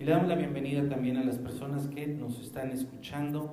y 0.00 0.04
le 0.04 0.12
damos 0.12 0.28
la 0.28 0.34
bienvenida 0.34 0.88
también 0.88 1.18
a 1.18 1.24
las 1.24 1.36
personas 1.36 1.86
que 1.88 2.06
nos 2.06 2.40
están 2.40 2.70
escuchando 2.70 3.52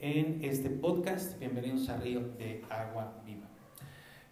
en 0.00 0.42
este 0.42 0.70
podcast. 0.70 1.38
Bienvenidos 1.38 1.90
a 1.90 1.98
Río 1.98 2.22
de 2.38 2.62
Agua 2.70 3.12
Viva. 3.26 3.46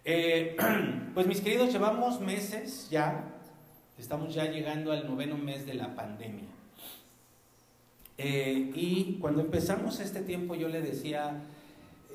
Eh, 0.03 0.57
pues 1.13 1.27
mis 1.27 1.41
queridos, 1.41 1.71
llevamos 1.71 2.19
meses 2.21 2.89
ya, 2.89 3.35
estamos 3.99 4.33
ya 4.33 4.45
llegando 4.45 4.91
al 4.91 5.05
noveno 5.05 5.37
mes 5.37 5.67
de 5.67 5.75
la 5.75 5.93
pandemia. 5.93 6.47
Eh, 8.17 8.71
y 8.73 9.19
cuando 9.21 9.41
empezamos 9.41 9.99
este 9.99 10.21
tiempo 10.21 10.55
yo 10.55 10.69
le 10.69 10.81
decía 10.81 11.43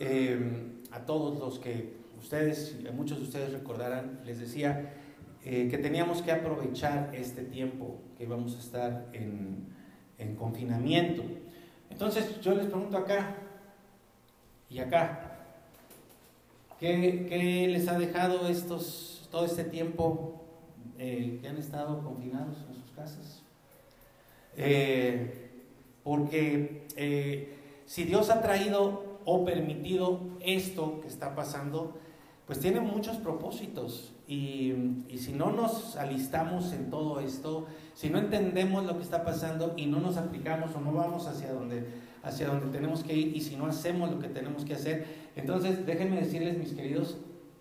eh, 0.01 0.65
a 0.91 1.07
todos 1.07 1.39
los 1.39 1.61
que 1.61 1.93
ustedes, 2.21 2.77
muchos 2.93 3.19
de 3.19 3.25
ustedes 3.25 3.53
recordarán, 3.53 4.19
les 4.27 4.41
decía 4.41 4.95
que 5.71 5.79
teníamos 5.79 6.21
que 6.21 6.31
aprovechar 6.31 7.11
este 7.15 7.43
tiempo 7.43 7.97
que 8.19 8.27
vamos 8.27 8.55
a 8.57 8.59
estar 8.59 9.07
en, 9.13 9.67
en 10.19 10.37
confinamiento. 10.37 11.23
Entonces 11.91 12.41
yo 12.41 12.55
les 12.55 12.67
pregunto 12.67 12.99
acá 12.99 13.35
y 14.69 14.79
acá, 14.79 15.29
¿Qué, 16.79 17.67
les 17.69 17.89
ha 17.89 17.99
dejado 17.99 18.49
estos, 18.49 19.27
todo 19.33 19.45
este 19.45 19.65
tiempo 19.65 20.41
eh, 20.97 21.39
que 21.41 21.49
han 21.49 21.57
estado 21.57 22.03
confinados 22.05 22.57
en 22.69 22.75
sus 22.75 22.93
casas? 22.95 23.43
Eh, 24.57 25.51
porque 26.05 26.87
eh, 26.95 27.57
si 27.85 28.05
Dios 28.05 28.31
ha 28.31 28.41
traído 28.41 29.19
o 29.25 29.45
permitido 29.45 30.21
esto 30.41 31.01
que 31.01 31.09
está 31.09 31.35
pasando, 31.35 31.99
pues 32.47 32.61
tiene 32.61 32.81
muchos 32.81 33.17
propósitos. 33.17 34.13
Y, 34.29 35.17
si 35.17 35.33
no 35.33 35.51
nos 35.51 35.97
alistamos 35.97 36.73
en 36.75 36.91
todo 36.91 37.19
esto, 37.19 37.67
si 37.95 38.11
no 38.11 38.19
entendemos 38.19 38.85
lo 38.85 38.99
que 38.99 39.03
está 39.03 39.25
pasando 39.25 39.73
y 39.77 39.87
no 39.87 40.01
nos 40.01 40.19
aplicamos 40.19 40.75
o 40.77 40.81
no 40.81 40.93
vamos 40.93 41.27
hacia 41.27 41.51
donde, 41.53 41.87
hacia 42.23 42.49
donde 42.49 42.69
tenemos 42.69 43.03
que 43.03 43.17
ir 43.17 43.35
y 43.35 43.41
si 43.41 43.57
no 43.57 43.67
hacemos 43.67 44.11
lo 44.11 44.19
que 44.19 44.29
tenemos 44.29 44.67
que 44.67 44.75
hacer, 44.75 45.07
entonces, 45.35 45.87
déjenme 45.87 46.21
decirles, 46.21 46.59
mis 46.59 46.75
queridos, 46.75 47.17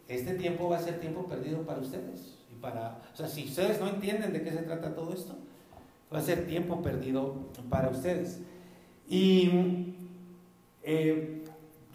este 0.09 0.33
tiempo 0.33 0.67
va 0.67 0.77
a 0.77 0.81
ser 0.81 0.99
tiempo 0.99 1.25
perdido 1.25 1.61
para 1.61 1.79
ustedes. 1.79 2.37
Y 2.51 2.55
para, 2.59 2.99
o 3.13 3.15
sea, 3.15 3.27
si 3.27 3.45
ustedes 3.45 3.79
no 3.79 3.87
entienden 3.87 4.33
de 4.33 4.41
qué 4.41 4.51
se 4.51 4.63
trata 4.63 4.93
todo 4.93 5.13
esto, 5.13 5.37
va 6.13 6.19
a 6.19 6.21
ser 6.21 6.47
tiempo 6.47 6.81
perdido 6.81 7.49
para 7.69 7.89
ustedes. 7.89 8.41
Y 9.07 9.95
eh, 10.83 11.45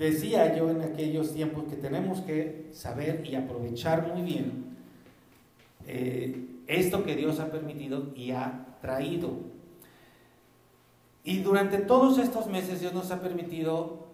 decía 0.02 0.54
yo 0.56 0.70
en 0.70 0.82
aquellos 0.82 1.32
tiempos 1.32 1.64
que 1.64 1.76
tenemos 1.76 2.20
que 2.20 2.66
saber 2.72 3.24
y 3.24 3.34
aprovechar 3.36 4.12
muy 4.12 4.22
bien 4.22 4.64
eh, 5.86 6.46
esto 6.66 7.04
que 7.04 7.16
Dios 7.16 7.40
ha 7.40 7.50
permitido 7.50 8.12
y 8.14 8.32
ha 8.32 8.66
traído. 8.80 9.30
Y 11.24 11.38
durante 11.38 11.78
todos 11.78 12.18
estos 12.18 12.46
meses 12.48 12.80
Dios 12.80 12.92
nos 12.92 13.10
ha 13.10 13.20
permitido 13.20 14.06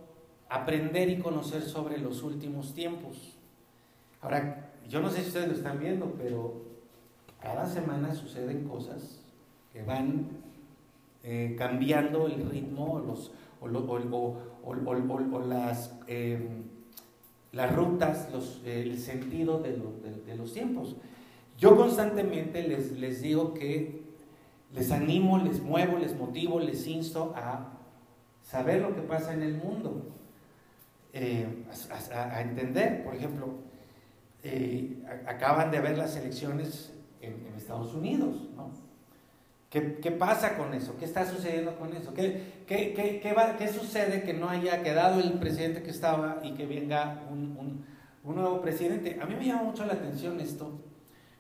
aprender 0.48 1.08
y 1.08 1.18
conocer 1.18 1.62
sobre 1.62 1.98
los 1.98 2.22
últimos 2.22 2.74
tiempos. 2.74 3.36
Ahora, 4.20 4.70
yo 4.88 5.00
no 5.00 5.10
sé 5.10 5.22
si 5.22 5.28
ustedes 5.28 5.48
lo 5.48 5.54
están 5.54 5.78
viendo, 5.78 6.14
pero 6.18 6.62
cada 7.40 7.66
semana 7.66 8.14
suceden 8.14 8.68
cosas 8.68 9.20
que 9.72 9.82
van 9.82 10.28
eh, 11.22 11.54
cambiando 11.58 12.26
el 12.26 12.48
ritmo 12.50 13.02
los, 13.06 13.32
o, 13.60 13.68
las, 15.46 15.98
em, 16.06 16.64
las 17.52 17.74
rutas, 17.74 18.30
los, 18.32 18.62
el 18.64 18.98
sentido 18.98 19.60
de, 19.60 19.80
de, 20.26 20.36
los 20.36 20.52
tiempos. 20.52 20.96
Yo 21.58 21.76
constantemente 21.76 22.66
les, 22.66 22.92
les 22.98 23.22
digo 23.22 23.54
que 23.54 24.02
les 24.74 24.90
animo, 24.92 25.38
les 25.38 25.62
muevo, 25.62 25.98
les 25.98 26.16
motivo, 26.16 26.60
les 26.60 26.86
insto 26.86 27.32
a 27.36 27.72
saber 28.42 28.82
lo 28.82 28.94
que 28.94 29.02
pasa 29.02 29.32
en 29.32 29.42
el 29.42 29.56
mundo. 29.56 30.14
Eh, 31.12 31.64
a, 32.12 32.40
entender. 32.42 33.02
Por 33.02 33.14
ejemplo, 33.14 33.54
eh, 34.42 35.02
acaban 35.26 35.70
de 35.70 35.78
haber 35.78 35.96
las 35.96 36.16
elecciones 36.16 36.92
en, 37.20 37.48
Estados 37.56 37.94
Unidos, 37.94 38.48
¿no? 38.56 38.70
¿Qué, 39.70 39.80
pasa 40.12 40.56
con 40.56 40.72
eso? 40.72 40.96
¿Qué 40.98 41.04
está 41.04 41.30
sucediendo 41.30 41.76
con 41.76 41.94
eso? 41.94 42.14
¿Qué, 42.14 42.64
qué, 42.66 43.20
qué 43.58 43.68
sucede 43.68 44.22
que 44.22 44.32
no 44.32 44.48
haya 44.48 44.82
quedado 44.82 45.20
el 45.20 45.34
presidente 45.34 45.82
que 45.82 45.90
estaba 45.90 46.40
y 46.42 46.52
que 46.52 46.66
venga 46.66 47.22
un, 47.30 47.84
un, 48.24 48.34
nuevo 48.34 48.62
presidente? 48.62 49.18
A 49.20 49.26
mí 49.26 49.34
me 49.34 49.44
llama 49.44 49.64
mucho 49.64 49.84
la 49.84 49.92
atención 49.92 50.40
esto, 50.40 50.80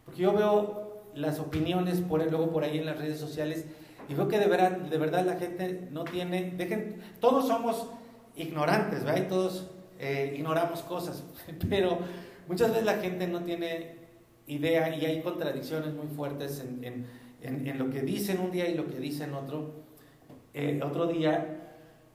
porque 0.04 0.22
yo 0.22 0.34
veo 0.34 1.04
las 1.14 1.38
opiniones 1.38 2.00
por, 2.00 2.20
luego 2.20 2.50
por 2.50 2.64
ahí 2.64 2.78
en 2.78 2.86
las 2.86 2.98
redes 2.98 3.18
sociales 3.18 3.64
y 4.08 4.14
veo 4.14 4.28
que 4.28 4.38
de 4.38 4.46
verdad, 4.46 4.72
de 4.72 4.98
verdad 4.98 5.24
la 5.24 5.36
gente 5.36 5.88
no 5.90 6.04
tiene, 6.04 6.52
dejen, 6.56 7.00
todos 7.20 7.46
somos 7.46 7.88
ignorantes, 8.36 9.04
¿verdad? 9.04 9.24
Y 9.24 9.28
todos 9.28 9.70
eh, 9.98 10.34
ignoramos 10.36 10.82
cosas, 10.82 11.24
pero 11.68 11.98
muchas 12.46 12.70
veces 12.70 12.84
la 12.84 12.98
gente 12.98 13.26
no 13.26 13.42
tiene 13.42 13.96
idea 14.46 14.94
y 14.94 15.04
hay 15.04 15.22
contradicciones 15.22 15.94
muy 15.94 16.06
fuertes 16.08 16.60
en, 16.60 17.06
lo 17.42 17.90
que 17.90 18.02
dicen 18.02 18.40
un 18.40 18.50
día 18.50 18.68
y 18.68 18.74
lo 18.74 18.86
que 18.86 18.98
dicen 18.98 19.34
otro, 19.34 19.84
eh, 20.54 20.80
otro 20.82 21.06
día. 21.06 21.54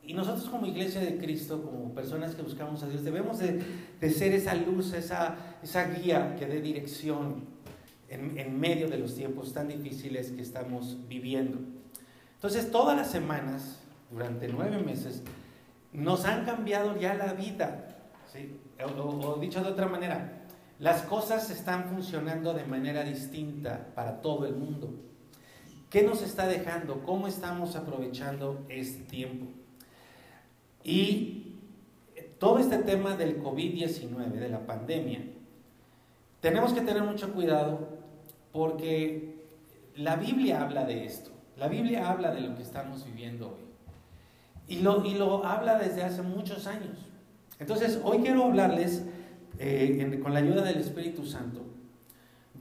Y 0.05 0.13
nosotros 0.13 0.49
como 0.49 0.65
iglesia 0.65 1.01
de 1.01 1.17
Cristo, 1.17 1.61
como 1.63 1.93
personas 1.93 2.35
que 2.35 2.41
buscamos 2.41 2.83
a 2.83 2.89
Dios, 2.89 3.03
debemos 3.03 3.39
de, 3.39 3.61
ser 4.09 4.33
esa 4.33 4.53
luz, 4.53 4.93
esa, 4.93 5.37
esa 5.63 5.89
guía 5.89 6.35
que 6.37 6.45
dé 6.45 6.61
dirección 6.61 7.45
en, 8.09 8.37
en 8.37 8.59
medio 8.59 8.89
de 8.89 8.97
los 8.97 9.15
tiempos 9.15 9.53
tan 9.53 9.69
difíciles 9.69 10.31
que 10.31 10.41
estamos 10.41 10.97
viviendo. 11.07 11.59
Entonces, 12.35 12.69
todas 12.69 12.97
las 12.97 13.09
semanas, 13.09 13.79
durante 14.11 14.49
nueve 14.49 14.77
meses, 14.79 15.23
nos 15.93 16.25
han 16.25 16.43
cambiado 16.43 16.97
ya 16.99 17.13
la 17.13 17.33
vida. 17.33 17.89
O, 18.97 19.37
dicho 19.39 19.61
de 19.61 19.69
otra 19.69 19.87
manera, 19.87 20.45
las 20.79 21.03
cosas 21.03 21.49
están 21.51 21.85
funcionando 21.85 22.53
de 22.53 22.65
manera 22.65 23.03
distinta 23.03 23.87
para 23.95 24.19
todo 24.21 24.45
el 24.45 24.55
mundo. 24.55 24.93
¿Qué 25.93 26.01
nos 26.01 26.23
está 26.23 26.47
dejando? 26.47 27.03
¿Cómo 27.03 27.27
estamos 27.27 27.75
aprovechando 27.75 28.65
este 28.67 29.03
tiempo? 29.03 29.45
Y 30.83 31.53
todo 32.39 32.57
este 32.57 32.79
tema 32.79 33.15
del 33.15 33.39
COVID-19, 33.39 34.31
de 34.31 34.49
la 34.49 34.65
pandemia, 34.65 35.21
tenemos 36.41 36.73
que 36.73 36.81
tener 36.81 37.03
mucho 37.03 37.31
cuidado 37.31 37.89
porque 38.51 39.35
la 39.95 40.15
Biblia 40.15 40.63
habla 40.63 40.83
de 40.83 41.05
esto. 41.05 41.29
La 41.57 41.67
Biblia 41.67 42.09
habla 42.09 42.33
de 42.33 42.41
lo 42.41 42.55
que 42.55 42.63
estamos 42.63 43.05
viviendo 43.05 43.49
hoy. 43.49 43.65
Y 44.67 44.79
lo, 44.79 45.05
y 45.05 45.13
lo 45.13 45.45
habla 45.45 45.77
desde 45.77 46.01
hace 46.01 46.23
muchos 46.23 46.65
años. 46.65 47.05
Entonces, 47.59 48.01
hoy 48.03 48.23
quiero 48.23 48.45
hablarles, 48.45 49.05
eh, 49.59 50.19
con 50.23 50.33
la 50.33 50.39
ayuda 50.39 50.63
del 50.63 50.79
Espíritu 50.79 51.23
Santo, 51.27 51.61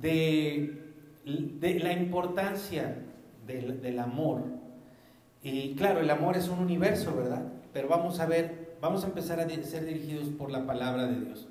de, 0.03 0.83
de 1.25 1.79
la 1.79 1.95
importancia 1.95 3.07
del, 3.47 3.81
del, 3.81 3.99
amor. 3.99 4.43
Y 5.43 5.75
claro, 5.75 6.01
el 6.01 6.11
amor 6.11 6.37
es 6.37 6.49
un 6.49 6.59
universo, 6.59 7.15
¿verdad? 7.17 7.43
Pero 7.73 7.89
vamos 7.89 8.21
a 8.21 8.27
ver, 8.27 8.77
vamos 8.81 9.05
a 9.05 9.09
empezar 9.09 9.41
a 9.41 9.49
ser 9.49 9.85
dirigidos 9.85 10.29
por 10.29 10.51
la 10.51 10.67
palabra 10.67 11.07
de 11.07 11.21
Dios. 11.21 11.49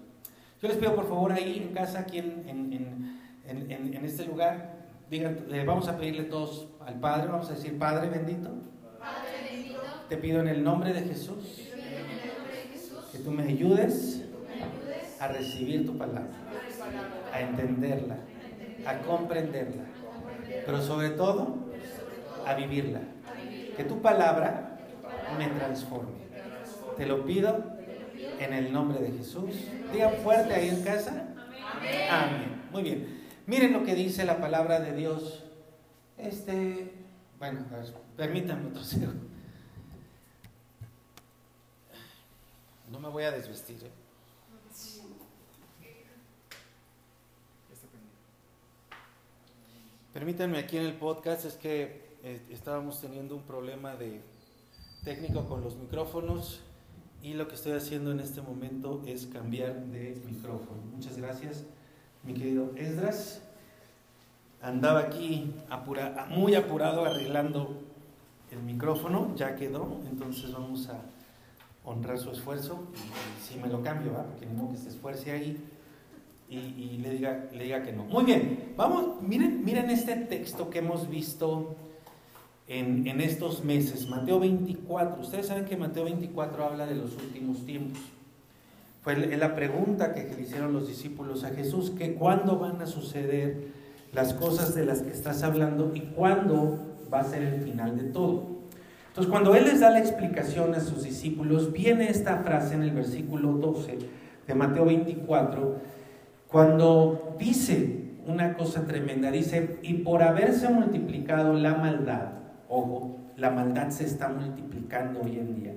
Yo 0.62 0.68
les 0.68 0.78
pido 0.78 0.96
por 0.96 1.08
favor 1.08 1.32
ahí 1.32 1.64
en 1.68 1.74
casa, 1.74 2.00
aquí 2.00 2.20
en, 2.20 2.44
en, 2.48 3.20
en, 3.48 3.94
en 3.94 4.06
este 4.06 4.26
lugar, 4.26 4.82
digan, 5.10 5.46
eh, 5.52 5.64
vamos 5.66 5.88
a 5.88 5.98
pedirle 5.98 6.24
todos 6.24 6.70
al 6.86 7.00
Padre, 7.00 7.28
vamos 7.28 7.50
a 7.50 7.54
decir, 7.54 7.78
Padre 7.78 8.10
bendito. 8.10 8.50
Te 10.08 10.18
pido 10.18 10.40
en 10.40 10.48
el 10.48 10.64
nombre 10.64 10.94
de 10.94 11.02
Jesús 11.02 11.70
que 13.12 13.18
tú 13.20 13.32
me 13.32 13.44
ayudes 13.44 14.24
a 15.20 15.28
recibir 15.28 15.86
tu 15.86 15.98
palabra, 15.98 16.32
a 17.34 17.42
entenderla, 17.42 18.18
a 18.86 19.00
comprenderla, 19.00 19.84
pero 20.66 20.82
sobre 20.82 21.10
todo 21.12 21.71
a 22.46 22.54
vivirla. 22.56 23.02
Que 23.76 23.84
tu 23.84 24.02
palabra 24.02 24.78
me 25.38 25.48
transforme. 25.48 26.22
Te 26.98 27.06
lo 27.06 27.26
pido 27.26 27.64
en 28.40 28.54
el 28.54 28.72
nombre 28.72 29.00
de 29.00 29.12
Jesús. 29.18 29.52
Digan 29.92 30.14
fuerte 30.24 30.54
ahí 30.54 30.70
en 30.70 30.84
casa. 30.84 31.28
Amén. 32.10 32.62
Muy 32.72 32.84
bien. 32.84 33.22
Miren 33.48 33.74
lo 33.74 33.84
que 33.84 33.96
dice 33.96 34.26
la 34.26 34.40
palabra 34.40 34.80
de 34.80 34.94
Dios. 34.94 35.44
Este, 36.18 36.94
bueno, 37.40 37.66
permítanme 38.16 38.70
otro 38.70 38.84
segundo. 38.84 39.26
No 42.92 43.00
me 43.00 43.10
voy 43.10 43.24
a 43.24 43.32
desvestir. 43.32 43.78
¿eh? 43.84 43.92
Permítanme 50.14 50.60
aquí 50.60 50.78
en 50.78 50.84
el 50.84 50.94
podcast, 50.94 51.46
es 51.46 51.54
que 51.54 52.01
eh, 52.24 52.40
estábamos 52.52 53.02
teniendo 53.02 53.36
un 53.36 53.42
problema 53.42 53.96
de 53.96 54.22
técnico 55.04 55.46
con 55.46 55.62
los 55.64 55.76
micrófonos 55.76 56.62
y 57.24 57.34
lo 57.34 57.48
que 57.48 57.56
estoy 57.56 57.72
haciendo 57.72 58.12
en 58.12 58.20
este 58.20 58.42
momento 58.42 59.02
es 59.08 59.26
cambiar 59.26 59.76
de 59.88 60.22
micrófono. 60.28 60.82
Muchas 60.94 61.18
gracias, 61.18 61.64
mi 62.24 62.34
querido 62.36 62.72
Esdras. 62.76 63.42
Andaba 64.62 65.00
aquí 65.00 65.52
muy 66.30 66.54
apurado 66.54 67.06
arreglando 67.06 67.76
el 68.52 68.62
micrófono, 68.62 69.36
ya 69.36 69.56
quedó, 69.56 69.98
entonces 70.08 70.52
vamos 70.52 70.90
a 70.90 71.02
honrar 71.84 72.20
su 72.20 72.30
esfuerzo. 72.30 72.84
Si 73.42 73.58
me 73.58 73.68
lo 73.68 73.82
cambio, 73.82 74.14
¿va? 74.14 74.26
porque 74.26 74.46
no 74.46 74.70
que 74.72 74.78
se 74.78 74.90
esfuerce 74.90 75.32
ahí 75.32 75.58
y, 76.50 76.98
le, 76.98 77.12
diga, 77.12 77.50
le 77.52 77.64
diga 77.64 77.82
que 77.82 77.94
no. 77.94 78.04
Muy 78.04 78.26
bien, 78.26 78.74
vamos, 78.78 79.24
miren, 79.24 79.66
miren 79.66 79.90
este 79.90 80.16
texto 80.18 80.70
que 80.70 80.80
hemos 80.80 81.10
visto 81.10 81.76
en, 82.72 83.06
en 83.06 83.20
estos 83.20 83.66
meses, 83.66 84.08
Mateo 84.08 84.40
24. 84.40 85.22
Ustedes 85.22 85.48
saben 85.48 85.66
que 85.66 85.76
Mateo 85.76 86.06
24 86.06 86.64
habla 86.64 86.86
de 86.88 86.96
los 86.96 87.14
últimos 87.18 87.66
tiempos. 87.66 88.00
Fue 89.02 89.16
la 89.36 89.56
pregunta 89.56 90.14
que 90.14 90.24
le 90.24 90.44
hicieron 90.44 90.72
los 90.72 90.88
discípulos 90.88 91.44
a 91.44 91.50
Jesús, 91.50 91.90
que 91.92 92.14
cuándo 92.14 92.60
van 92.60 92.82
a 92.82 92.86
suceder 92.86 93.68
las 94.14 94.34
cosas 94.34 94.74
de 94.74 94.86
las 94.86 95.02
que 95.02 95.12
estás 95.12 95.44
hablando 95.44 95.92
y 95.94 96.00
cuándo 96.00 96.80
va 97.14 97.20
a 97.20 97.24
ser 97.26 97.44
el 97.44 97.62
final 97.62 97.98
de 97.98 98.06
todo. 98.06 98.48
Entonces, 99.10 99.30
cuando 99.30 99.54
Él 99.56 99.66
les 99.66 99.82
da 99.82 99.90
la 99.90 100.00
explicación 100.00 100.74
a 100.74 100.80
sus 100.80 101.04
discípulos, 101.04 101.74
viene 101.74 102.10
esta 102.10 102.38
frase 102.38 102.76
en 102.76 102.84
el 102.84 102.92
versículo 102.92 103.52
12 103.54 103.98
de 104.48 104.56
Mateo 104.56 104.86
24, 104.86 105.76
cuando 106.48 107.36
dice 107.38 108.14
una 108.26 108.56
cosa 108.56 108.86
tremenda, 108.86 109.30
dice, 109.30 109.80
y 109.82 109.96
por 109.96 110.24
haberse 110.24 110.70
multiplicado 110.70 111.54
la 111.54 111.76
maldad, 111.76 112.41
ojo, 112.72 113.18
la 113.38 113.50
maldad 113.50 113.90
se 113.90 114.06
está 114.06 114.30
multiplicando 114.30 115.22
hoy 115.22 115.38
en 115.38 115.56
día 115.56 115.74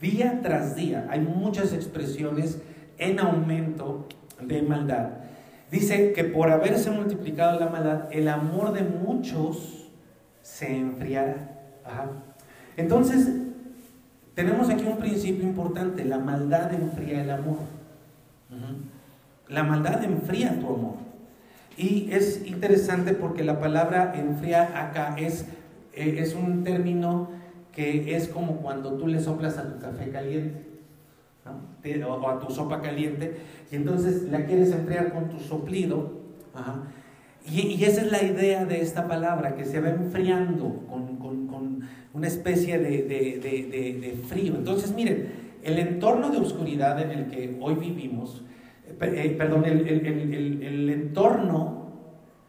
Día 0.00 0.40
tras 0.42 0.76
día 0.76 1.06
hay 1.08 1.20
muchas 1.20 1.72
expresiones 1.72 2.58
en 2.98 3.18
aumento 3.18 4.06
de 4.40 4.62
maldad. 4.62 5.08
Dice 5.70 6.12
que 6.12 6.24
por 6.24 6.50
haberse 6.50 6.90
multiplicado 6.90 7.58
la 7.58 7.68
maldad, 7.68 8.08
el 8.10 8.28
amor 8.28 8.72
de 8.72 8.82
muchos 8.82 9.88
se 10.42 10.76
enfriará. 10.76 11.50
Entonces, 12.76 13.28
tenemos 14.34 14.68
aquí 14.68 14.84
un 14.84 14.98
principio 14.98 15.44
importante, 15.44 16.04
la 16.04 16.18
maldad 16.18 16.72
enfría 16.74 17.22
el 17.22 17.30
amor. 17.30 17.58
La 19.48 19.62
maldad 19.62 20.04
enfría 20.04 20.60
tu 20.60 20.66
amor. 20.66 20.94
Y 21.78 22.08
es 22.12 22.46
interesante 22.46 23.12
porque 23.12 23.44
la 23.44 23.60
palabra 23.60 24.12
enfriar 24.14 24.76
acá 24.76 25.16
es, 25.18 25.46
eh, 25.96 26.16
es 26.18 26.34
un 26.34 26.62
término 26.62 27.30
que 27.72 28.14
es 28.14 28.28
como 28.28 28.56
cuando 28.56 28.92
tú 28.92 29.06
le 29.06 29.20
soplas 29.20 29.58
a 29.58 29.72
tu 29.72 29.80
café 29.80 30.10
caliente 30.10 30.66
o 32.06 32.28
a 32.28 32.38
tu 32.38 32.52
sopa 32.52 32.80
caliente 32.80 33.36
y 33.70 33.76
entonces 33.76 34.24
la 34.30 34.44
quieres 34.44 34.72
enfriar 34.72 35.12
con 35.12 35.28
tu 35.28 35.38
soplido. 35.40 36.24
Y, 37.48 37.84
esa 37.84 38.00
es 38.00 38.10
la 38.10 38.22
idea 38.22 38.64
de 38.64 38.80
esta 38.80 39.06
palabra, 39.06 39.54
que 39.54 39.64
se 39.64 39.80
va 39.80 39.90
enfriando 39.90 40.82
con, 40.88 41.86
una 42.12 42.26
especie 42.26 42.78
de, 42.78 44.18
frío. 44.26 44.54
Entonces, 44.56 44.94
miren, 44.94 45.26
el 45.62 45.78
entorno 45.78 46.30
de 46.30 46.38
oscuridad 46.38 47.00
en 47.00 47.10
el 47.10 47.26
que 47.26 47.58
hoy 47.60 47.74
vivimos, 47.74 48.42
eh, 48.88 49.34
perdón, 49.38 49.64
el, 49.66 49.86
el 49.86 50.90
entorno 50.90 51.86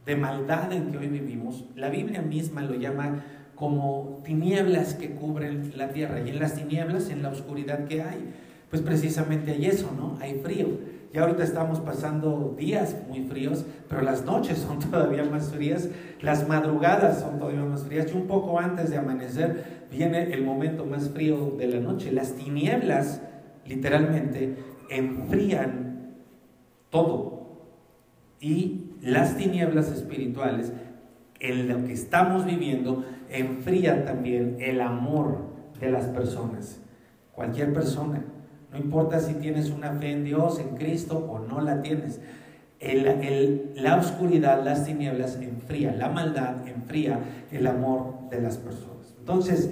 de 0.06 0.16
maldad 0.16 0.72
en 0.72 0.90
que 0.90 0.98
hoy 0.98 1.08
vivimos, 1.08 1.66
la 1.76 1.90
Biblia 1.90 2.22
misma 2.22 2.62
lo 2.62 2.76
llama 2.76 3.26
como 3.58 4.22
tinieblas 4.24 4.94
que 4.94 5.12
cubren 5.16 5.74
la 5.76 5.90
tierra. 5.90 6.22
Y 6.22 6.30
en 6.30 6.40
las 6.40 6.54
tinieblas, 6.54 7.10
en 7.10 7.24
la 7.24 7.30
oscuridad 7.30 7.86
que 7.86 8.04
hay, 8.04 8.34
pues 8.70 8.82
precisamente 8.82 9.52
hay 9.52 9.66
eso, 9.66 9.92
¿no? 9.98 10.18
Hay 10.22 10.40
frío. 10.44 10.68
Y 11.12 11.18
ahorita 11.18 11.44
estamos 11.44 11.80
pasando 11.80 12.56
días 12.58 12.96
muy 13.08 13.24
fríos, 13.24 13.66
pero 13.90 14.02
las 14.02 14.26
noches 14.26 14.60
son 14.60 14.80
todavía 14.92 15.24
más 15.24 15.52
frías, 15.52 15.90
las 16.22 16.48
madrugadas 16.48 17.22
son 17.22 17.40
todavía 17.40 17.64
más 17.64 17.84
frías, 17.84 18.12
y 18.12 18.16
un 18.16 18.28
poco 18.28 18.60
antes 18.60 18.92
de 18.92 18.98
amanecer 18.98 19.88
viene 19.92 20.34
el 20.34 20.44
momento 20.44 20.86
más 20.86 21.10
frío 21.10 21.56
de 21.58 21.68
la 21.68 21.80
noche. 21.80 22.12
Las 22.12 22.34
tinieblas, 22.34 23.22
literalmente, 23.66 24.56
enfrían 24.90 26.14
todo. 26.92 27.38
Y 28.40 28.92
las 29.02 29.36
tinieblas 29.38 29.92
espirituales, 29.92 30.72
en 31.40 31.68
lo 31.68 31.86
que 31.86 31.94
estamos 31.94 32.46
viviendo, 32.46 33.04
enfría 33.30 34.06
también 34.06 34.58
el 34.60 34.82
amor 34.82 35.40
de 35.80 35.92
las 35.92 36.06
personas. 36.06 36.80
Cualquier 37.34 37.74
persona. 37.74 38.24
No 38.72 38.78
importa 38.78 39.20
si 39.20 39.36
tienes 39.36 39.70
una 39.70 39.94
fe 39.94 40.12
en 40.12 40.24
Dios, 40.24 40.60
en 40.60 40.76
Cristo 40.76 41.18
o 41.30 41.40
no 41.40 41.62
la 41.62 41.82
tienes. 41.82 42.20
la 42.80 43.96
oscuridad, 43.98 44.64
las 44.64 44.86
tinieblas 44.86 45.38
enfría, 45.42 45.94
la 45.94 46.10
maldad 46.10 46.68
enfría 46.68 47.20
el 47.52 47.66
amor 47.68 48.30
de 48.30 48.42
las 48.42 48.58
personas. 48.58 49.16
Entonces, 49.20 49.72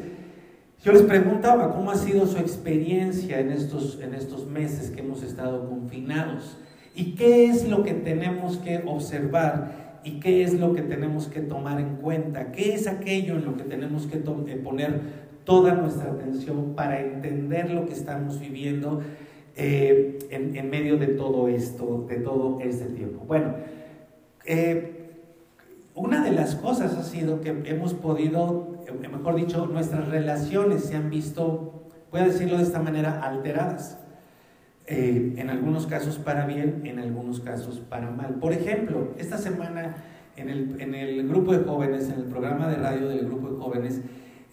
yo 0.84 0.92
les 0.92 1.02
preguntaba 1.02 1.74
cómo 1.74 1.92
ha 1.92 1.96
sido 1.96 2.28
su 2.28 2.38
experiencia 2.38 3.40
en 3.40 3.52
estos, 3.52 4.00
en 4.02 4.13
estos 4.13 4.46
meses 4.46 4.92
que 4.92 5.02
hemos 5.02 5.24
estado 5.24 5.68
confinados 5.68 6.57
y 6.94 7.16
qué 7.16 7.48
es 7.48 7.68
lo 7.68 7.84
que 7.84 7.94
tenemos 7.94 8.57
que 8.57 8.84
observar 8.86 9.85
y 10.06 10.19
qué 10.19 10.44
es 10.44 10.54
lo 10.54 10.74
que 10.74 10.84
tenemos 10.84 11.28
que 11.28 11.42
tomar 11.42 11.81
en 11.81 11.96
cuenta, 11.96 12.52
qué 12.52 12.75
es 12.75 12.86
aquello 12.86 13.38
en 13.38 13.46
lo 13.46 13.57
que 13.57 13.63
tenemos 13.63 14.06
que 14.06 14.18
eh, 14.18 14.56
poner 14.63 15.02
toda 15.44 15.74
nuestra 15.74 16.12
atención 16.12 16.75
para 16.75 17.02
entender 17.02 17.72
lo 17.72 17.88
que 17.88 17.94
estamos 17.94 18.40
viviendo 18.40 19.02
eh, 19.56 20.19
en, 20.30 20.69
medio 20.69 20.98
de 20.98 21.07
todo 21.07 21.48
esto, 21.48 22.06
de 22.07 22.18
todo 22.18 22.60
este 22.62 22.86
tiempo. 22.86 23.25
Bueno, 23.25 23.56
eh, 24.46 25.10
una 25.96 26.24
de 26.24 26.31
las 26.31 26.54
cosas 26.54 26.96
ha 26.96 27.04
sido 27.04 27.42
que 27.42 27.50
hemos 27.66 27.96
podido, 27.96 28.78
mejor 29.12 29.36
dicho, 29.36 29.66
nuestras 29.66 30.07
relaciones 30.07 30.84
se 30.84 30.98
han 30.98 31.10
visto, 31.10 31.90
voy 32.12 32.22
a 32.22 32.25
decirlo 32.25 32.57
de 32.57 32.63
esta 32.63 32.80
manera, 32.80 33.22
alteradas. 33.24 34.05
Eh, 34.88 35.34
en 35.38 35.50
algunos 35.50 35.88
casos 35.88 36.20
para 36.20 36.46
bien, 36.46 36.84
en 36.86 37.00
algunos 37.00 37.40
casos 37.40 37.80
para 37.80 38.12
mal. 38.12 38.36
Por 38.36 38.54
ejemplo, 38.54 39.16
esta 39.18 39.40
semana 39.40 39.96
en 40.36 40.50
el, 40.50 40.80
en 40.80 40.94
el, 40.94 41.28
grupo 41.28 41.54
de 41.54 41.64
jóvenes, 41.64 42.10
en 42.10 42.20
el 42.20 42.26
programa 42.26 42.68
de 42.68 42.76
radio 42.76 43.08
del 43.08 43.26
grupo 43.26 43.50
de 43.50 43.58
jóvenes, 43.58 44.02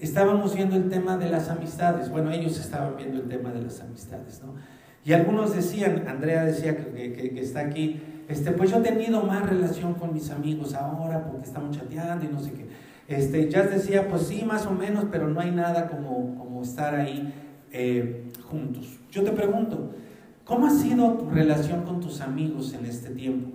estábamos 0.00 0.54
viendo 0.54 0.76
el 0.76 0.88
tema 0.88 1.18
de 1.18 1.28
las 1.28 1.50
amistades. 1.50 2.08
Bueno, 2.10 2.30
ellos 2.30 2.58
estaban 2.58 2.96
viendo 2.96 3.20
el 3.20 3.28
tema 3.28 3.52
de 3.52 3.60
las 3.60 3.80
amistades, 3.82 4.40
¿no? 4.42 4.54
Y 5.04 5.12
algunos 5.12 5.54
decían, 5.54 6.04
Andrea 6.08 6.44
decía 6.44 6.76
que, 6.76 7.12
que, 7.12 7.40
está 7.40 7.60
aquí, 7.60 8.00
este, 8.28 8.52
pues 8.52 8.70
yo 8.70 8.78
he 8.78 8.82
tenido 8.82 9.22
más 9.24 9.46
relación 9.46 9.94
con 9.94 10.14
mis 10.14 10.30
amigos 10.30 10.74
ahora 10.74 11.26
porque 11.26 11.44
estamos 11.44 11.76
chateando 11.76 12.24
y 12.24 12.28
no 12.28 12.40
sé 12.40 12.52
qué. 12.52 12.66
Este, 13.08 13.50
ya 13.50 13.64
decía, 13.64 14.08
pues 14.08 14.22
sí, 14.22 14.44
más 14.46 14.64
o 14.64 14.70
menos, 14.70 15.06
pero 15.10 15.28
no 15.28 15.40
hay 15.40 15.50
nada 15.50 15.88
como, 15.88 16.36
como 16.36 16.62
estar 16.62 16.94
ahí 16.94 17.34
eh, 17.72 18.30
juntos. 18.44 19.00
Yo 19.10 19.24
te 19.24 19.32
pregunto, 19.32 19.90
¿Cómo 20.44 20.66
ha 20.66 20.70
sido 20.70 21.12
tu 21.14 21.30
relación 21.30 21.82
con 21.82 22.00
tus 22.00 22.20
amigos 22.20 22.74
en 22.74 22.86
este 22.86 23.10
tiempo? 23.10 23.48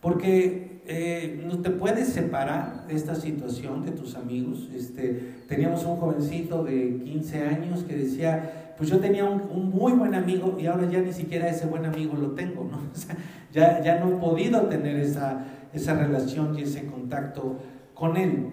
Porque 0.00 0.80
eh, 0.86 1.42
no 1.46 1.58
te 1.58 1.70
puedes 1.70 2.08
separar 2.08 2.86
de 2.86 2.94
esta 2.94 3.14
situación 3.14 3.84
de 3.84 3.92
tus 3.92 4.16
amigos. 4.16 4.68
Este, 4.74 5.34
teníamos 5.46 5.84
un 5.84 5.96
jovencito 5.96 6.64
de 6.64 7.00
15 7.04 7.42
años 7.46 7.84
que 7.84 7.96
decía, 7.96 8.74
pues 8.76 8.90
yo 8.90 8.98
tenía 8.98 9.24
un, 9.24 9.70
muy 9.70 9.92
buen 9.92 10.14
amigo 10.14 10.56
y 10.58 10.66
ahora 10.66 10.88
ya 10.90 11.00
ni 11.00 11.12
siquiera 11.12 11.48
ese 11.48 11.66
buen 11.66 11.84
amigo 11.84 12.16
lo 12.16 12.30
tengo, 12.30 12.64
¿no? 12.64 12.80
ya, 13.52 13.82
ya 13.82 14.00
no 14.00 14.08
he 14.08 14.16
podido 14.16 14.62
tener 14.62 14.96
esa, 14.96 15.44
esa 15.72 15.94
relación 15.94 16.58
y 16.58 16.62
ese 16.62 16.86
contacto 16.86 17.58
con 17.94 18.16
él. 18.16 18.48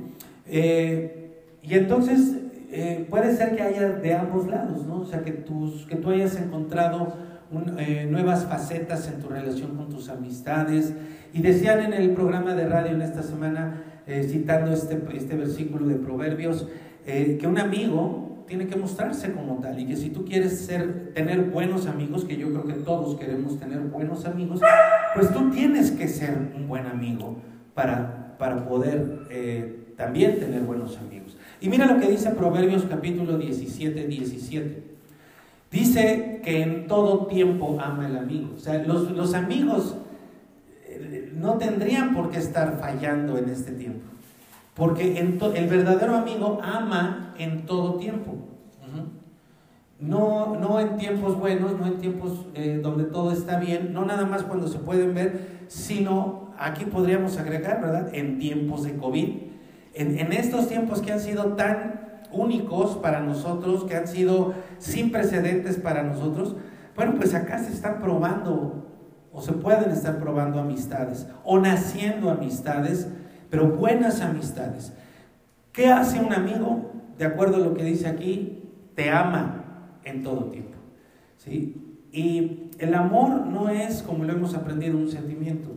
Eh, 0.47 1.41
y 1.63 1.73
entonces 1.73 2.35
eh, 2.71 3.07
puede 3.09 3.35
ser 3.35 3.55
que 3.55 3.61
haya 3.61 3.89
de 3.89 4.13
ambos 4.13 4.47
lados, 4.47 4.85
¿no? 4.85 5.01
O 5.01 5.05
sea, 5.05 5.23
que, 5.23 5.31
tus, 5.31 5.85
que 5.85 5.95
tú 5.95 6.09
hayas 6.09 6.35
encontrado 6.35 7.13
eh, 7.77 8.07
nuevas 8.09 8.45
facetas 8.45 9.07
en 9.07 9.21
tu 9.21 9.29
relación 9.29 9.75
con 9.75 9.89
tus 9.89 10.09
amistades. 10.09 10.93
Y 11.33 11.41
decían 11.41 11.81
en 11.81 11.93
el 11.93 12.11
programa 12.11 12.53
de 12.53 12.67
radio 12.67 12.91
en 12.91 13.01
esta 13.01 13.23
semana, 13.23 13.83
eh, 14.07 14.27
citando 14.29 14.71
este, 14.71 15.01
este 15.13 15.35
versículo 15.35 15.87
de 15.87 15.95
Proverbios, 15.95 16.67
eh, 17.05 17.37
que 17.39 17.47
un 17.47 17.57
amigo 17.57 18.43
tiene 18.47 18.67
que 18.67 18.75
mostrarse 18.75 19.31
como 19.33 19.59
tal 19.59 19.79
y 19.79 19.87
que 19.87 19.95
si 19.95 20.09
tú 20.09 20.23
quieres 20.23 20.59
ser, 20.59 21.13
tener 21.13 21.45
buenos 21.45 21.87
amigos, 21.87 22.25
que 22.25 22.37
yo 22.37 22.49
creo 22.49 22.65
que 22.65 22.73
todos 22.73 23.17
queremos 23.19 23.59
tener 23.59 23.79
buenos 23.79 24.25
amigos, 24.25 24.61
pues 25.15 25.33
tú 25.33 25.49
tienes 25.49 25.91
que 25.91 26.07
ser 26.07 26.37
un 26.55 26.67
buen 26.67 26.85
amigo 26.85 27.37
para, 27.73 28.37
para 28.37 28.67
poder 28.67 29.25
también 29.97 30.39
tener 30.39 30.61
buenos 30.61 30.97
amigos. 30.97 31.37
Y 31.59 31.69
mira 31.69 31.87
lo 31.87 31.99
que 31.99 32.07
dice 32.07 32.29
Proverbios 32.31 32.85
capítulo 32.87 33.37
17, 33.37 34.07
17. 34.07 34.94
Dice 35.75 36.39
que 36.41 36.61
en 36.61 36.87
todo 36.87 37.27
tiempo 37.27 37.77
ama 37.81 38.07
el 38.07 38.15
amigo. 38.15 38.51
O 38.55 38.59
sea, 38.59 38.81
los, 38.83 39.33
amigos 39.33 39.97
eh, 40.85 41.33
no 41.35 41.57
tendrían 41.57 42.15
por 42.15 42.29
qué 42.29 42.37
estar 42.37 42.79
fallando 42.79 43.37
en 43.37 43.49
este 43.49 43.73
tiempo. 43.73 44.05
Porque 44.73 45.19
el 45.19 45.67
verdadero 45.67 46.15
amigo 46.15 46.59
ama 46.63 47.33
en 47.37 47.65
todo 47.65 47.95
tiempo. 47.95 48.37
No, 49.99 50.55
no 50.57 50.79
en 50.79 50.95
tiempos 50.95 51.37
buenos, 51.37 51.77
no 51.77 51.87
en 51.87 51.97
tiempos 51.97 52.45
eh, 52.53 52.79
donde 52.81 53.03
todo 53.05 53.31
está 53.31 53.59
bien, 53.59 53.91
no 53.93 54.05
nada 54.05 54.25
más 54.25 54.43
cuando 54.43 54.67
se 54.67 54.79
pueden 54.79 55.13
ver, 55.13 55.65
sino 55.67 56.53
aquí 56.57 56.85
podríamos 56.85 57.37
agregar, 57.37 57.81
¿verdad? 57.81 58.13
En 58.13 58.39
tiempos 58.39 58.83
de 58.83 58.95
COVID. 58.95 59.29
En, 59.93 60.19
en 60.19 60.31
estos 60.31 60.69
tiempos 60.69 61.01
que 61.01 61.11
han 61.11 61.19
sido 61.19 61.53
tan 61.53 62.04
únicos 62.31 62.97
para 62.97 63.19
nosotros, 63.19 63.85
que 63.85 63.95
han 63.95 64.07
sido 64.07 64.53
sin 64.77 65.11
precedentes 65.11 65.77
para 65.77 66.03
nosotros, 66.03 66.55
bueno, 66.95 67.15
pues 67.15 67.33
acá 67.33 67.59
se 67.59 67.73
están 67.73 67.99
probando 67.99 68.85
o 69.31 69.41
se 69.41 69.51
pueden 69.51 69.91
estar 69.91 70.17
probando 70.19 70.59
amistades 70.59 71.27
o 71.43 71.59
naciendo 71.59 72.29
amistades, 72.29 73.07
pero 73.49 73.67
buenas 73.67 74.21
amistades. 74.21 74.93
¿Qué 75.73 75.87
hace 75.87 76.19
un 76.21 76.31
amigo? 76.31 76.91
De 77.17 77.25
acuerdo 77.25 77.57
a 77.57 77.59
lo 77.59 77.73
que 77.73 77.83
dice 77.83 78.07
aquí, 78.07 78.63
te 78.95 79.09
ama 79.09 79.65
en 80.05 80.23
todo 80.23 80.45
tiempo. 80.45 80.77
¿sí? 81.37 81.99
Y 82.11 82.71
el 82.79 82.93
amor 82.93 83.45
no 83.45 83.67
es, 83.67 84.01
como 84.01 84.23
lo 84.23 84.31
hemos 84.31 84.55
aprendido, 84.55 84.97
un 84.97 85.09
sentimiento. 85.09 85.69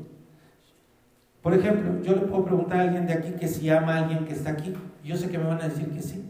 Por 1.43 1.55
ejemplo, 1.55 2.00
yo 2.02 2.14
le 2.14 2.23
puedo 2.23 2.45
preguntar 2.45 2.78
a 2.78 2.83
alguien 2.83 3.07
de 3.07 3.14
aquí 3.14 3.33
que 3.33 3.49
si 3.49 3.69
ama 3.71 3.95
a 3.95 3.99
alguien 4.05 4.25
que 4.25 4.35
está 4.35 4.50
aquí. 4.50 4.75
Yo 5.05 5.17
sé 5.17 5.31
que 5.31 5.38
me 5.38 5.45
van 5.45 5.61
a 5.61 5.69
decir 5.69 5.88
que 5.90 6.02
sí. 6.02 6.27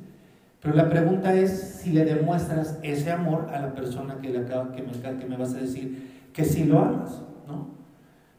Pero 0.61 0.75
la 0.75 0.89
pregunta 0.89 1.35
es 1.35 1.81
si 1.83 1.93
le 1.93 2.05
demuestras 2.05 2.79
ese 2.83 3.13
amor 3.13 3.51
a 3.53 3.61
la 3.61 3.75
persona 3.75 4.19
que, 4.21 4.31
le 4.31 4.41
acaba, 4.41 4.73
que, 4.73 4.83
me, 4.83 4.93
que 4.93 5.27
me 5.27 5.37
vas 5.37 5.55
a 5.55 5.59
decir 5.59 6.29
que 6.33 6.45
sí 6.45 6.65
lo 6.65 6.81
amas, 6.81 7.23
¿no? 7.47 7.69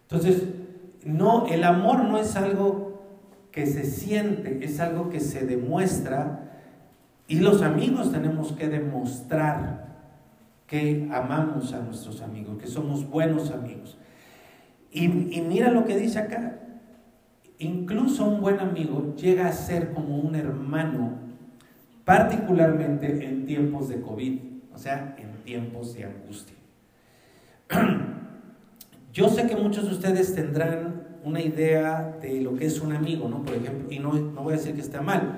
Entonces, 0.02 0.44
no, 1.06 1.48
el 1.48 1.64
amor 1.64 2.04
no 2.04 2.18
es 2.18 2.36
algo 2.36 2.90
que 3.52 3.66
se 3.66 3.86
siente, 3.86 4.64
es 4.64 4.80
algo 4.80 5.10
que 5.10 5.20
se 5.20 5.46
demuestra 5.46 6.50
y 7.28 7.40
los 7.40 7.62
amigos 7.62 8.12
tenemos 8.12 8.52
que 8.54 8.68
demostrar 8.68 9.88
que 10.68 11.08
amamos 11.12 11.74
a 11.74 11.80
nuestros 11.80 12.22
amigos, 12.22 12.58
que 12.58 12.68
somos 12.68 13.10
buenos 13.10 13.52
amigos. 13.52 13.98
Y, 14.92 15.06
y 15.06 15.42
mira 15.42 15.72
lo 15.72 15.86
que 15.86 15.98
dice 15.98 16.20
acá, 16.20 16.60
incluso 17.60 18.26
un 18.26 18.42
buen 18.42 18.60
amigo 18.60 19.16
llega 19.16 19.48
a 19.48 19.52
ser 19.52 19.94
como 19.94 20.18
un 20.18 20.36
hermano 20.36 21.29
particularmente 22.10 23.24
en 23.24 23.46
tiempos 23.46 23.88
de 23.88 24.02
COVID, 24.02 24.40
o 24.74 24.78
sea, 24.80 25.16
en 25.20 25.44
tiempos 25.44 25.94
de 25.94 26.06
angustia. 26.06 26.56
Yo 29.14 29.30
sé 29.30 29.46
que 29.46 29.56
muchos 29.56 29.86
de 29.86 29.92
ustedes 29.92 30.34
tendrán 30.34 31.20
una 31.24 31.40
idea 31.40 32.18
de 32.20 32.42
lo 32.42 32.56
que 32.56 32.66
es 32.66 32.82
un 32.82 32.94
amigo, 32.94 33.30
¿no? 33.30 33.44
Por 33.44 33.54
ejemplo, 33.54 33.92
y 33.92 34.00
no, 34.00 34.14
no 34.14 34.42
voy 34.42 34.54
a 34.54 34.58
decir 34.58 34.74
que 34.74 34.82
está 34.82 35.04
mal, 35.04 35.38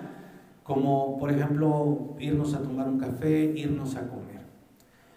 como 0.63 1.17
por 1.17 1.29
ejemplo 1.29 2.15
irnos 2.19 2.53
a 2.53 2.61
tomar 2.61 2.87
un 2.87 2.99
café, 2.99 3.51
irnos 3.53 3.97
a 3.97 4.07
comer. 4.07 4.45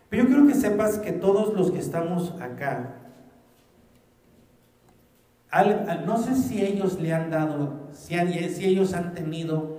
Pero 0.08 0.24
yo 0.24 0.28
quiero 0.28 0.48
que 0.48 0.54
sepas 0.54 0.98
que 0.98 1.12
todos 1.12 1.54
los 1.54 1.70
que 1.70 1.78
estamos 1.78 2.34
acá, 2.40 2.96
no 6.04 6.18
sé 6.18 6.34
si 6.34 6.64
ellos 6.64 7.00
le 7.00 7.14
han 7.14 7.30
dado, 7.30 7.90
si, 7.92 8.16
si 8.48 8.64
ellos 8.64 8.92
han 8.92 9.14
tenido 9.14 9.73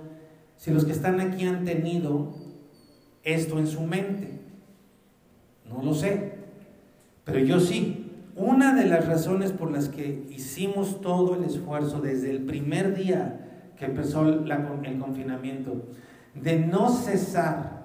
si 0.56 0.70
los 0.70 0.84
que 0.84 0.92
están 0.92 1.20
aquí 1.20 1.46
han 1.46 1.64
tenido 1.64 2.34
esto 3.22 3.58
en 3.58 3.66
su 3.66 3.82
mente. 3.82 4.40
No 5.68 5.82
lo 5.82 5.94
sé, 5.94 6.32
pero 7.24 7.38
yo 7.40 7.60
sí. 7.60 8.02
Una 8.36 8.74
de 8.74 8.86
las 8.86 9.06
razones 9.06 9.52
por 9.52 9.70
las 9.70 9.88
que 9.88 10.26
hicimos 10.30 11.00
todo 11.00 11.36
el 11.36 11.44
esfuerzo 11.44 12.00
desde 12.00 12.30
el 12.30 12.42
primer 12.42 12.94
día 12.94 13.40
que 13.76 13.86
empezó 13.86 14.28
el 14.28 14.98
confinamiento, 14.98 15.86
de 16.34 16.58
no 16.58 16.90
cesar 16.90 17.82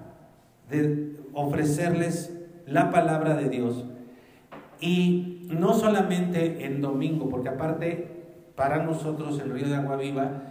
de 0.70 1.16
ofrecerles 1.32 2.38
la 2.66 2.90
palabra 2.90 3.34
de 3.34 3.48
Dios, 3.48 3.84
y 4.80 5.48
no 5.50 5.74
solamente 5.74 6.66
en 6.66 6.80
domingo, 6.80 7.28
porque 7.28 7.50
aparte 7.50 8.08
para 8.56 8.82
nosotros 8.82 9.40
el 9.40 9.50
Río 9.50 9.68
de 9.68 9.76
Agua 9.76 9.96
Viva 9.96 10.42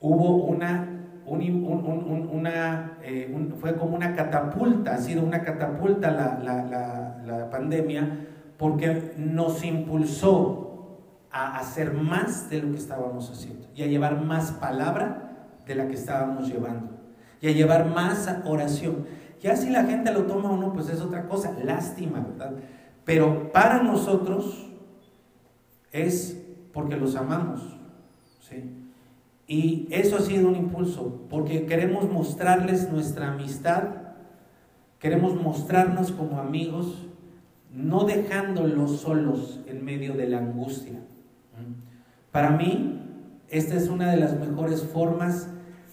hubo 0.00 0.44
una 0.44 0.99
una, 1.30 2.98
eh, 3.02 3.32
fue 3.60 3.76
como 3.76 3.94
una 3.94 4.14
catapulta, 4.14 4.94
ha 4.94 4.98
sido 4.98 5.22
una 5.22 5.42
catapulta 5.42 6.10
la, 6.10 7.48
pandemia, 7.50 8.26
porque 8.56 9.14
nos 9.16 9.64
impulsó 9.64 10.98
a 11.30 11.58
hacer 11.58 11.92
más 11.94 12.50
de 12.50 12.62
lo 12.62 12.72
que 12.72 12.78
estábamos 12.78 13.30
haciendo 13.30 13.68
y 13.74 13.82
a 13.82 13.86
llevar 13.86 14.20
más 14.22 14.52
palabra 14.52 15.46
de 15.66 15.74
la 15.76 15.86
que 15.86 15.94
estábamos 15.94 16.48
llevando 16.48 16.90
y 17.40 17.48
a 17.48 17.52
llevar 17.52 17.86
más 17.86 18.28
oración. 18.44 19.06
Ya 19.40 19.56
si 19.56 19.70
la 19.70 19.84
gente 19.84 20.12
lo 20.12 20.24
toma 20.24 20.50
o 20.50 20.56
no, 20.56 20.72
pues 20.72 20.88
es 20.88 21.00
otra 21.00 21.28
cosa, 21.28 21.56
lástima, 21.64 22.20
¿verdad? 22.20 22.54
Pero 23.04 23.50
para 23.52 23.82
nosotros 23.82 24.68
es 25.92 26.40
porque 26.72 26.96
los 26.96 27.16
amamos, 27.16 27.78
¿sí? 28.40 28.79
Y 29.50 29.88
eso 29.90 30.16
ha 30.16 30.20
sido 30.20 30.48
un 30.48 30.54
impulso, 30.54 31.26
porque 31.28 31.66
queremos 31.66 32.08
mostrarles 32.08 32.88
nuestra 32.88 33.32
amistad, 33.32 33.82
queremos 35.00 35.34
mostrarnos 35.34 36.12
como 36.12 36.38
amigos, 36.38 37.08
no 37.74 38.04
dejándolos 38.04 39.00
solos 39.00 39.58
en 39.66 39.84
medio 39.84 40.14
de 40.14 40.28
la 40.28 40.38
angustia. 40.38 41.00
Para 42.30 42.52
mí, 42.52 43.02
esta 43.48 43.74
es 43.74 43.88
una 43.88 44.12
de 44.12 44.18
las 44.18 44.38
mejores 44.38 44.84
formas, 44.84 45.48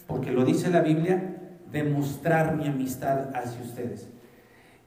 porque 0.05 0.31
lo 0.31 0.45
dice 0.45 0.69
la 0.69 0.81
Biblia, 0.81 1.57
de 1.71 1.83
mostrar 1.83 2.57
mi 2.57 2.67
amistad 2.67 3.35
hacia 3.35 3.63
ustedes. 3.63 4.07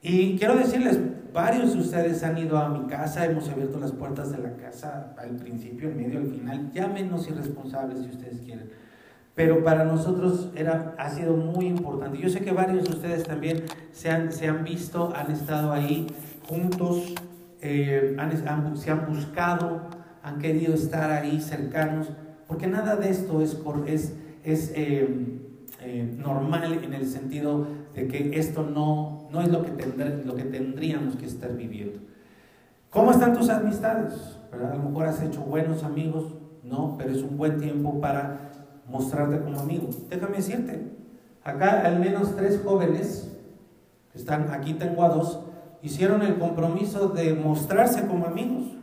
Y 0.03 0.39
quiero 0.39 0.57
decirles, 0.57 0.99
varios 1.33 1.75
de 1.75 1.81
ustedes 1.81 2.23
han 2.23 2.39
ido 2.39 2.57
a 2.57 2.69
mi 2.69 2.87
casa, 2.87 3.27
hemos 3.27 3.49
abierto 3.49 3.79
las 3.79 3.93
puertas 3.93 4.33
de 4.33 4.39
la 4.39 4.57
casa 4.57 5.15
al 5.19 5.37
principio, 5.37 5.89
al 5.89 5.95
medio, 5.95 6.21
al 6.21 6.27
final, 6.27 6.73
llámenos 6.73 7.29
irresponsables 7.29 7.99
si 8.05 8.11
ustedes 8.11 8.41
quieren. 8.41 8.71
Pero 9.35 9.63
para 9.63 9.85
nosotros 9.85 10.51
era, 10.57 10.95
ha 10.99 11.11
sido 11.11 11.37
muy 11.37 11.67
importante. 11.67 12.19
Yo 12.19 12.29
sé 12.29 12.41
que 12.41 12.53
varios 12.53 12.85
de 12.85 12.91
ustedes 12.91 13.25
también 13.25 13.65
se 13.93 14.11
han, 14.11 14.33
se 14.33 14.49
han 14.49 14.65
visto, 14.65 15.13
han 15.15 15.31
estado 15.31 15.73
ahí 15.73 16.07
juntos, 16.49 17.15
eh, 17.61 18.17
han, 18.19 18.77
se 18.77 18.91
han 18.91 19.07
buscado, 19.07 19.83
han 20.23 20.39
querido 20.39 20.75
estar 20.75 21.11
ahí 21.11 21.41
cercanos, 21.41 22.11
porque 22.49 22.67
nada 22.67 22.97
de 22.97 23.11
esto 23.11 23.41
es, 23.41 23.57
es, 23.87 24.15
es 24.45 24.73
eh, 24.75 25.41
eh, 25.83 26.15
normal 26.19 26.81
en 26.85 26.93
el 26.93 27.07
sentido 27.07 27.67
de 27.95 28.07
que 28.07 28.39
esto 28.39 28.63
no, 28.63 29.29
no 29.33 29.41
es 29.41 29.49
lo 29.49 29.63
que, 29.63 29.71
lo 30.25 30.35
que 30.35 30.45
tendríamos 30.45 31.17
que 31.17 31.27
estar 31.27 31.57
viviendo. 31.57 32.01
¿Cómo 32.91 33.13
están 33.13 33.33
tus 33.33 33.49
amistades? 33.49 34.39
A 34.53 34.77
lo 34.77 34.83
mejor 34.83 35.07
has 35.07 35.23
hecho 35.23 35.41
buenos 35.41 35.85
amigos, 35.85 36.35
no, 36.65 36.97
pero 36.99 37.13
es 37.13 37.23
un 37.23 37.37
buen 37.37 37.59
tiempo 37.59 38.01
para 38.01 38.51
mostrarte 38.89 39.41
como 39.41 39.59
amigo. 39.59 39.89
Déjame 40.09 40.37
decirte, 40.39 40.83
acá 41.43 41.83
al 41.87 42.01
menos 42.01 42.37
tres 42.37 42.61
jóvenes, 42.65 43.31
que 44.13 44.19
están 44.19 44.51
aquí 44.51 44.75
tengo 44.75 45.05
a 45.05 45.09
dos, 45.09 45.41
hicieron 45.83 46.23
el 46.23 46.39
compromiso 46.39 47.09
de 47.09 47.33
mostrarse 47.35 48.07
como 48.07 48.27
amigos. 48.27 48.77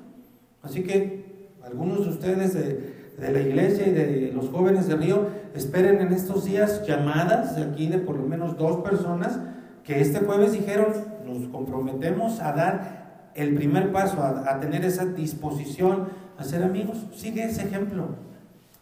Así 0.64 0.84
que 0.84 1.52
algunos 1.64 2.06
de 2.06 2.10
ustedes 2.12 2.54
de, 2.54 2.98
de 3.18 3.32
la 3.32 3.42
iglesia 3.42 3.88
y 3.88 3.92
de 3.92 4.32
los 4.34 4.50
jóvenes 4.50 4.88
de 4.88 4.96
Río, 4.96 5.28
esperen 5.58 6.00
en 6.02 6.14
estos 6.14 6.46
días 6.46 6.86
llamadas 6.88 7.56
de 7.56 7.64
aquí 7.64 7.88
de 7.88 7.98
por 7.98 8.16
lo 8.16 8.24
menos 8.24 8.58
dos 8.58 8.78
personas 8.78 9.40
que 9.84 10.02
este 10.02 10.20
jueves 10.20 10.52
dijeron, 10.52 10.94
nos 11.26 11.48
comprometemos 11.50 12.40
a 12.40 12.52
dar 12.54 13.32
el 13.36 13.54
primer 13.56 13.92
paso, 13.92 14.22
a, 14.22 14.60
tener 14.60 14.84
esa 14.84 15.06
disposición 15.06 16.10
a 16.38 16.44
ser 16.44 16.64
amigos. 16.64 17.06
Sigue 17.14 17.46
ese 17.46 17.64
ejemplo, 17.64 18.10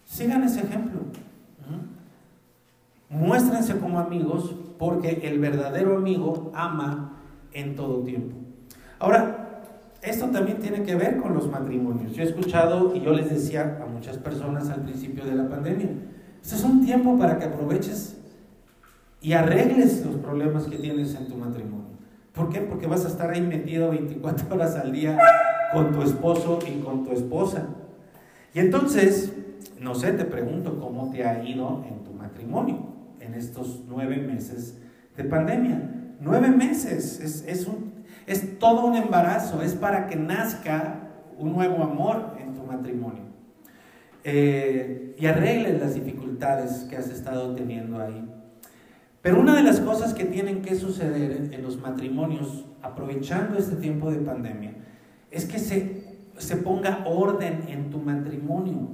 sigan 0.06 0.44
ese 0.44 0.62
ejemplo. 0.62 1.02
Muéstrense 3.10 3.78
como 3.78 4.00
amigos 4.00 4.56
porque 4.78 5.22
el 5.24 5.40
verdadero 5.40 5.98
amigo 5.98 6.52
ama 6.56 7.20
en 7.54 7.76
todo 7.76 8.02
tiempo. 8.02 8.36
Ahora, 9.00 9.62
esto 10.02 10.28
también 10.28 10.60
tiene 10.60 10.84
que 10.84 10.96
ver 10.96 11.18
con 11.18 11.34
los 11.34 11.50
matrimonios. 11.50 12.14
Yo 12.14 12.24
he 12.24 12.26
escuchado 12.26 12.96
y 12.96 13.02
yo 13.02 13.12
les 13.12 13.30
decía 13.30 13.80
a 13.82 13.86
muchas 13.86 14.18
personas 14.18 14.70
al 14.70 14.82
principio 14.82 15.26
de 15.26 15.36
la 15.36 15.50
pandemia, 15.50 15.90
este 16.46 16.58
es 16.58 16.64
un 16.64 16.86
tiempo 16.86 17.18
para 17.18 17.40
que 17.40 17.46
aproveches 17.46 18.18
y 19.20 19.34
arregles 19.34 20.06
los 20.06 20.18
problemas 20.18 20.66
que 20.66 20.78
tienes 20.78 21.16
en 21.16 21.28
tu 21.28 21.38
matrimonio. 21.38 21.88
¿Por 22.36 22.50
qué? 22.50 22.62
Porque 22.62 22.86
vas 22.86 23.04
a 23.04 23.08
estar 23.08 23.32
ahí 23.32 23.42
metido 23.42 23.90
24 23.90 24.54
horas 24.54 24.76
al 24.76 24.92
día 24.92 25.18
con 25.74 25.92
tu 25.92 26.04
esposo 26.04 26.60
y 26.68 26.82
con 26.82 27.04
tu 27.04 27.14
esposa. 27.14 27.66
Y 28.54 28.60
entonces, 28.60 29.34
no 29.80 29.96
sé, 29.96 30.12
te 30.12 30.24
pregunto 30.24 30.80
cómo 30.80 31.10
te 31.10 31.26
ha 31.26 31.44
ido 31.44 31.84
en 31.90 32.04
tu 32.04 32.14
matrimonio 32.14 32.90
en 33.20 33.34
estos 33.34 33.82
nueve 33.88 34.18
meses 34.18 34.78
de 35.18 35.24
pandemia. 35.24 35.82
Nueve 36.22 36.50
meses, 36.50 37.44
es, 37.48 37.66
un, 37.66 37.92
es 38.28 38.60
todo 38.60 38.86
un 38.86 38.96
embarazo, 38.96 39.64
es 39.64 39.74
para 39.74 40.06
que 40.06 40.16
nazca 40.16 41.10
un 41.40 41.54
nuevo 41.54 41.82
amor 41.82 42.38
en 42.40 42.54
tu 42.54 42.62
matrimonio. 42.62 43.25
Eh, 44.28 45.14
y 45.20 45.28
arregles 45.28 45.80
las 45.80 45.94
dificultades 45.94 46.88
que 46.90 46.98
has 46.98 47.10
estado 47.12 47.54
teniendo 47.54 48.02
ahí. 48.02 48.28
Pero 49.22 49.40
una 49.40 49.56
de 49.56 49.62
las 49.62 49.80
cosas 49.80 50.16
que 50.16 50.26
tienen 50.26 50.64
que 50.64 50.74
suceder 50.74 51.52
en, 51.52 51.62
los 51.62 51.80
matrimonios, 51.80 52.66
aprovechando 52.82 53.56
este 53.56 53.76
tiempo 53.76 54.10
de 54.10 54.18
pandemia, 54.18 54.74
es 55.30 55.46
que 55.46 55.60
se, 55.60 56.18
se 56.40 56.58
ponga 56.58 57.04
orden 57.06 57.66
en 57.68 57.92
tu 57.92 58.00
matrimonio. 58.00 58.90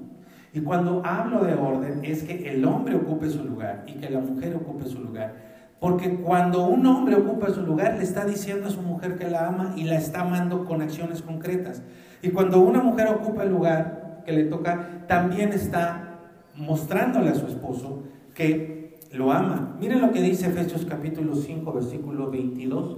Y 0.53 0.59
cuando 0.59 1.01
hablo 1.05 1.45
de 1.45 1.53
orden 1.53 2.01
es 2.03 2.23
que 2.23 2.51
el 2.51 2.65
hombre 2.65 2.95
ocupe 2.95 3.29
su 3.29 3.45
lugar 3.45 3.85
y 3.87 3.93
que 3.93 4.09
la 4.09 4.19
mujer 4.19 4.53
ocupe 4.57 4.85
su 4.85 4.99
lugar. 4.99 5.33
Porque 5.79 6.13
cuando 6.15 6.65
un 6.65 6.85
hombre 6.85 7.15
ocupa 7.15 7.49
su 7.51 7.61
lugar, 7.61 7.95
le 7.97 8.03
está 8.03 8.25
diciendo 8.25 8.67
a 8.67 8.71
su 8.71 8.81
mujer 8.81 9.17
que 9.17 9.29
la 9.29 9.47
ama 9.47 9.75
y 9.77 9.85
la 9.85 9.95
está 9.95 10.21
amando 10.21 10.65
con 10.65 10.81
acciones 10.81 11.21
concretas. 11.21 11.81
Y 12.21 12.31
cuando 12.31 12.59
una 12.59 12.83
mujer 12.83 13.07
ocupa 13.07 13.43
el 13.43 13.49
lugar 13.51 14.00
que 14.25 14.31
le 14.31 14.43
toca, 14.45 15.05
también 15.07 15.53
está 15.53 16.19
mostrándole 16.55 17.29
a 17.29 17.35
su 17.35 17.47
esposo 17.47 18.03
que 18.33 18.99
lo 19.11 19.31
ama. 19.31 19.75
Miren 19.79 20.01
lo 20.01 20.11
que 20.11 20.21
dice 20.21 20.47
Efesios 20.47 20.85
capítulo 20.85 21.35
5, 21.35 21.73
versículo 21.73 22.29
22. 22.29 22.97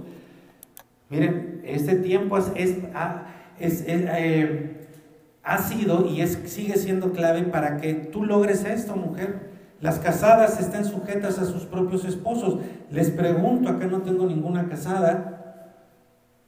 Miren, 1.10 1.62
este 1.64 1.96
tiempo 1.96 2.38
es, 2.38 2.48
eh, 3.58 4.88
ha 5.42 5.58
sido 5.58 6.06
y 6.06 6.20
es, 6.20 6.38
sigue 6.46 6.76
siendo 6.76 7.12
clave 7.12 7.42
para 7.42 7.76
que 7.78 7.94
tú 7.94 8.24
logres 8.24 8.64
esto, 8.64 8.96
mujer. 8.96 9.52
Las 9.80 9.98
casadas 9.98 10.60
estén 10.60 10.84
sujetas 10.84 11.38
a 11.38 11.44
sus 11.44 11.64
propios 11.66 12.04
esposos. 12.04 12.60
Les 12.90 13.10
pregunto, 13.10 13.68
acá 13.68 13.86
no 13.86 14.02
tengo 14.02 14.26
ninguna 14.26 14.68
casada, 14.68 15.64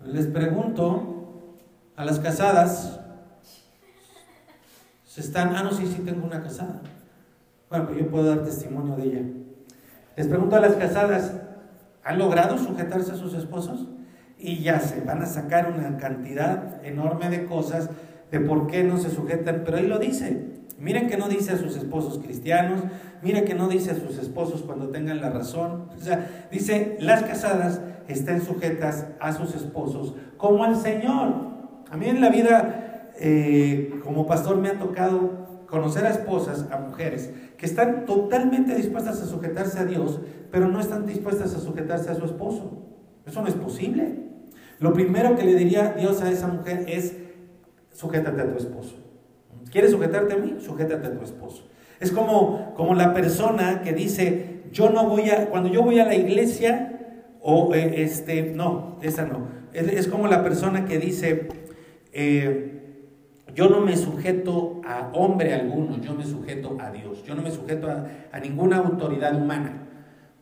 les 0.04 0.26
pregunto 0.26 1.44
a 1.96 2.04
las 2.04 2.18
casadas, 2.18 3.00
se 5.16 5.22
están, 5.22 5.56
ah, 5.56 5.62
no, 5.62 5.72
sí, 5.72 5.86
sí 5.86 6.02
tengo 6.04 6.26
una 6.26 6.42
casada. 6.42 6.82
Bueno, 7.70 7.86
pues 7.86 7.98
yo 8.00 8.10
puedo 8.10 8.26
dar 8.26 8.44
testimonio 8.44 8.96
de 8.96 9.02
ella. 9.04 9.22
Les 10.14 10.26
pregunto 10.26 10.56
a 10.56 10.60
las 10.60 10.74
casadas, 10.74 11.32
¿han 12.04 12.18
logrado 12.18 12.58
sujetarse 12.58 13.12
a 13.12 13.14
sus 13.14 13.32
esposos? 13.32 13.86
Y 14.38 14.58
ya 14.58 14.78
se 14.78 15.00
van 15.00 15.22
a 15.22 15.24
sacar 15.24 15.72
una 15.72 15.96
cantidad 15.96 16.84
enorme 16.84 17.30
de 17.30 17.46
cosas 17.46 17.88
de 18.30 18.40
por 18.40 18.66
qué 18.66 18.84
no 18.84 18.98
se 18.98 19.08
sujetan, 19.08 19.62
pero 19.64 19.78
ahí 19.78 19.86
lo 19.86 19.98
dice. 19.98 20.48
Miren 20.78 21.08
que 21.08 21.16
no 21.16 21.30
dice 21.30 21.52
a 21.52 21.56
sus 21.56 21.76
esposos 21.76 22.18
cristianos, 22.18 22.82
miren 23.22 23.46
que 23.46 23.54
no 23.54 23.68
dice 23.68 23.92
a 23.92 23.94
sus 23.94 24.18
esposos 24.18 24.60
cuando 24.64 24.90
tengan 24.90 25.22
la 25.22 25.30
razón. 25.30 25.88
O 25.96 25.98
sea, 25.98 26.46
dice, 26.52 26.98
las 27.00 27.22
casadas 27.22 27.80
estén 28.06 28.42
sujetas 28.42 29.06
a 29.18 29.32
sus 29.32 29.54
esposos 29.54 30.14
como 30.36 30.62
al 30.62 30.76
Señor. 30.76 31.56
A 31.90 31.96
mí 31.96 32.06
en 32.06 32.20
la 32.20 32.28
vida, 32.28 32.85
eh, 33.18 34.00
como 34.04 34.26
pastor, 34.26 34.56
me 34.58 34.68
ha 34.68 34.78
tocado 34.78 35.64
conocer 35.66 36.06
a 36.06 36.10
esposas, 36.10 36.66
a 36.70 36.78
mujeres, 36.78 37.30
que 37.56 37.66
están 37.66 38.06
totalmente 38.06 38.74
dispuestas 38.74 39.20
a 39.20 39.26
sujetarse 39.26 39.78
a 39.78 39.84
Dios, 39.84 40.20
pero 40.50 40.68
no 40.68 40.80
están 40.80 41.06
dispuestas 41.06 41.54
a 41.54 41.60
sujetarse 41.60 42.10
a 42.10 42.14
su 42.14 42.24
esposo. 42.24 42.82
Eso 43.26 43.42
no 43.42 43.48
es 43.48 43.54
posible. 43.54 44.26
Lo 44.78 44.92
primero 44.92 45.36
que 45.36 45.44
le 45.44 45.54
diría 45.54 45.94
Dios 45.98 46.22
a 46.22 46.30
esa 46.30 46.46
mujer 46.48 46.84
es, 46.86 47.16
sujétate 47.92 48.40
a 48.42 48.50
tu 48.50 48.58
esposo. 48.58 48.96
¿Quieres 49.70 49.90
sujetarte 49.90 50.34
a 50.34 50.36
mí? 50.36 50.56
Sujétate 50.60 51.06
a 51.06 51.18
tu 51.18 51.24
esposo. 51.24 51.68
Es 51.98 52.12
como, 52.12 52.74
como 52.74 52.94
la 52.94 53.14
persona 53.14 53.80
que 53.82 53.92
dice, 53.92 54.64
yo 54.70 54.90
no 54.90 55.08
voy 55.08 55.30
a, 55.30 55.48
cuando 55.48 55.70
yo 55.70 55.82
voy 55.82 55.98
a 55.98 56.04
la 56.04 56.14
iglesia, 56.14 56.92
o 57.40 57.74
eh, 57.74 58.02
este, 58.02 58.52
no, 58.54 58.98
esa 59.02 59.24
no. 59.24 59.48
Es, 59.72 60.08
como 60.08 60.26
la 60.26 60.42
persona 60.42 60.84
que 60.84 60.98
dice, 60.98 61.48
eh, 62.12 62.75
yo 63.56 63.70
no 63.70 63.80
me 63.80 63.96
sujeto 63.96 64.82
a 64.84 65.10
hombre 65.14 65.54
alguno, 65.54 65.98
yo 66.02 66.14
me 66.14 66.26
sujeto 66.26 66.76
a 66.78 66.90
Dios. 66.90 67.24
Yo 67.24 67.34
no 67.34 67.40
me 67.40 67.50
sujeto 67.50 67.88
a, 67.88 68.38
ninguna 68.38 68.76
autoridad 68.76 69.34
humana. 69.34 69.72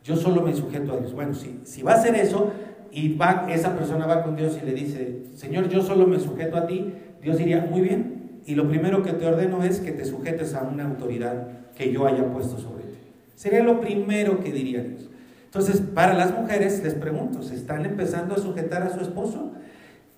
Yo 0.03 0.17
solo 0.17 0.41
me 0.41 0.53
sujeto 0.53 0.91
a 0.91 0.97
Dios. 0.97 1.13
Bueno, 1.13 1.33
si, 1.33 1.81
va 1.81 1.93
a 1.93 1.95
hacer 1.95 2.13
eso, 2.15 2.51
y 2.91 3.15
va, 3.15 3.47
esa 3.49 3.73
persona 3.77 4.05
va 4.05 4.21
con 4.21 4.35
Dios 4.35 4.59
y 4.61 4.65
le 4.65 4.73
dice, 4.73 5.27
Señor, 5.33 5.69
yo 5.69 5.81
solo 5.81 6.05
me 6.05 6.19
sujeto 6.19 6.57
a 6.57 6.67
ti, 6.67 6.93
Dios 7.21 7.37
diría, 7.37 7.65
muy 7.71 7.79
bien, 7.79 8.41
y 8.45 8.55
lo 8.55 8.67
primero 8.67 9.01
que 9.01 9.13
te 9.13 9.25
ordeno 9.25 9.63
es 9.63 9.79
que 9.79 9.93
te 9.93 10.03
sujetes 10.03 10.53
a 10.53 10.63
una 10.63 10.83
autoridad 10.85 11.47
que 11.73 11.93
yo 11.93 12.05
haya 12.05 12.29
puesto 12.33 12.57
sobre 12.57 12.83
ti. 12.83 12.99
Sería 13.35 13.63
lo 13.63 13.79
primero 13.79 14.41
que 14.41 14.51
diría 14.51 14.83
Dios. 14.83 15.09
Entonces, 15.45 15.79
para 15.79 16.13
las 16.13 16.37
mujeres, 16.37 16.83
les 16.83 16.95
pregunto, 16.95 17.41
¿se 17.43 17.55
están 17.55 17.85
empezando 17.85 18.35
a 18.35 18.39
sujetar 18.39 18.83
a 18.83 18.89
su 18.89 18.99
esposo? 18.99 19.53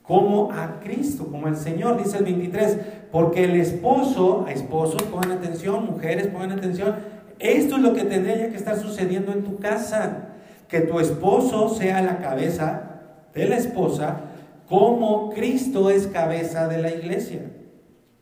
Como 0.07 0.51
a 0.53 0.79
Cristo, 0.79 1.27
como 1.27 1.47
al 1.47 1.57
Señor, 1.57 2.01
dice 2.01 2.17
el 2.17 2.23
23, 2.23 2.77
porque 3.11 3.43
el 3.43 3.59
esposo, 3.59 4.45
a 4.47 4.53
esposos, 4.53 5.03
pongan 5.03 5.31
atención, 5.31 5.85
mujeres, 5.85 6.27
pongan 6.27 6.53
atención, 6.53 6.95
esto 7.39 7.75
es 7.75 7.81
lo 7.81 7.93
que 7.93 8.05
tendría 8.05 8.49
que 8.49 8.55
estar 8.55 8.77
sucediendo 8.79 9.33
en 9.33 9.43
tu 9.43 9.57
casa 9.57 10.29
que 10.67 10.81
tu 10.81 10.99
esposo 10.99 11.69
sea 11.69 12.01
la 12.01 12.19
cabeza 12.19 12.99
de 13.33 13.47
la 13.47 13.57
esposa, 13.57 14.21
como 14.67 15.29
Cristo 15.29 15.89
es 15.89 16.07
cabeza 16.07 16.67
de 16.67 16.81
la 16.81 16.91
iglesia. 16.91 17.41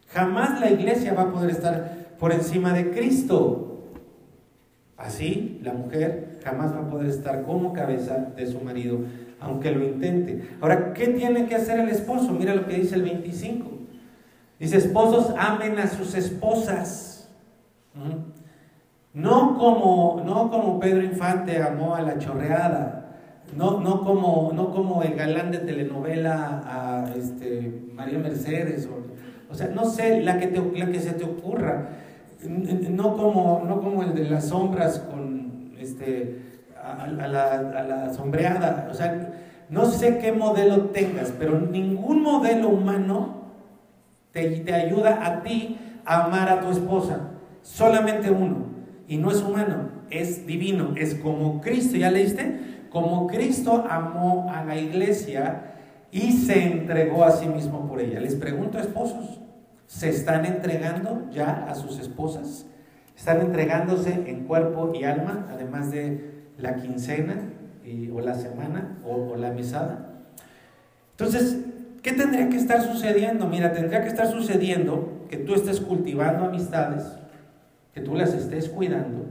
Jamás 0.10 0.60
la 0.60 0.70
iglesia 0.70 1.14
va 1.14 1.24
a 1.24 1.32
poder 1.32 1.50
estar 1.50 2.16
por 2.20 2.32
encima 2.32 2.74
de 2.74 2.92
Cristo. 2.92 3.84
Así, 4.98 5.60
la 5.64 5.74
mujer 5.74 6.40
jamás 6.44 6.74
va 6.74 6.82
a 6.82 6.90
poder 6.90 7.08
estar 7.10 7.44
como 7.44 7.74
cabeza 7.74 8.32
de 8.36 8.48
su 8.48 8.62
marido, 8.62 9.00
aunque 9.46 9.72
lo 9.72 9.84
intente. 9.86 10.50
Ahora, 10.60 10.94
¿qué 10.94 11.08
tiene 11.08 11.46
que 11.46 11.56
hacer 11.56 11.80
el 11.80 11.90
esposo? 11.90 12.32
Mira 12.34 12.56
lo 12.56 12.66
que 12.66 12.76
dice 12.76 12.96
el 12.96 13.04
25. 13.04 13.70
Dice, 14.60 14.78
esposos 14.78 15.34
amen 15.38 15.78
a 15.80 15.88
sus 15.88 16.16
esposas. 16.16 17.30
No 19.14 19.58
como, 19.58 20.22
no 20.26 20.50
como 20.50 20.80
Pedro 20.80 21.04
Infante 21.04 21.62
amó 21.62 21.96
a 21.96 22.02
la 22.02 22.18
chorreada, 22.18 23.06
no, 23.56 23.80
no, 23.80 24.02
como, 24.02 24.52
no 24.54 24.72
como 24.72 25.04
el 25.04 25.16
galán 25.16 25.52
de 25.52 25.60
telenovela 25.60 26.64
a 26.66 27.14
este, 27.16 27.86
María 27.94 28.20
Mercedes, 28.20 28.90
o, 29.50 29.56
sea, 29.56 29.68
no 29.68 29.86
sé, 29.86 30.22
la 30.22 30.38
que, 30.40 30.52
la 30.76 30.88
que 30.88 31.00
se 31.00 31.14
te 31.14 31.24
ocurra, 31.24 31.90
no 32.44 33.16
como, 33.16 33.64
no 33.66 33.80
como 33.80 34.04
el 34.04 34.14
de 34.14 34.26
las 34.26 34.50
sombras 34.50 35.00
con 35.00 35.74
este, 35.80 36.42
a, 36.86 37.08
la, 37.08 37.52
a 37.54 37.84
la 37.84 38.14
sombreada, 38.14 38.88
o 38.90 38.94
sea, 38.94 39.34
no 39.70 39.86
sé 39.86 40.20
qué 40.20 40.32
modelo 40.32 40.86
tengas, 40.90 41.34
pero 41.38 41.60
ningún 41.60 42.22
modelo 42.22 42.70
humano 42.70 43.46
te, 44.32 44.60
te 44.60 44.74
ayuda 44.74 45.26
a 45.26 45.42
ti 45.42 45.78
a 46.06 46.26
amar 46.26 46.50
a 46.50 46.62
tu 46.62 46.70
esposa, 46.70 47.32
solamente 47.62 48.30
uno 48.30 48.68
y 49.08 49.18
no 49.18 49.32
es 49.32 49.42
humano, 49.42 49.90
es 50.10 50.46
divino, 50.46 50.94
es 50.96 51.16
como 51.16 51.62
Cristo, 51.62 51.98
¿ya 51.98 52.12
leíste? 52.12 52.86
Como 52.90 53.28
Cristo 53.28 53.86
amó 53.90 54.52
a 54.54 54.64
la 54.64 54.78
iglesia 54.78 55.74
y 56.12 56.32
se 56.32 56.64
entregó 56.64 57.24
a 57.24 57.32
sí 57.32 57.48
mismo 57.48 57.88
por 57.88 58.00
ella. 58.00 58.20
Les 58.20 58.36
pregunto, 58.36 58.80
esposos, 58.80 59.42
¿se 59.88 60.10
están 60.10 60.46
entregando 60.46 61.30
ya 61.32 61.66
a 61.70 61.76
sus 61.76 62.00
esposas? 62.00 62.68
¿Están 63.18 63.42
entregándose 63.42 64.24
en 64.28 64.46
cuerpo 64.46 64.92
y 64.94 65.04
alma, 65.04 65.48
además 65.52 65.92
de 65.92 66.35
la 66.58 66.76
quincena 66.76 67.50
o 68.14 68.22
la 68.22 68.34
semana 68.34 68.98
o, 69.06 69.36
la 69.36 69.52
mesada? 69.52 70.24
Entonces, 71.12 71.60
¿qué 72.02 72.14
tendría 72.14 72.50
que 72.50 72.58
estar 72.58 72.82
sucediendo? 72.82 73.48
Mira, 73.48 73.72
tendría 73.74 74.02
que 74.02 74.10
estar 74.10 74.28
sucediendo 74.28 75.26
que 75.30 75.38
tú 75.38 75.56
estés 75.56 75.80
cultivando 75.80 76.46
amistades, 76.46 77.04
que 77.94 78.02
tú 78.02 78.16
las 78.16 78.34
estés 78.34 78.70
cuidando. 78.70 79.26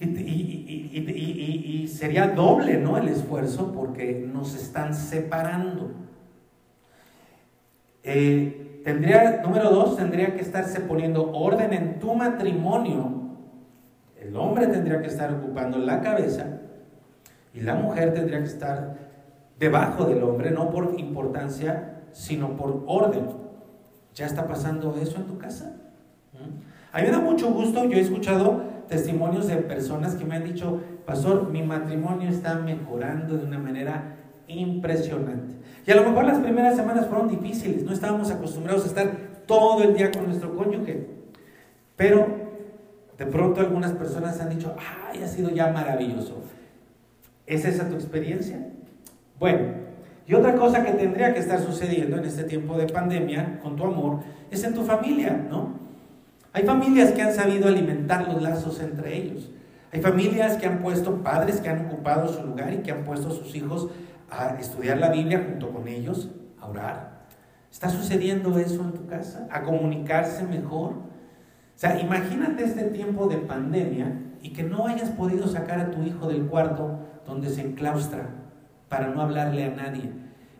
Y, 0.00 1.88
sería 1.88 2.28
doble 2.28 2.78
¿no? 2.78 2.96
el 2.96 3.08
esfuerzo 3.08 3.72
porque 3.72 4.28
nos 4.32 4.54
están 4.56 4.94
separando. 4.94 5.92
Eh, 8.02 8.80
tendría, 8.84 9.42
número 9.42 9.70
dos, 9.70 9.96
tendría 9.96 10.34
que 10.34 10.40
estarse 10.40 10.80
poniendo 10.80 11.30
orden 11.32 11.72
en 11.72 11.98
tu 12.00 12.14
matrimonio. 12.14 13.21
El 14.22 14.36
hombre 14.36 14.68
tendría 14.68 15.00
que 15.00 15.08
estar 15.08 15.32
ocupando 15.32 15.78
la 15.78 16.00
cabeza 16.00 16.46
y 17.52 17.60
la 17.60 17.74
mujer 17.74 18.14
tendría 18.14 18.38
que 18.38 18.46
estar 18.46 18.96
debajo 19.58 20.04
del 20.04 20.22
hombre, 20.22 20.52
no 20.52 20.70
por 20.70 20.94
importancia, 20.96 22.02
sino 22.12 22.56
por 22.56 22.84
orden. 22.86 23.26
¿Ya 24.14 24.26
está 24.26 24.46
pasando 24.46 24.96
eso 25.00 25.16
en 25.16 25.24
tu 25.24 25.38
casa? 25.38 25.74
¿Mm? 26.34 26.72
A 26.92 26.98
mí 26.98 27.04
me 27.04 27.10
da 27.10 27.18
mucho 27.18 27.50
gusto, 27.50 27.84
yo 27.84 27.96
he 27.96 28.00
escuchado 28.00 28.62
testimonios 28.88 29.48
de 29.48 29.56
personas 29.56 30.14
que 30.14 30.24
me 30.24 30.36
han 30.36 30.44
dicho, 30.44 30.80
pastor, 31.04 31.50
mi 31.50 31.62
matrimonio 31.62 32.28
está 32.28 32.54
mejorando 32.54 33.38
de 33.38 33.44
una 33.44 33.58
manera 33.58 34.16
impresionante. 34.46 35.54
Y 35.84 35.90
a 35.90 35.96
lo 35.96 36.04
mejor 36.04 36.26
las 36.26 36.38
primeras 36.38 36.76
semanas 36.76 37.06
fueron 37.06 37.28
difíciles, 37.28 37.82
no 37.82 37.92
estábamos 37.92 38.30
acostumbrados 38.30 38.84
a 38.84 38.88
estar 38.88 39.10
todo 39.46 39.82
el 39.82 39.94
día 39.94 40.12
con 40.12 40.26
nuestro 40.26 40.54
cónyuge. 40.54 41.08
Pero 41.96 42.41
de 43.22 43.30
pronto 43.30 43.60
algunas 43.60 43.92
personas 43.92 44.40
han 44.40 44.48
dicho, 44.48 44.74
ay, 45.08 45.22
ha 45.22 45.28
sido 45.28 45.48
ya 45.50 45.68
maravilloso. 45.68 46.42
¿Es 47.46 47.64
esa 47.64 47.88
tu 47.88 47.94
experiencia? 47.94 48.66
Bueno, 49.38 49.60
y 50.26 50.34
otra 50.34 50.56
cosa 50.56 50.82
que 50.82 50.90
tendría 50.90 51.32
que 51.32 51.38
estar 51.38 51.60
sucediendo 51.60 52.16
en 52.16 52.24
este 52.24 52.42
tiempo 52.42 52.76
de 52.76 52.88
pandemia 52.88 53.60
con 53.60 53.76
tu 53.76 53.84
amor 53.84 54.24
es 54.50 54.64
en 54.64 54.74
tu 54.74 54.82
familia, 54.82 55.40
¿no? 55.48 55.78
Hay 56.52 56.64
familias 56.64 57.12
que 57.12 57.22
han 57.22 57.32
sabido 57.32 57.68
alimentar 57.68 58.26
los 58.26 58.42
lazos 58.42 58.80
entre 58.80 59.16
ellos. 59.16 59.52
Hay 59.92 60.02
familias 60.02 60.56
que 60.56 60.66
han 60.66 60.82
puesto, 60.82 61.22
padres 61.22 61.60
que 61.60 61.68
han 61.68 61.86
ocupado 61.86 62.26
su 62.26 62.42
lugar 62.42 62.72
y 62.72 62.78
que 62.78 62.90
han 62.90 63.04
puesto 63.04 63.28
a 63.28 63.30
sus 63.30 63.54
hijos 63.54 63.88
a 64.30 64.56
estudiar 64.58 64.98
la 64.98 65.10
Biblia 65.10 65.46
junto 65.48 65.70
con 65.70 65.86
ellos, 65.86 66.28
a 66.60 66.66
orar. 66.66 67.22
¿Está 67.70 67.88
sucediendo 67.88 68.58
eso 68.58 68.82
en 68.82 68.92
tu 68.94 69.06
casa? 69.06 69.46
¿A 69.48 69.62
comunicarse 69.62 70.42
mejor? 70.42 71.12
O 71.74 71.78
sea, 71.82 72.00
imagínate 72.00 72.64
este 72.64 72.84
tiempo 72.84 73.26
de 73.26 73.38
pandemia 73.38 74.20
y 74.42 74.52
que 74.52 74.62
no 74.62 74.86
hayas 74.86 75.10
podido 75.10 75.46
sacar 75.48 75.80
a 75.80 75.90
tu 75.90 76.02
hijo 76.02 76.28
del 76.28 76.46
cuarto 76.46 76.98
donde 77.26 77.48
se 77.50 77.62
enclaustra 77.62 78.28
para 78.88 79.08
no 79.08 79.22
hablarle 79.22 79.64
a 79.64 79.70
nadie. 79.70 80.10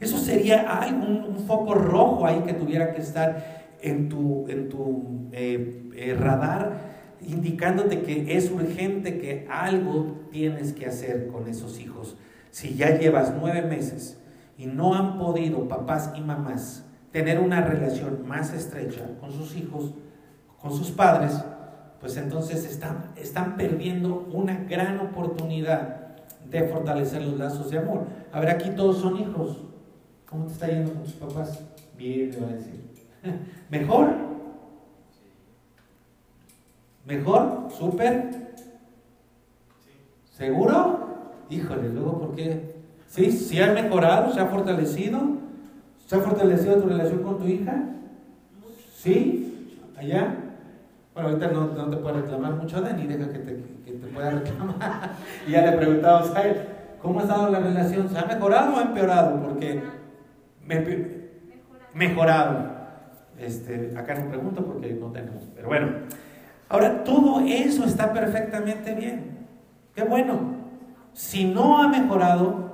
Eso 0.00 0.18
sería 0.18 0.66
un, 0.90 1.22
foco 1.46 1.74
rojo 1.74 2.26
ahí 2.26 2.40
que 2.40 2.54
tuviera 2.54 2.92
que 2.92 3.00
estar 3.00 3.62
en 3.80 4.08
tu, 4.08 4.46
en 4.48 4.68
tu 4.68 5.28
eh, 5.32 5.90
eh, 5.94 6.14
radar 6.14 6.92
indicándote 7.26 8.02
que 8.02 8.36
es 8.36 8.50
urgente 8.50 9.18
que 9.18 9.46
algo 9.50 10.26
tienes 10.30 10.72
que 10.72 10.86
hacer 10.86 11.28
con 11.28 11.48
esos 11.48 11.80
hijos. 11.80 12.16
Si 12.50 12.74
ya 12.74 12.98
llevas 12.98 13.32
nueve 13.38 13.62
meses 13.62 14.18
y 14.58 14.66
no 14.66 14.94
han 14.94 15.18
podido 15.18 15.68
papás 15.68 16.12
y 16.16 16.20
mamás 16.20 16.84
tener 17.12 17.38
una 17.38 17.60
relación 17.60 18.26
más 18.26 18.52
estrecha 18.52 19.02
con 19.20 19.30
sus 19.32 19.56
hijos, 19.56 19.94
con 20.62 20.72
sus 20.72 20.92
padres, 20.92 21.44
pues 22.00 22.16
entonces 22.16 22.64
están, 22.64 23.10
están 23.16 23.56
perdiendo 23.56 24.28
una 24.32 24.64
gran 24.64 24.98
oportunidad 25.00 25.98
de 26.48 26.62
fortalecer 26.64 27.22
los 27.22 27.38
lazos 27.38 27.70
de 27.70 27.78
amor. 27.78 28.06
A 28.32 28.40
ver, 28.40 28.50
aquí 28.50 28.70
todos 28.70 28.98
son 28.98 29.18
hijos. 29.18 29.58
¿Cómo 30.28 30.46
te 30.46 30.52
está 30.52 30.68
yendo 30.68 30.92
con 30.92 31.02
tus 31.02 31.12
papás? 31.14 31.60
Bien, 31.96 32.30
le 32.30 32.36
voy 32.38 32.52
a 32.52 32.56
decir. 32.56 32.80
¿Mejor? 33.70 34.08
¿Mejor? 37.04 37.68
¿Súper? 37.76 38.54
¿Seguro? 40.30 41.00
Híjole, 41.50 41.88
luego, 41.90 42.18
¿por 42.18 42.34
qué? 42.34 42.76
¿Sí? 43.08 43.30
¿Sí 43.30 43.60
ha 43.60 43.72
mejorado? 43.72 44.32
¿Se 44.32 44.40
ha 44.40 44.46
fortalecido? 44.46 45.20
¿Se 46.06 46.16
ha 46.16 46.20
fortalecido 46.20 46.76
tu 46.76 46.88
relación 46.88 47.22
con 47.22 47.38
tu 47.38 47.46
hija? 47.46 47.84
¿Sí? 48.96 49.78
¿Allá? 49.96 50.41
Bueno, 51.14 51.28
ahorita 51.28 51.48
no, 51.48 51.90
te 51.90 51.96
puedo 51.98 52.20
reclamar 52.20 52.54
mucho, 52.54 52.80
Dani, 52.80 53.06
deja 53.06 53.30
que 53.30 53.38
te, 53.38 53.62
que 53.84 53.92
te 53.92 54.06
pueda 54.06 54.30
reclamar. 54.30 55.10
y 55.46 55.50
ya 55.50 55.70
le 55.70 55.76
preguntamos 55.76 56.34
a 56.34 56.42
él, 56.42 56.56
¿cómo 57.02 57.20
ha 57.20 57.22
estado 57.24 57.50
la 57.50 57.58
relación? 57.58 58.08
¿Se 58.08 58.18
ha 58.18 58.24
mejorado 58.24 58.74
o 58.74 58.78
ha 58.78 58.82
empeorado? 58.82 59.42
Porque 59.42 59.82
me, 60.66 61.08
mejorado. 61.92 62.72
Este, 63.38 63.92
acá 63.96 64.14
no 64.14 64.30
pregunto 64.30 64.64
porque 64.64 64.94
no 64.94 65.08
tenemos, 65.08 65.42
pero 65.54 65.68
bueno. 65.68 65.88
Ahora, 66.70 67.04
todo 67.04 67.40
eso 67.40 67.84
está 67.84 68.14
perfectamente 68.14 68.94
bien. 68.94 69.46
Qué 69.94 70.04
bueno. 70.04 70.62
Si 71.12 71.44
no 71.44 71.82
ha 71.82 71.88
mejorado, 71.88 72.72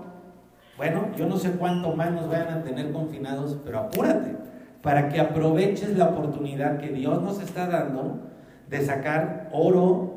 bueno, 0.77 1.09
yo 1.17 1.27
no 1.27 1.37
sé 1.39 1.51
cuánto 1.53 1.97
más 1.97 2.13
nos 2.13 2.29
vayan 2.29 2.55
a 2.55 2.63
tener 2.63 2.93
confinados, 2.93 3.59
pero 3.65 3.81
apúrate 3.81 4.37
para 4.83 5.09
que 5.09 5.21
aproveches 5.21 5.97
la 5.97 6.07
oportunidad 6.07 6.79
que 6.79 6.89
Dios 6.89 7.23
nos 7.23 7.41
está 7.41 7.67
dando 7.67 8.21
de 8.69 8.85
sacar 8.85 9.49
oro 9.53 10.15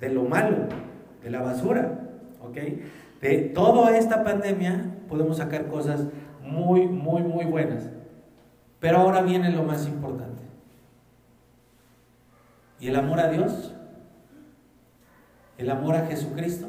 de 0.00 0.10
lo 0.10 0.24
malo, 0.24 0.68
de 1.22 1.30
la 1.30 1.42
basura, 1.42 1.98
¿ok? 2.40 2.56
De 3.20 3.38
toda 3.54 3.96
esta 3.96 4.22
pandemia 4.22 4.92
podemos 5.08 5.38
sacar 5.38 5.66
cosas 5.66 6.04
muy, 6.42 6.86
muy, 6.86 7.22
muy 7.22 7.44
buenas. 7.44 7.88
Pero 8.78 8.98
ahora 8.98 9.22
viene 9.22 9.50
lo 9.50 9.64
más 9.64 9.86
importante. 9.86 10.42
¿Y 12.78 12.88
el 12.88 12.96
amor 12.96 13.20
a 13.20 13.30
Dios? 13.30 13.74
¿El 15.56 15.70
amor 15.70 15.96
a 15.96 16.06
Jesucristo? 16.06 16.66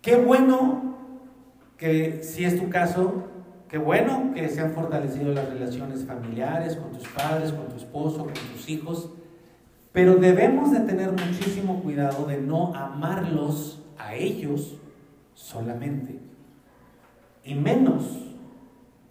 Qué 0.00 0.16
bueno 0.16 0.96
que 1.78 2.22
si 2.22 2.44
es 2.44 2.60
tu 2.60 2.68
caso, 2.68 3.28
qué 3.72 3.78
bueno 3.78 4.32
que 4.34 4.50
se 4.50 4.60
han 4.60 4.72
fortalecido 4.72 5.32
las 5.32 5.48
relaciones 5.48 6.04
familiares 6.04 6.76
con 6.76 6.92
tus 6.92 7.08
padres, 7.08 7.52
con 7.52 7.68
tu 7.68 7.76
esposo, 7.76 8.24
con 8.24 8.34
tus 8.34 8.68
hijos, 8.68 9.08
pero 9.92 10.16
debemos 10.16 10.72
de 10.72 10.80
tener 10.80 11.10
muchísimo 11.10 11.82
cuidado 11.82 12.26
de 12.26 12.38
no 12.38 12.74
amarlos 12.74 13.82
a 13.96 14.14
ellos 14.14 14.76
solamente, 15.32 16.20
y 17.44 17.54
menos 17.54 18.34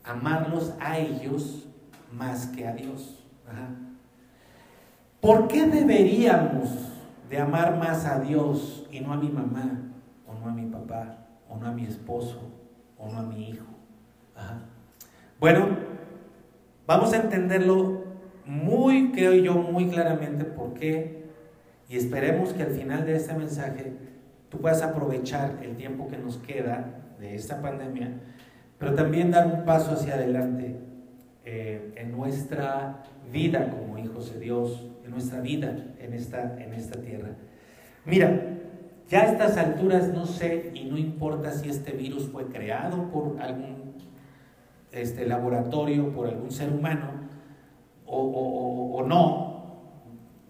amarlos 0.03 0.75
a 0.79 0.99
ellos 0.99 1.67
más 2.13 2.45
que 2.45 2.67
a 2.67 2.73
Dios. 2.73 3.25
¿Por 5.21 5.47
qué 5.47 5.65
deberíamos 5.65 6.69
de 7.31 7.39
amar 7.39 7.79
más 7.79 8.05
a 8.05 8.19
Dios 8.19 8.87
y 8.91 8.99
no 8.99 9.11
a 9.11 9.17
mi 9.17 9.29
mamá, 9.29 9.91
o 10.27 10.35
no 10.35 10.51
a 10.51 10.53
mi 10.53 10.67
papá, 10.67 11.17
o 11.49 11.57
no 11.57 11.65
a 11.65 11.71
mi 11.71 11.85
esposo, 11.85 12.39
o 12.99 13.11
no 13.11 13.17
a 13.17 13.23
mi 13.23 13.49
hijo? 13.49 13.70
Bueno, 15.39 15.69
vamos 16.85 17.13
a 17.13 17.17
entenderlo 17.17 18.03
muy, 18.45 19.11
creo 19.11 19.33
yo, 19.33 19.55
muy 19.55 19.89
claramente 19.89 20.45
por 20.45 20.73
qué, 20.73 21.25
y 21.89 21.97
esperemos 21.97 22.53
que 22.53 22.63
al 22.63 22.71
final 22.71 23.05
de 23.05 23.15
este 23.15 23.33
mensaje 23.33 23.93
tú 24.49 24.59
puedas 24.59 24.81
aprovechar 24.81 25.59
el 25.61 25.75
tiempo 25.75 26.07
que 26.07 26.17
nos 26.17 26.37
queda 26.37 27.01
de 27.19 27.35
esta 27.35 27.61
pandemia, 27.61 28.11
pero 28.77 28.93
también 28.93 29.31
dar 29.31 29.47
un 29.47 29.65
paso 29.65 29.91
hacia 29.91 30.15
adelante 30.15 30.75
eh, 31.45 31.93
en 31.95 32.11
nuestra 32.11 33.03
vida 33.31 33.69
como 33.69 33.97
hijos 33.97 34.33
de 34.33 34.39
Dios, 34.39 34.89
en 35.03 35.11
nuestra 35.11 35.39
vida 35.39 35.75
en 35.99 36.13
esta, 36.13 36.55
en 36.59 36.73
esta 36.73 36.99
tierra. 36.99 37.29
Mira, 38.05 38.41
ya 39.09 39.21
a 39.21 39.31
estas 39.31 39.57
alturas 39.57 40.09
no 40.13 40.25
sé 40.25 40.71
y 40.73 40.85
no 40.85 40.97
importa 40.97 41.51
si 41.51 41.69
este 41.69 41.91
virus 41.91 42.29
fue 42.29 42.45
creado 42.45 43.09
por 43.11 43.41
algún 43.41 43.80
este, 44.91 45.25
laboratorio, 45.25 46.11
por 46.13 46.27
algún 46.27 46.51
ser 46.51 46.71
humano 46.71 47.11
o, 48.05 48.95
o 48.95 49.07
no, 49.07 49.51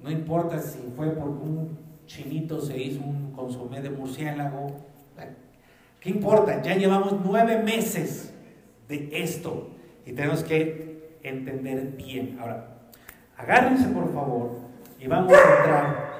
no 0.04 0.10
importa 0.10 0.60
si 0.60 0.80
fue 0.96 1.12
por 1.12 1.30
un 1.30 1.78
chinito 2.06 2.60
se 2.60 2.78
hizo 2.78 3.02
un 3.04 3.32
consomé 3.32 3.82
de 3.82 3.90
murciélago, 3.90 4.68
¿qué 6.00 6.10
importa? 6.10 6.62
Ya 6.62 6.76
llevamos 6.76 7.16
nueve 7.24 7.62
meses 7.64 8.34
de 8.88 9.10
esto 9.14 9.70
y 10.06 10.14
tenemos 10.14 10.44
que 10.44 11.20
entender 11.24 11.94
bien. 11.96 12.38
Ahora, 12.40 12.68
agárrense 13.38 13.88
por 13.90 14.12
favor 14.14 14.60
y 15.00 15.08
vamos 15.08 15.34
a 15.34 15.58
entrar 15.58 16.12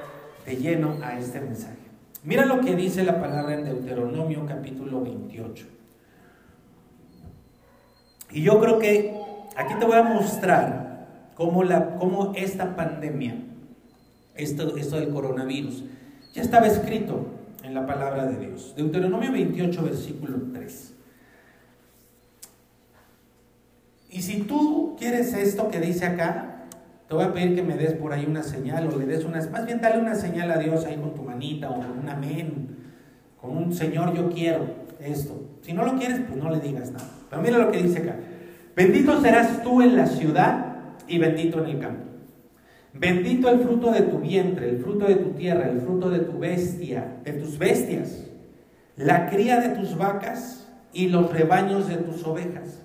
de 0.46 0.56
lleno 0.56 0.96
a 1.02 1.18
este 1.18 1.40
mensaje. 1.40 1.76
Mira 2.24 2.46
lo 2.46 2.60
que 2.60 2.74
dice 2.76 3.04
la 3.04 3.20
palabra 3.20 3.54
en 3.54 3.64
Deuteronomio 3.64 4.46
capítulo 4.46 5.02
28. 5.02 5.66
Y 8.32 8.42
yo 8.42 8.60
creo 8.60 8.78
que 8.78 9.14
aquí 9.56 9.74
te 9.78 9.84
voy 9.84 9.96
a 9.96 10.02
mostrar 10.02 11.06
cómo, 11.34 11.64
la, 11.64 11.96
cómo 11.96 12.32
esta 12.34 12.76
pandemia, 12.76 13.36
esto, 14.34 14.76
esto 14.76 14.96
del 14.96 15.10
coronavirus, 15.10 15.84
ya 16.32 16.42
estaba 16.42 16.66
escrito 16.66 17.26
en 17.62 17.74
la 17.74 17.86
palabra 17.86 18.26
de 18.26 18.46
Dios. 18.46 18.74
Deuteronomio 18.76 19.32
28, 19.32 19.82
versículo 19.82 20.38
3. 20.52 20.94
Y 24.10 24.22
si 24.22 24.42
tú 24.42 24.96
quieres 24.98 25.32
esto 25.34 25.68
que 25.68 25.80
dice 25.80 26.06
acá, 26.06 26.66
te 27.08 27.14
voy 27.14 27.24
a 27.24 27.32
pedir 27.32 27.54
que 27.54 27.62
me 27.62 27.76
des 27.76 27.94
por 27.94 28.12
ahí 28.12 28.24
una 28.26 28.42
señal 28.42 28.88
o 28.88 28.98
le 28.98 29.06
des 29.06 29.24
una, 29.24 29.40
más 29.50 29.66
bien 29.66 29.80
dale 29.80 29.98
una 29.98 30.14
señal 30.14 30.50
a 30.50 30.58
Dios 30.58 30.84
ahí 30.84 30.96
con 30.96 31.14
tu 31.14 31.22
manita 31.22 31.70
o 31.70 31.74
con 31.74 31.98
un 31.98 32.08
amén, 32.08 32.76
con 33.40 33.56
un 33.56 33.74
Señor 33.74 34.14
yo 34.14 34.30
quiero 34.30 34.66
esto. 35.00 35.41
Si 35.62 35.72
no 35.72 35.84
lo 35.84 35.96
quieres, 35.96 36.20
pues 36.28 36.42
no 36.42 36.50
le 36.50 36.60
digas 36.60 36.90
nada. 36.90 37.08
Pero 37.30 37.42
mira 37.42 37.58
lo 37.58 37.70
que 37.70 37.82
dice 37.82 38.00
acá. 38.00 38.16
Bendito 38.76 39.20
serás 39.20 39.62
tú 39.62 39.80
en 39.80 39.96
la 39.96 40.06
ciudad 40.06 40.76
y 41.08 41.18
bendito 41.18 41.62
en 41.64 41.70
el 41.70 41.78
campo. 41.78 42.04
Bendito 42.94 43.48
el 43.48 43.60
fruto 43.60 43.90
de 43.90 44.02
tu 44.02 44.18
vientre, 44.18 44.68
el 44.68 44.78
fruto 44.78 45.06
de 45.06 45.16
tu 45.16 45.30
tierra, 45.30 45.68
el 45.68 45.80
fruto 45.80 46.10
de 46.10 46.20
tu 46.20 46.38
bestia, 46.38 47.20
de 47.24 47.32
tus 47.32 47.58
bestias, 47.58 48.26
la 48.96 49.30
cría 49.30 49.60
de 49.60 49.70
tus 49.70 49.96
vacas 49.96 50.68
y 50.92 51.08
los 51.08 51.32
rebaños 51.32 51.88
de 51.88 51.96
tus 51.96 52.26
ovejas. 52.26 52.82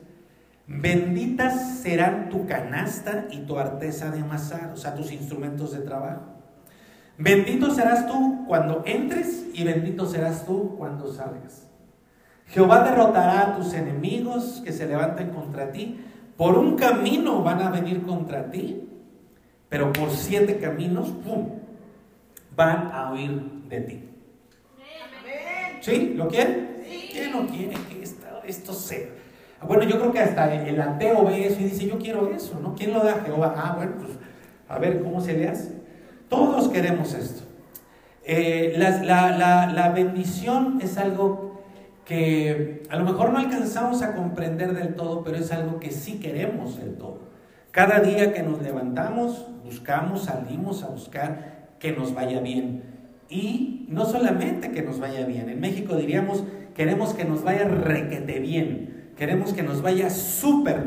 Benditas 0.65 1.79
serán 1.79 2.29
tu 2.29 2.45
canasta 2.45 3.27
y 3.31 3.39
tu 3.39 3.57
arteza 3.57 4.11
de 4.11 4.21
amasar, 4.21 4.71
o 4.73 4.77
sea, 4.77 4.95
tus 4.95 5.11
instrumentos 5.11 5.73
de 5.73 5.79
trabajo. 5.79 6.23
Bendito 7.17 7.73
serás 7.73 8.07
tú 8.07 8.45
cuando 8.47 8.83
entres 8.85 9.45
y 9.53 9.63
bendito 9.63 10.05
serás 10.05 10.45
tú 10.45 10.75
cuando 10.77 11.11
salgas. 11.11 11.66
Jehová 12.49 12.83
derrotará 12.83 13.41
a 13.41 13.55
tus 13.57 13.73
enemigos 13.73 14.61
que 14.63 14.71
se 14.71 14.87
levanten 14.87 15.29
contra 15.29 15.71
ti. 15.71 15.99
Por 16.37 16.57
un 16.57 16.75
camino 16.75 17.41
van 17.41 17.61
a 17.61 17.71
venir 17.71 18.03
contra 18.03 18.49
ti, 18.51 18.87
pero 19.69 19.91
por 19.91 20.11
siete 20.11 20.57
caminos, 20.59 21.09
¡pum!, 21.09 21.49
van 22.55 22.91
a 22.93 23.11
huir 23.11 23.41
de 23.67 23.81
ti. 23.81 24.03
¿Sí? 25.81 26.13
¿Lo 26.15 26.27
quieren? 26.27 26.83
¿Quién 27.11 27.31
no 27.31 27.47
quiere 27.47 27.75
que 27.89 28.03
esto, 28.03 28.25
esto 28.45 28.73
sea? 28.73 29.07
Bueno, 29.65 29.83
yo 29.83 29.99
creo 29.99 30.11
que 30.11 30.19
hasta 30.19 30.53
el 30.53 30.79
ateo 30.79 31.25
ve 31.25 31.47
eso 31.47 31.59
y 31.59 31.65
dice, 31.65 31.87
yo 31.87 31.97
quiero 31.97 32.31
eso, 32.31 32.59
¿no? 32.61 32.75
¿Quién 32.75 32.93
lo 32.93 33.03
da? 33.03 33.21
Jehová. 33.25 33.55
Ah, 33.57 33.73
bueno, 33.75 33.93
pues 33.99 34.11
a 34.69 34.77
ver 34.77 35.01
cómo 35.01 35.19
se 35.21 35.33
le 35.33 35.47
hace. 35.47 35.71
Todos 36.29 36.67
queremos 36.69 37.13
esto. 37.13 37.43
Eh, 38.23 38.73
la, 38.77 39.91
bendición 39.95 40.79
es 40.81 40.97
algo 40.97 41.46
que 42.07 42.83
a 42.89 42.95
lo 42.95 43.03
mejor 43.03 43.33
no 43.33 43.39
alcanzamos 43.39 44.01
a 44.01 44.15
comprender 44.15 44.73
del 44.73 44.95
todo, 44.95 45.25
pero 45.25 45.37
es 45.37 45.51
algo 45.51 45.77
que 45.77 45.91
sí 45.91 46.19
queremos 46.19 46.77
del 46.77 46.95
todo. 46.95 47.19
Cada 47.71 47.99
día 47.99 48.33
que 48.33 48.43
nos 48.43 48.61
levantamos, 48.61 49.45
buscamos, 49.65 50.23
salimos 50.23 50.83
a 50.83 50.87
buscar 50.87 51.67
que 51.79 51.91
nos 51.91 52.15
vaya 52.15 52.39
bien. 52.39 52.83
Y 53.29 53.87
no 53.89 54.05
solamente 54.05 54.71
que 54.71 54.83
nos 54.83 55.01
vaya 55.01 55.25
bien, 55.25 55.49
en 55.49 55.59
México 55.59 55.97
diríamos, 55.97 56.45
queremos 56.73 57.13
que 57.13 57.25
nos 57.25 57.43
vaya 57.43 57.65
requete 57.65 58.39
bien, 58.39 59.11
queremos 59.17 59.51
que 59.51 59.63
nos 59.63 59.81
vaya 59.81 60.09
súper, 60.09 60.79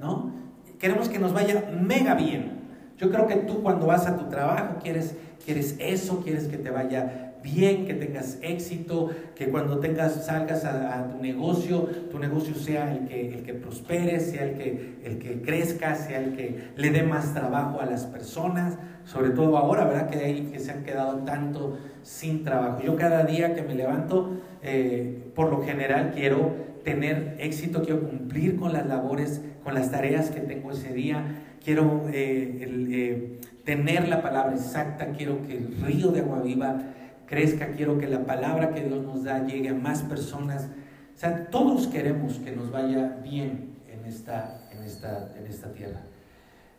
¿no? 0.00 0.32
Queremos 0.80 1.08
que 1.08 1.20
nos 1.20 1.32
vaya 1.32 1.70
mega 1.80 2.14
bien. 2.14 2.64
Yo 2.98 3.12
creo 3.12 3.28
que 3.28 3.36
tú 3.36 3.62
cuando 3.62 3.86
vas 3.86 4.08
a 4.08 4.16
tu 4.16 4.28
trabajo 4.28 4.78
quieres, 4.82 5.16
quieres 5.44 5.76
eso, 5.78 6.20
quieres 6.24 6.48
que 6.48 6.58
te 6.58 6.70
vaya 6.70 7.23
bien, 7.44 7.84
que 7.84 7.92
tengas 7.92 8.38
éxito, 8.40 9.10
que 9.36 9.48
cuando 9.50 9.78
tengas, 9.78 10.24
salgas 10.24 10.64
a, 10.64 11.08
tu 11.08 11.22
negocio, 11.22 11.82
tu 12.10 12.18
negocio 12.18 12.54
sea 12.54 12.90
el 12.92 13.06
que, 13.06 13.34
el 13.34 13.42
que 13.42 13.52
prospere, 13.52 14.18
sea 14.18 14.44
el 14.44 14.54
que, 14.54 14.94
el 15.04 15.18
que 15.18 15.42
crezca, 15.42 15.94
sea 15.94 16.20
el 16.20 16.34
que 16.34 16.70
le 16.74 16.90
dé 16.90 17.02
más 17.02 17.34
trabajo 17.34 17.80
a 17.80 17.86
las 17.86 18.06
personas, 18.06 18.78
sobre 19.04 19.30
todo 19.30 19.58
ahora, 19.58 19.84
¿verdad? 19.84 20.08
Que 20.08 20.18
hay 20.18 20.40
que 20.46 20.58
se 20.58 20.72
han 20.72 20.84
quedado 20.84 21.18
tanto 21.18 21.78
sin 22.02 22.42
trabajo. 22.42 22.82
Yo 22.82 22.96
cada 22.96 23.24
día 23.24 23.54
que 23.54 23.62
me 23.62 23.74
levanto, 23.74 24.40
eh, 24.62 25.30
por 25.34 25.50
lo 25.50 25.62
general 25.62 26.12
quiero 26.14 26.54
tener 26.82 27.36
éxito, 27.38 27.82
quiero 27.82 28.08
cumplir 28.08 28.56
con 28.56 28.72
las 28.72 28.86
labores, 28.86 29.42
con 29.62 29.74
las 29.74 29.90
tareas 29.90 30.30
que 30.30 30.40
tengo 30.40 30.70
ese 30.70 30.94
día, 30.94 31.24
quiero 31.62 32.04
eh, 32.10 32.58
eh, 32.90 33.40
tener 33.64 34.08
la 34.08 34.22
palabra 34.22 34.54
exacta, 34.54 35.08
quiero 35.12 35.46
que 35.46 35.58
el 35.58 35.76
río 35.82 36.08
de 36.08 36.20
agua 36.20 36.40
viva 36.42 36.82
crezca, 37.26 37.72
quiero 37.72 37.98
que 37.98 38.06
la 38.06 38.24
palabra 38.24 38.72
que 38.72 38.82
Dios 38.82 39.04
nos 39.04 39.24
da 39.24 39.46
llegue 39.46 39.70
a 39.70 39.74
más 39.74 40.02
personas. 40.02 40.68
O 41.14 41.18
sea, 41.18 41.46
todos 41.46 41.86
queremos 41.86 42.34
que 42.38 42.52
nos 42.52 42.70
vaya 42.70 43.18
bien 43.22 43.74
en 43.88 44.04
esta, 44.04 44.68
en 44.72 44.82
esta, 44.82 45.32
en 45.38 45.46
esta 45.46 45.72
tierra. 45.72 46.00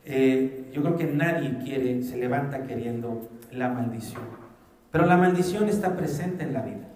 Eh, 0.06 0.70
yo 0.74 0.82
creo 0.84 0.98
que 0.98 1.06
nadie 1.06 1.58
quiere, 1.64 2.04
se 2.04 2.18
levanta 2.18 2.64
queriendo 2.64 3.30
la 3.52 3.70
maldición. 3.70 4.24
Pero 4.92 5.06
la 5.06 5.18
maldición 5.18 5.68
está 5.68 5.96
presente 5.96 6.44
en 6.44 6.54
la 6.54 6.62
vida. 6.62 6.88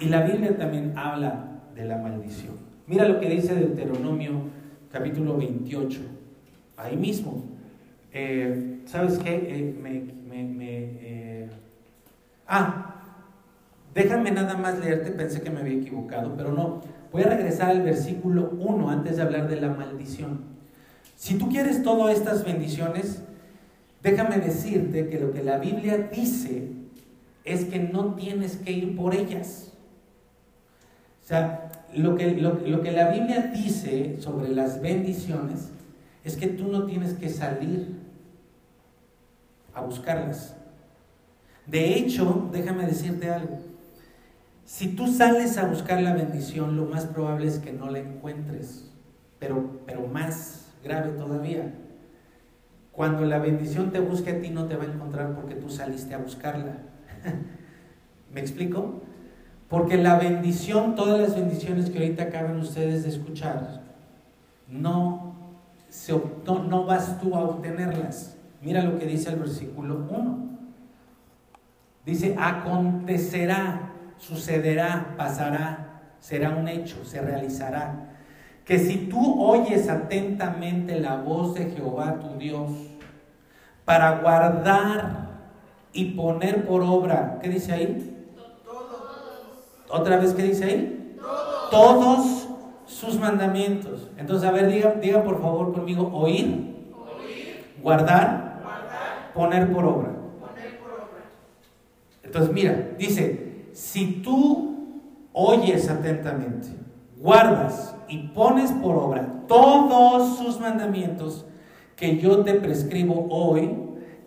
Y 0.00 0.08
la 0.08 0.22
Biblia 0.22 0.56
también 0.56 0.92
habla 0.96 1.60
de 1.74 1.84
la 1.84 1.98
maldición. 1.98 2.56
Mira 2.86 3.06
lo 3.06 3.20
que 3.20 3.28
dice 3.28 3.54
Deuteronomio 3.54 4.32
capítulo 4.90 5.36
28. 5.36 6.00
Ahí 6.76 6.96
mismo. 6.96 7.44
Eh, 8.12 8.80
¿Sabes 8.86 9.18
qué? 9.18 9.34
Eh, 9.34 9.74
me, 9.80 10.00
me 10.34 10.44
Ah, 12.54 12.96
déjame 13.94 14.30
nada 14.30 14.58
más 14.58 14.78
leerte, 14.78 15.10
pensé 15.10 15.40
que 15.40 15.48
me 15.48 15.60
había 15.60 15.80
equivocado, 15.80 16.36
pero 16.36 16.52
no. 16.52 16.82
Voy 17.10 17.22
a 17.22 17.28
regresar 17.28 17.70
al 17.70 17.80
versículo 17.80 18.50
1 18.58 18.90
antes 18.90 19.16
de 19.16 19.22
hablar 19.22 19.48
de 19.48 19.58
la 19.58 19.70
maldición. 19.70 20.42
Si 21.16 21.38
tú 21.38 21.48
quieres 21.48 21.82
todas 21.82 22.14
estas 22.14 22.44
bendiciones, 22.44 23.22
déjame 24.02 24.36
decirte 24.36 25.08
que 25.08 25.18
lo 25.18 25.32
que 25.32 25.42
la 25.42 25.56
Biblia 25.56 25.96
dice 26.12 26.72
es 27.46 27.64
que 27.64 27.78
no 27.78 28.16
tienes 28.16 28.58
que 28.58 28.72
ir 28.72 28.96
por 28.96 29.14
ellas. 29.14 29.72
O 31.24 31.26
sea, 31.26 31.70
lo 31.94 32.16
que, 32.16 32.32
lo 32.32 32.82
que 32.82 32.92
la 32.92 33.08
Biblia 33.12 33.50
dice 33.54 34.18
sobre 34.20 34.50
las 34.50 34.82
bendiciones 34.82 35.70
es 36.22 36.36
que 36.36 36.48
tú 36.48 36.68
no 36.68 36.84
tienes 36.84 37.14
que 37.14 37.30
salir 37.30 37.96
a 39.72 39.80
buscarlas. 39.80 40.56
De 41.66 41.94
hecho, 41.94 42.48
déjame 42.52 42.86
decirte 42.86 43.30
algo. 43.30 43.58
Si 44.64 44.88
tú 44.88 45.06
sales 45.06 45.58
a 45.58 45.66
buscar 45.66 46.00
la 46.00 46.14
bendición, 46.14 46.76
lo 46.76 46.86
más 46.86 47.06
probable 47.06 47.46
es 47.46 47.58
que 47.58 47.72
no 47.72 47.90
la 47.90 47.98
encuentres. 47.98 48.88
Pero, 49.38 49.80
pero 49.86 50.06
más 50.06 50.72
grave 50.82 51.10
todavía, 51.10 51.72
cuando 52.92 53.24
la 53.24 53.38
bendición 53.38 53.90
te 53.90 54.00
busque 54.00 54.30
a 54.30 54.40
ti, 54.40 54.50
no 54.50 54.66
te 54.66 54.76
va 54.76 54.84
a 54.84 54.86
encontrar 54.86 55.34
porque 55.34 55.54
tú 55.54 55.68
saliste 55.68 56.14
a 56.14 56.18
buscarla. 56.18 56.78
¿Me 58.32 58.40
explico? 58.40 59.02
Porque 59.68 59.96
la 59.96 60.18
bendición, 60.18 60.94
todas 60.94 61.20
las 61.20 61.34
bendiciones 61.34 61.90
que 61.90 61.98
ahorita 61.98 62.24
acaban 62.24 62.58
ustedes 62.58 63.04
de 63.04 63.08
escuchar, 63.08 63.82
no, 64.68 65.34
se, 65.88 66.12
no, 66.46 66.64
no 66.64 66.84
vas 66.84 67.20
tú 67.20 67.34
a 67.34 67.40
obtenerlas. 67.40 68.36
Mira 68.60 68.84
lo 68.84 68.98
que 68.98 69.06
dice 69.06 69.30
el 69.30 69.36
versículo 69.36 70.06
1. 70.10 70.51
Dice, 72.04 72.36
acontecerá, 72.38 73.92
sucederá, 74.18 75.14
pasará, 75.16 76.00
será 76.18 76.50
un 76.50 76.66
hecho, 76.66 77.04
se 77.04 77.20
realizará. 77.20 78.08
Que 78.64 78.78
si 78.78 79.06
tú 79.08 79.40
oyes 79.42 79.88
atentamente 79.88 80.98
la 80.98 81.16
voz 81.16 81.54
de 81.54 81.70
Jehová 81.70 82.18
tu 82.20 82.38
Dios, 82.38 82.70
para 83.84 84.20
guardar 84.20 85.30
y 85.92 86.12
poner 86.12 86.66
por 86.66 86.82
obra, 86.82 87.38
¿qué 87.42 87.48
dice 87.48 87.72
ahí? 87.72 88.26
Todos. 88.64 89.02
¿Otra 89.88 90.16
vez 90.16 90.34
qué 90.34 90.42
dice 90.42 90.64
ahí? 90.64 91.16
Todos. 91.20 91.70
Todos 91.70 92.48
sus 92.86 93.18
mandamientos. 93.18 94.08
Entonces, 94.16 94.48
a 94.48 94.52
ver, 94.52 94.68
diga, 94.68 94.94
diga 95.00 95.22
por 95.22 95.40
favor 95.40 95.72
conmigo, 95.72 96.10
oír, 96.12 96.76
oír 96.94 97.74
guardar, 97.82 98.60
guardar, 98.62 99.32
poner 99.34 99.72
por 99.72 99.84
obra. 99.84 100.21
Entonces, 102.32 102.54
mira, 102.54 102.88
dice, 102.96 103.66
si 103.74 104.22
tú 104.22 104.74
oyes 105.34 105.90
atentamente, 105.90 106.68
guardas 107.18 107.94
y 108.08 108.28
pones 108.28 108.72
por 108.72 108.96
obra 108.96 109.44
todos 109.46 110.38
sus 110.38 110.58
mandamientos 110.58 111.44
que 111.94 112.16
yo 112.16 112.38
te 112.38 112.54
prescribo 112.54 113.26
hoy, 113.28 113.70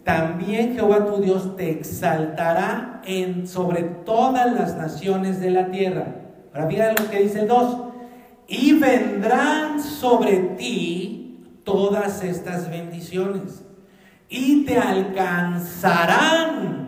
también 0.03 0.75
Jehová 0.75 1.07
tu 1.07 1.19
Dios 1.19 1.55
te 1.55 1.71
exaltará 1.71 3.01
en, 3.05 3.47
sobre 3.47 3.81
todas 3.81 4.53
las 4.53 4.77
naciones 4.77 5.41
de 5.41 5.49
la 5.49 5.71
tierra. 5.71 6.17
Ahora 6.53 6.67
mira 6.67 6.91
lo 6.91 7.09
que 7.09 7.23
dice 7.23 7.39
el 7.39 7.47
2. 7.47 7.77
Y 8.47 8.73
vendrán 8.73 9.81
sobre 9.81 10.37
ti 10.59 11.43
todas 11.63 12.23
estas 12.23 12.69
bendiciones 12.69 13.65
y 14.29 14.63
te 14.63 14.77
alcanzarán 14.77 16.84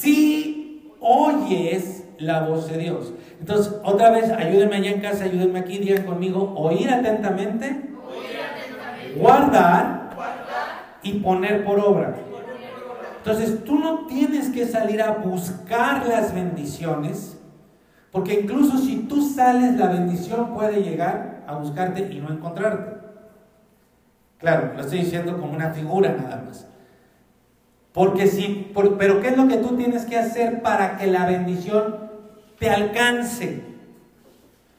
si 0.00 0.94
oyes 1.00 2.04
la 2.18 2.42
voz 2.42 2.68
de 2.68 2.78
Dios. 2.78 3.12
Entonces, 3.38 3.74
otra 3.84 4.10
vez, 4.10 4.30
ayúdenme 4.30 4.76
allá 4.76 4.92
en 4.92 5.00
casa, 5.00 5.24
ayúdenme 5.24 5.58
aquí, 5.58 5.78
digan 5.78 6.04
conmigo, 6.04 6.54
oír 6.56 6.90
atentamente, 6.90 7.88
Guardar, 9.16 10.10
y 11.02 11.14
poner 11.14 11.64
por 11.64 11.80
obra. 11.80 12.14
Entonces, 13.18 13.64
tú 13.64 13.78
no 13.78 14.06
tienes 14.06 14.50
que 14.50 14.66
salir 14.66 15.02
a 15.02 15.12
buscar 15.12 16.06
las 16.06 16.32
bendiciones, 16.32 17.38
porque 18.12 18.40
incluso 18.40 18.78
si 18.78 19.00
tú 19.00 19.22
sales, 19.22 19.76
la 19.76 19.88
bendición 19.88 20.54
puede 20.54 20.82
llegar 20.82 21.42
a 21.46 21.54
buscarte 21.56 22.08
y 22.12 22.20
no 22.20 22.32
encontrarte. 22.32 23.00
Claro, 24.38 24.72
lo 24.74 24.80
estoy 24.80 25.00
diciendo 25.00 25.38
como 25.38 25.52
una 25.52 25.72
figura 25.72 26.16
nada 26.16 26.42
más. 26.46 26.69
Porque 27.92 28.26
si, 28.28 28.72
pero 28.98 29.20
¿qué 29.20 29.28
es 29.28 29.36
lo 29.36 29.48
que 29.48 29.56
tú 29.56 29.76
tienes 29.76 30.04
que 30.04 30.16
hacer 30.16 30.62
para 30.62 30.96
que 30.96 31.06
la 31.06 31.26
bendición 31.26 32.10
te 32.58 32.70
alcance? 32.70 33.62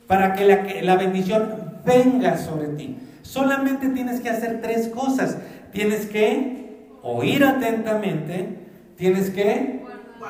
Para 0.07 0.33
que 0.33 0.45
la, 0.45 0.65
la 0.81 0.95
bendición 0.95 1.79
venga 1.85 2.37
sobre 2.37 2.67
ti. 2.69 2.97
Solamente 3.21 3.89
tienes 3.89 4.21
que 4.21 4.29
hacer 4.29 4.61
tres 4.61 4.87
cosas. 4.89 5.37
Tienes 5.71 6.05
que 6.05 6.87
oír 7.01 7.43
atentamente, 7.43 8.59
tienes 8.95 9.29
que 9.29 9.81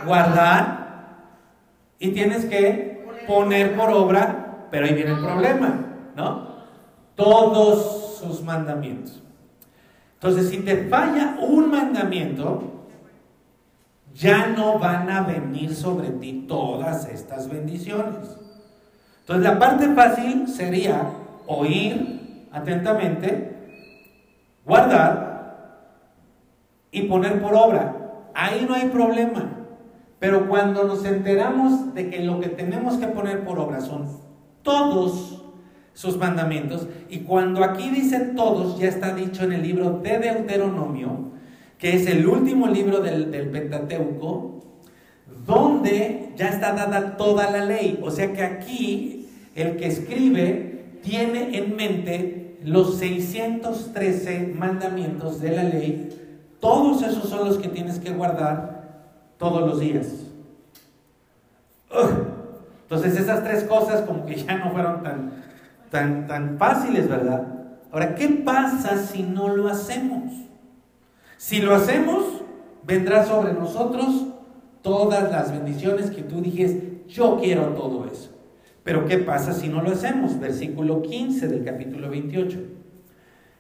guardar 0.06 0.82
y 2.00 2.12
tienes 2.12 2.46
que 2.46 3.06
poner 3.28 3.76
por 3.76 3.92
obra, 3.92 4.68
pero 4.72 4.86
ahí 4.86 4.94
viene 4.94 5.12
el 5.12 5.20
problema, 5.20 5.86
¿no? 6.16 6.52
Todos 7.16 8.20
sus 8.20 8.44
mandamientos. 8.44 9.21
Entonces, 10.22 10.50
si 10.50 10.60
te 10.60 10.88
falla 10.88 11.36
un 11.42 11.72
mandamiento, 11.72 12.62
ya 14.14 14.46
no 14.56 14.78
van 14.78 15.10
a 15.10 15.22
venir 15.22 15.74
sobre 15.74 16.10
ti 16.12 16.46
todas 16.48 17.10
estas 17.10 17.50
bendiciones. 17.50 18.38
Entonces, 19.22 19.44
la 19.44 19.58
parte 19.58 19.92
fácil 19.96 20.48
sería 20.48 21.10
oír 21.48 22.46
atentamente, 22.52 23.66
guardar 24.64 25.90
y 26.92 27.02
poner 27.04 27.42
por 27.42 27.56
obra. 27.56 27.96
Ahí 28.36 28.64
no 28.70 28.76
hay 28.76 28.90
problema. 28.90 29.50
Pero 30.20 30.48
cuando 30.48 30.84
nos 30.84 31.04
enteramos 31.04 31.96
de 31.96 32.12
que 32.12 32.24
lo 32.24 32.40
que 32.40 32.50
tenemos 32.50 32.98
que 32.98 33.08
poner 33.08 33.44
por 33.44 33.58
obra 33.58 33.82
son 33.82 34.08
todos 34.62 35.44
sus 35.94 36.18
mandamientos. 36.18 36.88
Y 37.10 37.20
cuando 37.20 37.64
aquí 37.64 37.90
dice 37.90 38.20
todos, 38.36 38.80
ya 38.80 38.88
está 38.88 39.14
dicho 39.14 39.44
en 39.44 39.54
el 39.54 39.64
libro 39.64 40.00
de 40.04 40.20
Deuteronomio, 40.20 41.32
que 41.78 41.96
es 41.96 42.08
el 42.08 42.28
último 42.28 42.68
libro 42.68 43.00
del, 43.00 43.28
Pentateuco, 43.28 44.64
donde 45.46 46.34
ya 46.36 46.50
está 46.50 46.74
dada 46.74 47.18
toda 47.18 47.50
la 47.50 47.66
ley. 47.66 48.00
O 48.04 48.12
sea 48.12 48.32
que 48.34 48.44
aquí 48.44 49.30
el 49.56 49.78
que 49.78 49.88
escribe 49.88 50.98
tiene 51.02 51.58
en 51.58 51.76
mente 51.76 52.58
los 52.64 52.98
613 53.00 54.54
mandamientos 54.56 55.42
de 55.42 55.52
la 55.52 55.64
ley, 55.64 56.10
todos 56.60 57.02
esos 57.02 57.28
son 57.28 57.48
los 57.48 57.58
que 57.58 57.68
tienes 57.68 58.00
que 58.00 58.12
guardar 58.12 58.82
todos 59.40 59.68
los 59.68 59.80
días. 59.80 60.08
Entonces 62.84 63.20
esas 63.20 63.44
tres 63.44 63.64
cosas 63.64 64.02
como 64.02 64.26
que 64.26 64.36
ya 64.36 64.58
no 64.58 64.72
fueron 64.72 65.02
tan, 65.02 65.32
tan, 65.92 66.26
tan 66.26 66.58
fáciles, 66.58 67.08
¿verdad? 67.08 67.46
Ahora, 67.92 68.16
¿qué 68.16 68.28
pasa 68.30 68.98
si 68.98 69.22
no 69.22 69.50
lo 69.50 69.68
hacemos? 69.68 70.34
Si 71.38 71.62
lo 71.62 71.76
hacemos, 71.76 72.24
vendrá 72.84 73.26
sobre 73.26 73.54
nosotros 73.54 74.28
todas 74.82 75.32
las 75.32 75.52
bendiciones 75.52 76.10
que 76.10 76.24
tú 76.24 76.42
dijes, 76.42 76.78
yo 77.08 77.38
quiero 77.40 77.68
todo 77.74 78.08
eso. 78.08 78.32
Pero 78.84 79.06
¿qué 79.06 79.20
pasa 79.20 79.54
si 79.54 79.68
no 79.68 79.82
lo 79.82 79.92
hacemos? 79.92 80.40
Versículo 80.40 81.02
15 81.02 81.48
del 81.48 81.64
capítulo 81.64 82.10
28. 82.10 82.58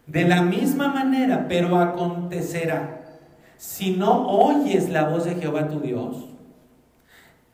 De 0.07 0.27
la 0.27 0.41
misma 0.41 0.87
manera, 0.93 1.45
pero 1.47 1.77
acontecerá, 1.77 3.01
si 3.57 3.91
no 3.91 4.27
oyes 4.27 4.89
la 4.89 5.07
voz 5.09 5.25
de 5.25 5.35
Jehová 5.35 5.67
tu 5.67 5.79
Dios, 5.79 6.29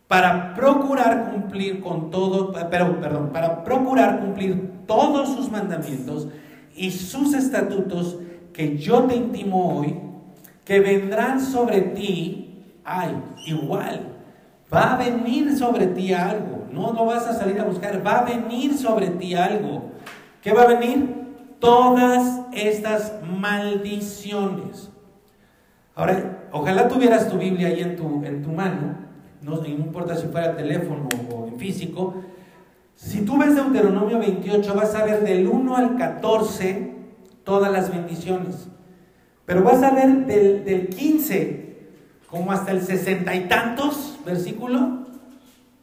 para 0.08 0.54
procurar 0.54 1.32
cumplir 1.32 1.82
con 1.82 2.10
todo, 2.10 2.54
pero, 2.70 3.00
perdón, 3.00 3.30
para 3.34 3.64
procurar 3.64 4.20
cumplir 4.20 4.72
todos 4.86 5.34
sus 5.34 5.52
mandamientos 5.52 6.30
y 6.76 6.92
sus 6.92 7.34
estatutos 7.34 8.18
que 8.54 8.78
yo 8.78 9.04
te 9.04 9.16
intimo 9.16 9.78
hoy, 9.78 10.00
que 10.64 10.80
vendrán 10.80 11.42
sobre 11.42 11.82
ti, 11.82 12.64
ay, 12.86 13.16
igual, 13.46 14.16
va 14.74 14.94
a 14.94 14.98
venir 14.98 15.58
sobre 15.58 15.88
ti 15.88 16.14
algo, 16.14 16.68
no 16.72 16.94
lo 16.94 17.06
vas 17.06 17.28
a 17.28 17.34
salir 17.34 17.60
a 17.60 17.66
buscar, 17.66 18.06
va 18.06 18.20
a 18.20 18.24
venir 18.24 18.78
sobre 18.78 19.10
ti 19.10 19.34
algo. 19.36 19.92
¿Qué 20.42 20.54
va 20.54 20.64
a 20.64 20.68
venir? 20.68 21.16
Todas 21.60 22.42
estas 22.54 23.14
maldiciones. 23.24 24.90
Ahora, 25.96 26.48
ojalá 26.52 26.88
tuvieras 26.88 27.30
tu 27.30 27.38
Biblia 27.38 27.70
ahí 27.70 27.82
en 27.82 27.96
tu, 27.96 28.24
en 28.24 28.44
tu 28.44 28.50
mano, 28.52 29.07
no, 29.42 29.66
importa 29.66 30.16
si 30.16 30.28
fuera 30.28 30.56
teléfono 30.56 31.08
o 31.34 31.48
en 31.48 31.58
físico. 31.58 32.16
Si 32.96 33.22
tú 33.22 33.38
ves 33.38 33.56
Deuteronomio 33.56 34.20
28, 34.20 34.74
vas 34.74 34.96
a 34.96 35.06
ver 35.06 35.24
del 35.24 35.48
1 35.48 35.76
al 35.76 35.98
14 35.98 36.94
todas 37.44 37.72
las 37.72 37.92
bendiciones. 37.92 38.68
Pero 39.46 39.64
vas 39.64 39.82
a 39.84 39.92
ver 39.92 40.26
del, 40.26 40.66
del 40.66 40.90
15 40.90 41.68
como 42.30 42.52
hasta 42.52 42.72
el 42.72 42.82
sesenta 42.82 43.36
y 43.36 43.48
tantos 43.48 44.18
versículo, 44.26 45.08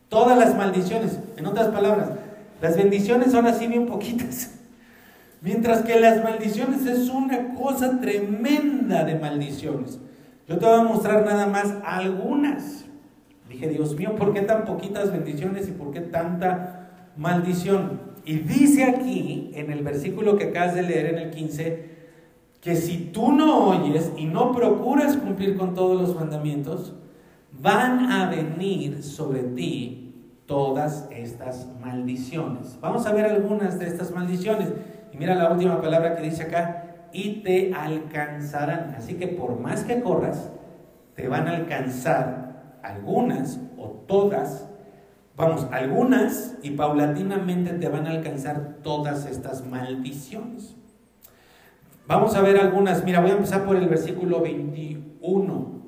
todas 0.09 0.39
las 0.39 0.57
maldiciones. 0.57 1.19
En 1.37 1.47
otras 1.47 1.69
palabras, 1.69 2.11
las 2.61 2.77
bendiciones 2.77 3.33
son 3.33 3.47
así 3.47 3.67
bien 3.67 3.87
poquitas. 3.87 4.51
Mientras 5.41 5.83
que 5.83 5.99
las 5.99 6.23
maldiciones 6.23 6.87
es 6.87 7.09
una 7.09 7.55
cosa 7.55 8.01
tremenda 8.01 9.05
de 9.05 9.19
maldiciones. 9.19 9.99
Yo 10.47 10.59
te 10.59 10.67
voy 10.67 10.81
a 10.81 10.83
mostrar 10.83 11.25
nada 11.25 11.47
más 11.47 11.75
algunas. 11.85 12.84
Dije, 13.55 13.69
Dios 13.69 13.97
mío, 13.97 14.17
¿por 14.17 14.33
qué 14.33 14.41
tan 14.41 14.65
poquitas 14.65 15.13
bendiciones 15.13 15.69
y 15.69 15.71
por 15.71 15.93
qué 15.93 16.01
tanta 16.01 16.89
maldición? 17.17 18.01
Y 18.25 18.39
dice 18.39 18.83
aquí, 18.83 19.53
en 19.55 19.71
el 19.71 19.85
versículo 19.85 20.37
que 20.37 20.47
acabas 20.47 20.75
de 20.75 20.83
leer, 20.83 21.15
en 21.15 21.19
el 21.19 21.31
15, 21.31 21.91
que 22.61 22.75
si 22.75 23.13
tú 23.13 23.31
no 23.31 23.69
oyes 23.69 24.11
y 24.17 24.25
no 24.25 24.51
procuras 24.51 25.17
cumplir 25.17 25.57
con 25.57 25.73
todos 25.73 26.01
los 26.01 26.17
mandamientos, 26.17 26.95
van 27.53 28.11
a 28.11 28.29
venir 28.29 29.05
sobre 29.05 29.45
ti 29.45 30.33
todas 30.47 31.09
estas 31.13 31.69
maldiciones. 31.81 32.77
Vamos 32.81 33.07
a 33.07 33.13
ver 33.13 33.27
algunas 33.27 33.79
de 33.79 33.87
estas 33.87 34.11
maldiciones. 34.11 34.73
Y 35.13 35.17
mira 35.17 35.37
la 35.37 35.53
última 35.53 35.81
palabra 35.81 36.17
que 36.17 36.25
dice 36.25 36.43
acá, 36.43 37.09
y 37.13 37.43
te 37.45 37.73
alcanzarán. 37.73 38.97
Así 38.99 39.15
que 39.15 39.29
por 39.29 39.61
más 39.61 39.85
que 39.85 40.01
corras, 40.01 40.51
te 41.15 41.29
van 41.29 41.47
a 41.47 41.55
alcanzar 41.55 42.54
algunas 42.85 43.59
o 43.79 44.05
todas, 44.07 44.69
vamos, 45.37 45.67
algunas 45.73 46.57
y 46.63 46.73
paulatinamente 46.73 47.73
te 47.73 47.89
van 47.89 48.07
a 48.07 48.11
alcanzar 48.11 48.79
todas 48.83 49.27
estas 49.27 49.67
maldiciones. 49.67 50.77
Vamos 52.07 52.35
a 52.35 52.43
ver 52.43 52.59
algunas. 52.59 53.03
Mira, 53.05 53.21
voy 53.21 53.31
a 53.31 53.35
empezar 53.35 53.65
por 53.65 53.77
el 53.77 53.89
versículo 53.89 54.43
21. 54.43 55.83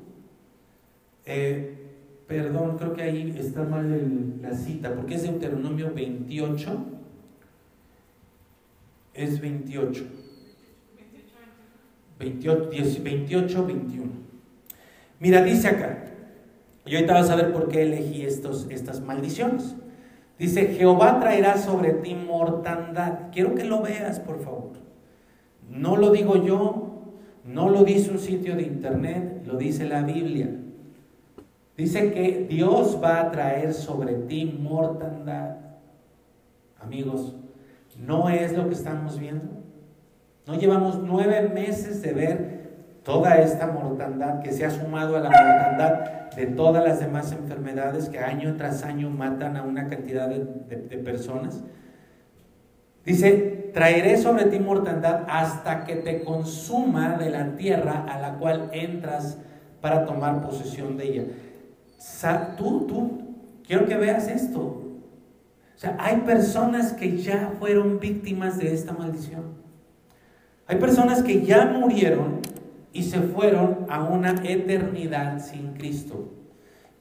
Eh, 1.26 1.92
perdón, 2.26 2.78
creo 2.78 2.94
que 2.94 3.02
ahí 3.02 3.36
está 3.38 3.64
mal 3.64 4.40
la 4.40 4.54
cita, 4.54 4.94
porque 4.94 5.16
es 5.16 5.24
Deuteronomio 5.24 5.92
28. 5.92 6.86
Es 9.12 9.40
28. 9.40 10.06
28, 12.18 12.70
28, 13.02 13.66
21. 13.66 14.06
Mira, 15.20 15.42
dice 15.42 15.68
acá, 15.68 16.15
y 16.86 16.94
ahorita 16.94 17.14
vas 17.14 17.30
a 17.30 17.36
ver 17.36 17.52
por 17.52 17.68
qué 17.68 17.82
elegí 17.82 18.24
estos, 18.24 18.68
estas 18.70 19.00
maldiciones. 19.00 19.74
Dice, 20.38 20.68
Jehová 20.68 21.18
traerá 21.18 21.58
sobre 21.58 21.94
ti 21.94 22.14
mortandad. 22.14 23.30
Quiero 23.32 23.54
que 23.54 23.64
lo 23.64 23.82
veas, 23.82 24.20
por 24.20 24.40
favor. 24.40 24.72
No 25.68 25.96
lo 25.96 26.10
digo 26.12 26.36
yo, 26.36 27.14
no 27.44 27.70
lo 27.70 27.82
dice 27.82 28.12
un 28.12 28.20
sitio 28.20 28.54
de 28.54 28.62
internet, 28.62 29.42
lo 29.46 29.56
dice 29.56 29.84
la 29.86 30.02
Biblia. 30.02 30.48
Dice 31.76 32.12
que 32.12 32.46
Dios 32.48 33.00
va 33.02 33.20
a 33.20 33.30
traer 33.32 33.74
sobre 33.74 34.14
ti 34.14 34.44
mortandad. 34.44 35.56
Amigos, 36.80 37.34
no 37.98 38.30
es 38.30 38.56
lo 38.56 38.68
que 38.68 38.74
estamos 38.74 39.18
viendo. 39.18 39.48
No 40.46 40.54
llevamos 40.54 41.00
nueve 41.02 41.50
meses 41.52 42.00
de 42.02 42.12
ver 42.12 42.56
toda 43.02 43.38
esta 43.38 43.66
mortandad 43.66 44.40
que 44.40 44.52
se 44.52 44.64
ha 44.64 44.70
sumado 44.70 45.16
a 45.16 45.20
la 45.20 45.30
mortandad 45.30 46.25
de 46.36 46.46
todas 46.46 46.84
las 46.84 47.00
demás 47.00 47.32
enfermedades 47.32 48.10
que 48.10 48.18
año 48.18 48.56
tras 48.56 48.84
año 48.84 49.08
matan 49.08 49.56
a 49.56 49.62
una 49.62 49.88
cantidad 49.88 50.28
de, 50.28 50.98
personas. 50.98 51.62
Dice, 53.04 53.70
traeré 53.72 54.18
sobre 54.18 54.44
ti 54.44 54.58
mortandad 54.58 55.24
hasta 55.28 55.84
que 55.84 55.96
te 55.96 56.22
consuma 56.22 57.16
de 57.16 57.30
la 57.30 57.56
tierra 57.56 58.04
a 58.06 58.20
la 58.20 58.34
cual 58.34 58.68
entras 58.72 59.38
para 59.80 60.04
tomar 60.04 60.42
posesión 60.42 60.96
de 60.98 61.04
ella. 61.04 61.24
Tú, 62.58 62.86
tú, 62.86 63.20
quiero 63.66 63.86
que 63.86 63.96
veas 63.96 64.28
esto. 64.28 64.60
O 64.60 65.78
sea, 65.78 65.96
hay 65.98 66.18
personas 66.18 66.92
que 66.92 67.16
ya 67.16 67.52
fueron 67.58 67.98
víctimas 67.98 68.58
de 68.58 68.74
esta 68.74 68.92
maldición. 68.92 69.56
Hay 70.66 70.76
personas 70.76 71.22
que 71.22 71.44
ya 71.44 71.66
murieron 71.66 72.40
y 72.96 73.02
se 73.02 73.20
fueron 73.20 73.86
a 73.90 74.04
una 74.04 74.30
eternidad 74.42 75.38
sin 75.44 75.74
Cristo. 75.74 76.32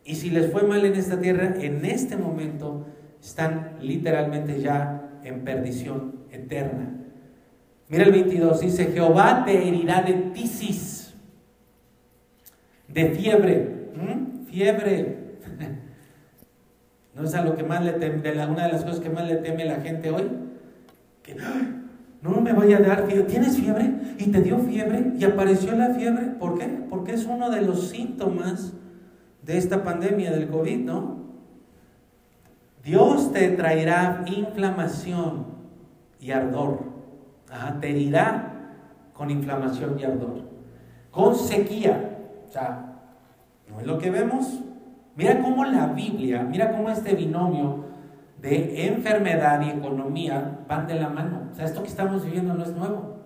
Y 0.04 0.16
si 0.16 0.30
les 0.30 0.52
fue 0.52 0.64
mal 0.64 0.84
en 0.84 0.94
esta 0.94 1.22
tierra, 1.22 1.56
en 1.58 1.86
este 1.86 2.18
momento 2.18 2.86
están 3.24 3.78
literalmente 3.80 4.60
ya 4.60 5.10
en 5.24 5.46
perdición 5.46 6.26
eterna. 6.32 6.92
Mira 7.88 8.04
el 8.04 8.12
22, 8.12 8.60
dice, 8.60 8.88
Jehová 8.88 9.46
te 9.46 9.70
herirá 9.70 10.02
de 10.02 10.16
tisis, 10.34 11.14
de 12.90 13.12
fiebre, 13.12 13.92
fiebre. 14.50 15.18
¿No 17.16 17.24
es 17.24 17.34
a 17.36 17.42
lo 17.42 17.56
que 17.56 17.64
más 17.64 17.86
le 17.86 17.94
teme, 17.94 18.46
una 18.48 18.66
de 18.66 18.74
las 18.74 18.84
cosas 18.84 19.00
que 19.00 19.10
más 19.10 19.30
le 19.30 19.38
teme 19.38 19.64
la 19.64 19.80
gente 19.80 20.12
hoy? 20.12 20.30
Que 21.24 21.38
no 22.32 22.42
me 22.42 22.54
vaya 22.54 22.78
a 22.78 22.82
dar 22.82 23.06
fiebre. 23.06 23.24
¿Tienes 23.26 23.58
fiebre? 23.58 23.94
Y 24.18 24.32
te 24.32 24.42
dio 24.42 24.58
fiebre 24.60 25.14
y 25.18 25.24
apareció 25.24 25.74
la 25.74 25.94
fiebre. 25.94 26.26
¿Por 26.40 26.58
qué? 26.58 26.66
Porque 26.90 27.14
es 27.14 27.26
uno 27.26 27.50
de 27.50 27.62
los 27.62 27.90
síntomas 27.90 28.74
de 29.44 29.58
esta 29.58 29.84
pandemia 29.84 30.32
del 30.32 30.48
COVID, 30.50 30.80
¿no? 30.80 31.18
Dios 32.84 33.32
te 33.32 33.50
traerá 33.50 34.24
inflamación 34.26 35.46
y 36.20 36.32
ardor. 36.32 36.80
te 37.80 37.90
herirá 37.90 38.54
con 39.14 39.30
inflamación 39.30 40.00
y 40.00 40.04
ardor. 40.04 40.42
Con 41.12 41.36
sequía. 41.36 42.18
O 42.48 42.52
sea, 42.52 43.02
¿no 43.70 43.80
es 43.80 43.88
lo 43.88 43.98
que 43.98 44.10
vemos? 44.10 44.62
Mira 45.16 45.42
cómo 45.42 45.64
la 45.64 45.88
Biblia, 45.88 46.44
mira 46.44 46.72
cómo 46.72 46.90
este 46.90 47.16
binomio 47.16 47.85
de 48.42 48.88
enfermedad 48.88 49.62
y 49.62 49.70
economía 49.70 50.60
van 50.68 50.88
de 50.88 50.96
la 50.96 51.10
mano. 51.10 51.50
O 51.52 51.56
sea, 51.56 51.66
esto 51.66 51.82
que 51.82 51.90
estamos 51.90 52.26
viviendo 52.26 52.54
no 52.54 52.64
es 52.64 52.76
nuevo. 52.76 53.18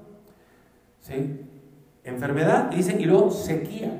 ¿Sí? 0.99 1.41
Enfermedad, 2.03 2.70
dice, 2.72 2.95
y 2.99 3.05
luego 3.05 3.32
sequía. 3.32 3.91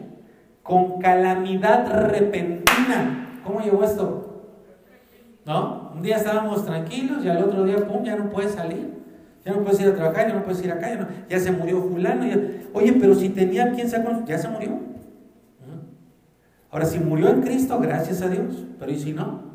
Con 0.64 1.00
calamidad 1.00 2.10
repentina. 2.10 3.42
¿Cómo 3.44 3.62
llegó 3.62 3.84
esto? 3.84 4.44
¿No? 5.46 5.92
Un 5.96 6.04
día 6.04 6.18
estábamos 6.18 6.66
tranquilos 6.66 7.26
y 7.26 7.30
al 7.30 7.44
otro 7.44 7.64
día, 7.64 7.88
pum, 7.88 8.04
ya 8.04 8.16
no 8.16 8.30
puedes 8.30 8.52
salir. 8.52 9.00
Ya 9.44 9.54
no 9.54 9.64
puedes 9.64 9.80
ir 9.80 9.88
a 9.88 9.96
trabajar, 9.96 10.28
ya 10.28 10.34
no 10.36 10.44
puedes 10.44 10.64
ir 10.64 10.72
acá, 10.72 10.90
ya, 10.90 11.10
ya 11.30 11.40
se 11.40 11.52
murió 11.52 11.82
fulano. 11.82 12.26
oye, 12.74 12.94
pero 12.94 13.16
si 13.16 13.30
tenía 13.30 13.72
quien 13.72 13.90
se 13.90 14.04
ya 14.26 14.38
se 14.38 14.48
murió. 14.48 14.90
Ahora, 16.72 16.86
si 16.86 17.00
murió 17.00 17.30
en 17.30 17.42
Cristo, 17.42 17.80
gracias 17.80 18.22
a 18.22 18.30
Dios. 18.30 18.66
Pero 18.78 18.92
¿y 18.92 19.00
si 19.00 19.14
no? 19.14 19.49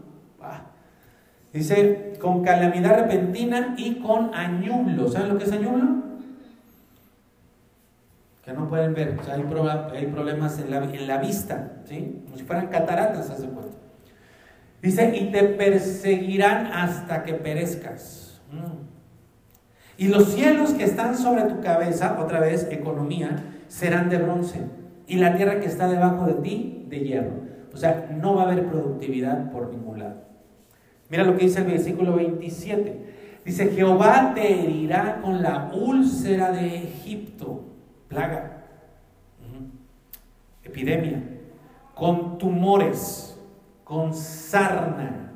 Dice, 1.55 2.14
con 2.20 2.42
calamidad 2.42 2.98
repentina 2.98 3.76
y 3.78 4.00
con 4.00 4.34
añublo. 4.34 5.09
¿Saben 5.09 5.28
lo 5.28 5.38
que 5.38 5.44
es 5.44 5.52
añublo? 5.52 6.02
Que 8.44 8.52
no 8.52 8.68
pueden 8.68 8.92
ver. 8.92 9.16
O 9.20 9.22
sea, 9.22 9.36
hay, 9.36 10.07
problemas 10.07 10.59
en 10.59 11.07
la, 11.07 11.18
vista, 11.18 11.74
¿sí? 11.84 12.22
Como 12.24 12.36
si 12.36 12.42
fueran 12.42 12.66
cataratas, 12.66 13.30
hace 13.30 13.46
cuenta. 13.46 13.76
Dice, 14.82 15.16
y 15.16 15.30
te 15.30 15.44
perseguirán 15.44 16.66
hasta 16.66 17.22
que 17.22 17.34
perezcas. 17.34 18.42
Mm. 18.50 18.82
Y 19.96 20.09
los 20.09 20.34
cielos 20.34 20.72
que 20.72 20.82
están 20.82 21.16
sobre 21.16 21.44
tu 21.44 21.61
cabeza, 21.61 22.18
otra 22.20 22.40
vez, 22.40 22.66
economía, 22.72 23.36
serán 23.68 24.11
de 24.11 24.18
bronce. 24.18 24.59
Y 25.07 25.18
la 25.18 25.36
tierra 25.36 25.61
que 25.61 25.66
está 25.66 25.86
debajo 25.86 26.26
de 26.26 26.34
ti, 26.34 26.84
de 26.88 26.98
hierro. 26.98 27.44
O 27.72 27.76
sea, 27.76 28.09
no 28.11 28.34
va 28.34 28.42
a 28.42 28.50
haber 28.50 28.66
productividad 28.66 29.52
por 29.52 29.70
ningún 29.70 30.00
lado. 30.00 30.34
Mira 31.09 31.24
lo 31.24 31.36
que 31.36 31.44
dice 31.44 31.61
el 31.61 31.66
versículo 31.66 32.14
27. 32.14 33.14
Dice, 33.44 33.68
Jehová 33.68 34.32
te 34.34 34.64
herirá 34.64 35.20
con 35.20 35.42
la 35.42 35.70
úlcera 35.74 36.50
de 36.50 36.84
Egipto, 36.84 37.62
plaga, 38.09 38.64
epidemia, 40.62 41.22
con 41.94 42.38
tumores, 42.38 43.38
con 43.84 44.14
sarna 44.14 45.30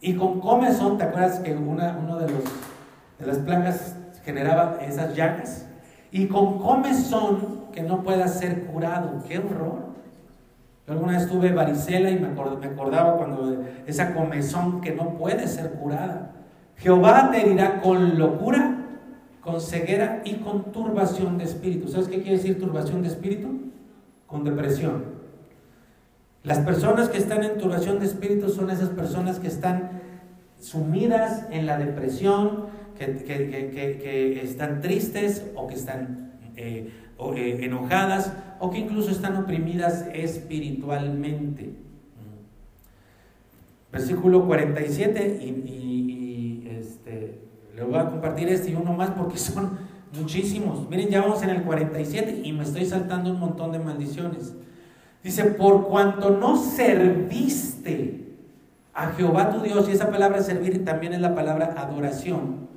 y 0.00 0.14
con 0.14 0.40
comezón. 0.40 0.98
¿Te 0.98 1.04
acuerdas 1.04 1.40
que 1.40 1.54
una, 1.54 1.92
de, 1.92 2.32
los, 2.32 2.44
de 3.18 3.26
las 3.26 3.38
plagas 3.38 3.96
generaba 4.24 4.78
esas 4.80 5.16
llagas? 5.16 5.66
Y 6.12 6.26
con 6.26 6.58
comezón 6.58 7.66
que 7.72 7.82
no 7.82 8.02
pueda 8.02 8.28
ser 8.28 8.66
curado. 8.66 9.24
¡Qué 9.28 9.38
horror! 9.38 9.87
Yo 10.88 10.94
alguna 10.94 11.18
vez 11.18 11.28
tuve 11.28 11.52
varicela 11.52 12.10
y 12.10 12.18
me, 12.18 12.28
acordaba 12.28 13.18
cuando 13.18 13.62
esa 13.86 14.14
comezón 14.14 14.80
que 14.80 14.94
no 14.94 15.18
puede 15.18 15.46
ser 15.46 15.72
curada. 15.72 16.32
Jehová 16.78 17.30
te 17.30 17.42
herirá 17.42 17.82
con 17.82 18.18
locura, 18.18 18.86
con 19.42 19.60
ceguera 19.60 20.22
y 20.24 20.36
con 20.36 20.72
turbación 20.72 21.36
de 21.36 21.44
espíritu. 21.44 21.88
¿Sabes 21.88 22.08
qué 22.08 22.22
quiere 22.22 22.38
decir 22.38 22.58
turbación 22.58 23.02
de 23.02 23.08
espíritu? 23.08 23.70
Con 24.26 24.44
depresión. 24.44 25.04
Las 26.42 26.60
personas 26.60 27.10
que 27.10 27.18
están 27.18 27.44
en 27.44 27.58
turbación 27.58 27.98
de 27.98 28.06
espíritu 28.06 28.48
son 28.48 28.70
esas 28.70 28.88
personas 28.88 29.38
que 29.40 29.48
están 29.48 30.00
sumidas 30.58 31.46
en 31.50 31.66
la 31.66 31.76
depresión, 31.76 32.64
que, 32.96 34.40
están 34.42 34.80
tristes 34.80 35.44
o 35.54 35.66
que 35.66 35.74
están 35.74 36.32
eh, 36.56 36.90
eh, 37.34 37.64
enojadas 37.64 38.32
o 38.60 38.70
que 38.70 38.78
incluso 38.78 39.10
están 39.10 39.36
oprimidas 39.36 40.06
espiritualmente. 40.12 41.74
Versículo 43.90 44.46
47 44.46 45.40
y, 45.42 46.68
este, 46.70 47.40
le 47.74 47.82
voy 47.82 47.98
a 47.98 48.10
compartir 48.10 48.48
este 48.48 48.70
y 48.70 48.74
uno 48.74 48.92
más 48.92 49.10
porque 49.10 49.38
son 49.38 49.78
muchísimos. 50.18 50.88
Miren, 50.88 51.08
ya 51.08 51.22
vamos 51.22 51.42
en 51.42 51.50
el 51.50 51.62
47 51.62 52.42
y 52.44 52.52
me 52.52 52.64
estoy 52.64 52.84
saltando 52.84 53.30
un 53.30 53.40
montón 53.40 53.72
de 53.72 53.78
maldiciones. 53.78 54.54
Dice, 55.22 55.44
por 55.44 55.88
cuanto 55.88 56.30
no 56.30 56.56
serviste 56.56 58.36
a 58.94 59.08
Jehová 59.12 59.50
tu 59.50 59.60
Dios, 59.60 59.88
y 59.88 59.92
esa 59.92 60.10
palabra 60.10 60.42
servir 60.42 60.84
también 60.84 61.12
es 61.12 61.20
la 61.20 61.34
palabra 61.34 61.74
adoración, 61.76 62.68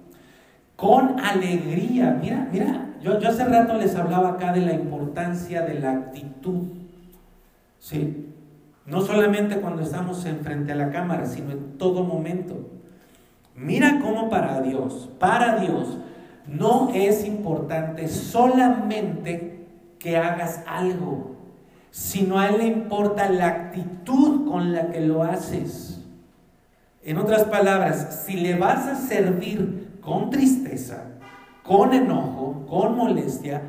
con 0.76 1.20
alegría. 1.20 2.18
Mira, 2.22 2.48
mira, 2.52 2.91
yo, 3.02 3.18
hace 3.28 3.46
rato 3.46 3.78
les 3.78 3.96
hablaba 3.96 4.30
acá 4.30 4.54
de 4.54 4.62
la 4.62 4.74
importancia 4.74 5.62
de 5.64 5.80
la 5.80 5.92
actitud. 5.92 6.68
¿Sí? 7.80 8.28
No 8.86 9.02
solamente 9.02 9.58
cuando 9.58 9.82
estamos 9.82 10.26
enfrente 10.26 10.72
a 10.72 10.76
la 10.76 10.92
cámara, 10.92 11.26
sino 11.26 11.52
en 11.52 11.78
todo 11.78 12.04
momento. 12.04 12.70
Mira 13.56 14.00
cómo 14.02 14.30
para 14.30 14.62
Dios, 14.62 15.10
para 15.20 15.58
Dios, 15.58 15.98
no 16.48 16.92
es 16.94 17.26
importante 17.26 18.08
solamente 18.08 19.68
que 20.00 20.18
hagas 20.18 20.64
algo, 20.68 21.36
sino 21.92 22.40
a 22.40 22.50
Él 22.50 22.58
le 22.58 22.66
importa 22.66 23.30
la 23.30 23.48
actitud 23.48 24.50
con 24.50 24.74
la 24.74 24.90
que 24.90 25.02
lo 25.02 25.24
haces. 25.24 26.02
En 27.04 27.18
otras 27.18 27.46
palabras, 27.46 28.26
si 28.26 28.38
le 28.38 28.56
vas 28.56 28.88
a 28.88 28.96
servir 28.96 29.98
con 30.02 30.30
tristeza, 30.30 31.11
con 31.64 31.94
enojo, 31.94 32.66
con 32.68 32.98
molestia, 32.98 33.62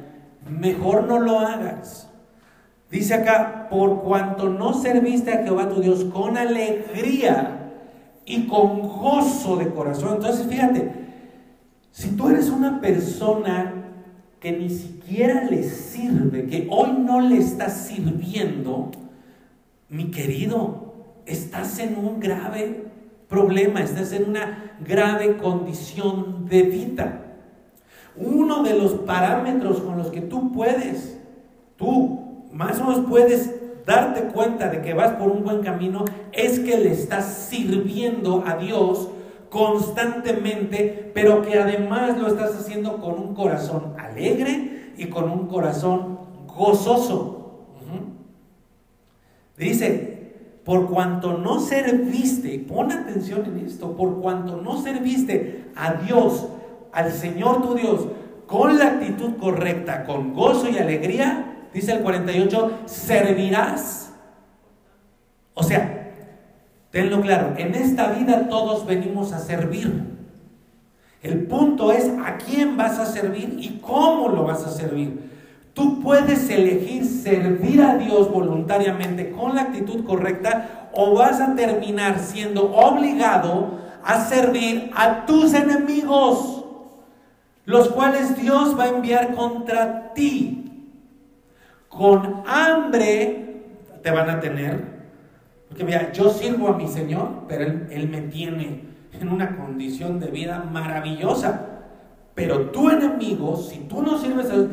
mejor 0.48 1.04
no 1.04 1.18
lo 1.18 1.38
hagas. 1.38 2.08
Dice 2.90 3.14
acá, 3.14 3.68
por 3.70 4.02
cuanto 4.02 4.48
no 4.48 4.74
serviste 4.74 5.32
a 5.32 5.42
Jehová 5.42 5.68
tu 5.68 5.80
Dios 5.80 6.04
con 6.04 6.36
alegría 6.36 7.70
y 8.26 8.46
con 8.46 8.82
gozo 8.82 9.56
de 9.56 9.70
corazón. 9.70 10.16
Entonces, 10.16 10.46
fíjate, 10.46 10.92
si 11.90 12.10
tú 12.10 12.28
eres 12.28 12.50
una 12.50 12.80
persona 12.80 13.74
que 14.40 14.52
ni 14.52 14.68
siquiera 14.68 15.44
le 15.44 15.62
sirve, 15.62 16.46
que 16.46 16.68
hoy 16.70 16.92
no 16.98 17.20
le 17.20 17.38
estás 17.38 17.72
sirviendo, 17.86 18.90
mi 19.88 20.10
querido, 20.10 20.94
estás 21.26 21.78
en 21.78 21.96
un 21.96 22.20
grave 22.20 22.86
problema, 23.28 23.82
estás 23.82 24.12
en 24.12 24.28
una 24.28 24.76
grave 24.84 25.36
condición 25.36 26.46
de 26.46 26.62
vida. 26.62 27.31
Uno 28.16 28.62
de 28.62 28.74
los 28.74 28.92
parámetros 28.92 29.80
con 29.80 29.98
los 29.98 30.08
que 30.08 30.20
tú 30.20 30.52
puedes, 30.52 31.18
tú 31.76 32.46
más 32.52 32.78
o 32.80 32.84
menos 32.84 33.06
puedes 33.08 33.54
darte 33.86 34.32
cuenta 34.32 34.68
de 34.68 34.82
que 34.82 34.94
vas 34.94 35.12
por 35.12 35.30
un 35.30 35.44
buen 35.44 35.62
camino, 35.62 36.04
es 36.32 36.60
que 36.60 36.78
le 36.78 36.92
estás 36.92 37.48
sirviendo 37.50 38.44
a 38.46 38.56
Dios 38.56 39.08
constantemente, 39.48 41.10
pero 41.14 41.42
que 41.42 41.58
además 41.58 42.18
lo 42.18 42.28
estás 42.28 42.54
haciendo 42.54 42.98
con 42.98 43.14
un 43.14 43.34
corazón 43.34 43.94
alegre 43.98 44.92
y 44.96 45.06
con 45.06 45.30
un 45.30 45.46
corazón 45.46 46.18
gozoso. 46.46 47.38
Dice, 49.56 50.12
por 50.64 50.90
cuanto 50.90 51.38
no 51.38 51.60
serviste, 51.60 52.58
pon 52.60 52.92
atención 52.92 53.44
en 53.46 53.66
esto, 53.66 53.94
por 53.96 54.20
cuanto 54.20 54.56
no 54.56 54.80
serviste 54.80 55.66
a 55.76 55.94
Dios 55.94 56.48
al 56.92 57.12
Señor 57.12 57.62
tu 57.62 57.74
Dios 57.74 58.06
con 58.46 58.78
la 58.78 58.86
actitud 58.86 59.36
correcta, 59.38 60.04
con 60.04 60.34
gozo 60.34 60.68
y 60.68 60.78
alegría, 60.78 61.68
dice 61.72 61.92
el 61.92 62.00
48, 62.00 62.80
servirás. 62.84 64.12
O 65.54 65.62
sea, 65.62 66.12
tenlo 66.90 67.20
claro, 67.22 67.54
en 67.56 67.74
esta 67.74 68.08
vida 68.12 68.48
todos 68.48 68.86
venimos 68.86 69.32
a 69.32 69.38
servir. 69.38 70.12
El 71.22 71.46
punto 71.46 71.92
es 71.92 72.10
a 72.24 72.36
quién 72.36 72.76
vas 72.76 72.98
a 72.98 73.06
servir 73.06 73.56
y 73.58 73.78
cómo 73.80 74.28
lo 74.28 74.44
vas 74.44 74.64
a 74.66 74.70
servir. 74.70 75.30
Tú 75.72 76.02
puedes 76.02 76.50
elegir 76.50 77.06
servir 77.06 77.80
a 77.80 77.96
Dios 77.96 78.30
voluntariamente 78.30 79.30
con 79.30 79.54
la 79.54 79.62
actitud 79.62 80.04
correcta 80.04 80.90
o 80.92 81.14
vas 81.14 81.40
a 81.40 81.54
terminar 81.54 82.18
siendo 82.18 82.70
obligado 82.74 83.78
a 84.04 84.20
servir 84.26 84.90
a 84.94 85.24
tus 85.24 85.54
enemigos 85.54 86.61
los 87.64 87.88
cuales 87.88 88.36
Dios 88.40 88.76
va 88.78 88.84
a 88.84 88.88
enviar 88.88 89.34
contra 89.34 90.12
ti. 90.14 90.58
Con 91.88 92.42
hambre 92.46 93.62
te 94.02 94.10
van 94.10 94.30
a 94.30 94.40
tener. 94.40 95.02
Porque 95.68 95.84
mira, 95.84 96.12
yo 96.12 96.30
sirvo 96.30 96.68
a 96.68 96.76
mi 96.76 96.88
Señor, 96.88 97.44
pero 97.48 97.64
Él, 97.64 98.08
me 98.08 98.22
tiene 98.22 98.84
en 99.12 99.28
una 99.28 99.56
condición 99.56 100.18
de 100.18 100.28
vida 100.28 100.64
maravillosa. 100.70 101.68
Pero 102.34 102.70
tu 102.70 102.90
enemigo, 102.90 103.56
si 103.56 103.80
tú 103.80 104.02
no 104.02 104.18
sirves 104.18 104.46
a 104.50 104.54
Dios, 104.54 104.68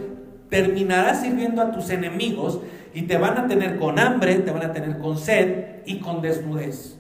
terminarás 0.50 1.22
sirviendo 1.22 1.62
a 1.62 1.72
tus 1.72 1.90
enemigos 1.90 2.60
y 2.94 3.04
te 3.04 3.18
van 3.18 3.38
a 3.38 3.48
tener 3.48 3.78
con 3.78 4.00
hambre, 4.00 4.36
te 4.40 4.52
van 4.52 4.64
a 4.64 4.74
tener 4.74 4.98
con 4.98 5.18
sed 5.18 5.84
y 5.86 6.00
con 6.00 6.22
desnudez. 6.22 6.98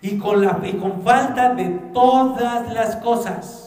Y 0.00 0.18
con, 0.18 0.44
la, 0.44 0.60
y 0.64 0.72
con 0.72 1.02
falta 1.02 1.54
de 1.54 1.68
todas 1.92 2.72
las 2.72 2.96
cosas 2.96 3.61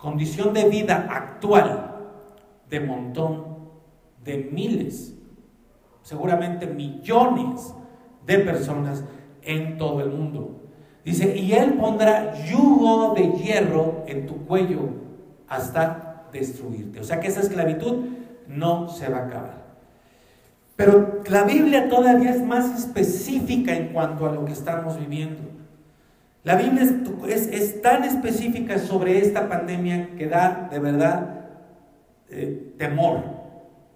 condición 0.00 0.54
de 0.54 0.68
vida 0.68 1.06
actual 1.10 1.96
de 2.68 2.80
montón 2.80 3.70
de 4.24 4.48
miles, 4.50 5.14
seguramente 6.02 6.66
millones 6.66 7.74
de 8.26 8.38
personas 8.38 9.04
en 9.42 9.76
todo 9.76 10.00
el 10.00 10.10
mundo. 10.10 10.60
Dice, 11.04 11.36
y 11.36 11.52
él 11.52 11.74
pondrá 11.74 12.34
yugo 12.44 13.14
de 13.14 13.32
hierro 13.32 14.04
en 14.06 14.26
tu 14.26 14.46
cuello 14.46 14.80
hasta 15.48 16.28
destruirte. 16.32 17.00
O 17.00 17.04
sea 17.04 17.20
que 17.20 17.28
esa 17.28 17.40
esclavitud 17.40 18.04
no 18.46 18.88
se 18.88 19.08
va 19.08 19.18
a 19.18 19.26
acabar. 19.26 19.60
Pero 20.76 21.22
la 21.28 21.44
Biblia 21.44 21.88
todavía 21.88 22.30
es 22.30 22.42
más 22.42 22.78
específica 22.78 23.74
en 23.74 23.92
cuanto 23.92 24.26
a 24.26 24.32
lo 24.32 24.44
que 24.44 24.52
estamos 24.52 24.98
viviendo. 24.98 25.49
La 26.42 26.56
Biblia 26.56 26.88
es, 27.28 27.82
tan 27.82 28.04
específica 28.04 28.78
sobre 28.78 29.18
esta 29.18 29.48
pandemia 29.48 30.16
que 30.16 30.26
da 30.26 30.68
de 30.70 30.78
verdad 30.78 31.40
eh, 32.30 32.74
temor 32.78 33.22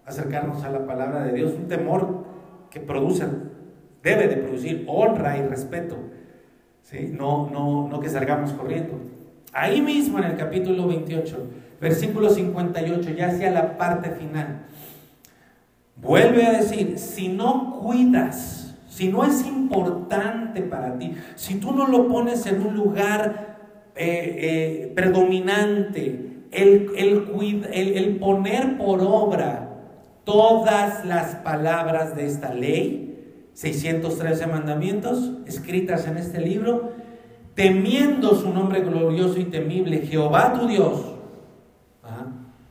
acercarnos 0.05 0.63
a 0.63 0.71
la 0.71 0.87
palabra 0.87 1.25
de 1.25 1.33
Dios, 1.33 1.55
un 1.55 1.69
temor 1.69 2.27
que 2.71 2.81
produce, 2.81 3.25
debe 4.03 4.29
de 4.29 4.37
producir 4.37 4.85
honra 4.89 5.39
y 5.39 5.43
respeto. 5.43 5.97
¿Sí? 6.83 7.11
No, 7.17 7.49
no, 7.51 7.89
no 7.89 8.01
que 8.01 8.11
salgamos 8.11 8.53
corriendo. 8.53 9.01
Ahí 9.55 9.81
mismo 9.81 10.19
en 10.19 10.25
el 10.25 10.37
capítulo 10.37 10.87
28, 10.87 11.49
versículo 11.81 12.29
58, 12.29 13.11
ya 13.11 13.29
hacia 13.29 13.51
la 13.51 13.79
parte 13.79 14.11
final, 14.11 14.67
vuelve 15.97 16.45
a 16.45 16.53
decir, 16.53 16.99
si 16.99 17.29
no 17.29 17.81
cuidas, 17.81 18.77
si 18.89 19.09
no 19.09 19.25
es 19.25 19.47
importante 19.65 20.63
para 20.63 20.99
ti, 20.99 21.15
si 21.35 21.57
tú 21.57 21.73
no 21.73 21.87
lo 21.87 22.09
pones 22.09 22.47
en 22.47 22.67
un 22.67 22.75
lugar 22.75 23.93
eh, 23.97 24.37
eh, 24.39 24.93
predominante, 24.95 26.35
el, 26.51 26.91
el, 26.97 28.17
poner 28.17 28.77
por 28.77 29.01
obra 29.03 29.71
todas 30.25 31.05
las 31.05 31.37
palabras 31.37 32.15
de 32.15 32.27
esta 32.27 32.55
ley, 32.55 33.51
613 33.55 34.47
mandamientos 34.47 35.33
escritas 35.47 36.07
en 36.07 36.17
este 36.17 36.41
libro, 36.41 36.93
temiendo 37.55 38.35
su 38.35 38.53
nombre 38.53 38.81
glorioso 38.81 39.39
y 39.39 39.45
temible, 39.45 40.07
Jehová 40.07 40.53
tu 40.55 40.67
Dios. 40.67 41.01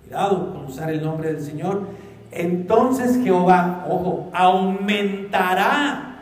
cuidado 0.03 0.53
con 0.53 0.65
usar 0.65 0.89
el 0.89 1.03
nombre 1.03 1.33
del 1.33 1.41
Señor. 1.41 1.87
Entonces 2.31 3.21
Jehová, 3.23 3.85
ojo, 3.89 4.29
aumentará 4.33 6.12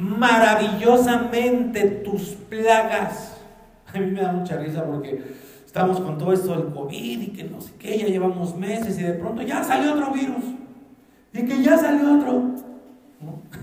maravillosamente 0.00 1.82
tus 2.04 2.30
plagas. 2.48 3.36
A 3.92 3.98
mí 3.98 4.06
me 4.06 4.22
da 4.22 4.32
mucha 4.32 4.56
risa 4.56 4.84
porque 4.84 5.22
estamos 5.66 6.00
con 6.00 6.16
todo 6.18 6.32
esto 6.32 6.54
del 6.54 6.72
COVID 6.72 7.20
y 7.20 7.26
que 7.28 7.44
no 7.44 7.60
sé 7.60 7.72
qué, 7.78 7.98
ya 7.98 8.06
llevamos 8.06 8.56
meses 8.56 8.98
y 8.98 9.02
de 9.02 9.12
pronto 9.12 9.42
ya 9.42 9.62
salió 9.62 9.92
otro 9.92 10.12
virus. 10.12 10.44
Y 11.32 11.44
que 11.44 11.62
ya 11.62 11.76
salió 11.76 12.18
otro. 12.18 12.54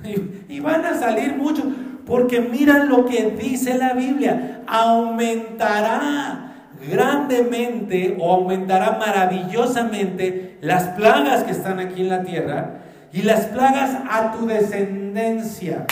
Y 0.48 0.60
van 0.60 0.86
a 0.86 0.94
salir 0.94 1.36
muchos. 1.36 1.66
Porque 2.06 2.40
miran 2.40 2.88
lo 2.88 3.06
que 3.06 3.32
dice 3.32 3.78
la 3.78 3.94
Biblia. 3.94 4.62
Aumentará 4.68 6.54
grandemente 6.90 8.16
o 8.20 8.32
aumentará 8.32 8.98
maravillosamente 9.00 10.58
las 10.62 10.90
plagas 10.90 11.44
que 11.44 11.52
están 11.52 11.80
aquí 11.80 12.02
en 12.02 12.10
la 12.10 12.24
tierra 12.24 12.76
y 13.12 13.24
las 13.24 13.48
plagas 13.48 13.98
a 14.10 14.32
tu 14.32 14.46
descendencia. 14.46 15.86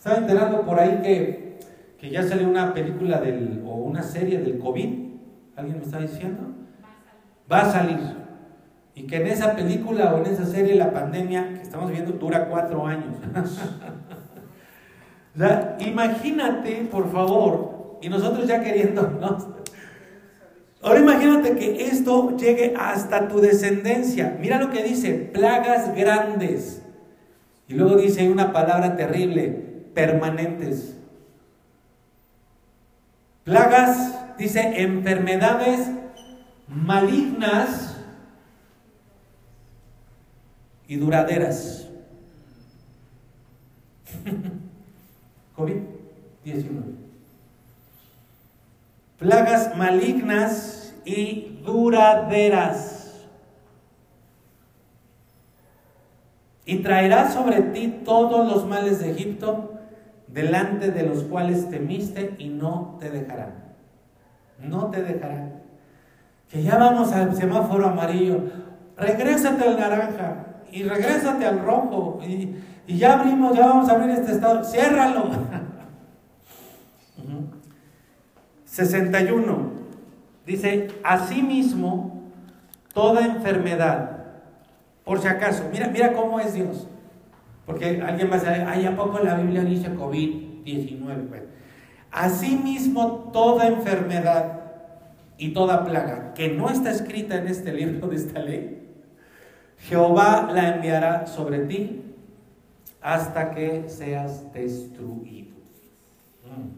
Estaba 0.00 0.16
enterando 0.16 0.62
por 0.62 0.80
ahí 0.80 1.00
que, 1.02 1.58
que 1.98 2.08
ya 2.08 2.22
salió 2.22 2.48
una 2.48 2.72
película 2.72 3.20
del, 3.20 3.62
o 3.66 3.74
una 3.74 4.02
serie 4.02 4.40
del 4.40 4.58
COVID 4.58 5.10
¿Alguien 5.60 5.76
me 5.76 5.84
está 5.84 5.98
diciendo? 5.98 6.40
Va 7.52 7.60
a 7.60 7.70
salir. 7.70 7.98
Y 8.94 9.02
que 9.02 9.16
en 9.16 9.26
esa 9.26 9.54
película 9.54 10.14
o 10.14 10.24
en 10.24 10.32
esa 10.32 10.46
serie 10.46 10.74
la 10.74 10.90
pandemia 10.90 11.52
que 11.52 11.60
estamos 11.60 11.90
viendo 11.90 12.12
dura 12.12 12.48
cuatro 12.48 12.86
años. 12.86 13.16
imagínate, 15.80 16.88
por 16.90 17.12
favor, 17.12 17.98
y 18.00 18.08
nosotros 18.08 18.46
ya 18.46 18.62
queriendo, 18.62 19.18
Ahora 20.82 21.00
imagínate 21.00 21.56
que 21.56 21.88
esto 21.88 22.38
llegue 22.38 22.72
hasta 22.74 23.28
tu 23.28 23.38
descendencia. 23.38 24.38
Mira 24.40 24.58
lo 24.58 24.70
que 24.70 24.82
dice, 24.82 25.12
plagas 25.12 25.94
grandes. 25.94 26.80
Y 27.68 27.74
luego 27.74 27.96
dice 27.96 28.30
una 28.30 28.50
palabra 28.50 28.96
terrible, 28.96 29.69
permanentes. 29.94 30.96
Plagas 33.44 34.36
dice 34.38 34.82
enfermedades 34.82 35.88
malignas 36.68 37.96
y 40.86 40.96
duraderas. 40.96 41.86
COVID-19. 45.56 46.82
Plagas 49.18 49.76
malignas 49.76 50.94
y 51.04 51.60
duraderas. 51.64 52.96
Y 56.64 56.78
traerá 56.78 57.30
sobre 57.30 57.60
ti 57.60 58.00
todos 58.04 58.48
los 58.48 58.66
males 58.66 59.00
de 59.00 59.10
Egipto, 59.10 59.69
delante 60.32 60.90
de 60.90 61.02
los 61.04 61.24
cuales 61.24 61.68
temiste 61.70 62.34
y 62.38 62.48
no 62.48 62.96
te 63.00 63.10
dejarán 63.10 63.70
no 64.62 64.90
te 64.90 65.02
dejará. 65.02 65.48
Que 66.48 66.62
ya 66.62 66.76
vamos 66.76 67.12
al 67.12 67.34
semáforo 67.36 67.86
amarillo, 67.86 68.40
regrésate 68.96 69.64
al 69.64 69.78
naranja 69.78 70.46
y 70.70 70.82
regrésate 70.82 71.46
al 71.46 71.60
rojo 71.60 72.20
y, 72.26 72.56
ya 72.86 73.20
abrimos, 73.20 73.56
ya 73.56 73.66
vamos 73.66 73.88
a 73.88 73.92
abrir 73.92 74.10
este 74.10 74.32
estado, 74.32 74.64
ciérralo. 74.64 75.30
61. 78.64 79.80
Dice, 80.44 80.88
asimismo, 81.04 82.22
toda 82.92 83.24
enfermedad, 83.24 84.24
por 85.04 85.20
si 85.20 85.28
acaso, 85.28 85.68
mira, 85.70 85.86
mira 85.88 86.12
cómo 86.12 86.40
es 86.40 86.54
Dios. 86.54 86.88
Porque 87.70 88.02
alguien 88.02 88.28
va 88.28 88.34
a 88.34 88.40
decir, 88.40 88.64
ay, 88.66 88.84
¿a 88.84 88.96
poco 88.96 89.20
la 89.20 89.36
Biblia 89.36 89.62
dice 89.62 89.94
COVID-19? 89.94 91.44
Asimismo, 92.10 93.30
toda 93.32 93.68
enfermedad 93.68 94.60
y 95.38 95.50
toda 95.50 95.84
plaga 95.84 96.34
que 96.34 96.48
no 96.48 96.68
está 96.68 96.90
escrita 96.90 97.36
en 97.36 97.46
este 97.46 97.72
libro 97.72 98.08
de 98.08 98.16
esta 98.16 98.40
ley, 98.40 98.88
Jehová 99.78 100.50
la 100.52 100.74
enviará 100.74 101.28
sobre 101.28 101.60
ti 101.60 102.02
hasta 103.00 103.52
que 103.52 103.84
seas 103.86 104.52
destruido. 104.52 105.54
Mm. 106.46 106.70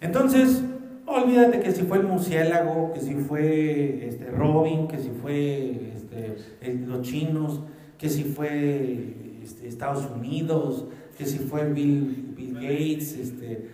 Entonces, 0.00 0.62
olvídate 1.04 1.60
que 1.60 1.72
si 1.72 1.82
fue 1.82 1.98
el 1.98 2.04
murciélago, 2.04 2.94
que 2.94 3.00
si 3.00 3.16
fue 3.16 4.08
este, 4.08 4.30
Robin, 4.30 4.88
que 4.88 4.96
si 4.96 5.10
fue 5.10 5.92
este, 5.94 6.74
los 6.86 7.02
chinos, 7.02 7.60
que 7.98 8.08
si 8.08 8.24
fue 8.24 9.14
este, 9.42 9.68
Estados 9.68 10.08
Unidos, 10.10 10.86
que 11.16 11.26
si 11.26 11.38
fue 11.38 11.70
Bill, 11.72 12.34
Gates, 12.54 13.18
este, 13.18 13.70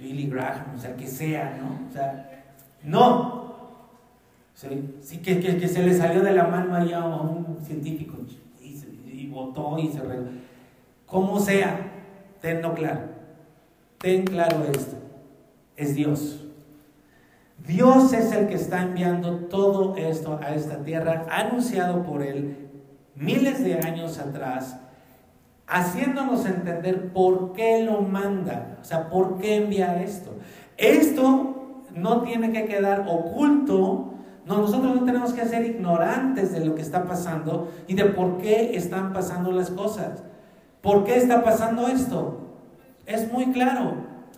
Billy 0.00 0.26
Graham, 0.26 0.74
o 0.74 0.78
sea, 0.78 0.96
que 0.96 1.06
sea, 1.06 1.58
¿no? 1.60 1.88
O 1.88 1.92
sea, 1.92 2.44
no. 2.82 3.44
Sí, 4.54 5.18
que, 5.18 5.40
que, 5.40 5.68
se 5.68 5.82
le 5.82 5.94
salió 5.94 6.22
de 6.22 6.32
la 6.32 6.46
mano 6.46 6.74
ahí 6.74 6.92
a 6.92 7.04
un 7.04 7.58
científico 7.60 8.18
y, 8.60 9.26
votó 9.26 9.78
y 9.78 9.88
se 9.88 9.98
arregló. 9.98 10.28
Como 11.06 11.40
sea, 11.40 11.92
tenlo 12.40 12.72
claro. 12.74 13.00
Ten 13.98 14.24
claro 14.24 14.64
esto. 14.72 14.96
Es 15.76 15.94
Dios. 15.94 16.44
Dios 17.66 18.12
es 18.12 18.32
el 18.32 18.46
que 18.46 18.54
está 18.54 18.82
enviando 18.82 19.36
todo 19.46 19.96
esto 19.96 20.38
a 20.40 20.54
esta 20.54 20.84
tierra, 20.84 21.26
anunciado 21.30 22.02
por 22.04 22.22
Él 22.22 22.63
miles 23.16 23.62
de 23.62 23.74
años 23.74 24.18
atrás 24.18 24.76
haciéndonos 25.66 26.44
entender 26.46 27.12
por 27.12 27.52
qué 27.52 27.82
lo 27.82 28.02
manda, 28.02 28.76
o 28.80 28.84
sea, 28.84 29.08
por 29.08 29.38
qué 29.38 29.56
envía 29.56 30.02
esto. 30.02 30.32
Esto 30.76 31.80
no 31.94 32.22
tiene 32.22 32.52
que 32.52 32.66
quedar 32.66 33.06
oculto, 33.08 34.10
no, 34.46 34.58
nosotros 34.58 34.94
no 34.94 35.04
tenemos 35.04 35.32
que 35.32 35.46
ser 35.46 35.64
ignorantes 35.64 36.52
de 36.52 36.64
lo 36.64 36.74
que 36.74 36.82
está 36.82 37.04
pasando 37.04 37.72
y 37.86 37.94
de 37.94 38.04
por 38.04 38.38
qué 38.38 38.76
están 38.76 39.12
pasando 39.12 39.52
las 39.52 39.70
cosas. 39.70 40.22
¿Por 40.82 41.04
qué 41.04 41.16
está 41.16 41.42
pasando 41.42 41.88
esto? 41.88 42.40
Es 43.06 43.32
muy 43.32 43.52
claro, 43.52 43.94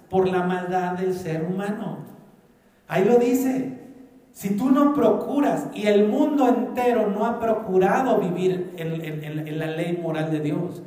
por 0.08 0.28
la 0.28 0.44
maldad 0.44 0.92
del 0.92 1.14
ser 1.14 1.44
humano. 1.44 1.98
Ahí 2.86 3.04
lo 3.04 3.16
dice. 3.18 3.75
Si 4.36 4.50
tú 4.50 4.70
no 4.70 4.92
procuras 4.92 5.68
y 5.72 5.86
el 5.86 6.08
mundo 6.08 6.46
entero 6.46 7.08
no 7.08 7.24
ha 7.24 7.40
procurado 7.40 8.18
vivir 8.18 8.74
en 8.76 9.58
la 9.58 9.66
ley 9.66 9.98
moral 10.02 10.30
de 10.30 10.40
Dios, 10.40 10.82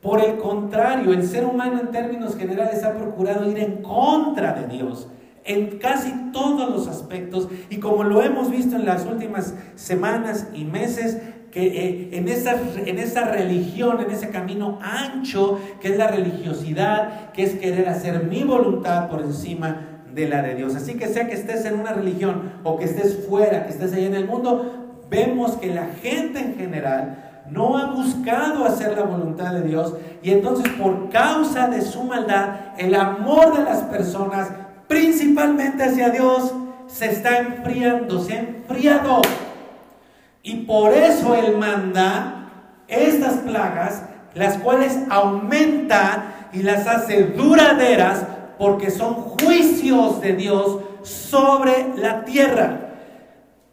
por 0.00 0.24
el 0.24 0.38
contrario, 0.38 1.12
el 1.12 1.22
ser 1.22 1.44
humano 1.44 1.80
en 1.80 1.90
términos 1.90 2.34
generales 2.34 2.82
ha 2.82 2.94
procurado 2.94 3.50
ir 3.50 3.58
en 3.58 3.82
contra 3.82 4.54
de 4.54 4.68
Dios 4.68 5.06
en 5.44 5.76
casi 5.76 6.30
todos 6.32 6.70
los 6.70 6.88
aspectos. 6.88 7.50
Y 7.68 7.76
como 7.76 8.04
lo 8.04 8.22
hemos 8.22 8.50
visto 8.50 8.74
en 8.76 8.86
las 8.86 9.04
últimas 9.04 9.54
semanas 9.74 10.48
y 10.54 10.64
meses, 10.64 11.20
que 11.50 11.66
eh, 11.66 12.08
en, 12.12 12.28
esa, 12.28 12.56
en 12.86 12.98
esa 12.98 13.26
religión, 13.26 14.00
en 14.00 14.12
ese 14.12 14.30
camino 14.30 14.78
ancho, 14.80 15.60
que 15.78 15.88
es 15.88 15.98
la 15.98 16.08
religiosidad, 16.08 17.32
que 17.32 17.42
es 17.42 17.56
querer 17.56 17.86
hacer 17.86 18.24
mi 18.24 18.44
voluntad 18.44 19.10
por 19.10 19.20
encima 19.20 19.93
de 20.14 20.28
la 20.28 20.42
de 20.42 20.54
Dios. 20.54 20.74
Así 20.76 20.94
que 20.94 21.08
sea 21.08 21.26
que 21.26 21.34
estés 21.34 21.64
en 21.64 21.80
una 21.80 21.92
religión 21.92 22.52
o 22.62 22.78
que 22.78 22.84
estés 22.84 23.26
fuera, 23.28 23.66
que 23.66 23.72
estés 23.72 23.92
ahí 23.92 24.06
en 24.06 24.14
el 24.14 24.26
mundo, 24.26 25.04
vemos 25.10 25.52
que 25.56 25.74
la 25.74 25.86
gente 26.02 26.40
en 26.40 26.56
general 26.56 27.42
no 27.50 27.76
ha 27.76 27.90
buscado 27.90 28.64
hacer 28.64 28.96
la 28.96 29.02
voluntad 29.02 29.52
de 29.52 29.62
Dios 29.62 29.94
y 30.22 30.30
entonces 30.30 30.72
por 30.74 31.10
causa 31.10 31.68
de 31.68 31.82
su 31.82 32.02
maldad, 32.04 32.56
el 32.78 32.94
amor 32.94 33.56
de 33.56 33.64
las 33.64 33.82
personas, 33.82 34.48
principalmente 34.88 35.82
hacia 35.82 36.10
Dios, 36.10 36.54
se 36.86 37.06
está 37.06 37.38
enfriando, 37.38 38.20
se 38.22 38.34
ha 38.34 38.38
enfriado. 38.40 39.20
Y 40.42 40.56
por 40.64 40.92
eso 40.92 41.34
Él 41.34 41.56
manda 41.56 42.48
estas 42.88 43.34
plagas, 43.38 44.02
las 44.34 44.58
cuales 44.58 44.98
aumentan 45.10 46.34
y 46.52 46.62
las 46.62 46.86
hace 46.86 47.24
duraderas 47.24 48.24
porque 48.64 48.90
son 48.90 49.12
juicios 49.12 50.22
de 50.22 50.32
Dios 50.32 50.78
sobre 51.02 51.88
la 51.98 52.24
tierra. 52.24 52.94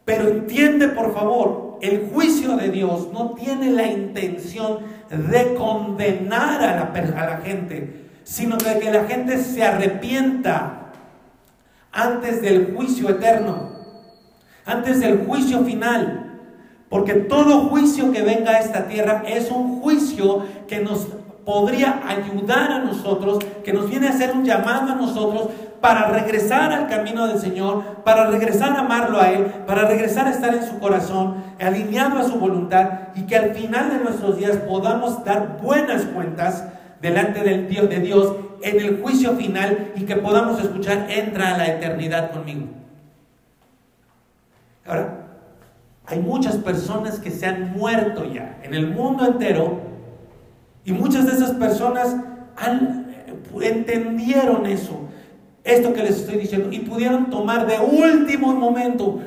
Pero 0.03 0.27
entiende 0.27 0.89
por 0.89 1.13
favor, 1.13 1.77
el 1.81 2.09
juicio 2.13 2.57
de 2.57 2.67
Dios 2.67 3.07
no 3.13 3.29
tiene 3.29 3.71
la 3.71 3.87
intención 3.87 4.79
de 5.09 5.53
condenar 5.53 6.61
a 6.61 6.75
la, 6.75 7.21
a 7.21 7.25
la 7.25 7.37
gente, 7.37 8.09
sino 8.25 8.57
de 8.57 8.79
que 8.79 8.91
la 8.91 9.05
gente 9.05 9.37
se 9.37 9.63
arrepienta 9.63 10.91
antes 11.93 12.41
del 12.41 12.75
juicio 12.75 13.11
eterno, 13.11 13.71
antes 14.65 14.99
del 14.99 15.25
juicio 15.25 15.63
final. 15.63 16.37
Porque 16.89 17.13
todo 17.13 17.69
juicio 17.69 18.11
que 18.11 18.23
venga 18.23 18.51
a 18.51 18.59
esta 18.59 18.89
tierra 18.89 19.23
es 19.25 19.51
un 19.51 19.79
juicio 19.79 20.43
que 20.67 20.81
nos 20.81 21.07
podría 21.45 22.01
ayudar 22.07 22.71
a 22.71 22.79
nosotros, 22.79 23.39
que 23.63 23.73
nos 23.73 23.89
viene 23.89 24.07
a 24.07 24.11
hacer 24.11 24.31
un 24.31 24.45
llamado 24.45 24.91
a 24.91 24.95
nosotros 24.95 25.49
para 25.81 26.09
regresar 26.09 26.71
al 26.71 26.87
camino 26.87 27.27
del 27.27 27.39
Señor, 27.39 28.03
para 28.03 28.29
regresar 28.29 28.73
a 28.73 28.81
amarlo 28.81 29.19
a 29.19 29.31
Él, 29.31 29.45
para 29.65 29.87
regresar 29.87 30.27
a 30.27 30.31
estar 30.31 30.53
en 30.53 30.63
su 30.63 30.79
corazón, 30.79 31.43
alineado 31.59 32.19
a 32.19 32.23
su 32.23 32.39
voluntad 32.39 33.09
y 33.15 33.23
que 33.23 33.35
al 33.35 33.55
final 33.55 33.89
de 33.89 34.03
nuestros 34.03 34.37
días 34.37 34.57
podamos 34.57 35.23
dar 35.25 35.57
buenas 35.61 36.03
cuentas 36.05 36.65
delante 37.01 37.41
del 37.41 37.67
Dios, 37.67 37.89
de 37.89 37.99
Dios 37.99 38.35
en 38.61 38.79
el 38.79 39.01
juicio 39.01 39.35
final 39.35 39.91
y 39.95 40.03
que 40.03 40.15
podamos 40.17 40.61
escuchar, 40.61 41.07
entra 41.09 41.55
a 41.55 41.57
la 41.57 41.65
eternidad 41.65 42.31
conmigo. 42.31 42.67
Ahora, 44.85 45.17
hay 46.05 46.19
muchas 46.19 46.57
personas 46.57 47.19
que 47.19 47.31
se 47.31 47.47
han 47.47 47.71
muerto 47.71 48.25
ya 48.25 48.59
en 48.63 48.75
el 48.75 48.87
mundo 48.87 49.25
entero 49.25 49.90
y 50.83 50.91
muchas 50.91 51.25
de 51.25 51.33
esas 51.33 51.51
personas 51.51 52.15
han, 52.55 53.07
eh, 53.27 53.33
entendieron 53.61 54.65
eso, 54.65 55.01
esto 55.63 55.93
que 55.93 56.03
les 56.03 56.17
estoy 56.17 56.37
diciendo, 56.37 56.69
y 56.71 56.79
pudieron 56.79 57.29
tomar 57.29 57.67
de 57.67 57.77
último 57.79 58.53
momento 58.53 59.21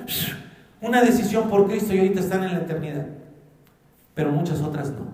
una 0.80 1.02
decisión 1.02 1.48
por 1.48 1.66
Cristo 1.66 1.94
y 1.94 1.98
ahorita 1.98 2.20
están 2.20 2.44
en 2.44 2.52
la 2.52 2.58
eternidad. 2.58 3.06
Pero 4.14 4.30
muchas 4.30 4.60
otras 4.60 4.90
no. 4.90 5.12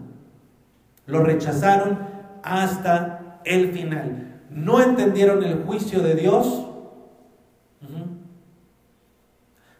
Lo 1.06 1.22
rechazaron 1.22 1.98
hasta 2.42 3.40
el 3.44 3.72
final. 3.72 4.40
No 4.50 4.82
entendieron 4.82 5.42
el 5.44 5.62
juicio 5.64 6.00
de 6.02 6.14
Dios. 6.14 6.66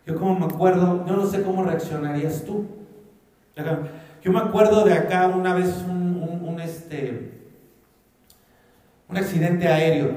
Yo 0.06 0.16
como 0.16 0.38
me 0.38 0.46
acuerdo, 0.46 1.04
yo 1.06 1.16
no 1.16 1.26
sé 1.26 1.42
cómo 1.42 1.62
reaccionarías 1.64 2.44
tú. 2.44 2.66
Yo 4.22 4.32
me 4.32 4.38
acuerdo 4.38 4.84
de 4.84 4.94
acá 4.94 5.28
una 5.28 5.54
vez 5.54 5.84
un, 5.88 6.09
este, 6.59 7.30
un 9.09 9.16
accidente 9.16 9.68
aéreo 9.68 10.11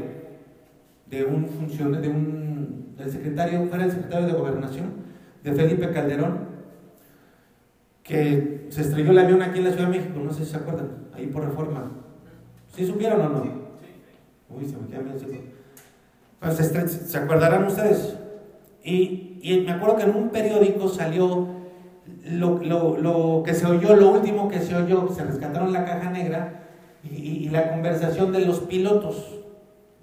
de 1.08 1.26
un 1.26 1.48
funcionario, 1.48 2.02
de 2.02 2.10
un 2.10 2.96
del 2.98 3.12
secretario, 3.12 3.66
fuera 3.68 3.86
el 3.86 3.92
secretario 3.92 4.28
de 4.28 4.34
gobernación, 4.34 4.94
de 5.44 5.52
Felipe 5.52 5.92
Calderón, 5.92 6.48
que 8.02 8.68
se 8.70 8.82
estrelló 8.82 9.12
el 9.12 9.20
avión 9.20 9.42
aquí 9.42 9.60
en 9.60 9.66
la 9.66 9.72
Ciudad 9.72 9.90
de 9.90 9.98
México, 9.98 10.20
no 10.20 10.32
sé 10.32 10.46
si 10.46 10.52
se 10.52 10.58
acuerdan, 10.58 11.08
ahí 11.14 11.28
por 11.28 11.44
reforma. 11.44 11.92
¿Sí 12.76 12.86
supieron 12.86 13.22
o 13.22 13.30
no? 13.30 13.64
Uy, 14.50 14.66
se 14.66 14.78
me 14.78 14.88
queda 14.88 15.02
bien 15.02 15.54
pues 16.40 16.56
se, 16.58 16.88
se 16.88 17.18
acordarán 17.18 17.64
ustedes. 17.64 18.18
Y, 18.84 19.40
y, 19.42 19.62
me 19.66 19.72
acuerdo 19.72 19.96
que 19.96 20.04
en 20.04 20.16
un 20.16 20.30
periódico 20.30 20.90
salió 20.90 21.48
lo, 22.24 22.60
lo, 22.64 22.98
lo, 22.98 23.44
que 23.44 23.54
se 23.54 23.66
oyó, 23.66 23.96
lo 23.96 24.12
último 24.12 24.48
que 24.48 24.60
se 24.60 24.76
oyó, 24.76 25.10
se 25.10 25.24
rescataron 25.24 25.74
la 25.74 25.86
caja 25.86 26.10
negra 26.10 26.64
y, 27.04 27.50
la 27.50 27.70
conversación 27.70 28.32
de 28.32 28.46
los 28.46 28.62
pilotos. 28.62 29.42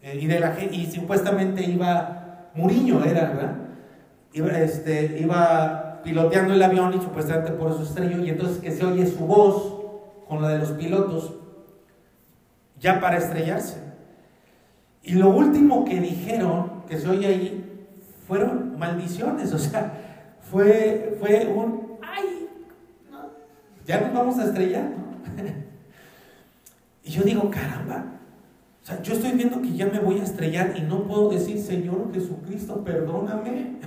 Eh, 0.02 0.18
y, 0.20 0.26
de 0.26 0.40
la, 0.40 0.56
y 0.62 0.86
supuestamente 0.90 1.62
iba, 1.64 2.50
Muriño 2.54 3.04
era, 3.04 3.30
¿verdad? 3.30 3.56
Iba, 4.32 4.58
este, 4.58 5.18
iba 5.20 6.00
piloteando 6.04 6.54
el 6.54 6.62
avión 6.62 6.94
y 6.94 7.00
supuestamente 7.00 7.52
por 7.52 7.72
eso 7.72 7.82
estrelló. 7.82 8.24
Y 8.24 8.30
entonces 8.30 8.58
que 8.58 8.70
se 8.70 8.84
oye 8.84 9.06
su 9.06 9.26
voz 9.26 9.80
con 10.28 10.42
la 10.42 10.50
de 10.50 10.58
los 10.58 10.72
pilotos 10.72 11.34
ya 12.78 13.00
para 13.00 13.18
estrellarse. 13.18 13.78
Y 15.02 15.14
lo 15.14 15.30
último 15.30 15.84
que 15.84 16.00
dijeron, 16.00 16.82
que 16.88 16.98
se 16.98 17.08
oye 17.08 17.26
ahí, 17.26 17.88
fueron 18.26 18.78
maldiciones, 18.78 19.52
o 19.54 19.58
sea, 19.58 19.92
fue, 20.50 21.16
fue 21.20 21.46
un, 21.46 21.89
ya 23.86 24.00
nos 24.00 24.12
vamos 24.12 24.38
a 24.38 24.44
estrellar, 24.44 24.90
y 27.04 27.10
yo 27.10 27.22
digo, 27.22 27.50
caramba, 27.50 28.20
o 28.82 28.86
sea, 28.86 29.02
yo 29.02 29.12
estoy 29.12 29.32
viendo 29.32 29.60
que 29.60 29.72
ya 29.72 29.86
me 29.86 29.98
voy 29.98 30.20
a 30.20 30.24
estrellar 30.24 30.74
y 30.76 30.82
no 30.82 31.04
puedo 31.04 31.30
decir, 31.30 31.58
Señor 31.58 32.10
Jesucristo, 32.12 32.82
perdóname. 32.82 33.78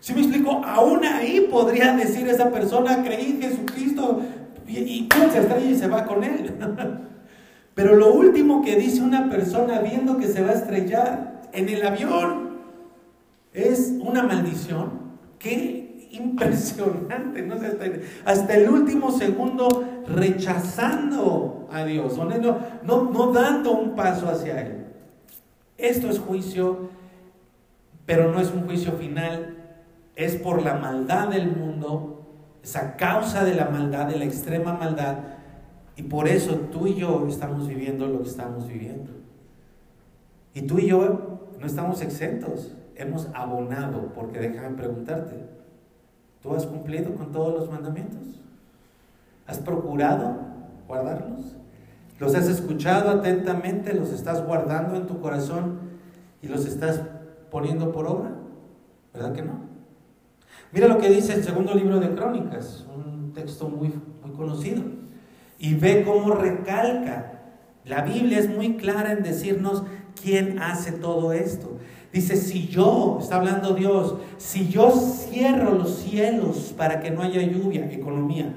Si 0.00 0.12
me 0.12 0.20
explico, 0.20 0.62
aún 0.64 1.02
ahí 1.04 1.48
podría 1.50 1.96
decir 1.96 2.28
esa 2.28 2.50
persona, 2.50 3.02
creí 3.02 3.38
Jesucristo 3.40 4.20
y, 4.66 4.78
y 4.78 5.08
se 5.32 5.38
estrella 5.38 5.70
y 5.70 5.74
se 5.76 5.88
va 5.88 6.04
con 6.04 6.22
él. 6.24 6.52
Pero 7.74 7.96
lo 7.96 8.12
último 8.12 8.62
que 8.62 8.76
dice 8.76 9.00
una 9.02 9.30
persona 9.30 9.80
viendo 9.80 10.18
que 10.18 10.28
se 10.28 10.42
va 10.42 10.50
a 10.50 10.54
estrellar 10.54 11.42
en 11.52 11.68
el 11.68 11.84
avión 11.86 12.58
es 13.54 13.94
una 14.00 14.22
maldición. 14.22 15.14
Qué 15.38 15.83
impresionante, 16.16 17.42
¿no? 17.42 17.56
hasta, 18.24 18.54
el 18.54 18.68
último 18.68 19.10
segundo 19.10 20.02
rechazando 20.06 21.68
a 21.70 21.84
Dios, 21.84 22.16
no, 22.16 23.10
no, 23.10 23.32
dando 23.32 23.72
un 23.72 23.94
paso 23.94 24.28
hacia 24.28 24.60
Él. 24.60 24.86
Esto 25.76 26.08
es 26.08 26.18
juicio, 26.18 26.90
pero 28.06 28.32
no 28.32 28.40
es 28.40 28.50
un 28.50 28.66
juicio 28.66 28.92
final, 28.92 29.56
es 30.16 30.36
por 30.36 30.62
la 30.62 30.74
maldad 30.74 31.28
del 31.28 31.50
mundo, 31.50 32.26
esa 32.62 32.96
causa 32.96 33.44
de 33.44 33.54
la 33.54 33.66
maldad, 33.66 34.06
de 34.06 34.18
la 34.18 34.24
extrema 34.24 34.74
maldad 34.74 35.16
y 35.96 36.02
por 36.02 36.28
eso 36.28 36.56
tú 36.72 36.86
y 36.86 36.94
yo 36.94 37.26
estamos 37.28 37.68
viviendo 37.68 38.06
lo 38.06 38.22
que 38.22 38.28
estamos 38.28 38.66
viviendo. 38.66 39.12
Y 40.52 40.62
tú 40.62 40.78
y 40.78 40.88
yo 40.88 41.40
no 41.58 41.66
estamos 41.66 42.00
exentos, 42.02 42.74
hemos 42.96 43.28
abonado, 43.34 44.12
porque 44.14 44.40
déjame 44.40 44.76
preguntarte, 44.76 45.36
¿tú 46.44 46.54
has 46.54 46.66
cumplido 46.66 47.14
con 47.14 47.32
todos 47.32 47.54
los 47.58 47.70
mandamientos? 47.70 48.20
¿Has 49.46 49.58
procurado 49.58 50.36
guardarlos? 50.86 51.56
¿Los 52.20 52.34
has 52.34 52.48
escuchado 52.48 53.10
atentamente? 53.10 53.94
¿Los 53.94 54.12
estás 54.12 54.46
guardando 54.46 54.94
en 54.94 55.06
tu 55.06 55.20
corazón 55.20 55.78
y 56.42 56.48
los 56.48 56.66
estás 56.66 57.00
poniendo 57.50 57.92
por 57.92 58.06
obra? 58.06 58.32
¿Verdad 59.14 59.32
que 59.32 59.40
no? 59.40 59.60
Mira 60.70 60.86
lo 60.86 60.98
que 60.98 61.08
dice 61.08 61.32
el 61.32 61.42
segundo 61.42 61.74
libro 61.74 61.98
de 61.98 62.14
Crónicas, 62.14 62.84
un 62.94 63.32
texto 63.32 63.70
muy, 63.70 63.94
muy 64.22 64.36
conocido 64.36 64.82
y 65.58 65.74
ve 65.74 66.04
cómo 66.04 66.34
recalca. 66.34 67.40
La 67.86 68.02
Biblia 68.02 68.38
es 68.38 68.50
muy 68.50 68.76
clara 68.76 69.12
en 69.12 69.22
decirnos 69.22 69.82
quién 70.20 70.58
hace 70.60 70.92
todo 70.92 71.32
esto. 71.32 71.73
Dice, 72.14 72.36
si 72.36 72.68
yo, 72.68 73.18
está 73.20 73.38
hablando 73.38 73.74
Dios, 73.74 74.14
si 74.38 74.68
yo 74.68 74.92
cierro 74.92 75.72
los 75.72 75.96
cielos 75.96 76.72
para 76.76 77.00
que 77.00 77.10
no 77.10 77.22
haya 77.22 77.42
lluvia, 77.42 77.90
economía. 77.90 78.54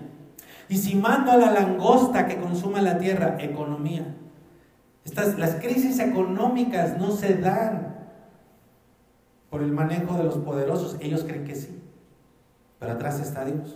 Y 0.70 0.78
si 0.78 0.94
mando 0.94 1.32
a 1.32 1.38
la 1.38 1.52
langosta 1.52 2.28
que 2.28 2.38
consuma 2.38 2.84
la 2.84 3.00
tierra, 3.00 3.38
economía. 3.40 4.14
Estas, 5.04 5.40
las 5.40 5.56
crisis 5.56 5.98
económicas 5.98 7.00
no 7.00 7.10
se 7.10 7.34
dan 7.34 7.96
por 9.50 9.64
el 9.64 9.72
manejo 9.72 10.16
de 10.16 10.26
los 10.26 10.36
poderosos. 10.36 10.96
Ellos 11.00 11.24
creen 11.24 11.46
que 11.46 11.56
sí. 11.56 11.82
Pero 12.78 12.92
atrás 12.92 13.20
está 13.20 13.44
Dios. 13.44 13.76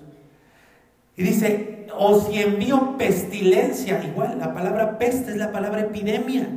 Y 1.18 1.24
dice, 1.24 1.88
o 1.98 2.22
si 2.22 2.40
envío 2.40 2.98
pestilencia, 3.00 4.04
igual, 4.04 4.38
la 4.38 4.54
palabra 4.54 5.00
peste 5.00 5.32
es 5.32 5.38
la 5.38 5.52
palabra 5.52 5.82
epidemia. 5.82 6.48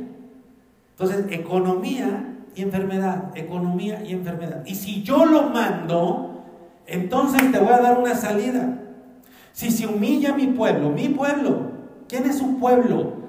Entonces, 0.91 1.25
economía 1.31 2.33
y 2.55 2.61
enfermedad, 2.61 3.31
economía 3.35 4.01
y 4.05 4.13
enfermedad. 4.13 4.63
Y 4.65 4.75
si 4.75 5.03
yo 5.03 5.25
lo 5.25 5.49
mando, 5.49 6.43
entonces 6.87 7.51
te 7.51 7.59
voy 7.59 7.73
a 7.73 7.79
dar 7.79 7.99
una 7.99 8.15
salida. 8.15 8.79
Si 9.51 9.71
se 9.71 9.87
humilla 9.87 10.33
mi 10.33 10.47
pueblo, 10.47 10.89
mi 10.89 11.09
pueblo, 11.09 11.71
¿quién 12.07 12.25
es 12.25 12.41
un 12.41 12.59
pueblo? 12.59 13.25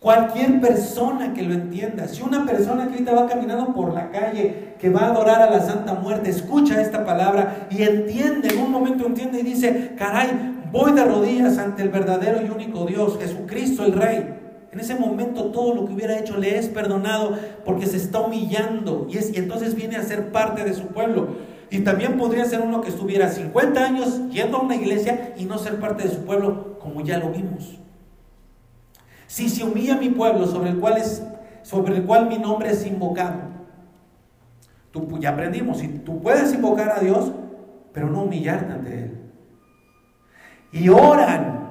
Cualquier 0.00 0.60
persona 0.60 1.32
que 1.32 1.42
lo 1.42 1.54
entienda. 1.54 2.06
Si 2.06 2.22
una 2.22 2.44
persona 2.44 2.86
que 2.86 2.94
ahorita 2.94 3.14
va 3.14 3.26
caminando 3.26 3.72
por 3.72 3.92
la 3.94 4.10
calle, 4.10 4.74
que 4.78 4.90
va 4.90 5.00
a 5.00 5.10
adorar 5.10 5.42
a 5.42 5.50
la 5.50 5.60
Santa 5.60 5.94
Muerte, 5.94 6.30
escucha 6.30 6.80
esta 6.80 7.04
palabra 7.04 7.66
y 7.70 7.82
entiende, 7.82 8.48
en 8.48 8.58
un 8.58 8.70
momento 8.70 9.06
entiende 9.06 9.40
y 9.40 9.44
dice, 9.44 9.92
caray, 9.96 10.30
voy 10.70 10.92
de 10.92 11.04
rodillas 11.04 11.58
ante 11.58 11.82
el 11.82 11.88
verdadero 11.88 12.44
y 12.44 12.50
único 12.50 12.84
Dios, 12.84 13.18
Jesucristo 13.18 13.84
el 13.84 13.92
Rey. 13.92 14.45
En 14.76 14.80
ese 14.80 14.94
momento 14.94 15.46
todo 15.46 15.74
lo 15.74 15.86
que 15.86 15.94
hubiera 15.94 16.18
hecho 16.18 16.36
le 16.36 16.58
es 16.58 16.68
perdonado 16.68 17.34
porque 17.64 17.86
se 17.86 17.96
está 17.96 18.20
humillando 18.20 19.06
y, 19.08 19.16
es, 19.16 19.32
y 19.32 19.38
entonces 19.38 19.74
viene 19.74 19.96
a 19.96 20.02
ser 20.02 20.32
parte 20.32 20.64
de 20.64 20.74
su 20.74 20.88
pueblo. 20.88 21.28
Y 21.70 21.78
también 21.78 22.18
podría 22.18 22.44
ser 22.44 22.60
uno 22.60 22.82
que 22.82 22.90
estuviera 22.90 23.30
50 23.30 23.82
años 23.82 24.20
yendo 24.28 24.58
a 24.58 24.60
una 24.60 24.76
iglesia 24.76 25.32
y 25.38 25.46
no 25.46 25.56
ser 25.56 25.80
parte 25.80 26.02
de 26.02 26.10
su 26.10 26.26
pueblo, 26.26 26.78
como 26.78 27.00
ya 27.00 27.16
lo 27.16 27.30
vimos. 27.30 27.78
Si 29.26 29.48
se 29.48 29.64
humilla 29.64 29.96
mi 29.96 30.10
pueblo 30.10 30.46
sobre 30.46 30.68
el 30.68 30.78
cual, 30.78 30.98
es, 30.98 31.22
sobre 31.62 31.96
el 31.96 32.04
cual 32.04 32.28
mi 32.28 32.36
nombre 32.36 32.70
es 32.70 32.84
invocado. 32.84 33.44
Tú, 34.90 35.08
ya 35.18 35.30
aprendimos, 35.30 35.78
si 35.78 35.88
tú 35.88 36.20
puedes 36.20 36.52
invocar 36.52 36.90
a 36.90 37.00
Dios, 37.00 37.32
pero 37.94 38.10
no 38.10 38.24
humillarte 38.24 38.74
ante 38.74 39.04
Él. 39.04 39.20
Y 40.70 40.90
oran. 40.90 41.65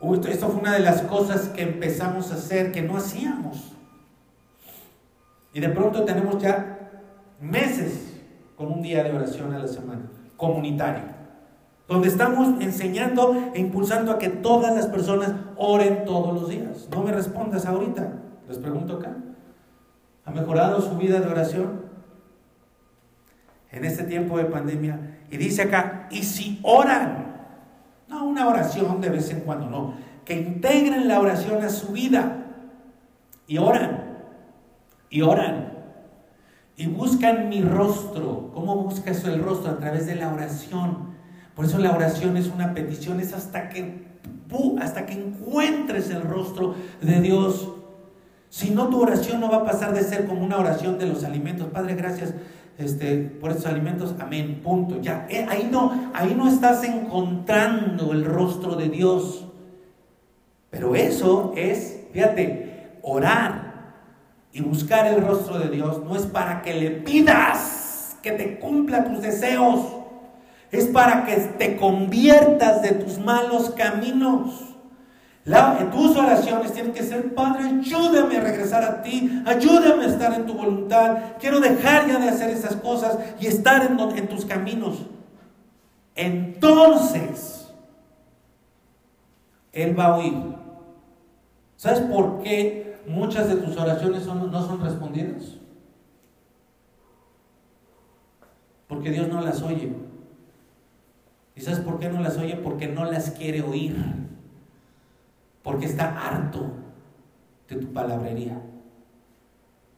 Esto 0.00 0.48
fue 0.48 0.60
una 0.60 0.72
de 0.72 0.80
las 0.80 1.02
cosas 1.02 1.48
que 1.48 1.62
empezamos 1.62 2.30
a 2.30 2.34
hacer 2.34 2.72
que 2.72 2.80
no 2.80 2.96
hacíamos. 2.96 3.72
Y 5.52 5.60
de 5.60 5.68
pronto 5.68 6.04
tenemos 6.04 6.38
ya 6.38 6.90
meses 7.40 8.14
con 8.56 8.72
un 8.72 8.82
día 8.82 9.04
de 9.04 9.12
oración 9.12 9.52
a 9.52 9.58
la 9.58 9.68
semana, 9.68 10.02
comunitario, 10.36 11.04
donde 11.86 12.08
estamos 12.08 12.62
enseñando 12.62 13.50
e 13.54 13.60
impulsando 13.60 14.12
a 14.12 14.18
que 14.18 14.28
todas 14.28 14.74
las 14.74 14.86
personas 14.86 15.32
oren 15.56 16.04
todos 16.06 16.32
los 16.34 16.48
días. 16.48 16.88
No 16.90 17.02
me 17.02 17.12
respondas 17.12 17.66
ahorita, 17.66 18.12
les 18.48 18.58
pregunto 18.58 18.96
acá. 18.96 19.16
¿Ha 20.24 20.30
mejorado 20.30 20.80
su 20.80 20.96
vida 20.96 21.20
de 21.20 21.26
oración 21.26 21.82
en 23.70 23.84
este 23.84 24.04
tiempo 24.04 24.38
de 24.38 24.44
pandemia? 24.44 25.18
Y 25.30 25.36
dice 25.36 25.62
acá, 25.62 26.08
y 26.10 26.22
si 26.22 26.60
oran, 26.62 27.29
no 28.10 28.24
una 28.24 28.48
oración 28.48 29.00
de 29.00 29.08
vez 29.08 29.30
en 29.30 29.40
cuando, 29.40 29.70
no, 29.70 29.94
que 30.24 30.34
integren 30.34 31.08
la 31.08 31.20
oración 31.20 31.62
a 31.62 31.70
su 31.70 31.92
vida 31.92 32.44
y 33.46 33.58
oran 33.58 34.18
y 35.08 35.22
oran 35.22 35.70
y 36.76 36.86
buscan 36.86 37.48
mi 37.48 37.62
rostro. 37.62 38.50
¿Cómo 38.54 38.76
busca 38.76 39.10
eso 39.10 39.28
el 39.30 39.42
rostro? 39.42 39.70
A 39.70 39.78
través 39.78 40.06
de 40.06 40.16
la 40.16 40.32
oración. 40.32 41.10
Por 41.54 41.66
eso 41.66 41.78
la 41.78 41.92
oración 41.92 42.36
es 42.36 42.46
una 42.48 42.72
petición, 42.72 43.20
es 43.20 43.34
hasta 43.34 43.68
que, 43.68 44.06
hasta 44.80 45.04
que 45.04 45.12
encuentres 45.12 46.08
el 46.10 46.22
rostro 46.22 46.74
de 47.02 47.20
Dios. 47.20 47.68
Si 48.48 48.70
no, 48.70 48.88
tu 48.88 49.00
oración 49.00 49.40
no 49.40 49.50
va 49.50 49.58
a 49.58 49.64
pasar 49.64 49.92
de 49.92 50.02
ser 50.02 50.26
como 50.26 50.42
una 50.42 50.58
oración 50.58 50.98
de 50.98 51.06
los 51.06 51.22
alimentos. 51.22 51.68
Padre, 51.68 51.94
gracias 51.96 52.32
este, 52.80 53.16
por 53.18 53.50
estos 53.50 53.66
alimentos. 53.66 54.14
Amén. 54.18 54.60
Punto. 54.62 55.00
Ya. 55.00 55.26
Eh, 55.28 55.46
ahí, 55.48 55.68
no, 55.70 56.10
ahí 56.14 56.34
no 56.36 56.48
estás 56.48 56.84
encontrando 56.84 58.12
el 58.12 58.24
rostro 58.24 58.76
de 58.76 58.88
Dios. 58.88 59.46
Pero 60.70 60.94
eso 60.94 61.52
es, 61.56 62.00
fíjate, 62.12 62.98
orar 63.02 63.70
y 64.52 64.62
buscar 64.62 65.06
el 65.06 65.22
rostro 65.22 65.58
de 65.58 65.68
Dios 65.68 66.02
no 66.04 66.16
es 66.16 66.26
para 66.26 66.62
que 66.62 66.74
le 66.74 66.90
pidas 66.90 68.16
que 68.22 68.32
te 68.32 68.58
cumpla 68.58 69.04
tus 69.04 69.22
deseos, 69.22 69.80
es 70.70 70.86
para 70.86 71.24
que 71.24 71.36
te 71.36 71.76
conviertas 71.76 72.82
de 72.82 72.92
tus 72.92 73.18
malos 73.18 73.70
caminos. 73.70 74.69
Tus 75.44 76.16
oraciones 76.16 76.72
tienen 76.72 76.92
que 76.92 77.02
ser, 77.02 77.34
Padre, 77.34 77.64
ayúdame 77.64 78.36
a 78.36 78.40
regresar 78.40 78.84
a 78.84 79.02
ti, 79.02 79.42
ayúdame 79.46 80.04
a 80.04 80.08
estar 80.08 80.34
en 80.34 80.46
tu 80.46 80.54
voluntad, 80.54 81.36
quiero 81.38 81.60
dejar 81.60 82.06
ya 82.06 82.18
de 82.18 82.28
hacer 82.28 82.50
esas 82.50 82.76
cosas 82.76 83.18
y 83.40 83.46
estar 83.46 83.84
en, 83.84 83.98
en 83.98 84.28
tus 84.28 84.44
caminos. 84.44 85.06
Entonces, 86.14 87.72
Él 89.72 89.98
va 89.98 90.06
a 90.06 90.16
oír. 90.18 90.34
¿Sabes 91.76 92.00
por 92.00 92.42
qué 92.42 92.98
muchas 93.06 93.48
de 93.48 93.56
tus 93.56 93.76
oraciones 93.76 94.26
no 94.26 94.66
son 94.66 94.82
respondidas? 94.82 95.56
Porque 98.86 99.10
Dios 99.10 99.28
no 99.28 99.40
las 99.40 99.62
oye. 99.62 99.92
¿Y 101.54 101.60
sabes 101.60 101.80
por 101.80 101.98
qué 101.98 102.08
no 102.08 102.20
las 102.20 102.36
oye? 102.36 102.56
Porque 102.56 102.88
no 102.88 103.04
las 103.04 103.30
quiere 103.30 103.62
oír. 103.62 103.96
Porque 105.62 105.86
está 105.86 106.18
harto 106.18 106.70
de 107.68 107.76
tu 107.76 107.92
palabrería. 107.92 108.60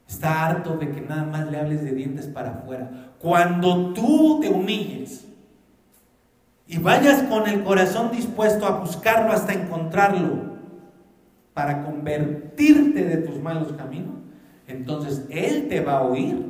Está 0.09 0.47
harto 0.47 0.77
de 0.77 0.91
que 0.91 1.01
nada 1.01 1.25
más 1.25 1.51
le 1.51 1.59
hables 1.59 1.83
de 1.83 1.93
dientes 1.93 2.27
para 2.27 2.51
afuera. 2.51 3.15
Cuando 3.19 3.93
tú 3.95 4.41
te 4.41 4.49
humilles 4.49 5.27
y 6.67 6.79
vayas 6.79 7.23
con 7.25 7.49
el 7.49 7.63
corazón 7.63 8.11
dispuesto 8.11 8.67
a 8.67 8.81
buscarlo 8.81 9.33
hasta 9.33 9.53
encontrarlo, 9.53 10.53
para 11.55 11.85
convertirte 11.85 13.05
de 13.05 13.19
tus 13.19 13.39
malos 13.41 13.73
caminos, 13.73 14.15
entonces 14.67 15.27
Él 15.31 15.69
te 15.69 15.81
va 15.81 15.99
a 15.99 16.03
oír, 16.03 16.47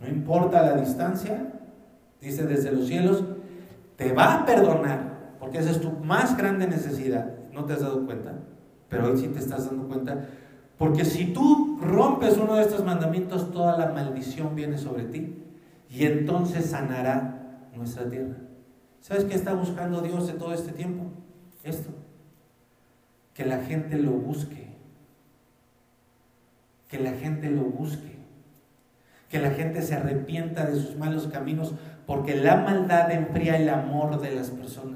no 0.00 0.08
importa 0.08 0.62
la 0.62 0.80
distancia, 0.80 1.52
dice 2.20 2.46
desde 2.46 2.72
los 2.72 2.86
cielos, 2.86 3.24
te 3.96 4.12
va 4.12 4.34
a 4.34 4.46
perdonar, 4.46 5.34
porque 5.38 5.58
esa 5.58 5.70
es 5.70 5.80
tu 5.80 5.90
más 5.90 6.36
grande 6.36 6.66
necesidad, 6.66 7.34
no 7.52 7.64
te 7.64 7.74
has 7.74 7.80
dado 7.80 8.04
cuenta, 8.06 8.34
pero 8.88 9.08
hoy 9.08 9.18
sí 9.18 9.28
te 9.28 9.38
estás 9.38 9.66
dando 9.66 9.88
cuenta, 9.88 10.26
porque 10.78 11.04
si 11.04 11.32
tú 11.32 11.78
rompes 11.80 12.36
uno 12.38 12.56
de 12.56 12.62
estos 12.62 12.84
mandamientos, 12.84 13.52
toda 13.52 13.76
la 13.76 13.92
maldición 13.92 14.54
viene 14.54 14.78
sobre 14.78 15.04
ti 15.04 15.42
y 15.88 16.06
entonces 16.06 16.66
sanará 16.66 17.68
nuestra 17.76 18.08
tierra. 18.08 18.36
¿Sabes 19.00 19.24
qué 19.24 19.34
está 19.34 19.54
buscando 19.54 20.00
Dios 20.00 20.26
de 20.26 20.34
todo 20.34 20.52
este 20.52 20.72
tiempo? 20.72 21.04
Esto 21.62 21.90
que 23.40 23.46
la 23.46 23.60
gente 23.60 23.96
lo 23.96 24.10
busque, 24.12 24.66
que 26.88 26.98
la 26.98 27.12
gente 27.12 27.48
lo 27.48 27.62
busque, 27.62 28.18
que 29.30 29.38
la 29.38 29.50
gente 29.52 29.80
se 29.80 29.94
arrepienta 29.94 30.66
de 30.66 30.78
sus 30.78 30.96
malos 30.96 31.28
caminos, 31.28 31.74
porque 32.06 32.36
la 32.36 32.56
maldad 32.56 33.10
enfría 33.12 33.56
el 33.56 33.70
amor 33.70 34.20
de 34.20 34.34
las 34.34 34.50
personas. 34.50 34.89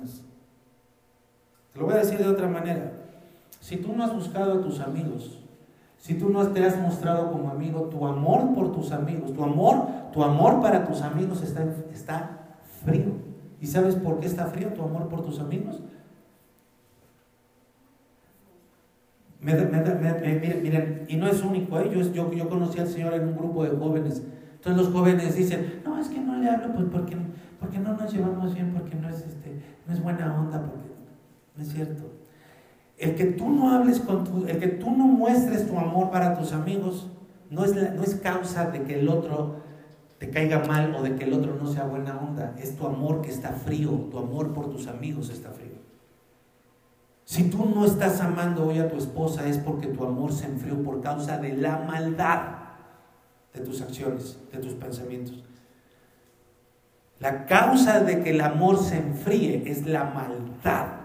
Lo 1.75 1.87
voy 1.87 1.95
a 1.95 1.99
decir 1.99 2.19
de 2.19 2.29
otra 2.29 2.49
manera. 2.49 2.93
Si 3.61 3.77
tú 3.77 3.95
no 3.95 4.05
has 4.05 4.15
buscado 4.15 4.55
a 4.55 4.63
tus 4.63 4.81
amigos, 4.81 5.39
si 5.99 6.15
tú 6.15 6.29
no 6.29 6.47
te 6.49 6.65
has 6.65 6.79
mostrado 6.79 7.33
como 7.33 7.51
amigo, 7.51 7.83
tu 7.85 8.07
amor 8.07 8.55
por 8.55 8.73
tus 8.73 8.93
amigos, 8.93 9.33
tu 9.33 9.43
amor, 9.43 9.87
tu 10.13 10.23
amor 10.23 10.61
para 10.61 10.87
tus 10.87 11.01
amigos 11.03 11.43
está, 11.43 11.65
está 11.93 12.39
frío. 12.85 13.13
¿Y 13.61 13.67
sabes 13.67 13.97
por 13.97 14.21
qué 14.21 14.27
está 14.27 14.47
frío 14.47 14.69
tu 14.75 14.83
amor 14.83 15.09
por 15.09 15.25
tus 15.25 15.41
amigos? 15.41 15.81
miren, 19.41 21.05
y 21.09 21.17
no 21.17 21.27
es 21.27 21.43
único, 21.43 21.79
¿eh? 21.79 21.91
yo, 21.91 22.33
yo, 22.33 22.49
conocí 22.49 22.81
al 22.81 22.89
Señor 22.89 23.15
en 23.15 23.29
un 23.29 23.37
grupo 23.37 23.65
de 23.65 23.77
jóvenes. 23.77 24.23
Entonces 24.55 24.85
los 24.85 24.95
jóvenes 24.95 25.37
dicen, 25.37 25.83
no, 25.85 25.99
es 25.99 26.09
que 26.09 26.21
no 26.21 26.37
le 26.37 26.49
hablo 26.49 26.73
pues 26.73 26.87
porque, 26.91 27.17
porque 27.61 27.79
no 27.79 27.95
nos 27.95 28.13
llevamos 28.13 28.55
bien, 28.55 28.73
porque 28.73 28.95
no 28.95 29.09
es, 29.09 29.17
este, 29.17 29.61
no 29.87 29.93
es 29.93 30.03
buena 30.03 30.35
onda, 30.39 30.63
porque 30.63 30.84
no 31.55 31.63
es 31.63 31.73
cierto. 31.73 32.05
El 32.97 33.15
que 33.15 33.25
tú 33.25 33.49
no 33.51 33.73
hables 33.73 34.01
con 34.01 34.49
el 34.49 34.59
que 34.59 34.69
tú 34.69 34.91
no 34.91 35.07
muestres 35.07 35.67
tu 35.67 35.79
amor 35.79 36.11
para 36.11 36.37
tus 36.39 36.53
amigos, 36.53 37.09
no 37.51 37.65
es, 37.65 37.75
no 37.75 38.03
es 38.03 38.15
causa 38.17 38.71
de 38.71 38.83
que 38.83 39.01
el 39.01 39.09
otro 39.09 39.63
te 40.19 40.31
caiga 40.31 40.61
mal 40.61 40.95
o 40.95 41.03
de 41.03 41.17
que 41.17 41.25
el 41.25 41.33
otro 41.33 41.57
no 41.57 41.73
sea 41.73 41.85
buena 41.85 42.19
onda. 42.19 42.55
Es 42.59 42.77
tu 42.77 42.87
amor 42.87 43.21
que 43.23 43.31
está 43.31 43.51
frío, 43.51 43.91
tu 44.11 44.19
amor 44.19 44.53
por 44.53 44.71
tus 44.71 44.87
amigos 44.87 45.31
está 45.31 45.51
frío. 45.51 45.75
Si 47.25 47.45
tú 47.45 47.65
no 47.75 47.85
estás 47.85 48.21
amando 48.21 48.67
hoy 48.67 48.79
a 48.79 48.89
tu 48.89 48.97
esposa 48.97 49.47
es 49.49 49.59
porque 49.59 49.89
tu 49.89 50.05
amor 50.05 50.33
se 50.33 50.47
enfrió 50.47 50.83
por 50.83 51.01
causa 51.01 51.39
de 51.39 51.57
la 51.57 51.79
maldad 51.79 52.41
de 53.53 53.61
tus 53.61 53.81
acciones, 53.81 54.39
de 54.53 54.59
tus 54.59 54.75
pensamientos. 54.75 55.43
La 57.21 57.47
causa 57.47 58.01
de 58.01 58.23
que 58.23 58.31
el 58.31 58.41
amor 58.41 58.83
se 58.83 58.99
enfríe 58.99 59.63
es 59.71 59.87
la 59.87 60.05
maldad. 60.05 61.04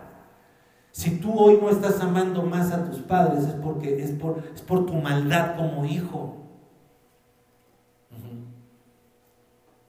Si 1.00 1.12
tú 1.12 1.34
hoy 1.34 1.58
no 1.62 1.70
estás 1.70 2.02
amando 2.02 2.44
más 2.44 2.74
a 2.74 2.84
tus 2.84 3.00
padres 3.00 3.46
es 3.46 3.54
porque 3.54 4.04
es 4.04 4.12
por, 4.12 4.44
es 4.54 4.62
por 4.62 4.86
tu 4.86 4.96
maldad 4.96 5.56
como 5.56 5.86
hijo. 5.86 6.36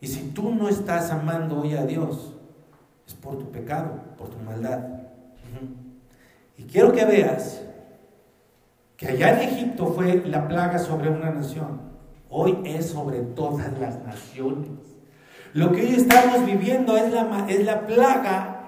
Y 0.00 0.06
si 0.06 0.28
tú 0.28 0.54
no 0.54 0.68
estás 0.68 1.11
amando 1.11 1.62
hoy 1.62 1.74
a 1.74 1.84
Dios, 1.84 2.36
es 3.04 3.14
por 3.14 3.38
tu 3.38 3.50
pecado, 3.50 3.90
por 4.16 4.28
tu 4.28 4.38
maldad. 4.38 4.84
Y 6.56 6.62
quiero 6.62 6.92
que 6.92 7.04
veas 7.04 7.61
que 8.96 9.08
allá 9.08 9.32
en 9.32 9.48
Egipto 9.48 9.86
fue 9.86 10.24
la 10.24 10.46
plaga 10.46 10.78
sobre 10.78 11.11
una 11.11 11.32
nación. 11.32 11.80
Hoy 12.28 12.56
es 12.64 12.88
sobre 12.88 13.18
todas 13.22 13.76
las 13.80 14.00
naciones. 14.04 14.70
Lo 15.54 15.72
que 15.72 15.80
hoy 15.80 15.94
estamos 15.96 16.46
viviendo 16.46 16.96
es 16.96 17.12
la, 17.12 17.46
es 17.48 17.64
la 17.64 17.84
plaga 17.88 18.59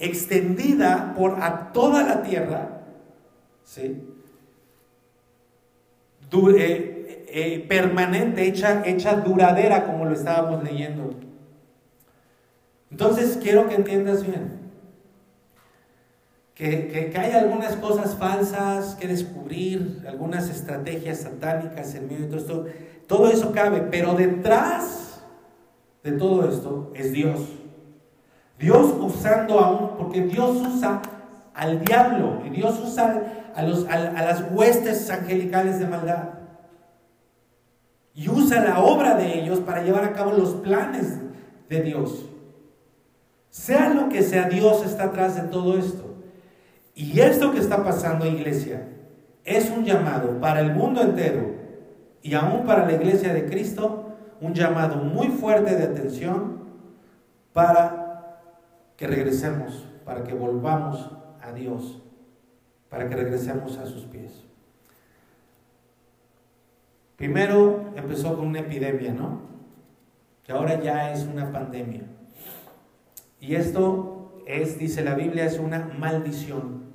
extendida 0.00 1.14
por 1.16 1.42
a 1.42 1.72
toda 1.72 2.02
la 2.02 2.22
tierra, 2.22 2.82
¿sí? 3.64 4.02
Eh, 6.32 7.26
eh, 7.32 7.66
permanente, 7.68 8.46
hecha, 8.46 8.82
hecha 8.86 9.14
duradera, 9.16 9.84
como 9.84 10.04
lo 10.04 10.12
estábamos 10.12 10.62
leyendo. 10.64 11.14
Entonces 12.90 13.38
quiero 13.40 13.68
que 13.68 13.76
entiendas 13.76 14.24
bien 14.24 14.60
que, 16.60 17.12
hay 17.16 17.32
algunas 17.32 17.76
cosas 17.76 18.16
falsas 18.16 18.94
que 18.96 19.08
descubrir, 19.08 20.04
algunas 20.06 20.50
estrategias 20.50 21.20
satánicas 21.20 21.94
en 21.94 22.06
medio 22.06 22.26
de 22.26 22.26
todo 22.26 22.38
esto. 22.38 22.66
Todo 23.06 23.30
eso 23.30 23.52
cabe, 23.52 23.80
pero 23.90 24.14
detrás 24.14 25.22
de 26.04 26.12
todo 26.12 26.48
esto 26.48 26.92
es 26.94 27.12
Dios. 27.12 27.40
Dios 28.60 28.94
usando 29.00 29.58
aún, 29.58 29.96
porque 29.96 30.20
Dios 30.20 30.58
usa 30.58 31.00
al 31.54 31.82
diablo 31.82 32.42
y 32.44 32.50
Dios 32.50 32.78
usa 32.78 33.50
a, 33.54 33.62
los, 33.62 33.88
a, 33.88 33.98
las 34.12 34.44
huestes 34.52 35.08
angelicales 35.08 35.78
de 35.78 35.86
maldad. 35.86 36.24
Y 38.14 38.28
usa 38.28 38.62
la 38.62 38.80
obra 38.80 39.14
de 39.14 39.40
ellos 39.40 39.60
para 39.60 39.82
llevar 39.82 40.04
a 40.04 40.12
cabo 40.12 40.32
los 40.32 40.50
planes 40.56 41.16
de 41.70 41.82
Dios. 41.82 42.26
Sea 43.48 43.88
lo 43.88 44.10
que 44.10 44.22
sea, 44.22 44.48
Dios 44.48 44.84
está 44.84 45.04
atrás 45.04 45.36
de 45.36 45.48
todo 45.48 45.78
esto. 45.78 46.16
Y 46.94 47.18
esto 47.18 47.52
que 47.52 47.60
está 47.60 47.82
pasando, 47.82 48.26
iglesia, 48.26 48.88
es 49.42 49.70
un 49.70 49.86
llamado 49.86 50.38
para 50.38 50.60
el 50.60 50.74
mundo 50.74 51.00
entero 51.00 51.54
y 52.20 52.34
aún 52.34 52.66
para 52.66 52.84
la 52.84 52.92
iglesia 52.92 53.32
de 53.32 53.46
Cristo, 53.46 54.16
un 54.42 54.52
llamado 54.52 54.96
muy 54.96 55.28
fuerte 55.28 55.74
de 55.74 55.84
atención 55.84 56.60
para 57.54 57.99
que 59.00 59.06
regresemos, 59.06 59.86
para 60.04 60.24
que 60.24 60.34
volvamos 60.34 61.10
a 61.40 61.52
Dios, 61.54 62.02
para 62.90 63.08
que 63.08 63.16
regresemos 63.16 63.78
a 63.78 63.86
sus 63.86 64.04
pies. 64.04 64.44
Primero 67.16 67.94
empezó 67.96 68.36
con 68.36 68.48
una 68.48 68.58
epidemia, 68.60 69.14
¿no? 69.14 69.40
Que 70.44 70.52
ahora 70.52 70.82
ya 70.82 71.14
es 71.14 71.24
una 71.24 71.50
pandemia. 71.50 72.02
Y 73.40 73.54
esto 73.54 74.42
es, 74.46 74.78
dice 74.78 75.02
la 75.02 75.14
Biblia, 75.14 75.46
es 75.46 75.58
una 75.58 75.78
maldición. 75.98 76.90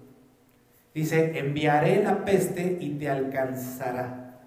Dice, 0.94 1.40
enviaré 1.40 2.04
la 2.04 2.24
peste 2.24 2.78
y 2.82 3.00
te 3.00 3.10
alcanzará. 3.10 4.44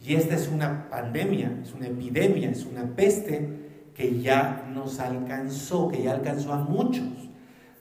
Y 0.00 0.14
esta 0.14 0.36
es 0.36 0.46
una 0.46 0.88
pandemia, 0.88 1.58
es 1.60 1.74
una 1.74 1.88
epidemia, 1.88 2.50
es 2.50 2.64
una 2.64 2.94
peste 2.94 3.67
que 3.98 4.20
ya 4.20 4.64
nos 4.72 5.00
alcanzó, 5.00 5.88
que 5.88 6.04
ya 6.04 6.12
alcanzó 6.12 6.52
a 6.52 6.58
muchos. 6.58 7.08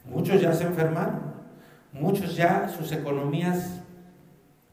Muchos 0.03 0.41
ya 0.41 0.51
se 0.51 0.63
enfermaron, 0.63 1.21
muchos 1.93 2.35
ya 2.35 2.67
sus 2.67 2.91
economías 2.91 3.83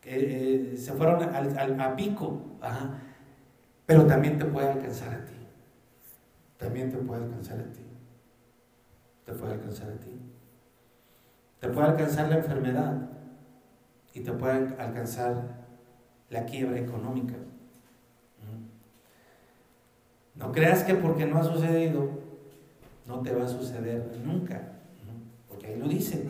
eh, 0.04 0.72
eh, 0.72 0.76
se 0.78 0.92
fueron 0.94 1.22
al, 1.22 1.78
a 1.78 1.96
pico. 1.96 2.40
Pero 3.84 4.06
también 4.06 4.38
te 4.38 4.46
puede 4.46 4.70
alcanzar 4.70 5.12
a 5.12 5.24
ti. 5.26 5.34
También 6.56 6.90
te 6.90 6.96
puede 6.96 7.24
alcanzar 7.24 7.60
a 7.60 7.70
ti. 7.70 7.84
Te 9.26 9.32
puede 9.34 9.52
alcanzar 9.52 9.90
a 9.90 10.00
ti. 10.00 10.18
Te 11.60 11.68
puede 11.68 11.88
alcanzar 11.88 12.30
la 12.30 12.36
enfermedad 12.36 13.10
y 14.14 14.20
te 14.20 14.32
puede 14.32 14.74
alcanzar 14.80 15.42
la 16.30 16.46
quiebra 16.46 16.78
económica. 16.78 17.34
No 20.34 20.52
creas 20.52 20.82
que 20.82 20.94
porque 20.94 21.26
no 21.26 21.38
ha 21.38 21.44
sucedido, 21.44 22.08
no 23.06 23.20
te 23.20 23.32
va 23.32 23.44
a 23.44 23.48
suceder 23.48 24.16
nunca. 24.24 24.72
Porque 25.48 25.66
ahí 25.66 25.78
lo 25.78 25.88
dice. 25.88 26.24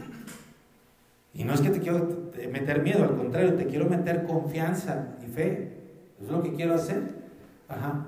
Y 1.32 1.44
no 1.44 1.54
es 1.54 1.60
que 1.60 1.70
te 1.70 1.80
quiero 1.80 2.30
meter 2.52 2.82
miedo, 2.82 3.04
al 3.04 3.16
contrario, 3.16 3.54
te 3.54 3.66
quiero 3.66 3.88
meter 3.88 4.24
confianza 4.24 5.16
y 5.24 5.26
fe. 5.26 5.78
es 6.20 6.28
lo 6.28 6.42
que 6.42 6.54
quiero 6.54 6.74
hacer. 6.74 7.24
Ajá. 7.68 8.06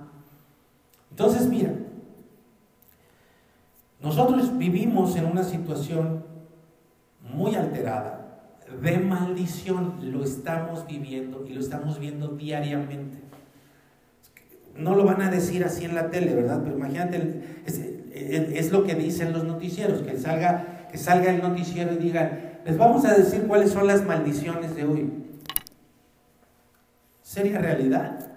Entonces, 1.10 1.48
mira, 1.48 1.72
nosotros 4.00 4.56
vivimos 4.56 5.16
en 5.16 5.24
una 5.24 5.42
situación 5.42 6.24
muy 7.22 7.54
alterada, 7.54 8.22
de 8.82 8.98
maldición, 8.98 9.98
lo 10.12 10.22
estamos 10.22 10.86
viviendo 10.86 11.44
y 11.46 11.54
lo 11.54 11.60
estamos 11.60 11.98
viendo 11.98 12.28
diariamente. 12.28 13.25
No 14.78 14.94
lo 14.94 15.04
van 15.04 15.22
a 15.22 15.30
decir 15.30 15.64
así 15.64 15.84
en 15.84 15.94
la 15.94 16.10
tele, 16.10 16.34
¿verdad? 16.34 16.60
Pero 16.62 16.76
imagínate, 16.76 17.62
es, 18.12 18.72
lo 18.72 18.84
que 18.84 18.94
dicen 18.94 19.32
los 19.32 19.44
noticieros, 19.44 20.02
que 20.02 20.18
salga, 20.18 20.86
que 20.90 20.98
salga 20.98 21.30
el 21.30 21.42
noticiero 21.42 21.92
y 21.92 21.96
diga, 21.96 22.60
les 22.64 22.76
vamos 22.76 23.04
a 23.04 23.14
decir 23.14 23.46
cuáles 23.46 23.70
son 23.70 23.86
las 23.86 24.04
maldiciones 24.04 24.74
de 24.74 24.84
hoy. 24.84 25.12
Seria 27.22 27.58
realidad. 27.58 28.30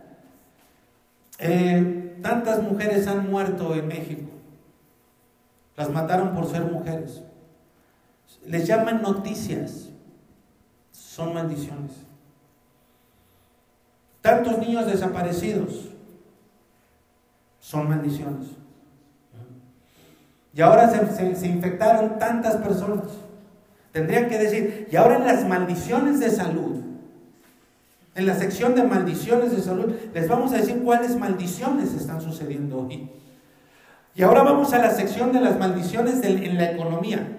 Eh, 1.40 2.18
tantas 2.22 2.62
mujeres 2.62 3.08
han 3.08 3.30
muerto 3.30 3.76
en 3.76 3.88
México. 3.88 4.30
Las 5.76 5.90
mataron 5.90 6.34
por 6.34 6.50
ser 6.50 6.64
mujeres. 6.64 7.24
Les 8.46 8.68
llaman 8.68 9.02
noticias. 9.02 9.90
Son 10.92 11.34
maldiciones. 11.34 11.92
Tantos 14.22 14.58
niños 14.60 14.86
desaparecidos. 14.86 15.89
Son 17.60 17.88
maldiciones. 17.90 18.48
Y 20.54 20.62
ahora 20.62 20.90
se, 20.90 21.48
infectaron 21.48 22.18
tantas 22.20 22.58
personas. 22.58 23.06
Tendrían 23.92 24.28
que 24.30 24.38
decir, 24.38 24.88
y 24.92 24.96
ahora 24.96 25.18
en 25.18 25.26
las 25.26 25.48
maldiciones 25.48 26.20
de 26.20 26.30
salud, 26.30 26.82
en 28.16 28.26
la 28.26 28.36
sección 28.36 28.76
de 28.76 28.84
maldiciones 28.84 29.56
de 29.56 29.62
salud, 29.62 29.94
les 30.14 30.28
vamos 30.28 30.52
a 30.52 30.58
decir 30.58 30.82
cuáles 30.84 31.16
maldiciones 31.16 31.94
están 31.94 32.22
sucediendo 32.22 32.80
hoy. 32.80 33.10
Y 34.16 34.24
ahora 34.24 34.44
vamos 34.44 34.74
a 34.74 34.80
la 34.80 34.92
sección 34.92 35.32
de 35.32 35.40
las 35.40 35.58
maldiciones 35.58 36.22
en 36.24 36.58
la 36.58 36.72
economía. 36.72 37.39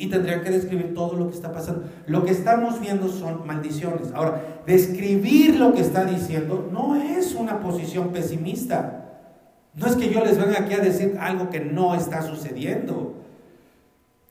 Y 0.00 0.06
tendría 0.06 0.40
que 0.42 0.48
describir 0.48 0.94
todo 0.94 1.14
lo 1.14 1.28
que 1.28 1.34
está 1.34 1.52
pasando. 1.52 1.84
Lo 2.06 2.24
que 2.24 2.30
estamos 2.30 2.80
viendo 2.80 3.06
son 3.10 3.46
maldiciones. 3.46 4.12
Ahora, 4.14 4.62
describir 4.66 5.60
lo 5.60 5.74
que 5.74 5.82
está 5.82 6.06
diciendo 6.06 6.70
no 6.72 6.96
es 6.96 7.34
una 7.34 7.60
posición 7.60 8.08
pesimista. 8.08 9.20
No 9.74 9.86
es 9.86 9.96
que 9.96 10.08
yo 10.08 10.24
les 10.24 10.38
venga 10.38 10.60
aquí 10.60 10.72
a 10.72 10.78
decir 10.78 11.18
algo 11.20 11.50
que 11.50 11.60
no 11.60 11.94
está 11.94 12.22
sucediendo. 12.22 13.16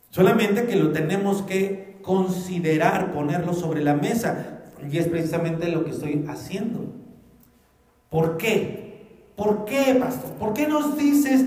Solamente 0.09 0.65
que 0.65 0.75
lo 0.75 0.91
tenemos 0.91 1.43
que 1.43 1.99
considerar, 2.01 3.13
ponerlo 3.13 3.53
sobre 3.53 3.83
la 3.83 3.93
mesa. 3.93 4.61
Y 4.91 4.97
es 4.97 5.07
precisamente 5.07 5.67
lo 5.67 5.85
que 5.85 5.91
estoy 5.91 6.25
haciendo. 6.27 6.95
¿Por 8.09 8.37
qué? 8.37 8.88
¿Por 9.39 9.63
qué, 9.63 9.95
pastor? 9.97 10.31
¿Por 10.33 10.53
qué 10.53 10.67
nos 10.67 10.97
dices 10.97 11.45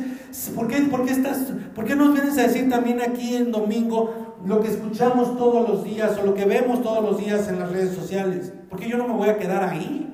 ¿Por 0.54 0.66
qué, 0.66 0.80
por, 0.82 1.04
qué 1.04 1.12
estás, 1.12 1.52
¿Por 1.74 1.84
qué 1.84 1.94
nos 1.94 2.14
vienes 2.14 2.38
a 2.38 2.42
decir 2.44 2.70
también 2.70 3.02
aquí 3.02 3.36
en 3.36 3.52
domingo 3.52 4.38
lo 4.46 4.62
que 4.62 4.68
escuchamos 4.68 5.36
todos 5.36 5.68
los 5.68 5.84
días 5.84 6.18
o 6.18 6.24
lo 6.24 6.34
que 6.34 6.46
vemos 6.46 6.82
todos 6.82 7.04
los 7.04 7.18
días 7.18 7.48
en 7.48 7.58
las 7.58 7.70
redes 7.70 7.94
sociales? 7.94 8.50
Porque 8.70 8.88
yo 8.88 8.96
no 8.96 9.06
me 9.06 9.14
voy 9.14 9.28
a 9.28 9.36
quedar 9.36 9.62
ahí. 9.62 10.08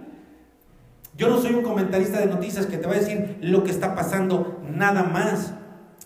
Yo 1.16 1.28
no 1.28 1.38
soy 1.38 1.54
un 1.54 1.62
comentarista 1.62 2.18
de 2.18 2.26
noticias 2.26 2.66
que 2.66 2.78
te 2.78 2.86
va 2.88 2.94
a 2.94 2.98
decir 2.98 3.38
lo 3.42 3.62
que 3.62 3.70
está 3.70 3.94
pasando, 3.94 4.60
nada 4.68 5.04
más. 5.04 5.54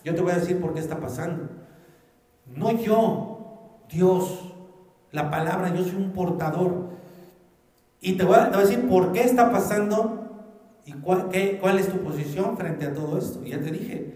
Yo 0.05 0.13
te 0.13 0.21
voy 0.21 0.33
a 0.33 0.35
decir 0.35 0.61
por 0.61 0.75
qué 0.75 0.79
está 0.79 0.99
pasando. 0.99 1.49
No 2.45 2.71
yo, 2.71 3.81
Dios, 3.89 4.53
la 5.11 5.31
palabra, 5.31 5.73
yo 5.73 5.83
soy 5.83 5.95
un 5.95 6.11
portador. 6.11 6.91
Y 7.99 8.13
te 8.13 8.23
voy 8.25 8.35
a, 8.35 8.51
te 8.51 8.57
voy 8.57 8.65
a 8.65 8.69
decir 8.69 8.87
por 8.87 9.11
qué 9.11 9.23
está 9.23 9.51
pasando 9.51 10.22
¿Y 10.85 10.93
cuál, 10.93 11.29
es 11.79 11.87
tu 11.87 11.99
posición 11.99 12.57
frente 12.57 12.85
a 12.85 12.93
todo 12.93 13.17
esto? 13.17 13.43
Ya 13.45 13.59
te 13.59 13.71
dije, 13.71 14.13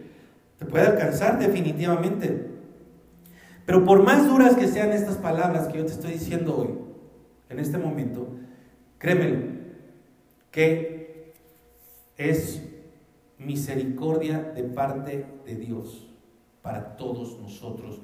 te 0.59 0.65
puede 0.65 0.87
alcanzar 0.87 1.39
definitivamente. 1.39 2.47
Pero 3.65 3.85
por 3.85 4.03
más 4.03 4.27
duras 4.27 4.55
que 4.55 4.67
sean 4.67 4.91
estas 4.91 5.17
palabras 5.17 5.67
que 5.67 5.77
yo 5.77 5.85
te 5.85 5.93
estoy 5.93 6.13
diciendo 6.13 6.57
hoy, 6.57 6.69
en 7.49 7.59
este 7.59 7.77
momento, 7.77 8.27
créemelo, 8.97 9.45
que 10.51 11.33
es 12.17 12.61
misericordia 13.37 14.39
de 14.55 14.63
parte 14.63 15.25
de 15.45 15.55
Dios 15.55 16.07
para 16.61 16.97
todos 16.97 17.39
nosotros 17.39 18.01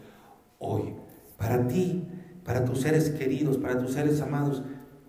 hoy. 0.59 0.93
Para 1.37 1.67
ti, 1.67 2.07
para 2.45 2.63
tus 2.63 2.81
seres 2.81 3.09
queridos, 3.09 3.57
para 3.57 3.77
tus 3.77 3.93
seres 3.93 4.21
amados. 4.21 4.63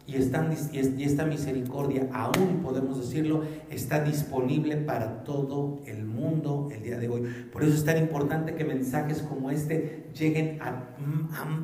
Y, 0.06 0.16
esta 0.16 1.24
misericordia, 1.24 2.08
aún 2.12 2.60
podemos 2.62 2.98
decirlo, 2.98 3.42
está 3.70 4.04
disponible 4.04 4.76
para 4.76 5.24
todo 5.24 5.80
el 5.86 6.04
mundo 6.04 6.68
el 6.72 6.82
día 6.82 6.98
de 6.98 7.08
hoy. 7.08 7.22
Por 7.50 7.64
eso 7.64 7.74
es 7.74 7.84
tan 7.84 7.96
importante 7.96 8.54
que 8.54 8.64
mensajes 8.64 9.22
como 9.22 9.50
este 9.50 10.10
lleguen 10.14 10.60
a, 10.60 10.90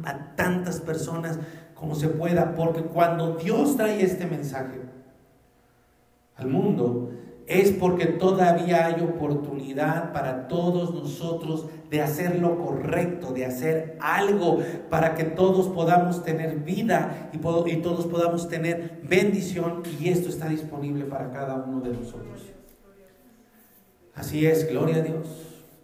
a 0.05 0.37
tantas 0.37 0.81
personas 0.81 1.39
como 1.75 1.95
se 1.95 2.09
pueda, 2.09 2.55
porque 2.55 2.83
cuando 2.83 3.37
Dios 3.37 3.77
trae 3.77 4.03
este 4.03 4.27
mensaje 4.27 4.81
al 6.37 6.49
mundo, 6.49 7.11
es 7.51 7.73
porque 7.73 8.07
todavía 8.07 8.87
hay 8.87 9.03
oportunidad 9.03 10.13
para 10.13 10.47
todos 10.47 10.95
nosotros 10.95 11.67
de 11.91 12.01
hacer 12.01 12.39
lo 12.39 12.65
correcto, 12.65 13.33
de 13.33 13.45
hacer 13.45 13.99
algo 14.01 14.61
para 14.89 15.17
que 15.17 15.25
todos 15.25 15.67
podamos 15.67 16.23
tener 16.23 16.61
vida 16.61 17.29
y, 17.33 17.39
todos 17.39 18.07
podamos 18.07 18.49
tener 18.49 19.01
bendición 19.03 19.83
y 19.99 20.11
esto 20.11 20.29
está 20.29 20.49
disponible 20.49 21.07
para 21.07 21.33
cada 21.33 21.57
uno 21.57 21.81
de 21.81 21.91
nosotros. 21.91 22.41
Así 24.15 24.47
es, 24.47 24.71
gloria 24.71 24.99
a 24.99 25.01
Dios. 25.01 25.27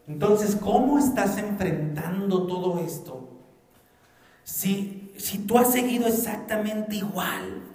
Entonces, 0.07 0.55
¿cómo 0.55 1.01
estás 1.01 1.37
enfrentando 1.37 2.47
todo 2.47 2.79
esto? 2.79 3.29
Si, 4.45 5.11
si 5.17 5.39
tú 5.39 5.59
has 5.59 5.73
seguido 5.73 6.07
exactamente 6.07 6.95
igual, 6.95 7.66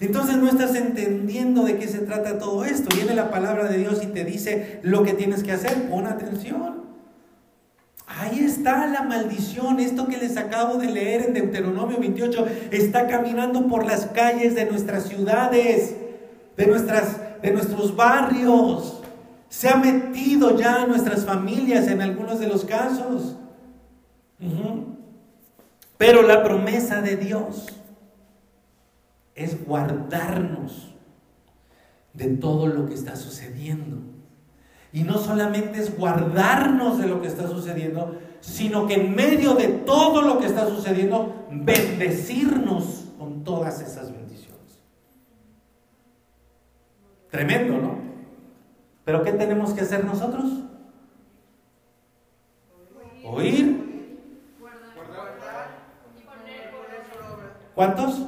entonces 0.00 0.38
no 0.38 0.48
estás 0.48 0.74
entendiendo 0.74 1.62
de 1.64 1.76
qué 1.76 1.86
se 1.86 1.98
trata 1.98 2.38
todo 2.38 2.64
esto. 2.64 2.88
Viene 2.96 3.14
la 3.14 3.30
palabra 3.30 3.68
de 3.68 3.76
Dios 3.76 4.00
y 4.02 4.06
te 4.06 4.24
dice 4.24 4.80
lo 4.82 5.02
que 5.02 5.12
tienes 5.12 5.42
que 5.42 5.52
hacer. 5.52 5.90
Pon 5.90 6.06
atención. 6.06 6.80
Ahí 8.06 8.40
está 8.40 8.86
la 8.86 9.02
maldición, 9.02 9.78
esto 9.78 10.08
que 10.08 10.16
les 10.16 10.36
acabo 10.36 10.78
de 10.78 10.90
leer 10.90 11.22
en 11.22 11.34
Deuteronomio 11.34 11.98
28, 12.00 12.44
está 12.72 13.06
caminando 13.06 13.68
por 13.68 13.86
las 13.86 14.06
calles 14.06 14.56
de 14.56 14.64
nuestras 14.64 15.04
ciudades, 15.04 15.94
de, 16.56 16.66
nuestras, 16.66 17.18
de 17.40 17.52
nuestros 17.52 17.94
barrios, 17.94 19.00
se 19.48 19.68
ha 19.68 19.76
metido 19.76 20.58
ya 20.58 20.82
en 20.82 20.88
nuestras 20.88 21.24
familias 21.24 21.86
en 21.86 22.00
algunos 22.02 22.40
de 22.40 22.48
los 22.48 22.64
casos. 22.64 23.36
Pero 25.96 26.22
la 26.22 26.42
promesa 26.42 27.02
de 27.02 27.16
Dios 27.16 27.79
es 29.44 29.64
guardarnos 29.64 30.94
de 32.12 32.36
todo 32.36 32.66
lo 32.66 32.86
que 32.86 32.94
está 32.94 33.16
sucediendo. 33.16 33.98
Y 34.92 35.04
no 35.04 35.18
solamente 35.18 35.80
es 35.80 35.96
guardarnos 35.96 36.98
de 36.98 37.06
lo 37.06 37.22
que 37.22 37.28
está 37.28 37.48
sucediendo, 37.48 38.18
sino 38.40 38.86
que 38.86 38.94
en 38.94 39.14
medio 39.14 39.54
de 39.54 39.68
todo 39.68 40.22
lo 40.22 40.38
que 40.38 40.46
está 40.46 40.68
sucediendo, 40.68 41.46
bendecirnos 41.50 43.06
con 43.18 43.44
todas 43.44 43.80
esas 43.80 44.12
bendiciones. 44.12 44.82
Tremendo, 47.30 47.78
¿no? 47.78 47.98
Pero 49.04 49.22
¿qué 49.22 49.32
tenemos 49.32 49.72
que 49.72 49.82
hacer 49.82 50.04
nosotros? 50.04 50.44
Oír. 53.24 53.78
¿Cuántos? 57.74 58.20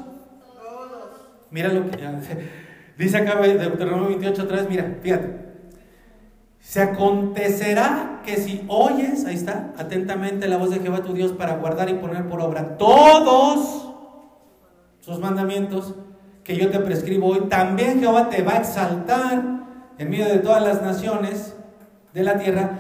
Mira 1.53 1.69
lo 1.69 1.89
que 1.91 1.99
dice 2.99 3.19
acá 3.19 3.41
Deuteronomio 3.41 4.09
28, 4.09 4.49
3, 4.49 4.69
mira, 4.69 4.97
fíjate. 5.01 5.43
Se 6.59 6.81
acontecerá 6.81 8.21
que 8.25 8.37
si 8.37 8.65
oyes, 8.69 9.25
ahí 9.25 9.35
está, 9.35 9.73
atentamente 9.77 10.49
la 10.49 10.57
voz 10.57 10.71
de 10.71 10.79
Jehová 10.79 11.03
tu 11.03 11.13
Dios 11.13 11.33
para 11.33 11.57
guardar 11.57 11.91
y 11.91 11.95
poner 11.95 12.29
por 12.29 12.41
obra 12.41 12.79
todos 12.79 13.91
sus 15.01 15.19
mandamientos 15.19 15.95
que 16.45 16.57
yo 16.57 16.71
te 16.71 16.79
prescribo 16.79 17.29
hoy, 17.29 17.41
también 17.49 18.01
Jehová 18.01 18.31
te 18.31 18.43
va 18.43 18.53
a 18.53 18.59
exaltar 18.59 19.43
en 19.99 20.11
medio 20.11 20.27
de 20.27 20.39
todas 20.39 20.63
las 20.63 20.83
naciones 20.83 21.55
de 22.15 22.23
la 22.23 22.39
tierra 22.39 22.79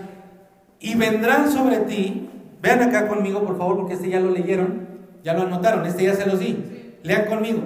y 0.78 0.94
vendrán 0.94 1.50
sobre 1.50 1.78
ti, 1.78 2.28
vean 2.60 2.82
acá 2.82 3.08
conmigo 3.08 3.44
por 3.44 3.58
favor 3.58 3.76
porque 3.78 3.94
este 3.94 4.08
ya 4.08 4.20
lo 4.20 4.30
leyeron, 4.30 4.88
ya 5.22 5.34
lo 5.34 5.42
anotaron, 5.42 5.86
este 5.86 6.04
ya 6.04 6.14
se 6.14 6.26
los 6.26 6.38
di, 6.38 6.96
lean 7.02 7.26
conmigo, 7.26 7.62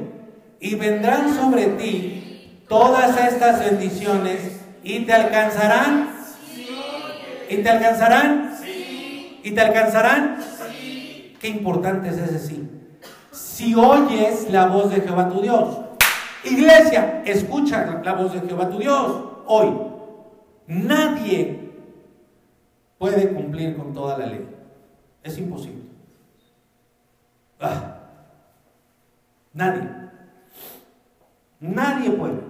y 0.61 0.75
vendrán 0.75 1.35
sobre 1.35 1.67
ti 1.67 2.63
todas 2.69 3.17
estas 3.19 3.61
bendiciones 3.61 4.57
¿Y 4.87 5.01
te 5.01 5.13
alcanzarán? 5.13 6.11
¿Y 7.51 7.57
te 7.57 7.69
alcanzarán? 7.69 8.57
¿Y 9.43 9.51
te 9.51 9.61
alcanzarán? 9.61 10.39
Qué 11.41 11.49
importante 11.49 12.09
es 12.09 12.19
ese 12.19 12.39
sí. 12.39 12.71
Si 13.33 13.75
oyes 13.75 14.49
la 14.49 14.67
voz 14.67 14.91
de 14.91 15.01
Jehová 15.01 15.29
tu 15.29 15.43
Dios. 15.43 15.77
Iglesia, 16.45 17.25
escucha 17.27 18.01
la 18.05 18.13
voz 18.13 18.33
de 18.33 18.47
Jehová 18.47 18.71
tu 18.71 18.79
Dios 18.79 19.25
hoy. 19.47 19.77
Nadie 20.69 21.73
puede 22.97 23.31
cumplir 23.31 23.77
con 23.77 23.93
toda 23.93 24.19
la 24.19 24.27
ley. 24.27 24.49
Es 25.25 25.37
imposible. 25.37 25.83
Ah. 27.59 27.97
Nadie. 29.53 30.06
Nadie 31.61 32.11
puede. 32.11 32.41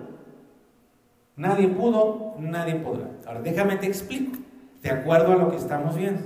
Nadie 1.37 1.69
pudo, 1.69 2.35
nadie 2.39 2.77
podrá. 2.77 3.11
Ahora 3.27 3.43
déjame 3.43 3.77
te 3.77 3.87
explico, 3.87 4.39
de 4.83 4.91
acuerdo 4.91 5.33
a 5.33 5.37
lo 5.37 5.51
que 5.51 5.57
estamos 5.57 5.97
viendo. 5.97 6.23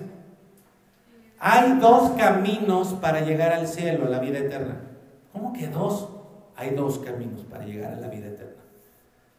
Hay 1.39 1.78
dos 1.78 2.11
caminos 2.12 2.95
para 2.95 3.20
llegar 3.20 3.53
al 3.53 3.66
cielo, 3.66 4.07
a 4.07 4.09
la 4.09 4.20
vida 4.20 4.39
eterna. 4.39 4.81
¿Cómo 5.33 5.53
que 5.53 5.68
dos? 5.68 6.09
Hay 6.55 6.70
dos 6.74 6.99
caminos 6.99 7.43
para 7.45 7.64
llegar 7.64 7.95
a 7.95 7.97
la 7.97 8.09
vida 8.09 8.28
eterna. 8.28 8.62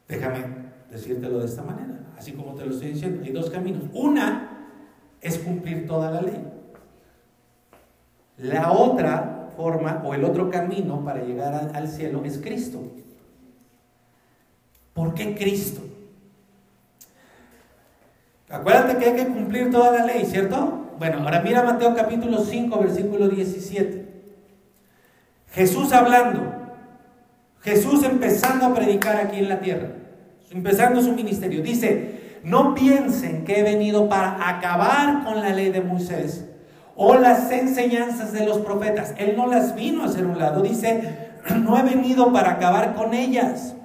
Déjame 0.07 0.45
decírtelo 0.89 1.39
de 1.39 1.45
esta 1.45 1.61
manera, 1.61 1.99
así 2.17 2.33
como 2.33 2.55
te 2.55 2.65
lo 2.65 2.71
estoy 2.71 2.89
diciendo. 2.89 3.23
Hay 3.23 3.31
dos 3.31 3.49
caminos. 3.49 3.83
Una 3.93 4.67
es 5.21 5.37
cumplir 5.37 5.87
toda 5.87 6.11
la 6.11 6.21
ley. 6.21 6.43
La 8.37 8.71
otra 8.71 9.51
forma 9.55 10.01
o 10.03 10.13
el 10.13 10.23
otro 10.25 10.49
camino 10.49 11.05
para 11.05 11.23
llegar 11.23 11.71
al 11.73 11.87
cielo 11.87 12.23
es 12.25 12.39
Cristo. 12.39 12.81
¿Por 14.93 15.13
qué 15.13 15.35
Cristo? 15.35 15.81
Acuérdate 18.49 18.97
que 18.97 19.05
hay 19.05 19.15
que 19.15 19.27
cumplir 19.27 19.71
toda 19.71 19.91
la 19.91 20.05
ley, 20.05 20.25
¿cierto? 20.25 20.89
Bueno, 20.99 21.19
ahora 21.23 21.41
mira 21.41 21.63
Mateo 21.63 21.95
capítulo 21.95 22.43
5, 22.43 22.79
versículo 22.79 23.29
17. 23.29 24.05
Jesús 25.53 25.93
hablando, 25.93 26.53
Jesús 27.61 28.03
empezando 28.03 28.65
a 28.65 28.73
predicar 28.73 29.17
aquí 29.17 29.39
en 29.39 29.49
la 29.49 29.61
tierra, 29.61 29.89
empezando 30.49 31.01
su 31.01 31.13
ministerio. 31.13 31.61
Dice, 31.61 32.39
no 32.43 32.75
piensen 32.75 33.45
que 33.45 33.59
he 33.59 33.63
venido 33.63 34.09
para 34.09 34.49
acabar 34.49 35.23
con 35.23 35.41
la 35.41 35.51
ley 35.51 35.69
de 35.69 35.81
Moisés 35.81 36.45
o 36.95 37.15
las 37.15 37.49
enseñanzas 37.51 38.33
de 38.33 38.45
los 38.45 38.59
profetas. 38.59 39.13
Él 39.17 39.35
no 39.37 39.47
las 39.47 39.75
vino 39.75 40.03
a 40.03 40.05
hacer 40.05 40.25
un 40.25 40.37
lado. 40.37 40.61
Dice, 40.61 41.29
no 41.55 41.77
he 41.77 41.83
venido 41.83 42.33
para 42.33 42.51
acabar 42.51 42.95
con 42.95 43.13
ellas 43.13 43.75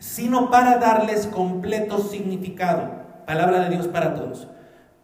sino 0.00 0.50
para 0.50 0.78
darles 0.78 1.26
completo 1.28 1.98
significado. 1.98 2.90
Palabra 3.26 3.60
de 3.60 3.76
Dios 3.76 3.86
para 3.86 4.14
todos. 4.16 4.48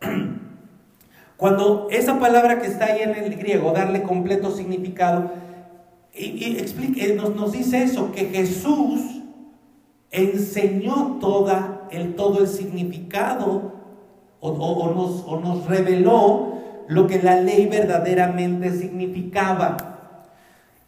Cuando 1.36 1.86
esa 1.90 2.18
palabra 2.18 2.60
que 2.60 2.66
está 2.66 2.86
ahí 2.86 3.02
en 3.02 3.14
el 3.14 3.36
griego, 3.36 3.72
darle 3.72 4.02
completo 4.02 4.50
significado, 4.50 5.30
y, 6.12 6.56
eh, 6.56 7.14
nos, 7.14 7.36
nos, 7.36 7.52
dice 7.52 7.82
eso, 7.82 8.10
que 8.10 8.24
Jesús 8.24 9.22
enseñó 10.10 11.18
toda 11.20 11.86
el, 11.90 12.16
todo 12.16 12.40
el 12.40 12.48
significado 12.48 13.74
o, 14.40 14.94
nos, 14.94 15.24
o 15.26 15.40
nos 15.40 15.66
reveló 15.66 16.54
lo 16.88 17.06
que 17.06 17.22
la 17.22 17.38
ley 17.40 17.66
verdaderamente 17.66 18.70
significaba. 18.70 19.76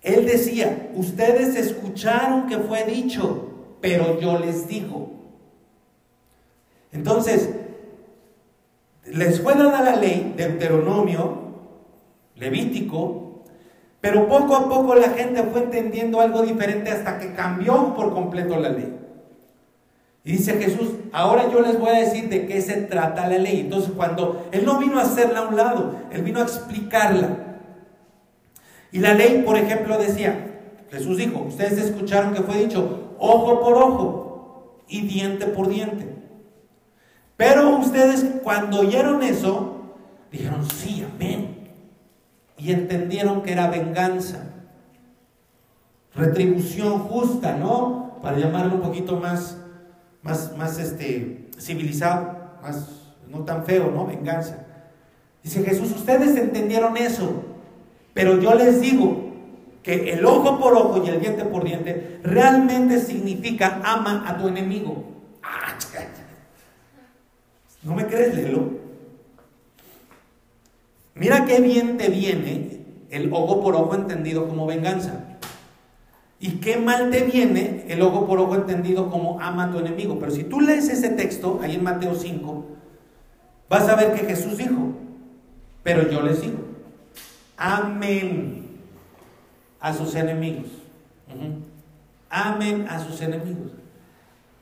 Él 0.01 0.25
decía, 0.25 0.91
ustedes 0.95 1.57
escucharon 1.57 2.47
que 2.47 2.57
fue 2.59 2.85
dicho, 2.85 3.48
pero 3.81 4.21
yo 4.21 4.39
les 4.39 4.69
digo. 4.69 5.11
Entonces, 6.93 7.51
les 9.05 9.41
fue 9.41 9.55
dada 9.55 9.83
la 9.83 9.97
ley, 9.97 10.35
Deuteronomio, 10.37 11.49
Levítico, 12.37 13.43
pero 14.01 14.29
poco 14.29 14.55
a 14.55 14.69
poco 14.69 14.95
la 14.95 15.11
gente 15.11 15.43
fue 15.45 15.65
entendiendo 15.65 16.21
algo 16.21 16.43
diferente 16.43 16.91
hasta 16.91 17.19
que 17.19 17.35
cambió 17.35 17.95
por 17.95 18.15
completo 18.15 18.59
la 18.59 18.69
ley. 18.69 18.95
Y 20.25 20.33
dice 20.33 20.55
Jesús, 20.55 20.91
ahora 21.13 21.51
yo 21.51 21.61
les 21.61 21.79
voy 21.79 21.89
a 21.89 22.01
decir 22.01 22.29
de 22.29 22.47
qué 22.47 22.61
se 22.61 22.83
trata 22.83 23.29
la 23.29 23.39
ley. 23.39 23.61
Entonces 23.61 23.91
cuando 23.97 24.47
Él 24.53 24.65
no 24.65 24.79
vino 24.79 24.99
a 24.99 25.03
hacerla 25.03 25.41
a 25.41 25.49
un 25.49 25.57
lado, 25.57 25.97
Él 26.13 26.23
vino 26.23 26.41
a 26.41 26.43
explicarla. 26.43 27.49
Y 28.93 29.01
la 29.01 29.15
ley, 29.15 29.43
por 29.45 29.57
ejemplo, 29.57 29.99
decía, 29.99 30.61
Jesús 30.91 31.17
dijo, 31.17 31.41
ustedes 31.41 31.79
escucharon 31.79 32.35
que 32.35 32.43
fue 32.43 32.59
dicho, 32.59 33.08
ojo 33.19 33.61
por 33.61 33.75
ojo 33.75 34.85
y 34.89 35.03
diente 35.03 35.47
por 35.47 35.69
diente. 35.69 36.17
Pero 37.37 37.79
ustedes 37.79 38.25
cuando 38.43 38.81
oyeron 38.81 39.23
eso, 39.23 39.77
dijeron, 40.33 40.69
sí, 40.69 41.07
amén. 41.15 41.69
Y 42.57 42.73
entendieron 42.73 43.43
que 43.43 43.53
era 43.53 43.71
venganza, 43.71 44.51
retribución 46.15 46.99
justa, 47.01 47.57
¿no? 47.57 48.19
Para 48.23 48.39
llamarlo 48.39 48.75
un 48.75 48.81
poquito 48.81 49.17
más, 49.17 49.57
más, 50.23 50.57
más 50.57 50.79
este, 50.79 51.49
civilizado, 51.59 52.37
más, 52.61 53.15
no 53.29 53.45
tan 53.45 53.65
feo, 53.65 53.93
¿no? 53.93 54.07
Venganza. 54.07 54.67
Dice 55.45 55.63
Jesús, 55.63 55.93
ustedes 55.93 56.37
entendieron 56.37 56.97
eso, 56.97 57.45
pero 58.13 58.41
yo 58.41 58.55
les 58.55 58.81
digo, 58.81 59.28
que 59.89 60.13
el 60.13 60.27
ojo 60.27 60.61
por 60.61 60.75
ojo 60.75 61.03
y 61.03 61.09
el 61.09 61.19
diente 61.19 61.47
por 61.47 61.65
diente 61.65 62.21
realmente 62.23 63.01
significa 63.01 63.81
ama 63.83 64.23
a 64.29 64.37
tu 64.37 64.47
enemigo. 64.47 65.03
Ah, 65.43 65.79
¿No 67.83 67.95
me 67.95 68.07
crees, 68.07 68.35
Lelo? 68.35 68.69
Mira 71.15 71.47
qué 71.47 71.63
bien 71.63 71.97
te 71.97 72.11
viene 72.11 72.83
el 73.09 73.33
ojo 73.33 73.63
por 73.63 73.75
ojo 73.77 73.95
entendido 73.95 74.47
como 74.47 74.67
venganza. 74.67 75.39
Y 76.39 76.61
qué 76.61 76.77
mal 76.77 77.11
te 77.11 77.23
viene 77.23 77.87
el 77.89 78.03
ojo 78.03 78.27
por 78.27 78.41
ojo 78.41 78.57
entendido 78.57 79.09
como 79.09 79.41
ama 79.41 79.65
a 79.65 79.73
tu 79.73 79.79
enemigo. 79.79 80.19
Pero 80.19 80.33
si 80.33 80.45
tú 80.45 80.61
lees 80.61 80.91
ese 80.91 81.09
texto, 81.09 81.61
ahí 81.63 81.77
en 81.77 81.83
Mateo 81.83 82.15
5, 82.15 82.67
vas 83.71 83.89
a 83.89 83.97
ver 83.97 84.13
que 84.13 84.27
Jesús 84.27 84.59
dijo, 84.59 84.93
pero 85.83 86.11
yo 86.11 86.21
les 86.21 86.43
digo, 86.43 86.59
amén 87.57 88.68
a 89.81 89.93
sus 89.93 90.15
enemigos. 90.15 90.67
Amen 92.31 92.87
a 92.89 92.99
sus 92.99 93.21
enemigos. 93.21 93.73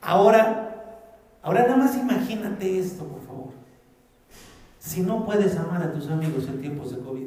Ahora, 0.01 1.03
ahora 1.43 1.63
nada 1.63 1.77
más 1.77 1.97
imagínate 1.97 2.79
esto, 2.79 3.05
por 3.05 3.27
favor. 3.27 3.53
si 4.79 5.01
no 5.01 5.25
puedes 5.25 5.57
amar 5.57 5.83
a 5.83 5.93
tus 5.93 6.09
amigos 6.09 6.47
en 6.47 6.61
tiempos 6.61 6.95
de 6.95 7.03
COVID? 7.03 7.27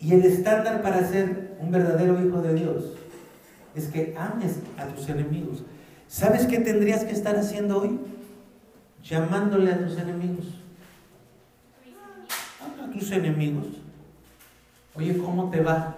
Y 0.00 0.14
el 0.14 0.24
estándar 0.24 0.80
para 0.80 1.06
ser 1.06 1.56
un 1.60 1.70
verdadero 1.70 2.24
hijo 2.24 2.40
de 2.40 2.54
Dios 2.54 2.84
es 3.74 3.88
que 3.88 4.14
ames 4.16 4.60
a 4.78 4.86
tus 4.86 5.08
enemigos. 5.08 5.64
¿Sabes 6.06 6.46
qué 6.46 6.58
tendrías 6.60 7.04
que 7.04 7.12
estar 7.12 7.36
haciendo 7.36 7.82
hoy? 7.82 7.98
Llamándole 9.02 9.72
a 9.72 9.84
tus 9.84 9.98
enemigos. 9.98 10.46
Tus 12.98 13.12
enemigos. 13.12 13.66
Oye, 14.96 15.16
¿cómo 15.18 15.50
te 15.50 15.60
va? 15.60 15.94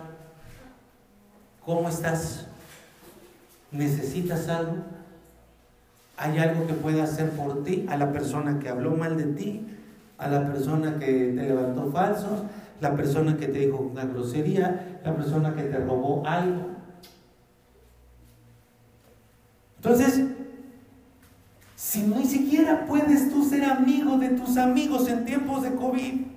¿Cómo 1.65 1.89
estás? 1.89 2.47
¿Necesitas 3.73 4.49
algo? 4.49 4.77
¿Hay 6.19 6.39
algo 6.39 6.67
que 6.67 6.75
pueda 6.75 7.05
hacer 7.05 7.31
por 7.31 7.65
ti? 7.65 7.87
A 7.89 7.97
la 7.97 8.13
persona 8.13 8.59
que 8.59 8.69
habló 8.69 8.91
mal 8.91 9.17
de 9.17 9.25
ti, 9.25 9.67
a 10.19 10.29
la 10.29 10.53
persona 10.53 10.99
que 10.99 11.33
te 11.35 11.43
levantó 11.43 11.91
falsos, 11.91 12.43
la 12.81 12.95
persona 12.95 13.37
que 13.39 13.47
te 13.47 13.61
dijo 13.61 13.79
una 13.79 14.05
grosería, 14.05 15.01
la 15.03 15.17
persona 15.17 15.55
que 15.55 15.63
te 15.63 15.79
robó 15.79 16.27
algo. 16.27 16.67
Entonces, 19.77 20.27
si 21.77 22.03
ni 22.03 22.27
siquiera 22.27 22.85
puedes 22.85 23.33
tú 23.33 23.43
ser 23.43 23.65
amigo 23.65 24.19
de 24.19 24.29
tus 24.31 24.59
amigos 24.59 25.09
en 25.09 25.25
tiempos 25.25 25.63
de 25.63 25.75
COVID, 25.75 26.30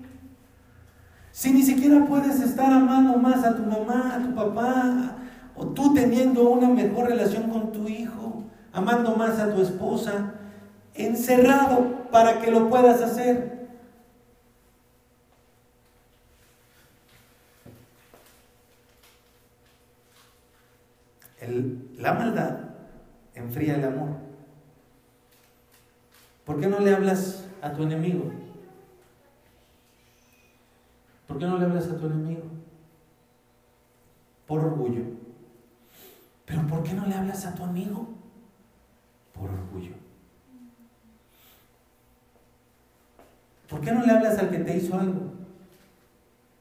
si 1.34 1.52
ni 1.52 1.64
siquiera 1.64 2.06
puedes 2.06 2.40
estar 2.40 2.72
amando 2.72 3.18
más 3.18 3.44
a 3.44 3.56
tu 3.56 3.64
mamá, 3.64 4.16
a 4.16 4.20
tu 4.22 4.36
papá, 4.36 5.16
o 5.56 5.66
tú 5.66 5.92
teniendo 5.92 6.48
una 6.48 6.70
mejor 6.70 7.10
relación 7.10 7.50
con 7.50 7.72
tu 7.72 7.88
hijo, 7.88 8.44
amando 8.72 9.16
más 9.16 9.40
a 9.40 9.52
tu 9.52 9.64
esposa, 9.64 10.36
encerrado 10.94 12.08
para 12.12 12.40
que 12.40 12.52
lo 12.52 12.70
puedas 12.70 13.02
hacer. 13.02 13.52
la 21.98 22.14
maldad 22.14 22.58
enfría 23.36 23.76
el 23.76 23.84
amor. 23.84 24.10
¿Por 26.46 26.60
qué 26.60 26.68
no 26.68 26.80
le 26.80 26.94
hablas 26.94 27.44
a 27.62 27.74
tu 27.74 27.84
enemigo? 27.84 28.43
¿Por 31.28 31.38
qué 31.40 31.46
no 31.46 31.58
le 31.58 31.66
hablas 31.66 31.88
a 31.88 31.98
tu 31.98 32.06
enemigo? 32.06 32.44
Por 34.48 34.60
orgullo. 34.60 35.04
Pero 36.46 36.68
¿por 36.68 36.84
qué 36.84 36.94
no 36.94 37.06
le 37.06 37.16
hablas 37.16 37.46
a 37.46 37.56
tu 37.56 37.64
amigo? 37.64 38.10
Por 39.34 39.50
orgullo. 39.50 39.94
¿Por 43.70 43.82
qué 43.82 43.92
no 43.92 44.06
le 44.06 44.12
hablas 44.12 44.38
al 44.38 44.50
que 44.50 44.60
te 44.60 44.78
hizo 44.78 45.00
algo? 45.00 45.32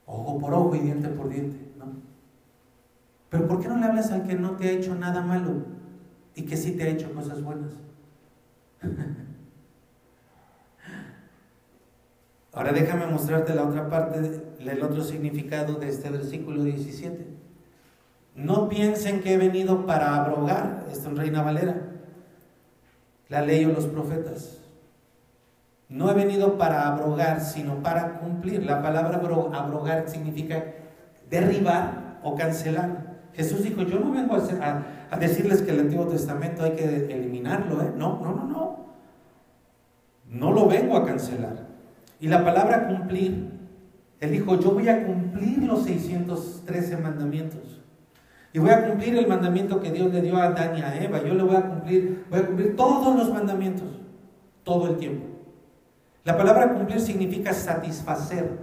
Ojo 0.07 0.39
por 0.39 0.55
ojo 0.55 0.75
y 0.77 0.81
diente 0.81 1.09
por 1.09 1.29
diente, 1.29 1.59
¿no? 1.79 1.87
Pero 3.29 3.49
¿por 3.49 3.61
qué 3.61 3.69
no 3.69 3.79
le 3.79 3.87
hablas 3.87 4.11
al 4.13 4.27
que 4.27 4.35
no 4.35 4.53
te 4.53 4.69
ha 4.69 4.73
hecho 4.73 4.95
nada 4.95 5.21
malo 5.21 5.65
y 6.35 6.43
que 6.43 6.57
sí 6.57 6.73
te 6.73 6.85
ha 6.85 6.89
hecho 6.89 7.13
cosas 7.13 7.43
buenas? 7.43 7.73
Ahora 12.53 12.73
déjame 12.73 13.07
mostrarte 13.07 13.55
la 13.55 13.65
otra 13.65 13.89
parte, 13.89 14.43
el 14.59 14.83
otro 14.83 15.03
significado 15.03 15.75
de 15.75 15.89
este 15.89 16.11
versículo 16.11 16.63
17. 16.63 17.27
No 18.35 18.69
piensen 18.69 19.23
que 19.23 19.35
he 19.35 19.39
venido 19.39 19.87
para 19.87 20.17
abrogar, 20.17 20.87
esto 20.91 21.09
en 21.09 21.17
Reina 21.17 21.43
Valera, 21.43 21.81
la 23.29 23.41
ley 23.41 23.65
o 23.65 23.73
los 23.73 23.87
profetas. 23.87 24.59
No 25.89 26.11
he 26.11 26.15
venido 26.15 26.59
para 26.59 26.89
abrogar, 26.89 27.41
sino 27.41 27.83
para 27.83 28.19
cumplir. 28.19 28.65
La 28.65 28.83
palabra 28.83 29.21
abrogar 29.55 30.09
significa 30.09 30.65
derribar 31.29 32.19
o 32.23 32.35
cancelar. 32.35 33.13
Jesús 33.35 33.63
dijo, 33.63 33.83
yo 33.83 33.99
no 33.99 34.11
vengo 34.11 34.37
a, 34.37 35.17
decirles 35.19 35.63
que 35.63 35.71
el 35.71 35.81
Antiguo 35.81 36.07
Testamento 36.07 36.65
hay 36.65 36.73
que 36.73 36.85
eliminarlo. 36.85 37.83
¿eh? 37.83 37.93
No, 37.97 38.21
no, 38.23 38.35
no, 38.35 38.47
no. 38.47 38.87
No 40.29 40.53
lo 40.53 40.67
vengo 40.67 40.97
a 40.97 41.05
cancelar. 41.05 41.72
Y 42.23 42.29
la 42.29 42.45
palabra 42.45 42.87
cumplir, 42.87 43.51
Él 44.21 44.31
dijo, 44.31 44.57
yo 44.61 44.71
voy 44.71 44.89
a 44.89 45.05
cumplir 45.05 45.65
los 45.65 45.83
613 45.83 46.99
mandamientos. 46.99 47.81
Y 48.53 48.61
voy 48.61 48.71
a 48.71 48.87
cumplir 48.87 49.19
el 49.19 49.27
mandamiento 49.27 49.81
que 49.81 49.91
Dios 49.91 50.13
le 50.13 50.23
dio 50.23 50.37
a 50.37 50.45
Adán 50.45 50.79
y 50.79 50.83
a 50.83 51.03
Eva. 51.03 51.21
Yo 51.25 51.35
le 51.35 51.43
voy 51.43 51.57
a 51.57 51.69
cumplir, 51.69 52.25
voy 52.31 52.39
a 52.39 52.47
cumplir 52.47 52.77
todos 52.77 53.17
los 53.17 53.35
mandamientos, 53.35 53.89
todo 54.63 54.87
el 54.87 54.99
tiempo. 54.99 55.27
La 56.23 56.37
palabra 56.37 56.73
cumplir 56.73 57.01
significa 57.01 57.53
satisfacer. 57.53 58.57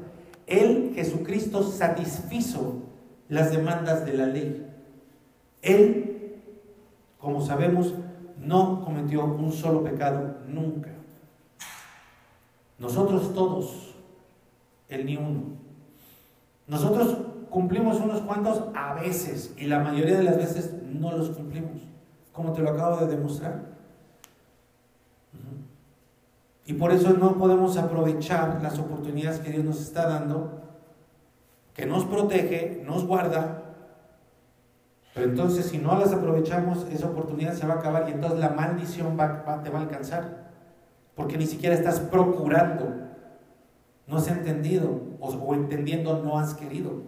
Él, 0.47 0.93
Jesucristo, 0.95 1.61
satisfizo 1.61 2.83
las 3.27 3.51
demandas 3.51 4.05
de 4.05 4.13
la 4.13 4.25
ley. 4.25 4.65
Él, 5.61 6.37
como 7.17 7.41
sabemos, 7.41 7.93
no 8.37 8.85
cometió 8.85 9.25
un 9.25 9.51
solo 9.51 9.83
pecado 9.83 10.37
nunca. 10.47 10.91
Nosotros 12.79 13.33
todos, 13.33 13.93
él 14.87 15.05
ni 15.05 15.17
uno. 15.17 15.43
Nosotros 16.67 17.17
cumplimos 17.49 17.99
unos 17.99 18.21
cuantos 18.21 18.63
a 18.73 18.93
veces 18.93 19.53
y 19.57 19.65
la 19.65 19.79
mayoría 19.79 20.17
de 20.17 20.23
las 20.23 20.37
veces 20.37 20.73
no 20.83 21.11
los 21.11 21.29
cumplimos, 21.31 21.81
como 22.31 22.53
te 22.53 22.61
lo 22.61 22.69
acabo 22.69 22.97
de 22.97 23.07
demostrar. 23.07 23.69
Y 26.65 26.73
por 26.73 26.91
eso 26.91 27.13
no 27.13 27.37
podemos 27.37 27.77
aprovechar 27.77 28.59
las 28.61 28.77
oportunidades 28.77 29.39
que 29.39 29.51
Dios 29.51 29.65
nos 29.65 29.81
está 29.81 30.07
dando, 30.07 30.61
que 31.73 31.85
nos 31.85 32.05
protege, 32.05 32.83
nos 32.85 33.05
guarda. 33.05 33.63
Pero 35.15 35.31
entonces 35.31 35.65
si 35.65 35.79
no 35.79 35.97
las 35.97 36.13
aprovechamos, 36.13 36.85
esa 36.91 37.07
oportunidad 37.07 37.53
se 37.55 37.65
va 37.65 37.73
a 37.73 37.77
acabar 37.77 38.07
y 38.07 38.11
entonces 38.11 38.39
la 38.39 38.51
maldición 38.51 39.17
te 39.17 39.69
va 39.69 39.79
a 39.79 39.81
alcanzar 39.81 40.38
porque 41.19 41.37
ni 41.37 41.45
siquiera 41.45 41.75
estás 41.75 41.99
procurando, 41.99 42.93
no 44.07 44.15
has 44.15 44.29
entendido 44.29 45.01
o, 45.19 45.53
entendiendo 45.53 46.23
no 46.23 46.39
has 46.39 46.53
querido. 46.53 47.01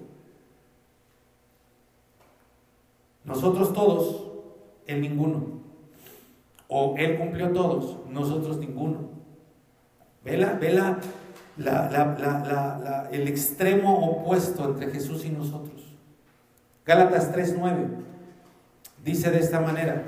Nosotros 3.24 3.72
todos, 3.72 4.28
él 4.86 5.00
ninguno. 5.00 5.62
O 6.68 6.96
él 6.98 7.20
cumplió 7.20 7.54
todos, 7.54 8.00
nosotros 8.10 8.58
ninguno. 8.58 9.12
Vela, 10.26 10.58
vela 10.60 11.00
el 13.14 13.30
extremo 13.30 14.08
opuesto 14.08 14.66
entre 14.66 14.92
Jesús 14.92 15.24
y 15.24 15.30
nosotros. 15.30 15.96
Gálatas 16.86 17.34
3:9 17.34 17.88
dice 19.06 19.32
de 19.32 19.40
esta 19.40 19.62
manera, 19.62 20.04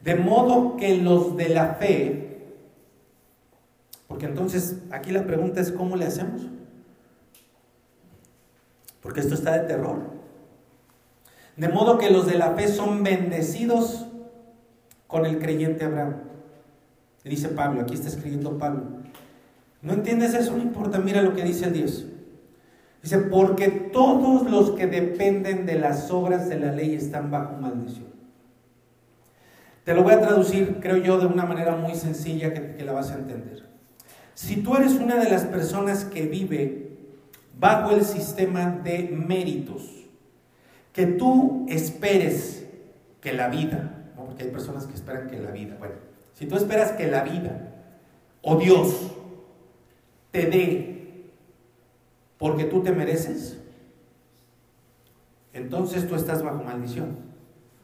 de 0.00 0.14
modo 0.14 0.78
que 0.78 0.96
los 0.96 1.36
de 1.36 1.50
la 1.50 1.74
fe 1.74 2.31
porque 4.12 4.26
entonces 4.26 4.76
aquí 4.90 5.10
la 5.10 5.24
pregunta 5.24 5.62
es 5.62 5.72
¿cómo 5.72 5.96
le 5.96 6.04
hacemos? 6.04 6.42
Porque 9.00 9.20
esto 9.20 9.32
está 9.32 9.58
de 9.58 9.66
terror. 9.66 10.00
De 11.56 11.70
modo 11.70 11.96
que 11.96 12.10
los 12.10 12.26
de 12.26 12.36
la 12.36 12.50
fe 12.50 12.68
son 12.68 13.02
bendecidos 13.04 14.04
con 15.06 15.24
el 15.24 15.38
creyente 15.38 15.86
Abraham. 15.86 16.16
Dice 17.24 17.48
Pablo, 17.48 17.80
aquí 17.80 17.94
está 17.94 18.08
escribiendo 18.08 18.58
Pablo. 18.58 18.82
¿No 19.80 19.94
entiendes 19.94 20.34
eso? 20.34 20.54
No 20.54 20.62
importa, 20.62 20.98
mira 20.98 21.22
lo 21.22 21.34
que 21.34 21.44
dice 21.44 21.70
Dios. 21.70 22.04
Dice, 23.02 23.16
porque 23.16 23.68
todos 23.68 24.50
los 24.50 24.72
que 24.72 24.88
dependen 24.88 25.64
de 25.64 25.78
las 25.78 26.10
obras 26.10 26.50
de 26.50 26.60
la 26.60 26.70
ley 26.72 26.94
están 26.94 27.30
bajo 27.30 27.56
maldición. 27.56 28.08
Te 29.84 29.94
lo 29.94 30.02
voy 30.02 30.12
a 30.12 30.20
traducir, 30.20 30.80
creo 30.82 30.98
yo, 30.98 31.18
de 31.18 31.24
una 31.24 31.46
manera 31.46 31.76
muy 31.76 31.94
sencilla 31.94 32.52
que 32.52 32.84
la 32.84 32.92
vas 32.92 33.10
a 33.10 33.14
entender. 33.14 33.71
Si 34.34 34.56
tú 34.56 34.76
eres 34.76 34.94
una 34.94 35.16
de 35.16 35.30
las 35.30 35.44
personas 35.44 36.04
que 36.04 36.26
vive 36.26 36.96
bajo 37.58 37.92
el 37.92 38.04
sistema 38.04 38.70
de 38.70 39.08
méritos, 39.08 39.82
que 40.92 41.06
tú 41.06 41.66
esperes 41.68 42.66
que 43.20 43.32
la 43.32 43.48
vida, 43.48 44.12
porque 44.16 44.44
hay 44.44 44.50
personas 44.50 44.86
que 44.86 44.94
esperan 44.94 45.28
que 45.28 45.38
la 45.38 45.50
vida, 45.50 45.76
bueno, 45.78 45.94
si 46.34 46.46
tú 46.46 46.56
esperas 46.56 46.92
que 46.92 47.06
la 47.06 47.22
vida 47.22 47.72
o 48.42 48.56
Dios 48.56 49.12
te 50.30 50.46
dé 50.46 51.28
porque 52.38 52.64
tú 52.64 52.82
te 52.82 52.90
mereces, 52.90 53.58
entonces 55.52 56.08
tú 56.08 56.14
estás 56.14 56.42
bajo 56.42 56.64
maldición. 56.64 57.16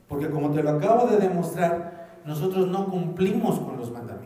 Porque 0.09 0.31
como 0.31 0.51
te 0.51 0.63
lo 0.63 0.71
acabo 0.71 1.07
de 1.07 1.19
demostrar, 1.19 2.21
nosotros 2.25 2.67
no 2.67 2.87
cumplimos 2.87 3.61
con 3.61 3.77
los 3.77 3.93
mandamientos. 3.93 4.18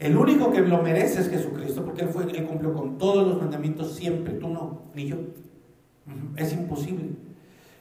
El 0.00 0.16
único 0.16 0.50
que 0.50 0.62
lo 0.62 0.82
merece 0.82 1.20
es 1.20 1.28
Jesucristo, 1.28 1.84
porque 1.84 2.02
Él, 2.02 2.08
fue, 2.08 2.22
Él 2.22 2.46
cumplió 2.46 2.72
con 2.72 2.96
todos 2.96 3.28
los 3.28 3.38
mandamientos 3.38 3.94
siempre, 3.94 4.32
tú 4.32 4.48
no, 4.48 4.84
ni 4.94 5.06
yo. 5.06 5.16
Es 6.36 6.54
imposible. 6.54 7.10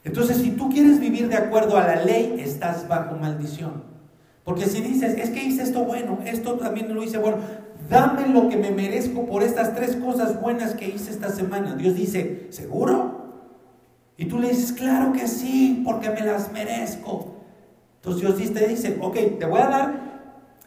Entonces, 0.03 0.37
si 0.37 0.51
tú 0.51 0.69
quieres 0.69 0.99
vivir 0.99 1.29
de 1.29 1.37
acuerdo 1.37 1.77
a 1.77 1.87
la 1.87 2.03
ley, 2.03 2.35
estás 2.39 2.89
bajo 2.89 3.15
maldición. 3.15 3.83
Porque 4.43 4.65
si 4.65 4.81
dices, 4.81 5.17
es 5.17 5.29
que 5.29 5.43
hice 5.43 5.63
esto 5.63 5.85
bueno, 5.85 6.19
esto 6.25 6.55
también 6.55 6.93
lo 6.93 7.01
hice 7.01 7.17
bueno, 7.19 7.37
dame 7.89 8.27
lo 8.27 8.49
que 8.49 8.57
me 8.57 8.71
merezco 8.71 9.25
por 9.25 9.41
estas 9.41 9.73
tres 9.73 9.95
cosas 9.95 10.41
buenas 10.41 10.73
que 10.73 10.89
hice 10.89 11.11
esta 11.11 11.29
semana. 11.29 11.75
Dios 11.75 11.95
dice, 11.95 12.47
¿seguro? 12.49 13.19
Y 14.17 14.25
tú 14.25 14.39
le 14.39 14.49
dices, 14.49 14.73
claro 14.73 15.13
que 15.13 15.25
sí, 15.25 15.83
porque 15.85 16.09
me 16.09 16.21
las 16.21 16.51
merezco. 16.51 17.35
Entonces 17.95 18.37
Dios 18.37 18.53
te 18.53 18.67
dice, 18.67 18.97
ok, 18.99 19.15
te 19.39 19.45
voy 19.45 19.61
a 19.61 19.67
dar 19.67 20.08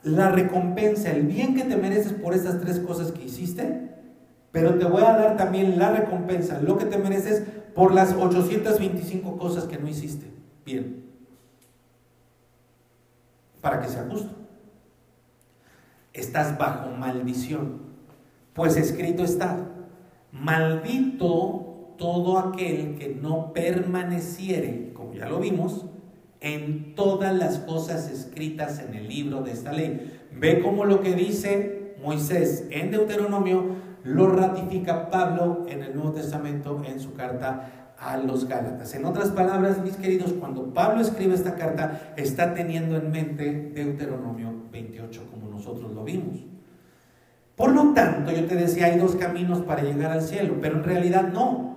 la 0.03 0.31
recompensa, 0.31 1.11
el 1.11 1.27
bien 1.27 1.55
que 1.55 1.65
te 1.65 1.77
mereces 1.77 2.13
por 2.13 2.35
estas 2.35 2.61
tres 2.61 2.79
cosas 2.81 3.13
que 3.13 3.25
hiciste, 3.25 3.91
pero 4.51 4.79
te 4.79 4.85
voy 4.85 5.03
a 5.03 5.17
dar 5.17 5.37
también 5.37 5.79
la 5.79 5.93
recompensa, 5.93 6.61
lo 6.61 6.77
que 6.77 6.85
te 6.85 6.99
mereces 6.99 7.43
por 7.75 7.95
las 7.95 8.15
825 8.15 9.39
cosas 9.39 9.65
que 9.65 9.79
no 9.79 9.89
hiciste. 9.89 10.27
Bien. 10.65 11.05
Para 13.61 13.81
que 13.81 13.89
sea 13.89 14.07
justo. 14.11 14.31
Estás 16.13 16.59
bajo 16.59 16.91
maldición. 16.91 17.81
Pues 18.53 18.77
escrito 18.77 19.25
está, 19.25 19.71
maldito 20.31 21.95
todo 21.97 22.39
aquel 22.39 22.97
que 22.99 23.15
no 23.15 23.53
permaneciere, 23.55 24.93
como 24.93 25.15
ya 25.15 25.29
lo 25.29 25.39
vimos, 25.39 25.87
en 26.43 26.95
todas 26.95 27.35
las 27.35 27.59
cosas 27.59 28.11
escritas 28.11 28.81
en 28.81 28.95
el 28.95 29.09
libro 29.09 29.43
de 29.43 29.53
esta 29.53 29.73
ley. 29.73 30.21
Ve 30.33 30.61
cómo 30.61 30.85
lo 30.85 31.01
que 31.01 31.15
dice 31.15 31.95
Moisés 32.03 32.67
en 32.71 32.91
Deuteronomio 32.91 33.77
lo 34.05 34.29
ratifica 34.29 35.11
Pablo 35.11 35.65
en 35.69 35.85
el 35.85 35.95
Nuevo 35.95 36.13
Testamento 36.13 36.83
en 36.85 36.99
su 36.99 37.15
carta 37.15 37.95
a 37.97 38.17
los 38.17 38.49
Gálatas. 38.49 38.93
En 38.95 39.05
otras 39.05 39.29
palabras, 39.29 39.81
mis 39.81 39.97
queridos, 39.97 40.33
cuando 40.33 40.75
Pablo 40.75 41.01
escribe 41.01 41.35
esta 41.35 41.55
carta, 41.55 42.13
está 42.17 42.53
teniendo 42.53 42.97
en 42.97 43.13
mente 43.13 43.71
Deuteronomio 43.73 44.53
28, 44.73 45.29
como 45.31 45.49
nosotros 45.49 45.93
lo 45.93 46.03
vimos. 46.03 46.41
Por 47.55 47.71
lo 47.71 47.93
tanto, 47.93 48.33
yo 48.33 48.47
te 48.47 48.57
decía, 48.57 48.87
hay 48.87 48.99
dos 48.99 49.15
caminos 49.15 49.61
para 49.61 49.83
llegar 49.83 50.11
al 50.11 50.23
cielo, 50.23 50.57
pero 50.61 50.79
en 50.79 50.85
realidad 50.85 51.29
no. 51.33 51.77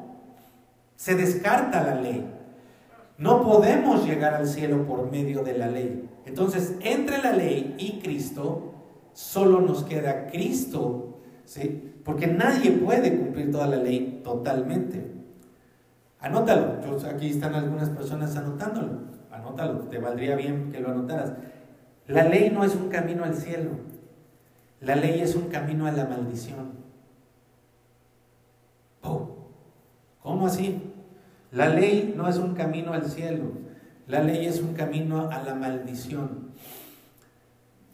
Se 0.95 1.13
descarta 1.13 1.83
la 1.83 2.01
ley. 2.01 2.34
No 3.17 3.41
podemos 3.43 4.05
llegar 4.05 4.33
al 4.33 4.47
cielo 4.47 4.85
por 4.85 5.09
medio 5.09 5.43
de 5.43 5.57
la 5.57 5.67
ley. 5.67 6.09
Entonces, 6.25 6.75
entre 6.81 7.19
la 7.19 7.31
ley 7.31 7.75
y 7.77 7.99
Cristo, 7.99 8.73
solo 9.13 9.61
nos 9.61 9.83
queda 9.83 10.27
Cristo, 10.27 11.19
¿sí? 11.45 11.93
Porque 12.03 12.27
nadie 12.27 12.71
puede 12.71 13.17
cumplir 13.17 13.51
toda 13.51 13.67
la 13.67 13.77
ley 13.77 14.21
totalmente. 14.23 15.11
Anótalo. 16.19 16.79
aquí 17.09 17.29
están 17.29 17.55
algunas 17.55 17.89
personas 17.89 18.35
anotándolo. 18.35 18.99
Anótalo. 19.31 19.79
Te 19.89 19.99
valdría 19.99 20.35
bien 20.35 20.71
que 20.71 20.79
lo 20.79 20.91
anotaras. 20.91 21.33
La 22.07 22.23
ley 22.23 22.49
no 22.49 22.63
es 22.63 22.75
un 22.75 22.89
camino 22.89 23.23
al 23.23 23.35
cielo. 23.35 23.71
La 24.81 24.95
ley 24.95 25.21
es 25.21 25.35
un 25.35 25.47
camino 25.49 25.87
a 25.87 25.91
la 25.91 26.05
maldición. 26.05 26.85
¿Cómo 30.25 30.47
así? 30.47 30.81
La 31.55 31.69
ley 31.69 32.13
no 32.17 32.27
es 32.27 32.37
un 32.37 32.53
camino 32.53 32.91
al 32.91 33.09
cielo, 33.09 33.53
la 34.07 34.21
ley 34.21 34.45
es 34.45 34.61
un 34.61 34.73
camino 34.73 35.29
a 35.31 35.41
la 35.41 35.55
maldición. 35.55 36.49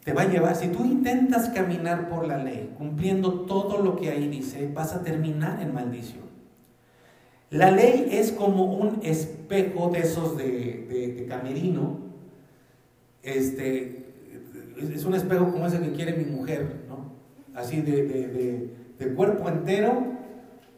Te 0.02 0.12
va 0.12 0.22
a 0.22 0.28
llevar, 0.28 0.56
si 0.56 0.66
tú 0.66 0.84
intentas 0.84 1.48
caminar 1.50 2.08
por 2.08 2.26
la 2.26 2.38
ley, 2.38 2.74
cumpliendo 2.76 3.42
todo 3.42 3.80
lo 3.80 3.94
que 3.94 4.10
ahí 4.10 4.28
dice, 4.28 4.68
vas 4.74 4.94
a 4.94 5.04
terminar 5.04 5.62
en 5.62 5.72
maldición. 5.72 6.24
La 7.50 7.70
ley 7.70 8.08
es 8.10 8.32
como 8.32 8.64
un 8.64 8.98
espejo 9.04 9.90
de 9.90 10.00
esos 10.00 10.36
de, 10.36 11.24
camerino. 11.28 11.98
Este, 13.22 14.06
es 14.92 15.04
un 15.04 15.14
espejo 15.14 15.52
como 15.52 15.68
ese 15.68 15.78
que 15.78 15.92
quiere 15.92 16.16
mi 16.16 16.24
mujer, 16.24 16.86
¿no? 16.88 17.12
Así 17.54 17.80
de, 17.80 18.74
cuerpo 19.14 19.48
entero, 19.48 20.04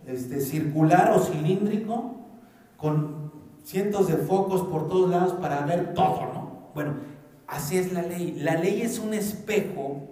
este, 0.07 0.41
circular 0.41 1.13
o 1.13 1.21
cilíndrico, 1.21 2.24
con 2.77 3.33
cientos 3.63 4.09
de 4.09 4.17
focos 4.17 4.63
por 4.63 4.89
todos 4.89 5.11
lados 5.11 5.35
para 5.35 5.65
ver 5.65 5.95
todo, 5.95 6.21
¿no? 6.33 6.71
Bueno, 6.75 6.95
así 7.47 7.79
es 7.79 7.93
la 7.93 8.03
ley. 8.03 8.39
La 8.41 8.57
ley 8.57 8.83
es 8.83 8.99
un 8.99 9.15
espejo 9.15 10.03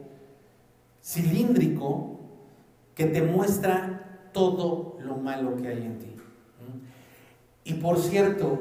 cilíndrico 1.02 2.20
que 2.94 3.06
te 3.06 3.22
muestra 3.22 4.28
todo 4.32 4.96
lo 5.00 5.16
malo 5.16 5.56
que 5.56 5.68
hay 5.68 5.82
en 5.82 5.98
ti. 5.98 6.16
Y 7.64 7.74
por 7.74 7.98
cierto, 7.98 8.58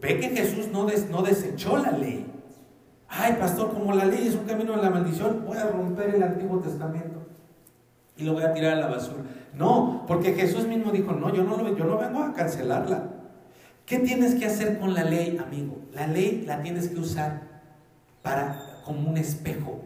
ve 0.00 0.18
que 0.18 0.30
Jesús 0.30 0.68
no, 0.72 0.86
no 1.10 1.22
desechó 1.22 1.78
la 1.78 1.92
ley. 1.92 2.26
Ay, 3.08 3.36
pastor, 3.38 3.72
como 3.72 3.92
la 3.92 4.04
ley 4.04 4.28
es 4.28 4.34
un 4.34 4.44
camino 4.44 4.74
a 4.74 4.76
la 4.76 4.90
maldición, 4.90 5.44
voy 5.46 5.56
a 5.56 5.66
romper 5.66 6.14
el 6.14 6.22
Antiguo 6.22 6.58
Testamento 6.60 7.19
y 8.20 8.24
lo 8.24 8.34
voy 8.34 8.42
a 8.42 8.52
tirar 8.52 8.74
a 8.74 8.80
la 8.80 8.86
basura. 8.88 9.22
No, 9.54 10.04
porque 10.06 10.34
Jesús 10.34 10.66
mismo 10.66 10.92
dijo, 10.92 11.12
no, 11.12 11.34
yo 11.34 11.42
no, 11.42 11.76
yo 11.76 11.84
no 11.84 11.96
vengo 11.96 12.22
a 12.22 12.34
cancelarla. 12.34 13.10
¿Qué 13.86 13.98
tienes 13.98 14.34
que 14.34 14.46
hacer 14.46 14.78
con 14.78 14.94
la 14.94 15.04
ley, 15.04 15.38
amigo? 15.38 15.78
La 15.92 16.06
ley 16.06 16.44
la 16.46 16.62
tienes 16.62 16.88
que 16.88 17.00
usar 17.00 17.42
para 18.22 18.82
como 18.84 19.10
un 19.10 19.16
espejo 19.16 19.82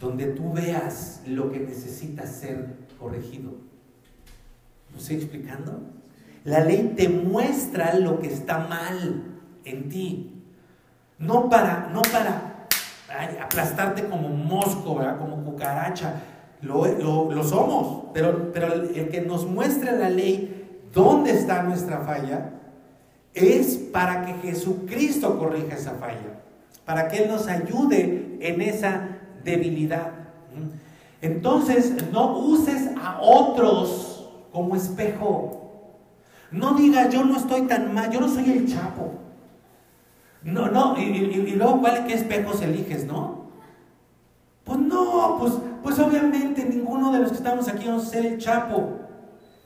donde 0.00 0.26
tú 0.26 0.52
veas 0.52 1.22
lo 1.26 1.52
que 1.52 1.60
necesita 1.60 2.26
ser 2.26 2.76
corregido. 2.98 3.52
¿No 4.90 4.98
estoy 4.98 5.16
explicando? 5.16 5.82
La 6.44 6.60
ley 6.60 6.94
te 6.96 7.08
muestra 7.08 7.94
lo 7.94 8.20
que 8.20 8.32
está 8.32 8.58
mal 8.58 9.24
en 9.64 9.88
ti. 9.88 10.42
No 11.18 11.48
para, 11.48 11.90
no 11.92 12.02
para 12.02 12.66
aplastarte 13.42 14.04
como 14.06 14.28
mosco, 14.30 15.00
como 15.18 15.44
cucaracha. 15.44 16.22
Lo, 16.64 17.30
lo, 17.30 17.44
somos, 17.44 18.06
pero, 18.14 18.52
pero 18.52 18.72
el 18.72 19.08
que 19.10 19.20
nos 19.20 19.46
muestra 19.46 19.92
la 19.92 20.08
ley 20.08 20.64
dónde 20.94 21.32
está 21.32 21.62
nuestra 21.62 21.98
falla, 22.00 22.50
es 23.34 23.76
para 23.76 24.24
que 24.24 24.34
Jesucristo 24.34 25.38
corrija 25.38 25.74
esa 25.74 25.94
falla, 25.94 26.40
para 26.84 27.08
que 27.08 27.24
Él 27.24 27.28
nos 27.28 27.48
ayude 27.48 28.38
en 28.40 28.60
esa 28.62 29.08
debilidad. 29.42 30.12
Entonces, 31.20 32.10
no 32.12 32.38
uses 32.38 32.90
a 33.02 33.18
otros 33.20 34.30
como 34.52 34.76
espejo. 34.76 35.60
No 36.50 36.74
diga, 36.74 37.08
yo 37.08 37.24
no 37.24 37.36
estoy 37.36 37.62
tan 37.62 37.92
mal, 37.92 38.10
yo 38.10 38.20
no 38.20 38.28
soy 38.28 38.50
el 38.50 38.68
chapo. 38.72 39.12
No, 40.44 40.68
no, 40.70 40.96
y, 40.98 41.54
luego, 41.56 41.80
¿cuál, 41.80 42.06
¿qué 42.06 42.14
espejos 42.14 42.60
eliges, 42.62 43.06
no? 43.06 43.46
Pues 44.64 44.78
no, 44.78 45.36
pues, 45.40 45.54
pues 45.84 45.98
obviamente 46.00 46.64
ninguno 46.64 47.12
de 47.12 47.20
los 47.20 47.30
que 47.30 47.36
estamos 47.36 47.68
aquí 47.68 47.86
vamos 47.86 48.06
a 48.06 48.10
ser 48.10 48.26
el 48.26 48.38
chapo. 48.38 49.04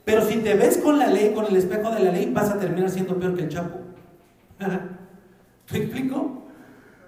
Pero 0.09 0.25
si 0.25 0.37
te 0.37 0.53
ves 0.55 0.77
con 0.77 0.97
la 0.97 1.07
ley, 1.07 1.33
con 1.33 1.45
el 1.45 1.55
espejo 1.55 1.91
de 1.91 1.99
la 1.99 2.11
ley, 2.11 2.31
vas 2.33 2.49
a 2.49 2.59
terminar 2.59 2.89
siendo 2.89 3.17
peor 3.19 3.35
que 3.35 3.43
el 3.43 3.49
Chapo. 3.49 3.79
¿Te 5.71 5.77
explico? 5.77 6.35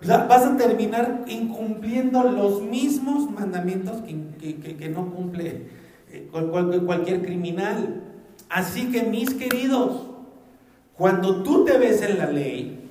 vas 0.03 0.45
a 0.45 0.57
terminar 0.57 1.25
incumpliendo 1.27 2.23
los 2.23 2.61
mismos 2.61 3.29
mandamientos 3.31 4.01
que, 4.01 4.89
no 4.89 5.11
cumple 5.11 5.67
eh, 6.11 6.29
cualquier 6.31 7.21
criminal. 7.23 8.03
Así 8.49 8.91
que 8.91 9.03
mis 9.03 9.33
queridos, 9.33 10.07
cuando 10.95 11.43
tú 11.43 11.65
te 11.65 11.77
ves 11.77 12.01
en 12.01 12.17
la 12.17 12.27
ley 12.27 12.88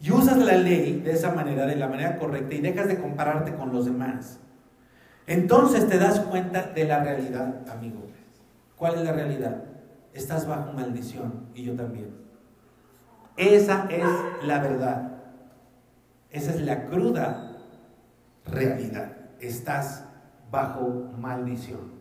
y 0.00 0.10
usas 0.10 0.36
la 0.38 0.56
ley 0.56 1.00
de 1.04 1.12
esa 1.12 1.32
manera, 1.32 1.66
de 1.66 1.76
la 1.76 1.88
manera 1.88 2.18
correcta, 2.18 2.54
y 2.54 2.60
dejas 2.60 2.88
de 2.88 2.98
compararte 2.98 3.54
con 3.54 3.72
los 3.72 3.84
demás, 3.84 4.38
entonces 5.26 5.88
te 5.88 5.98
das 5.98 6.20
cuenta 6.20 6.62
de 6.62 6.84
la 6.84 7.02
realidad, 7.02 7.68
amigo. 7.68 8.00
¿Cuál 8.76 8.96
es 8.96 9.02
la 9.02 9.12
realidad? 9.12 9.62
Estás 10.12 10.46
bajo 10.46 10.72
maldición 10.72 11.46
y 11.54 11.64
yo 11.64 11.76
también. 11.76 12.10
Esa 13.36 13.86
es 13.90 14.06
la 14.44 14.60
verdad. 14.60 15.12
Esa 16.30 16.50
es 16.50 16.60
la 16.62 16.86
cruda 16.86 17.56
realidad. 18.46 19.16
Estás 19.40 20.04
bajo 20.50 21.12
maldición. 21.16 21.92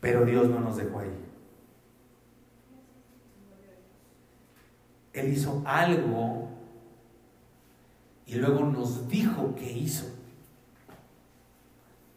Pero 0.00 0.24
Dios 0.24 0.48
no 0.48 0.60
nos 0.60 0.76
dejó 0.76 1.00
ahí. 1.00 1.24
Él 5.12 5.32
hizo 5.32 5.62
algo 5.64 6.53
y 8.26 8.36
luego 8.36 8.64
nos 8.64 9.08
dijo 9.08 9.54
que 9.54 9.70
hizo. 9.70 10.06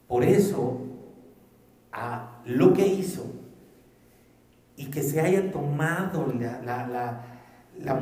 Por 0.08 0.24
eso, 0.24 0.82
a 1.92 2.42
lo 2.46 2.74
que 2.74 2.88
hizo 2.88 3.26
y 4.78 4.86
que 4.86 5.04
se 5.04 5.20
haya 5.20 5.52
tomado 5.52 6.28
la, 6.34 7.26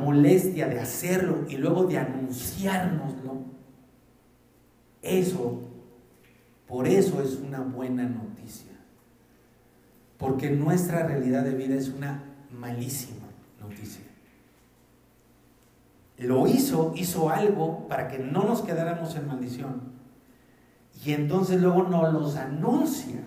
molestia 0.00 0.68
de 0.68 0.78
hacerlo 0.78 1.46
y 1.48 1.56
luego 1.56 1.86
de 1.86 1.98
anunciárnoslo, 1.98 3.44
eso, 5.02 5.62
por 6.68 6.86
eso 6.86 7.22
es 7.22 7.36
una 7.36 7.60
buena 7.60 8.04
noticia. 8.04 8.72
Porque 10.18 10.50
nuestra 10.50 11.06
realidad 11.06 11.44
de 11.44 11.54
vida 11.54 11.74
es 11.74 11.88
una 11.88 12.22
malísima 12.50 13.26
noticia. 13.60 14.02
Lo 16.18 16.46
hizo, 16.46 16.92
hizo 16.96 17.30
algo 17.30 17.86
para 17.88 18.08
que 18.08 18.18
no 18.18 18.44
nos 18.44 18.62
quedáramos 18.62 19.14
en 19.16 19.26
maldición. 19.26 19.82
Y 21.04 21.12
entonces 21.12 21.60
luego 21.60 21.82
nos 21.84 22.12
los 22.12 22.36
anuncia 22.36 23.20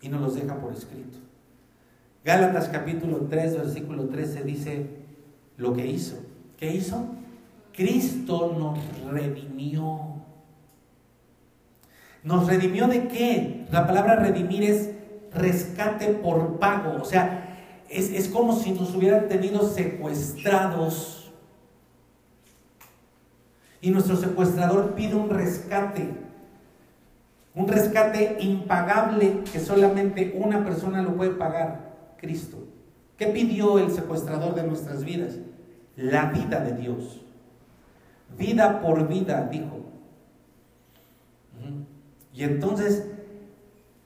y 0.00 0.08
nos 0.08 0.20
los 0.20 0.34
deja 0.34 0.56
por 0.58 0.72
escrito. 0.72 1.18
Gálatas 2.24 2.68
capítulo 2.68 3.26
3, 3.28 3.56
versículo 3.58 4.08
13 4.08 4.42
dice 4.44 4.86
lo 5.56 5.74
que 5.74 5.86
hizo. 5.86 6.16
¿Qué 6.56 6.74
hizo? 6.74 7.06
Cristo 7.74 8.54
nos 8.58 9.12
redimió. 9.12 10.00
¿Nos 12.22 12.46
redimió 12.46 12.88
de 12.88 13.08
qué? 13.08 13.66
La 13.70 13.86
palabra 13.86 14.16
redimir 14.16 14.64
es 14.64 14.90
rescate 15.32 16.08
por 16.08 16.58
pago. 16.58 17.00
O 17.00 17.04
sea, 17.04 17.84
es, 17.88 18.10
es 18.10 18.28
como 18.28 18.54
si 18.56 18.72
nos 18.72 18.94
hubieran 18.94 19.28
tenido 19.28 19.68
secuestrados. 19.68 21.19
Y 23.80 23.90
nuestro 23.90 24.16
secuestrador 24.16 24.94
pide 24.94 25.14
un 25.14 25.30
rescate. 25.30 26.08
Un 27.54 27.66
rescate 27.66 28.36
impagable 28.40 29.42
que 29.52 29.58
solamente 29.58 30.34
una 30.36 30.64
persona 30.64 31.02
lo 31.02 31.16
puede 31.16 31.30
pagar, 31.30 32.14
Cristo. 32.18 32.58
¿Qué 33.16 33.26
pidió 33.26 33.78
el 33.78 33.90
secuestrador 33.90 34.54
de 34.54 34.62
nuestras 34.62 35.04
vidas? 35.04 35.38
La 35.96 36.26
vida 36.26 36.60
de 36.60 36.72
Dios. 36.74 37.20
Vida 38.38 38.80
por 38.80 39.08
vida, 39.08 39.48
dijo. 39.50 39.80
Y 42.32 42.44
entonces 42.44 43.06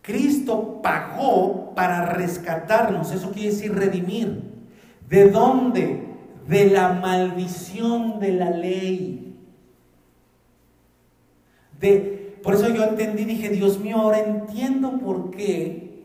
Cristo 0.02 0.80
pagó 0.82 1.72
para 1.74 2.06
rescatarnos, 2.06 3.12
eso 3.12 3.30
quiere 3.30 3.50
decir 3.50 3.74
redimir. 3.74 4.42
¿De 5.08 5.30
dónde? 5.30 6.08
De 6.48 6.70
la 6.70 6.92
maldición 6.92 8.18
de 8.20 8.32
la 8.32 8.50
ley. 8.50 9.23
De, 11.80 12.38
por 12.42 12.54
eso 12.54 12.68
yo 12.68 12.84
entendí, 12.84 13.24
dije, 13.24 13.48
Dios 13.48 13.78
mío, 13.80 13.96
ahora 13.96 14.20
entiendo 14.20 14.98
por 14.98 15.30
qué 15.30 16.04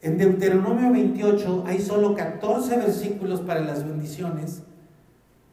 en 0.00 0.18
Deuteronomio 0.18 0.92
28 0.92 1.64
hay 1.66 1.80
solo 1.80 2.14
14 2.14 2.76
versículos 2.76 3.40
para 3.40 3.60
las 3.60 3.84
bendiciones 3.84 4.62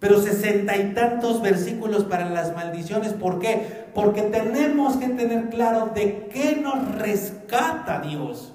pero 0.05 0.21
sesenta 0.21 0.77
y 0.77 0.93
tantos 0.93 1.41
versículos 1.41 2.03
para 2.03 2.29
las 2.29 2.53
maldiciones. 2.53 3.13
¿Por 3.13 3.39
qué? 3.39 3.87
Porque 3.95 4.21
tenemos 4.21 4.97
que 4.97 5.07
tener 5.07 5.49
claro 5.49 5.91
de 5.95 6.27
qué 6.31 6.59
nos 6.61 6.93
rescata 6.95 8.01
Dios. 8.01 8.53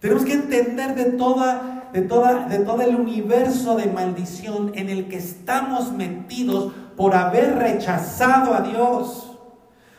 Tenemos 0.00 0.24
que 0.24 0.32
entender 0.32 0.96
de 0.96 1.12
toda, 1.12 1.90
de 1.92 2.02
toda, 2.02 2.48
de 2.48 2.58
todo 2.58 2.82
el 2.82 2.96
universo 2.96 3.76
de 3.76 3.86
maldición 3.86 4.72
en 4.74 4.88
el 4.88 5.06
que 5.06 5.18
estamos 5.18 5.92
metidos 5.92 6.72
por 6.96 7.14
haber 7.14 7.56
rechazado 7.56 8.54
a 8.54 8.60
Dios 8.60 9.24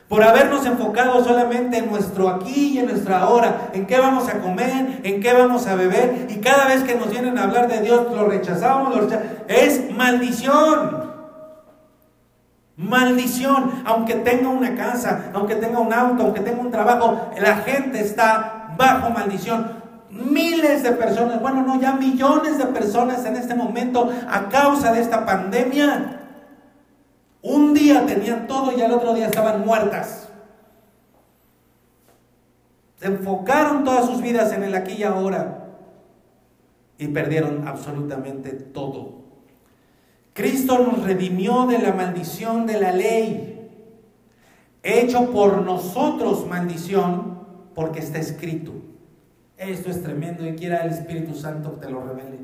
por 0.07 0.23
habernos 0.23 0.65
enfocado 0.65 1.23
solamente 1.23 1.79
en 1.79 1.89
nuestro 1.89 2.29
aquí 2.29 2.73
y 2.73 2.79
en 2.79 2.87
nuestra 2.87 3.21
ahora, 3.21 3.69
en 3.73 3.87
qué 3.87 3.99
vamos 3.99 4.29
a 4.29 4.39
comer, 4.39 5.01
en 5.03 5.19
qué 5.19 5.33
vamos 5.33 5.65
a 5.65 5.75
beber, 5.75 6.27
y 6.29 6.35
cada 6.41 6.67
vez 6.67 6.83
que 6.83 6.95
nos 6.95 7.09
vienen 7.09 7.37
a 7.37 7.43
hablar 7.43 7.67
de 7.67 7.81
Dios 7.81 8.11
lo 8.13 8.27
rechazamos, 8.27 8.95
lo 8.95 9.01
rechazamos. 9.01 9.33
es 9.47 9.91
maldición. 9.95 11.05
Maldición, 12.77 13.83
aunque 13.85 14.15
tenga 14.15 14.49
una 14.49 14.75
casa, 14.75 15.31
aunque 15.33 15.55
tenga 15.55 15.79
un 15.79 15.93
auto, 15.93 16.23
aunque 16.23 16.41
tenga 16.41 16.61
un 16.61 16.71
trabajo, 16.71 17.31
la 17.39 17.57
gente 17.57 18.01
está 18.01 18.73
bajo 18.77 19.09
maldición. 19.09 19.83
Miles 20.09 20.83
de 20.83 20.91
personas, 20.91 21.41
bueno, 21.41 21.61
no, 21.61 21.79
ya 21.79 21.93
millones 21.93 22.57
de 22.57 22.65
personas 22.65 23.25
en 23.25 23.37
este 23.37 23.55
momento 23.55 24.11
a 24.29 24.49
causa 24.49 24.91
de 24.91 25.01
esta 25.01 25.25
pandemia 25.25 26.14
un 27.45 27.75
día 27.75 28.07
tenían 28.07 28.47
todo 28.47 28.75
y 28.75 28.81
al 28.81 28.91
otro 28.91 29.13
día 29.13 29.27
estaban 29.27 29.63
muertas. 29.63 30.29
Se 32.99 33.05
enfocaron 33.05 33.83
todas 33.83 34.07
sus 34.07 34.19
vidas 34.19 34.51
en 34.51 34.63
el 34.63 34.73
aquí 34.73 34.93
y 34.93 35.03
ahora 35.03 35.67
y 36.97 37.07
perdieron 37.07 37.67
absolutamente 37.67 38.49
todo. 38.51 39.25
Cristo 40.33 40.79
nos 40.79 41.03
redimió 41.03 41.67
de 41.67 41.77
la 41.77 41.93
maldición 41.93 42.65
de 42.65 42.79
la 42.79 42.91
ley, 42.91 43.69
hecho 44.81 45.29
por 45.29 45.61
nosotros 45.61 46.47
maldición, 46.47 47.45
porque 47.75 47.99
está 47.99 48.17
escrito. 48.17 48.71
Esto 49.55 49.91
es 49.91 50.01
tremendo 50.01 50.47
y 50.47 50.55
quiera 50.55 50.79
el 50.79 50.91
Espíritu 50.91 51.35
Santo 51.35 51.75
que 51.75 51.85
te 51.85 51.91
lo 51.91 52.03
revele. 52.03 52.39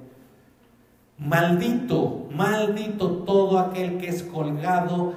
Maldito, 1.21 2.27
maldito 2.31 3.17
todo 3.25 3.59
aquel 3.59 3.99
que 3.99 4.07
es 4.07 4.23
colgado 4.23 5.13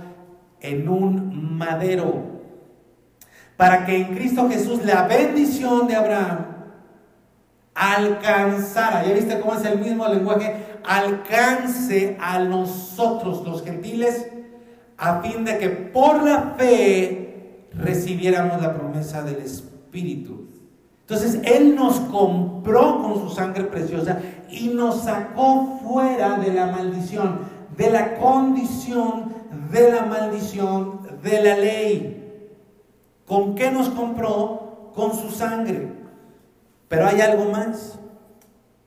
en 0.60 0.86
un 0.86 1.56
madero, 1.56 2.42
para 3.56 3.86
que 3.86 3.96
en 4.02 4.14
Cristo 4.14 4.46
Jesús 4.50 4.84
la 4.84 5.06
bendición 5.06 5.86
de 5.86 5.96
Abraham 5.96 6.46
alcanzara, 7.74 9.02
ya 9.06 9.14
viste 9.14 9.40
cómo 9.40 9.54
es 9.54 9.64
el 9.64 9.78
mismo 9.78 10.06
lenguaje, 10.06 10.54
alcance 10.84 12.18
a 12.20 12.38
nosotros 12.38 13.42
los 13.46 13.64
gentiles, 13.64 14.26
a 14.98 15.22
fin 15.22 15.42
de 15.42 15.56
que 15.56 15.70
por 15.70 16.22
la 16.22 16.54
fe 16.58 17.66
recibiéramos 17.72 18.60
la 18.60 18.74
promesa 18.74 19.22
del 19.22 19.36
Espíritu. 19.36 20.53
Entonces 21.06 21.40
Él 21.44 21.74
nos 21.76 22.00
compró 22.00 23.02
con 23.02 23.20
su 23.20 23.34
sangre 23.34 23.64
preciosa 23.64 24.20
y 24.50 24.68
nos 24.68 25.02
sacó 25.02 25.80
fuera 25.84 26.38
de 26.38 26.52
la 26.52 26.66
maldición, 26.66 27.40
de 27.76 27.90
la 27.90 28.16
condición 28.16 29.34
de 29.70 29.90
la 29.90 30.06
maldición 30.06 31.00
de 31.22 31.42
la 31.42 31.56
ley. 31.56 32.20
¿Con 33.26 33.54
qué 33.54 33.70
nos 33.70 33.88
compró? 33.90 34.90
Con 34.94 35.14
su 35.14 35.30
sangre. 35.30 35.92
Pero 36.88 37.06
hay 37.06 37.20
algo 37.20 37.50
más. 37.50 37.98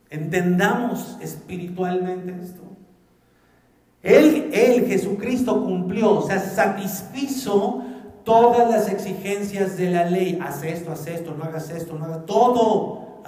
Entendamos 0.09 1.17
espiritualmente 1.21 2.35
esto. 2.41 2.61
Él, 4.01 4.85
Jesucristo, 4.87 5.63
cumplió, 5.65 6.19
o 6.19 6.21
sea, 6.21 6.39
satisfizo 6.39 7.83
todas 8.27 8.69
las 8.69 8.91
exigencias 8.91 9.77
de 9.77 9.89
la 9.89 10.03
ley. 10.03 10.37
Haz 10.43 10.61
esto, 10.61 10.91
haz 10.91 11.07
esto, 11.07 11.33
no 11.33 11.45
hagas 11.45 11.69
esto, 11.69 11.97
no 11.97 12.03
hagas 12.03 12.25
todo. 12.25 13.21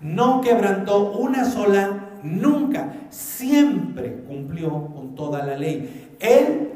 No 0.00 0.40
quebrantó 0.40 1.12
una 1.12 1.44
sola, 1.44 2.10
nunca. 2.24 2.92
Siempre 3.10 4.24
cumplió 4.26 4.86
con 4.92 5.14
toda 5.14 5.46
la 5.46 5.56
ley. 5.56 6.16
Él, 6.18 6.72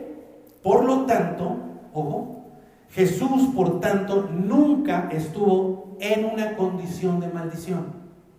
por 0.63 0.85
lo 0.85 1.05
tanto, 1.05 1.57
ojo, 1.93 2.45
Jesús, 2.91 3.49
por 3.57 3.81
tanto, 3.81 4.31
nunca 4.33 5.09
estuvo 5.11 5.97
en 5.99 6.27
una 6.27 6.57
condición 6.57 7.19
de 7.19 7.27
maldición. 7.27 7.87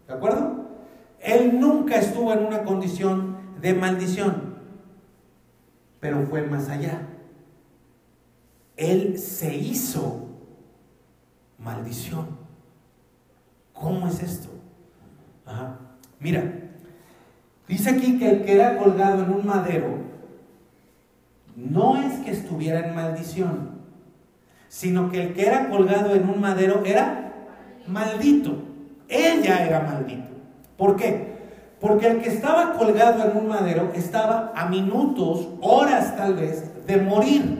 ¿De 0.08 0.14
acuerdo? 0.14 0.66
Él 1.20 1.60
nunca 1.60 1.98
estuvo 1.98 2.32
en 2.32 2.46
una 2.46 2.64
condición 2.64 3.36
de 3.62 3.74
maldición, 3.74 4.56
pero 6.00 6.26
fue 6.26 6.44
más 6.44 6.70
allá. 6.70 7.02
Él 8.80 9.20
se 9.20 9.54
hizo 9.54 10.30
maldición. 11.58 12.28
¿Cómo 13.74 14.08
es 14.08 14.24
esto? 14.24 14.48
Mira, 16.22 16.44
dice 17.68 17.90
aquí 17.90 18.18
que 18.18 18.30
el 18.30 18.46
que 18.46 18.54
era 18.54 18.78
colgado 18.78 19.24
en 19.24 19.34
un 19.34 19.46
madero 19.46 19.98
no 21.58 21.98
es 21.98 22.20
que 22.20 22.32
estuviera 22.32 22.88
en 22.88 22.96
maldición, 22.96 23.82
sino 24.70 25.12
que 25.12 25.24
el 25.24 25.34
que 25.34 25.46
era 25.46 25.70
colgado 25.70 26.16
en 26.16 26.30
un 26.30 26.40
madero 26.40 26.86
era 26.86 27.34
maldito. 27.86 28.64
Ella 29.10 29.66
era 29.66 29.82
maldito. 29.82 30.30
¿Por 30.78 30.96
qué? 30.96 31.38
Porque 31.82 32.08
el 32.08 32.22
que 32.22 32.30
estaba 32.30 32.74
colgado 32.74 33.30
en 33.30 33.36
un 33.36 33.50
madero 33.50 33.92
estaba 33.94 34.54
a 34.56 34.70
minutos, 34.70 35.50
horas 35.60 36.16
tal 36.16 36.36
vez, 36.36 36.86
de 36.86 36.98
morir. 36.98 37.59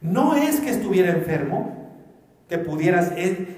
No 0.00 0.34
es 0.34 0.60
que 0.60 0.70
estuviera 0.70 1.10
enfermo, 1.10 1.78
que 2.48 2.58
pudieras 2.58 3.12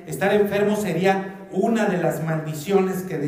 estar 0.07 0.35
enfermo 0.35 0.77
sería 0.77 1.47
una 1.53 1.87
de 1.87 1.99
las 1.99 2.25
maldiciones 2.25 3.03
que, 3.03 3.19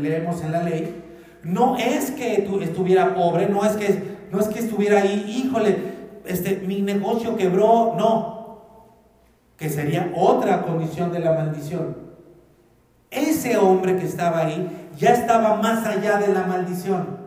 leemos 0.00 0.42
en 0.42 0.52
la 0.52 0.62
ley. 0.62 1.02
No 1.42 1.76
es 1.76 2.10
que 2.10 2.46
estuviera 2.62 3.14
pobre, 3.14 3.48
no 3.48 3.64
es 3.64 3.72
que, 3.76 4.18
no 4.30 4.40
es 4.40 4.48
que 4.48 4.58
estuviera 4.60 5.00
ahí, 5.00 5.42
híjole, 5.44 5.76
este, 6.26 6.56
mi 6.66 6.82
negocio 6.82 7.36
quebró, 7.36 7.94
no, 7.96 8.38
que 9.56 9.70
sería 9.70 10.12
otra 10.14 10.62
condición 10.62 11.12
de 11.12 11.20
la 11.20 11.32
maldición. 11.32 11.96
Ese 13.10 13.56
hombre 13.56 13.96
que 13.96 14.04
estaba 14.04 14.40
ahí 14.40 14.90
ya 14.96 15.10
estaba 15.10 15.56
más 15.56 15.86
allá 15.86 16.18
de 16.18 16.32
la 16.32 16.42
maldición. 16.42 17.18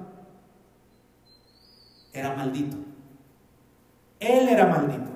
Era 2.13 2.35
maldito. 2.35 2.90
Él 4.21 4.47
era 4.47 4.67
maldito. 4.67 5.11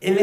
El, 0.00 0.18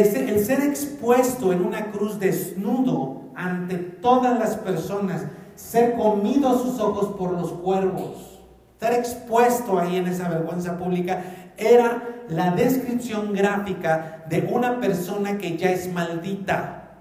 ser 0.46 0.62
expuesto 0.62 1.54
en 1.54 1.64
una 1.64 1.92
cruz 1.92 2.20
desnudo 2.20 3.22
ante 3.36 3.78
todas 3.78 4.38
las 4.38 4.58
personas 4.58 5.26
ser 5.56 5.96
comido 5.96 6.58
sus 6.60 6.80
ojos 6.80 7.16
por 7.18 7.32
los 7.32 7.52
cuervos, 7.54 8.40
estar 8.74 8.94
expuesto 8.94 9.80
ahí 9.80 9.96
en 9.96 10.08
esa 10.08 10.28
vergüenza 10.28 10.78
pública, 10.78 11.24
era 11.58 12.24
la 12.30 12.52
descripción 12.52 13.34
gráfica 13.34 14.26
de 14.28 14.50
una 14.52 14.80
persona 14.80 15.38
que 15.38 15.58
ya 15.58 15.72
es 15.72 15.92
maldita. 15.92 16.94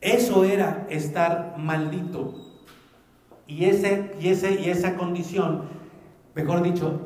Eso 0.00 0.44
era 0.44 0.86
estar 0.88 1.56
maldito. 1.58 2.34
Y, 3.46 3.64
y, 3.64 3.68
ese, 3.68 4.60
y 4.60 4.70
esa 4.70 4.96
condición, 4.96 5.79
mejor 6.34 6.62
dicho, 6.62 7.00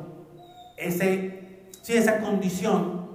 ese, 0.77 1.67
sí, 1.81 1.93
esa 1.93 2.19
condición 2.19 3.05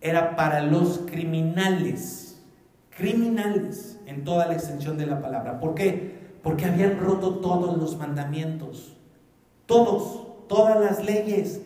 era 0.00 0.36
para 0.36 0.62
los 0.62 1.00
criminales, 1.10 2.42
criminales 2.90 3.98
en 4.06 4.24
toda 4.24 4.46
la 4.46 4.54
extensión 4.54 4.98
de 4.98 5.06
la 5.06 5.20
palabra. 5.20 5.60
¿Por 5.60 5.74
qué? 5.74 6.18
Porque 6.42 6.64
habían 6.64 6.98
roto 6.98 7.36
todos 7.36 7.76
los 7.76 7.96
mandamientos, 7.98 8.96
todos, 9.66 10.48
todas 10.48 10.80
las 10.80 11.04
leyes. 11.04 11.60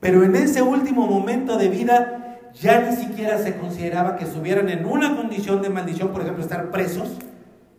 Pero 0.00 0.24
en 0.24 0.34
ese 0.36 0.62
último 0.62 1.06
momento 1.06 1.56
de 1.56 1.68
vida 1.68 2.24
ya 2.54 2.80
ni 2.80 2.96
siquiera 2.96 3.38
se 3.38 3.56
consideraba 3.56 4.16
que 4.16 4.24
estuvieran 4.24 4.68
en 4.68 4.86
una 4.86 5.16
condición 5.16 5.60
de 5.62 5.70
maldición, 5.70 6.08
por 6.08 6.22
ejemplo, 6.22 6.42
estar 6.42 6.70
presos. 6.70 7.08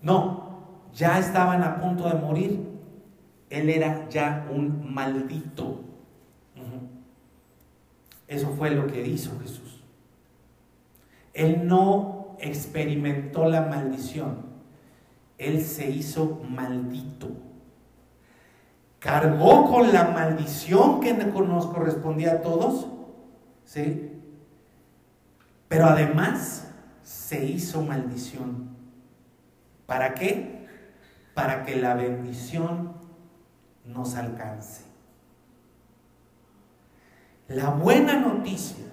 No, 0.01 0.45
ya 0.93 1.19
estaban 1.19 1.63
a 1.63 1.79
punto 1.79 2.07
de 2.07 2.15
morir. 2.15 2.74
Él 3.49 3.69
era 3.69 4.09
ya 4.09 4.47
un 4.51 4.93
maldito. 4.93 5.81
Eso 8.27 8.49
fue 8.57 8.71
lo 8.71 8.87
que 8.87 9.05
hizo 9.05 9.39
Jesús. 9.39 9.83
Él 11.33 11.67
no 11.67 12.35
experimentó 12.39 13.47
la 13.47 13.61
maldición. 13.61 14.45
Él 15.37 15.61
se 15.61 15.89
hizo 15.89 16.41
maldito. 16.49 17.29
Cargó 18.99 19.69
con 19.69 19.93
la 19.93 20.05
maldición 20.05 20.99
que 21.01 21.13
nos 21.13 21.67
correspondía 21.67 22.33
a 22.33 22.41
todos. 22.41 22.87
¿Sí? 23.63 24.11
Pero 25.67 25.85
además 25.85 26.71
se 27.03 27.45
hizo 27.45 27.83
maldición. 27.83 28.75
¿Para 29.85 30.15
qué? 30.15 30.55
para 31.35 31.65
que 31.65 31.75
la 31.75 31.93
bendición 31.93 32.93
nos 33.85 34.15
alcance. 34.15 34.83
La 37.47 37.69
buena 37.69 38.19
noticia, 38.19 38.85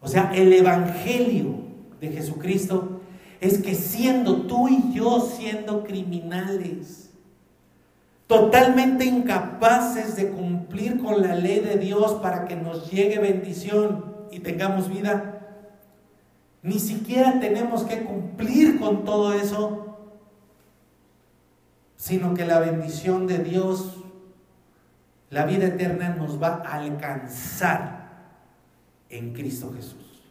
o 0.00 0.08
sea, 0.08 0.32
el 0.34 0.52
Evangelio 0.52 1.64
de 2.00 2.08
Jesucristo, 2.08 3.00
es 3.40 3.62
que 3.62 3.74
siendo 3.74 4.42
tú 4.42 4.68
y 4.68 4.92
yo 4.92 5.20
siendo 5.20 5.82
criminales, 5.84 7.10
totalmente 8.26 9.04
incapaces 9.04 10.16
de 10.16 10.30
cumplir 10.30 11.02
con 11.02 11.22
la 11.22 11.34
ley 11.34 11.60
de 11.60 11.76
Dios 11.76 12.14
para 12.14 12.46
que 12.46 12.56
nos 12.56 12.90
llegue 12.90 13.18
bendición 13.18 14.14
y 14.30 14.40
tengamos 14.40 14.88
vida, 14.88 15.40
ni 16.62 16.78
siquiera 16.78 17.40
tenemos 17.40 17.84
que 17.84 18.04
cumplir 18.04 18.78
con 18.80 19.04
todo 19.04 19.34
eso 19.34 19.93
sino 21.96 22.34
que 22.34 22.44
la 22.44 22.58
bendición 22.58 23.26
de 23.26 23.38
Dios, 23.38 23.98
la 25.30 25.46
vida 25.46 25.66
eterna 25.66 26.10
nos 26.10 26.42
va 26.42 26.62
a 26.64 26.74
alcanzar 26.74 28.04
en 29.08 29.32
Cristo 29.32 29.72
Jesús. 29.74 30.22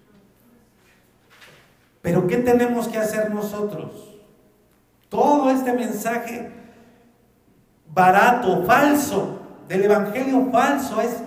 Pero 2.01 2.27
¿qué 2.27 2.37
tenemos 2.37 2.87
que 2.87 2.97
hacer 2.97 3.33
nosotros? 3.33 4.19
Todo 5.09 5.49
este 5.51 5.73
mensaje 5.73 6.51
barato, 7.93 8.63
falso, 8.63 9.39
del 9.67 9.85
Evangelio 9.85 10.49
falso 10.51 11.01
es, 11.01 11.17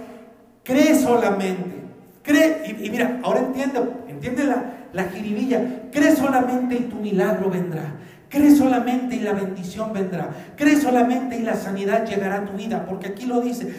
cree 0.63 0.95
solamente. 0.95 1.77
Cree, 2.23 2.77
y, 2.79 2.91
mira, 2.91 3.21
ahora 3.23 3.41
entiende, 3.41 3.81
entiende 4.09 4.45
la, 4.45 4.89
la 4.93 5.05
jiribilla, 5.05 5.89
cree 5.93 6.15
solamente 6.15 6.75
y 6.75 6.81
tu 6.85 6.97
milagro 6.97 7.49
vendrá. 7.49 7.95
Cree 8.29 8.55
solamente 8.55 9.17
y 9.17 9.21
la 9.21 9.33
bendición 9.33 9.93
vendrá. 9.93 10.31
Cree 10.57 10.77
solamente 10.77 11.39
y 11.39 11.43
la 11.43 11.55
sanidad 11.55 12.07
llegará 12.07 12.39
a 12.39 12.45
tu 12.45 12.57
vida, 12.57 12.85
porque 12.87 13.09
aquí 13.09 13.27
lo 13.27 13.41
dice. 13.41 13.73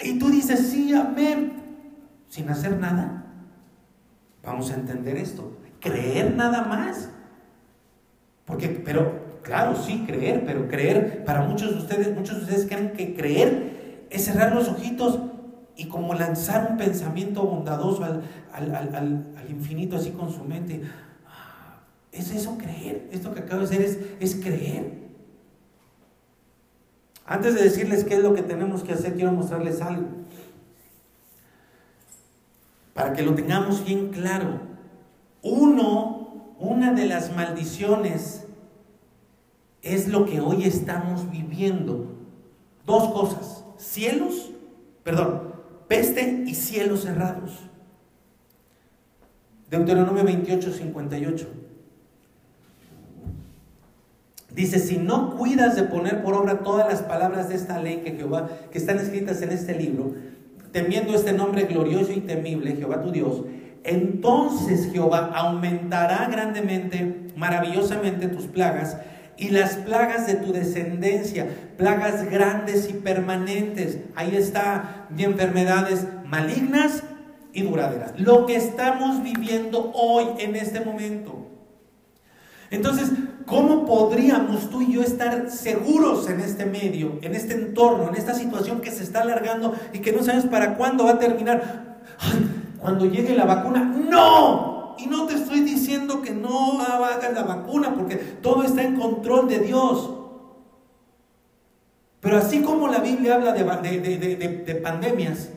Y 0.00 0.18
tú 0.18 0.30
dices, 0.30 0.68
sí, 0.70 0.94
amén, 0.94 1.54
sin 2.28 2.48
hacer 2.48 2.78
nada. 2.78 3.24
Vamos 4.44 4.70
a 4.70 4.74
entender 4.74 5.16
esto. 5.16 5.56
Creer 5.80 6.34
nada 6.36 6.62
más. 6.62 7.10
Porque, 8.44 8.68
pero, 8.68 9.38
claro, 9.42 9.74
sí, 9.76 10.04
creer, 10.06 10.44
pero 10.46 10.68
creer, 10.68 11.24
para 11.24 11.42
muchos 11.42 11.72
de 11.72 11.78
ustedes, 11.78 12.14
muchos 12.14 12.36
de 12.36 12.42
ustedes 12.42 12.66
creen 12.66 12.92
que 12.92 13.14
creer 13.14 14.06
es 14.10 14.24
cerrar 14.24 14.54
los 14.54 14.68
ojitos 14.68 15.18
y 15.76 15.88
como 15.88 16.14
lanzar 16.14 16.68
un 16.70 16.76
pensamiento 16.76 17.42
bondadoso 17.42 18.04
al, 18.04 18.74
al 18.74 19.50
infinito 19.50 19.96
así 19.96 20.10
con 20.10 20.30
su 20.30 20.44
mente. 20.44 20.82
Es 22.14 22.30
eso 22.30 22.56
creer. 22.56 23.08
Esto 23.10 23.34
que 23.34 23.40
acabo 23.40 23.60
de 23.60 23.66
hacer 23.66 24.16
es, 24.20 24.36
creer. 24.36 25.02
Antes 27.26 27.54
de 27.54 27.64
decirles 27.64 28.04
qué 28.04 28.14
es 28.14 28.22
lo 28.22 28.34
que 28.34 28.42
tenemos 28.42 28.84
que 28.84 28.92
hacer, 28.92 29.14
quiero 29.14 29.32
mostrarles 29.32 29.80
algo. 29.80 30.06
Para 32.94 33.12
que 33.14 33.22
lo 33.22 33.34
tengamos 33.34 33.84
bien 33.84 34.10
claro. 34.10 34.60
Uno, 35.42 36.54
una 36.60 36.92
de 36.92 37.06
las 37.06 37.34
maldiciones 37.34 38.44
es 39.82 40.06
lo 40.06 40.24
que 40.24 40.40
hoy 40.40 40.64
estamos 40.64 41.28
viviendo. 41.32 42.14
Dos 42.86 43.12
cosas. 43.12 43.64
Cielos, 43.76 44.52
perdón, 45.02 45.52
peste 45.88 46.44
y 46.46 46.54
cielos 46.54 47.02
cerrados. 47.02 47.58
Deuteronomio 49.68 50.22
28, 50.22 50.72
58. 50.72 51.63
Dice, 54.54 54.78
si 54.78 54.98
no 54.98 55.36
cuidas 55.36 55.74
de 55.74 55.82
poner 55.82 56.22
por 56.22 56.34
obra 56.34 56.60
todas 56.60 56.88
las 56.88 57.02
palabras 57.02 57.48
de 57.48 57.56
esta 57.56 57.80
ley 57.80 58.02
que 58.04 58.12
Jehová, 58.12 58.48
que 58.70 58.78
están 58.78 58.98
escritas 58.98 59.42
en 59.42 59.50
este 59.50 59.74
libro, 59.74 60.14
temiendo 60.70 61.14
este 61.14 61.32
nombre 61.32 61.64
glorioso 61.64 62.12
y 62.12 62.20
temible, 62.20 62.76
Jehová 62.76 63.02
tu 63.02 63.10
Dios, 63.10 63.42
entonces 63.82 64.90
Jehová 64.92 65.32
aumentará 65.34 66.28
grandemente, 66.30 67.30
maravillosamente 67.36 68.28
tus 68.28 68.46
plagas 68.46 68.96
y 69.36 69.50
las 69.50 69.76
plagas 69.76 70.26
de 70.26 70.34
tu 70.34 70.52
descendencia, 70.52 71.48
plagas 71.76 72.30
grandes 72.30 72.88
y 72.88 72.92
permanentes. 72.94 73.98
Ahí 74.14 74.36
está, 74.36 75.08
y 75.16 75.24
enfermedades 75.24 76.06
malignas 76.24 77.02
y 77.52 77.62
duraderas. 77.62 78.18
Lo 78.18 78.46
que 78.46 78.56
estamos 78.56 79.22
viviendo 79.22 79.90
hoy 79.94 80.26
en 80.38 80.56
este 80.56 80.80
momento. 80.80 81.53
Entonces, 82.70 83.10
¿cómo 83.46 83.84
podríamos 83.84 84.70
tú 84.70 84.82
y 84.82 84.92
yo 84.92 85.02
estar 85.02 85.50
seguros 85.50 86.28
en 86.28 86.40
este 86.40 86.66
medio, 86.66 87.18
en 87.22 87.34
este 87.34 87.54
entorno, 87.54 88.08
en 88.08 88.16
esta 88.16 88.34
situación 88.34 88.80
que 88.80 88.90
se 88.90 89.02
está 89.02 89.22
alargando 89.22 89.74
y 89.92 89.98
que 89.98 90.12
no 90.12 90.22
sabes 90.22 90.46
para 90.46 90.76
cuándo 90.76 91.04
va 91.04 91.12
a 91.12 91.18
terminar? 91.18 92.00
cuando 92.80 93.06
llegue 93.06 93.34
la 93.34 93.44
vacuna, 93.44 93.82
no. 93.82 94.94
Y 94.98 95.06
no 95.06 95.26
te 95.26 95.34
estoy 95.34 95.60
diciendo 95.60 96.22
que 96.22 96.32
no 96.32 96.80
hagas 96.80 97.32
la 97.32 97.42
vacuna, 97.42 97.94
porque 97.94 98.16
todo 98.16 98.62
está 98.62 98.82
en 98.82 98.96
control 98.96 99.48
de 99.48 99.60
Dios. 99.60 100.10
Pero 102.20 102.38
así 102.38 102.60
como 102.60 102.88
la 102.88 102.98
Biblia 102.98 103.34
habla 103.34 103.52
de 103.52 104.80
pandemias, 104.82 105.50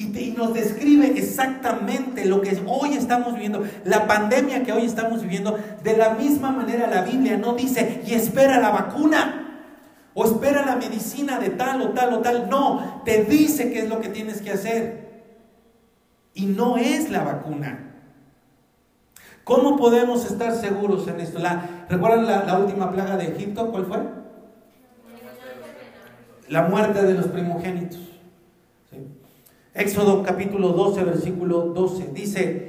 y, 0.00 0.34
nos 0.36 0.54
describe 0.54 1.18
exactamente 1.18 2.24
lo 2.24 2.40
que 2.40 2.58
hoy 2.66 2.94
estamos 2.94 3.34
viviendo, 3.34 3.64
la 3.84 4.06
pandemia 4.06 4.62
que 4.62 4.72
hoy 4.72 4.86
estamos 4.86 5.20
viviendo. 5.22 5.58
De 5.84 5.96
la 5.96 6.14
misma 6.14 6.50
manera 6.50 6.86
la 6.86 7.02
Biblia 7.02 7.36
no 7.36 7.54
dice, 7.54 8.02
y 8.06 8.14
espera 8.14 8.58
la 8.58 8.70
vacuna, 8.70 9.66
o 10.14 10.24
espera 10.24 10.64
la 10.64 10.76
medicina 10.76 11.38
de 11.38 11.50
tal 11.50 11.82
o 11.82 11.90
tal 11.90 12.14
o 12.14 12.20
tal. 12.20 12.48
No, 12.48 13.02
te 13.04 13.24
dice 13.24 13.70
qué 13.72 13.80
es 13.80 13.88
lo 13.88 14.00
que 14.00 14.08
tienes 14.08 14.40
que 14.40 14.52
hacer. 14.52 15.10
Y 16.32 16.46
no 16.46 16.78
es 16.78 17.10
la 17.10 17.22
vacuna. 17.22 17.86
¿Cómo 19.44 19.76
podemos 19.76 20.24
estar 20.24 20.54
seguros 20.54 21.06
en 21.08 21.20
esto? 21.20 21.40
¿Recuerdan 21.88 22.46
la 22.46 22.58
última 22.58 22.90
plaga 22.90 23.16
de 23.16 23.28
Egipto? 23.28 23.70
¿Cuál 23.70 23.84
fue? 23.84 23.98
La 26.48 26.62
muerte 26.62 27.02
de 27.02 27.14
los 27.14 27.26
primogénitos. 27.26 28.09
Éxodo 29.80 30.22
capítulo 30.22 30.74
12, 30.74 31.04
versículo 31.04 31.72
12. 31.72 32.10
Dice, 32.12 32.68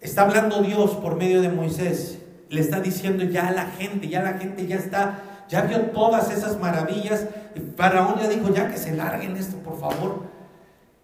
está 0.00 0.22
hablando 0.22 0.62
Dios 0.62 0.90
por 0.96 1.14
medio 1.14 1.40
de 1.40 1.48
Moisés. 1.48 2.18
Le 2.50 2.60
está 2.60 2.80
diciendo 2.80 3.22
ya 3.22 3.46
a 3.46 3.52
la 3.52 3.66
gente, 3.66 4.08
ya 4.08 4.20
la 4.20 4.32
gente 4.32 4.66
ya 4.66 4.74
está, 4.74 5.44
ya 5.48 5.62
vio 5.62 5.80
todas 5.92 6.32
esas 6.32 6.58
maravillas. 6.58 7.28
Y 7.54 7.60
Faraón 7.76 8.18
ya 8.20 8.28
dijo, 8.28 8.52
ya 8.52 8.68
que 8.68 8.78
se 8.78 8.96
larguen 8.96 9.36
esto, 9.36 9.58
por 9.58 9.78
favor. 9.78 10.24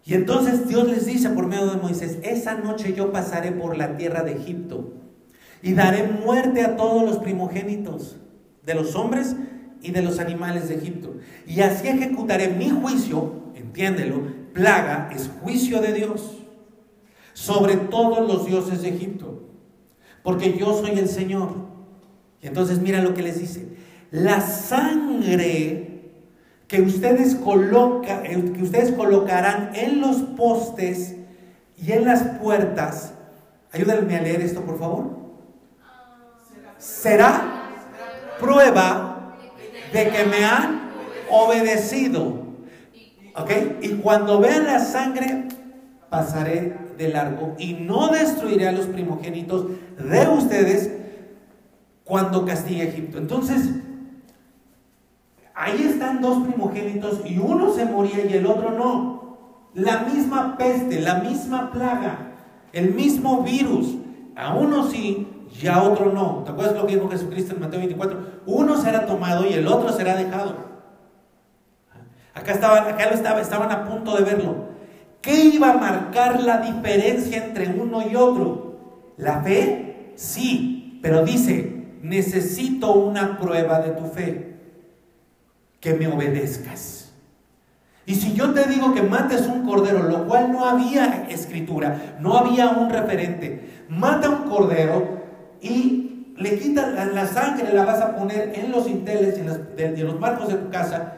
Y 0.04 0.14
entonces 0.14 0.66
Dios 0.66 0.88
les 0.88 1.06
dice 1.06 1.30
por 1.30 1.46
medio 1.46 1.66
de 1.66 1.76
Moisés, 1.76 2.18
esa 2.24 2.54
noche 2.54 2.92
yo 2.92 3.12
pasaré 3.12 3.52
por 3.52 3.76
la 3.76 3.96
tierra 3.96 4.24
de 4.24 4.32
Egipto 4.32 4.94
y 5.62 5.74
daré 5.74 6.08
muerte 6.08 6.62
a 6.62 6.76
todos 6.76 7.04
los 7.04 7.18
primogénitos 7.18 8.16
de 8.66 8.74
los 8.74 8.96
hombres 8.96 9.36
y 9.80 9.92
de 9.92 10.02
los 10.02 10.18
animales 10.18 10.68
de 10.68 10.74
Egipto. 10.74 11.14
Y 11.46 11.60
así 11.60 11.86
ejecutaré 11.86 12.48
mi 12.48 12.70
juicio, 12.70 13.32
entiéndelo, 13.54 14.39
plaga 14.52 15.10
es 15.14 15.30
juicio 15.42 15.80
de 15.80 15.92
Dios 15.92 16.38
sobre 17.32 17.76
todos 17.76 18.26
los 18.26 18.46
dioses 18.46 18.82
de 18.82 18.88
Egipto, 18.88 19.42
porque 20.22 20.58
yo 20.58 20.78
soy 20.78 20.98
el 20.98 21.08
Señor. 21.08 21.54
Y 22.42 22.46
entonces 22.46 22.80
mira 22.80 23.02
lo 23.02 23.14
que 23.14 23.22
les 23.22 23.38
dice, 23.38 23.68
la 24.10 24.40
sangre 24.40 25.90
que 26.66 26.82
ustedes, 26.82 27.34
coloca, 27.34 28.22
eh, 28.24 28.52
que 28.54 28.62
ustedes 28.62 28.92
colocarán 28.92 29.72
en 29.74 30.00
los 30.00 30.18
postes 30.18 31.16
y 31.76 31.92
en 31.92 32.04
las 32.04 32.22
puertas, 32.40 33.14
ayúdenme 33.72 34.16
a 34.16 34.22
leer 34.22 34.40
esto 34.40 34.62
por 34.62 34.78
favor, 34.78 35.10
será 36.78 37.60
prueba 38.38 39.36
de 39.92 40.08
que 40.08 40.24
me 40.24 40.44
han 40.44 40.90
obedecido. 41.30 42.39
¿Ok? 43.36 43.50
Y 43.82 43.88
cuando 43.96 44.40
vean 44.40 44.64
la 44.64 44.80
sangre, 44.80 45.48
pasaré 46.10 46.76
de 46.98 47.08
largo 47.08 47.54
y 47.58 47.74
no 47.74 48.08
destruiré 48.08 48.68
a 48.68 48.72
los 48.72 48.86
primogénitos 48.86 49.66
de 49.96 50.28
ustedes 50.28 50.90
cuando 52.04 52.44
castigue 52.44 52.88
Egipto. 52.88 53.18
Entonces, 53.18 53.70
ahí 55.54 55.82
están 55.82 56.20
dos 56.20 56.46
primogénitos 56.46 57.20
y 57.24 57.38
uno 57.38 57.72
se 57.72 57.84
moría 57.84 58.26
y 58.26 58.34
el 58.34 58.46
otro 58.46 58.72
no. 58.72 59.38
La 59.74 60.00
misma 60.00 60.56
peste, 60.58 61.00
la 61.00 61.20
misma 61.20 61.70
plaga, 61.70 62.32
el 62.72 62.92
mismo 62.94 63.42
virus. 63.42 63.96
A 64.36 64.54
uno 64.54 64.88
sí 64.88 65.28
y 65.60 65.66
a 65.66 65.82
otro 65.82 66.12
no. 66.12 66.42
¿Te 66.44 66.52
acuerdas 66.52 66.76
lo 66.76 66.86
que 66.86 66.94
dijo 66.94 67.10
Jesucristo 67.10 67.54
en 67.54 67.60
Mateo 67.60 67.80
24? 67.80 68.18
Uno 68.46 68.80
será 68.80 69.06
tomado 69.06 69.46
y 69.46 69.52
el 69.52 69.66
otro 69.66 69.92
será 69.92 70.16
dejado. 70.16 70.69
Acá, 72.34 72.52
estaban, 72.52 72.94
acá 72.94 73.04
estaba, 73.10 73.40
estaban 73.40 73.70
a 73.70 73.84
punto 73.84 74.16
de 74.16 74.24
verlo. 74.24 74.70
¿Qué 75.20 75.44
iba 75.44 75.72
a 75.72 75.76
marcar 75.76 76.40
la 76.40 76.58
diferencia 76.58 77.44
entre 77.44 77.68
uno 77.68 78.08
y 78.08 78.16
otro? 78.16 79.14
¿La 79.16 79.42
fe? 79.42 80.12
Sí, 80.16 80.98
pero 81.02 81.24
dice, 81.24 81.80
necesito 82.02 82.92
una 82.92 83.38
prueba 83.38 83.80
de 83.80 83.90
tu 83.90 84.06
fe, 84.06 84.56
que 85.80 85.94
me 85.94 86.08
obedezcas. 86.08 87.12
Y 88.06 88.14
si 88.14 88.34
yo 88.34 88.52
te 88.52 88.68
digo 88.68 88.94
que 88.94 89.02
mates 89.02 89.46
un 89.46 89.64
cordero, 89.66 90.02
lo 90.02 90.26
cual 90.26 90.50
no 90.50 90.64
había 90.64 91.26
escritura, 91.28 92.16
no 92.18 92.36
había 92.36 92.70
un 92.70 92.90
referente, 92.90 93.84
mata 93.88 94.28
un 94.28 94.50
cordero 94.50 95.20
y 95.60 96.34
le 96.36 96.58
quitas 96.58 96.92
la, 97.14 97.26
sangre, 97.26 97.72
la 97.72 97.84
vas 97.84 98.00
a 98.00 98.16
poner 98.16 98.52
en 98.54 98.72
los 98.72 98.88
inteles 98.88 99.38
y 99.38 99.82
en, 99.82 100.06
los 100.06 100.18
marcos 100.18 100.48
de 100.48 100.54
tu 100.54 100.70
casa, 100.70 101.14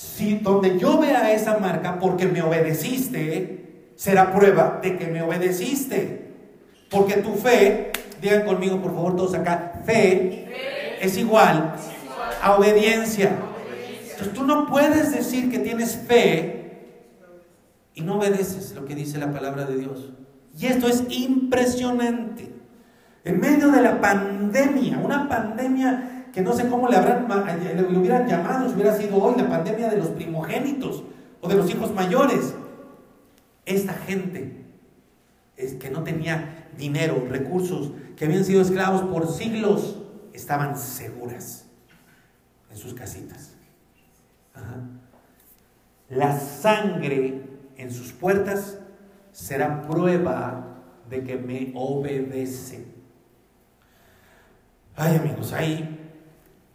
si 0.00 0.38
donde 0.38 0.78
yo 0.78 0.98
vea 0.98 1.30
esa 1.30 1.58
marca, 1.58 1.98
porque 1.98 2.24
me 2.24 2.40
obedeciste, 2.40 3.90
será 3.96 4.32
prueba 4.32 4.80
de 4.82 4.96
que 4.96 5.06
me 5.08 5.20
obedeciste. 5.20 6.30
Porque 6.88 7.18
tu 7.18 7.34
fe, 7.34 7.92
digan 8.22 8.46
conmigo 8.46 8.80
por 8.80 8.94
favor 8.94 9.14
todos 9.14 9.34
acá, 9.34 9.82
fe, 9.84 10.96
es, 11.02 11.18
igual 11.18 11.74
a 12.42 12.56
obediencia. 12.56 13.32
Entonces 14.12 14.32
tú 14.32 14.44
no 14.44 14.66
puedes 14.66 15.12
decir 15.12 15.50
que 15.50 15.58
tienes 15.58 15.96
fe 15.96 16.78
y 17.94 18.00
no 18.00 18.16
obedeces 18.16 18.72
lo 18.74 18.86
que 18.86 18.94
dice 18.94 19.18
la 19.18 19.30
palabra 19.30 19.66
de 19.66 19.76
Dios. 19.76 20.12
Y 20.58 20.64
esto 20.64 20.88
es 20.88 21.04
impresionante. 21.10 22.50
En 23.22 23.38
medio 23.38 23.70
de 23.70 23.82
la 23.82 24.00
pandemia, 24.00 24.98
una 25.04 25.28
pandemia 25.28 26.19
que 26.32 26.42
no 26.42 26.52
sé 26.52 26.68
cómo 26.68 26.88
le, 26.88 26.96
habrán, 26.96 27.26
hubieran 27.96 28.26
llamado, 28.28 28.68
si 28.68 28.74
hubiera 28.74 28.96
sido 28.96 29.16
hoy 29.16 29.34
la 29.36 29.48
pandemia 29.48 29.88
de 29.88 29.96
los 29.96 30.08
primogénitos 30.08 31.02
o 31.40 31.48
de 31.48 31.54
los 31.56 31.70
hijos 31.70 31.92
mayores. 31.92 32.54
Esta 33.66 33.92
gente 33.92 34.64
es 35.56 35.74
que 35.74 35.90
no 35.90 36.02
tenía 36.02 36.68
dinero, 36.76 37.26
recursos, 37.28 37.92
que 38.16 38.24
habían 38.24 38.44
sido 38.44 38.62
esclavos 38.62 39.02
por 39.02 39.30
siglos, 39.30 39.98
estaban 40.32 40.76
seguras 40.76 41.66
en 42.70 42.76
sus 42.76 42.94
casitas. 42.94 43.54
La 46.08 46.38
sangre 46.38 47.42
en 47.76 47.92
sus 47.92 48.12
puertas 48.12 48.78
será 49.32 49.82
prueba 49.82 50.82
de 51.08 51.22
que 51.22 51.36
me 51.36 51.72
obedecen. 51.74 52.86
Ay 54.96 55.16
amigos, 55.16 55.52
ahí 55.52 55.99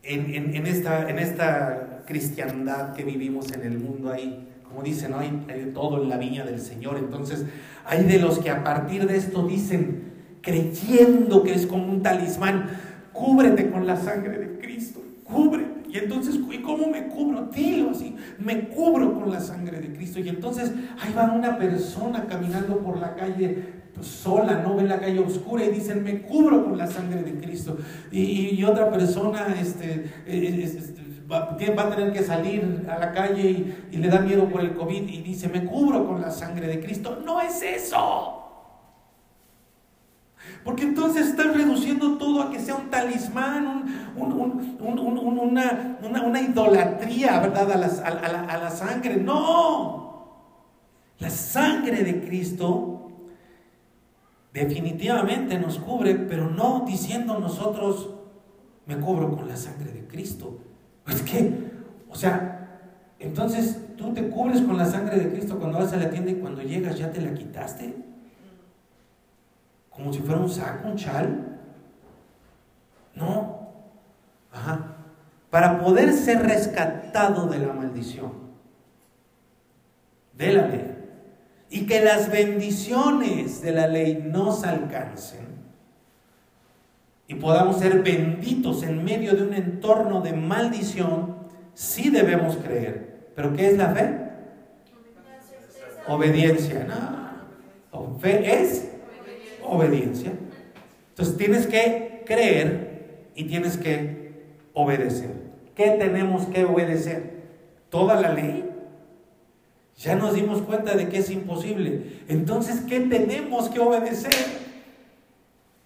en, 0.05 0.67
esta, 0.67 1.09
en 1.09 1.19
esta 1.19 2.03
cristiandad 2.05 2.93
que 2.93 3.03
vivimos 3.03 3.51
en 3.51 3.61
el 3.63 3.79
mundo, 3.79 4.11
hay, 4.11 4.47
como 4.63 4.83
dicen, 4.83 5.13
hay, 5.13 5.43
de 5.47 5.65
todo 5.67 6.01
en 6.01 6.09
la 6.09 6.17
viña 6.17 6.45
del 6.45 6.59
Señor. 6.59 6.97
Entonces, 6.97 7.45
hay 7.85 8.03
de 8.03 8.19
los 8.19 8.39
que 8.39 8.49
a 8.49 8.63
partir 8.63 9.07
de 9.07 9.17
esto 9.17 9.47
dicen, 9.47 10.13
creyendo 10.41 11.43
que 11.43 11.53
es 11.53 11.65
como 11.65 11.91
un 11.91 12.03
talismán, 12.03 12.69
cúbrete 13.13 13.71
con 13.71 13.87
la 13.87 13.97
sangre 13.97 14.37
de 14.37 14.59
Cristo, 14.59 15.01
cúbrete. 15.23 15.89
Y 15.89 15.97
entonces, 15.97 16.35
¿y 16.51 16.61
cómo 16.61 16.87
me 16.87 17.07
cubro? 17.07 17.49
Dilo 17.53 17.91
así, 17.91 18.15
me 18.37 18.67
cubro 18.67 19.13
con 19.13 19.31
la 19.31 19.39
sangre 19.39 19.79
de 19.79 19.93
Cristo. 19.93 20.19
Y 20.19 20.29
entonces 20.29 20.71
ahí 20.99 21.13
va 21.13 21.31
una 21.31 21.57
persona 21.57 22.25
caminando 22.27 22.79
por 22.79 22.97
la 22.97 23.15
calle 23.15 23.74
sola, 24.01 24.61
no 24.61 24.75
ve 24.75 24.83
la 24.83 24.99
calle 24.99 25.19
oscura 25.19 25.65
y 25.65 25.69
dicen, 25.69 26.03
me 26.03 26.21
cubro 26.21 26.65
con 26.65 26.77
la 26.77 26.87
sangre 26.87 27.23
de 27.23 27.39
Cristo. 27.39 27.77
Y, 28.11 28.63
otra 28.63 28.91
persona 28.91 29.55
este, 29.59 30.11
va, 31.31 31.53
a 31.53 31.95
tener 31.95 32.13
que 32.13 32.23
salir 32.23 32.85
a 32.89 32.99
la 32.99 33.11
calle 33.11 33.75
y, 33.91 33.97
le 33.97 34.07
da 34.07 34.19
miedo 34.19 34.47
por 34.49 34.61
el 34.61 34.73
COVID 34.73 35.07
y 35.07 35.21
dice, 35.21 35.47
me 35.47 35.65
cubro 35.65 36.07
con 36.07 36.21
la 36.21 36.31
sangre 36.31 36.67
de 36.67 36.81
Cristo. 36.81 37.21
No 37.25 37.41
es 37.41 37.61
eso. 37.61 38.41
Porque 40.63 40.83
entonces 40.83 41.27
están 41.27 41.53
reduciendo 41.53 42.17
todo 42.17 42.41
a 42.41 42.51
que 42.51 42.59
sea 42.59 42.75
un 42.75 42.89
talismán, 42.89 44.13
una, 44.15 46.41
idolatría, 46.41 47.39
¿verdad? 47.39 47.71
A 47.71 48.57
la 48.57 48.71
sangre. 48.71 49.17
No. 49.17 50.03
La 51.19 51.29
sangre 51.29 52.03
de 52.03 52.25
Cristo 52.25 52.94
definitivamente 54.55 55.59
nos 55.59 55.77
cubre, 55.79 56.15
pero 56.15 56.49
no 56.49 56.85
diciendo 56.87 57.37
nosotros, 57.37 58.09
me 58.85 58.97
cubro 58.97 59.35
con 59.35 59.49
la 59.49 59.57
sangre 59.57 59.91
de 59.91 60.07
Cristo. 60.07 60.57
Es 61.05 61.21
que, 61.21 61.71
o 62.09 62.15
sea, 62.15 62.79
entonces 63.19 63.81
tú 63.97 64.13
te 64.13 64.29
cubres 64.29 64.61
con 64.61 64.77
la 64.77 64.85
sangre 64.85 65.17
de 65.17 65.29
Cristo 65.33 65.59
cuando 65.59 65.79
vas 65.79 65.91
a 65.91 65.97
la 65.97 66.09
tienda 66.09 66.31
y 66.31 66.35
cuando 66.35 66.61
llegas 66.61 66.97
ya 66.97 67.11
te 67.11 67.19
la 67.21 67.33
quitaste. 67.33 67.95
Como 69.89 70.13
si 70.13 70.19
fuera 70.19 70.39
un 70.39 70.49
saco, 70.49 70.87
un 70.87 70.95
chal. 70.95 71.59
No. 73.13 73.59
Ajá. 74.53 74.95
Para 75.49 75.79
poder 75.79 76.13
ser 76.13 76.43
rescatado 76.43 77.47
de 77.47 77.59
la 77.59 77.73
maldición, 77.73 78.31
de 80.33 80.53
la 80.53 80.67
y 81.69 81.85
que 81.85 82.01
las 82.03 82.31
bendiciones 82.31 83.61
de 83.61 83.71
la 83.71 83.87
ley 83.87 84.23
nos 84.25 84.63
alcancen 84.63 85.45
y 87.27 87.35
podamos 87.35 87.79
ser 87.79 88.03
benditos 88.03 88.83
en 88.83 89.03
medio 89.03 89.33
de 89.33 89.43
un 89.43 89.53
entorno 89.53 90.21
de 90.21 90.33
maldición, 90.33 91.37
sí 91.73 92.09
debemos 92.09 92.57
creer. 92.57 93.29
¿Pero 93.35 93.53
qué 93.53 93.69
es 93.69 93.77
la 93.77 93.89
fe? 93.89 94.19
Obediencia. 96.07 96.85
No. 97.91 98.17
Fe 98.19 98.61
es 98.61 98.91
obediencia. 99.63 100.31
Entonces 101.09 101.37
tienes 101.37 101.65
que 101.65 102.23
creer 102.25 103.31
y 103.33 103.45
tienes 103.45 103.77
que 103.77 104.33
obedecer. 104.73 105.31
¿Qué 105.73 105.91
tenemos 105.91 106.45
que 106.45 106.65
obedecer? 106.65 107.33
¿Toda 107.89 108.21
la 108.21 108.33
ley? 108.33 108.69
Ya 109.97 110.15
nos 110.15 110.33
dimos 110.33 110.61
cuenta 110.61 110.95
de 110.95 111.07
que 111.07 111.19
es 111.19 111.29
imposible. 111.29 112.21
Entonces, 112.27 112.81
¿qué 112.81 112.99
tenemos 113.01 113.69
que 113.69 113.79
obedecer? 113.79 114.33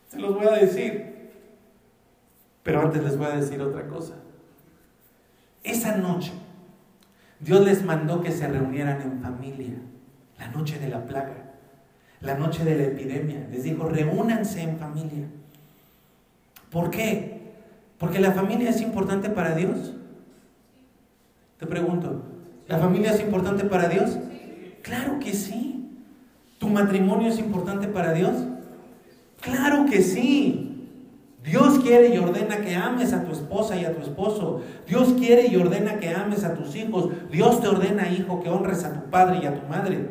Se 0.07 0.19
los 0.19 0.35
voy 0.35 0.47
a 0.47 0.57
decir. 0.57 1.29
Pero 2.63 2.81
antes 2.81 3.03
les 3.03 3.17
voy 3.17 3.27
a 3.27 3.35
decir 3.35 3.61
otra 3.61 3.87
cosa. 3.87 4.15
Esa 5.63 5.97
noche, 5.97 6.31
Dios 7.39 7.63
les 7.63 7.83
mandó 7.83 8.21
que 8.21 8.31
se 8.31 8.47
reunieran 8.47 9.01
en 9.01 9.21
familia. 9.21 9.77
La 10.39 10.47
noche 10.49 10.79
de 10.79 10.89
la 10.89 11.05
plaga. 11.05 11.53
La 12.21 12.35
noche 12.35 12.65
de 12.65 12.75
la 12.75 12.83
epidemia. 12.85 13.47
Les 13.51 13.63
dijo, 13.63 13.87
reúnanse 13.87 14.61
en 14.63 14.77
familia. 14.77 15.27
¿Por 16.71 16.89
qué? 16.89 17.53
Porque 17.97 18.19
la 18.19 18.31
familia 18.31 18.69
es 18.69 18.81
importante 18.81 19.29
para 19.29 19.55
Dios. 19.55 19.93
Te 21.57 21.67
pregunto, 21.67 22.23
¿La 22.69 22.77
familia 22.77 23.11
es 23.11 23.19
importante 23.19 23.65
para 23.65 23.89
Dios? 23.89 24.17
Claro 24.83 25.19
que 25.19 25.33
sí. 25.33 25.89
¿Tu 26.59 26.69
matrimonio 26.69 27.29
es 27.29 27.39
importante 27.39 27.87
para 27.87 28.13
Dios? 28.13 28.31
Claro 29.41 29.85
que 29.85 30.03
sí. 30.03 30.87
Dios 31.43 31.79
quiere 31.79 32.13
y 32.13 32.19
ordena 32.19 32.61
que 32.61 32.75
ames 32.75 33.11
a 33.11 33.23
tu 33.23 33.31
esposa 33.31 33.75
y 33.75 33.85
a 33.85 33.95
tu 33.95 34.03
esposo. 34.03 34.61
Dios 34.87 35.15
quiere 35.17 35.47
y 35.47 35.55
ordena 35.55 35.99
que 35.99 36.09
ames 36.09 36.43
a 36.43 36.53
tus 36.53 36.75
hijos. 36.75 37.09
Dios 37.31 37.59
te 37.59 37.67
ordena, 37.67 38.11
hijo, 38.11 38.39
que 38.43 38.49
honres 38.49 38.83
a 38.83 38.93
tu 38.93 39.09
padre 39.09 39.39
y 39.41 39.47
a 39.47 39.59
tu 39.59 39.67
madre. 39.67 40.07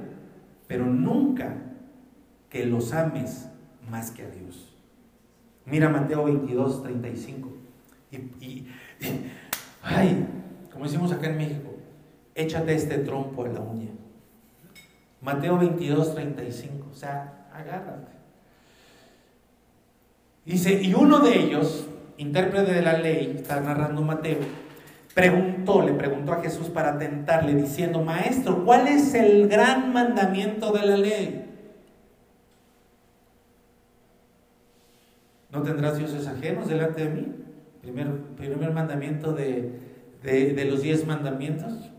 Pero 0.67 0.85
nunca 0.85 1.55
que 2.51 2.67
los 2.67 2.93
ames 2.93 3.49
más 3.89 4.11
que 4.11 4.23
a 4.23 4.31
Dios. 4.31 4.75
Mira 5.65 5.89
Mateo 5.91 6.25
22, 6.25 6.83
35. 6.83 7.51
Y, 8.11 8.17
y, 8.45 8.69
ay, 9.83 10.27
como 10.73 10.87
decimos 10.87 11.13
acá 11.13 11.29
en 11.29 11.37
México, 11.37 11.68
échate 12.39 12.75
este 12.75 12.99
trompo 12.99 13.45
en 13.45 13.55
la 13.55 13.61
uña. 13.61 13.91
Mateo 15.21 15.59
22, 15.59 16.15
35. 16.15 16.87
O 16.91 16.95
sea, 16.95 17.49
agárrate. 17.53 18.13
Dice, 20.45 20.81
y 20.83 20.95
uno 20.95 21.19
de 21.19 21.39
ellos, 21.39 21.87
intérprete 22.17 22.73
de 22.73 22.83
la 22.83 22.97
ley, 22.97 23.35
está 23.37 23.61
narrando 23.61 24.01
Mateo, 24.01 24.39
preguntó, 25.15 25.83
le 25.83 25.93
preguntó 25.93 26.33
a 26.33 26.41
Jesús 26.41 26.69
para 26.69 26.97
tentarle, 26.97 27.55
diciendo, 27.55 28.03
Maestro, 28.03 28.65
¿cuál 28.65 28.89
es 28.89 29.13
el 29.15 29.49
gran 29.49 29.93
mandamiento 29.93 30.73
de 30.73 30.87
la 30.87 30.97
ley? 30.97 31.45
No 35.51 35.63
tendrás 35.63 35.99
dioses 35.99 36.27
ajenos 36.27 36.69
delante 36.69 37.05
de 37.05 37.11
mí. 37.11 37.27
Primer, 37.83 38.09
primer 38.37 38.73
mandamiento 38.73 39.33
de, 39.33 39.73
de, 40.23 40.65
los 40.65 40.83
diez 40.83 41.07
mandamientos. 41.07 41.91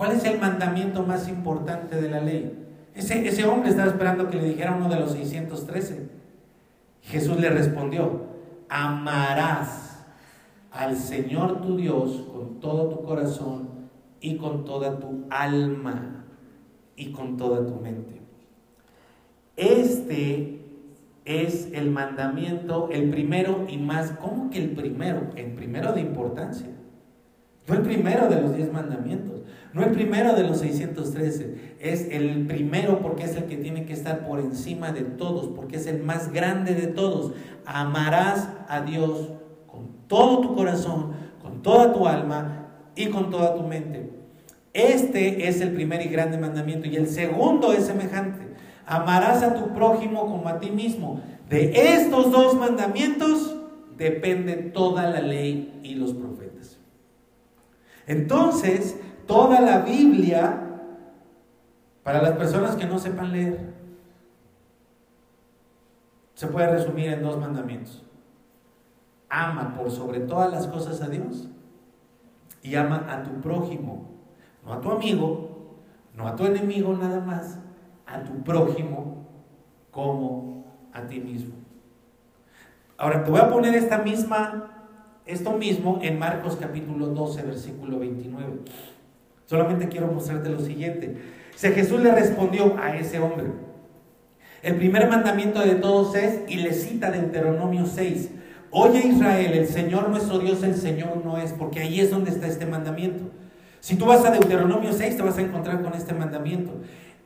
¿Cuál 0.00 0.12
es 0.12 0.24
el 0.24 0.40
mandamiento 0.40 1.02
más 1.02 1.28
importante 1.28 2.00
de 2.00 2.08
la 2.08 2.22
ley? 2.22 2.50
Ese, 2.94 3.28
ese 3.28 3.44
hombre 3.44 3.68
estaba 3.68 3.90
esperando 3.90 4.30
que 4.30 4.38
le 4.38 4.48
dijera 4.48 4.74
uno 4.74 4.88
de 4.88 4.98
los 4.98 5.12
613. 5.12 6.08
Jesús 7.02 7.38
le 7.38 7.50
respondió, 7.50 8.22
amarás 8.70 10.06
al 10.70 10.96
Señor 10.96 11.60
tu 11.60 11.76
Dios 11.76 12.24
con 12.32 12.60
todo 12.60 12.88
tu 12.88 13.04
corazón 13.04 13.68
y 14.22 14.38
con 14.38 14.64
toda 14.64 14.98
tu 14.98 15.26
alma 15.28 16.24
y 16.96 17.12
con 17.12 17.36
toda 17.36 17.66
tu 17.66 17.74
mente. 17.74 18.22
Este 19.58 20.62
es 21.26 21.74
el 21.74 21.90
mandamiento, 21.90 22.88
el 22.90 23.10
primero 23.10 23.66
y 23.68 23.76
más, 23.76 24.12
¿cómo 24.12 24.48
que 24.48 24.64
el 24.64 24.70
primero? 24.70 25.28
El 25.36 25.52
primero 25.52 25.92
de 25.92 26.00
importancia. 26.00 26.70
No 27.68 27.74
el 27.74 27.82
primero 27.82 28.28
de 28.28 28.40
los 28.40 28.56
diez 28.56 28.72
mandamientos, 28.72 29.42
no 29.72 29.84
el 29.84 29.92
primero 29.92 30.34
de 30.34 30.42
los 30.42 30.58
613, 30.58 31.76
es 31.78 32.08
el 32.10 32.46
primero 32.46 33.00
porque 33.00 33.24
es 33.24 33.36
el 33.36 33.44
que 33.44 33.56
tiene 33.56 33.86
que 33.86 33.92
estar 33.92 34.26
por 34.26 34.40
encima 34.40 34.90
de 34.90 35.02
todos, 35.02 35.48
porque 35.54 35.76
es 35.76 35.86
el 35.86 36.02
más 36.02 36.32
grande 36.32 36.74
de 36.74 36.88
todos. 36.88 37.32
Amarás 37.64 38.48
a 38.68 38.80
Dios 38.80 39.30
con 39.68 40.08
todo 40.08 40.40
tu 40.40 40.56
corazón, 40.56 41.12
con 41.40 41.62
toda 41.62 41.92
tu 41.92 42.06
alma 42.06 42.68
y 42.96 43.06
con 43.06 43.30
toda 43.30 43.54
tu 43.54 43.62
mente. 43.62 44.10
Este 44.72 45.48
es 45.48 45.60
el 45.60 45.72
primer 45.72 46.02
y 46.02 46.08
grande 46.08 46.38
mandamiento 46.38 46.88
y 46.88 46.96
el 46.96 47.08
segundo 47.08 47.72
es 47.72 47.86
semejante. 47.86 48.48
Amarás 48.86 49.42
a 49.42 49.54
tu 49.54 49.72
prójimo 49.72 50.26
como 50.26 50.48
a 50.48 50.58
ti 50.58 50.70
mismo. 50.70 51.20
De 51.48 51.94
estos 51.94 52.32
dos 52.32 52.54
mandamientos 52.54 53.56
depende 53.96 54.54
toda 54.56 55.08
la 55.08 55.20
ley 55.20 55.80
y 55.84 55.94
los 55.94 56.12
profetas. 56.12 56.78
Entonces, 58.06 58.96
toda 59.30 59.60
la 59.60 59.78
Biblia, 59.78 60.60
para 62.02 62.20
las 62.20 62.32
personas 62.32 62.74
que 62.74 62.84
no 62.84 62.98
sepan 62.98 63.30
leer, 63.30 63.72
se 66.34 66.48
puede 66.48 66.66
resumir 66.66 67.12
en 67.12 67.22
dos 67.22 67.38
mandamientos. 67.38 68.04
Ama 69.28 69.76
por 69.76 69.92
sobre 69.92 70.18
todas 70.18 70.50
las 70.50 70.66
cosas 70.66 71.00
a 71.00 71.08
Dios 71.08 71.48
y 72.60 72.74
ama 72.74 73.06
a 73.08 73.22
tu 73.22 73.40
prójimo, 73.40 74.10
no 74.64 74.72
a 74.72 74.80
tu 74.80 74.90
amigo, 74.90 75.76
no 76.16 76.26
a 76.26 76.34
tu 76.34 76.44
enemigo 76.46 76.92
nada 76.94 77.20
más, 77.20 77.60
a 78.06 78.24
tu 78.24 78.42
prójimo 78.42 79.28
como 79.92 80.64
a 80.92 81.02
ti 81.02 81.20
mismo. 81.20 81.54
Ahora 82.98 83.22
te 83.22 83.30
voy 83.30 83.40
a 83.40 83.48
poner 83.48 83.76
esta 83.76 83.98
misma, 83.98 84.88
esto 85.24 85.52
mismo 85.52 86.00
en 86.02 86.18
Marcos 86.18 86.56
capítulo 86.56 87.06
12, 87.06 87.42
versículo 87.42 88.00
29. 88.00 88.62
Solamente 89.50 89.88
quiero 89.88 90.06
mostrarte 90.06 90.48
lo 90.48 90.60
siguiente. 90.60 91.16
Si 91.56 91.66
Jesús 91.70 92.00
le 92.00 92.12
respondió 92.14 92.76
a 92.80 92.94
ese 92.94 93.18
hombre. 93.18 93.46
El 94.62 94.76
primer 94.76 95.08
mandamiento 95.10 95.58
de 95.58 95.74
todos 95.74 96.14
es, 96.14 96.42
y 96.46 96.58
le 96.58 96.72
cita 96.72 97.10
Deuteronomio 97.10 97.84
6, 97.84 98.30
Oye 98.70 99.08
Israel, 99.08 99.54
el 99.54 99.66
Señor 99.66 100.08
nuestro 100.08 100.38
Dios, 100.38 100.62
el 100.62 100.76
Señor 100.76 101.24
no 101.24 101.36
es, 101.36 101.52
porque 101.52 101.80
ahí 101.80 101.98
es 101.98 102.12
donde 102.12 102.30
está 102.30 102.46
este 102.46 102.64
mandamiento. 102.64 103.24
Si 103.80 103.96
tú 103.96 104.04
vas 104.04 104.24
a 104.24 104.30
Deuteronomio 104.30 104.92
6, 104.92 105.16
te 105.16 105.22
vas 105.24 105.36
a 105.36 105.40
encontrar 105.40 105.82
con 105.82 105.94
este 105.94 106.14
mandamiento. 106.14 106.70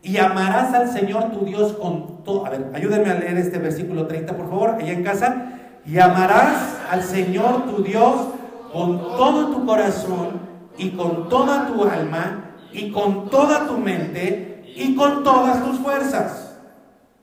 Y 0.01 0.17
amarás 0.17 0.73
al 0.73 0.89
Señor 0.89 1.31
tu 1.31 1.45
Dios 1.45 1.73
con 1.73 2.23
todo. 2.23 2.47
A 2.47 2.49
ver, 2.49 2.71
ayúdenme 2.73 3.11
a 3.11 3.19
leer 3.19 3.37
este 3.37 3.59
versículo 3.59 4.07
30, 4.07 4.35
por 4.35 4.49
favor, 4.49 4.69
allá 4.71 4.93
en 4.93 5.03
casa. 5.03 5.59
Y 5.85 5.99
amarás 5.99 6.79
al 6.89 7.03
Señor 7.03 7.67
tu 7.67 7.83
Dios 7.83 8.29
con 8.73 8.97
todo 8.97 9.51
tu 9.51 9.63
corazón 9.67 10.54
y 10.77 10.91
con 10.91 11.29
toda 11.29 11.67
tu 11.67 11.83
alma 11.83 12.51
y 12.71 12.91
con 12.91 13.29
toda 13.29 13.67
tu 13.67 13.77
mente 13.77 14.63
y 14.75 14.95
con 14.95 15.23
todas 15.23 15.63
tus 15.63 15.79
fuerzas. 15.79 16.57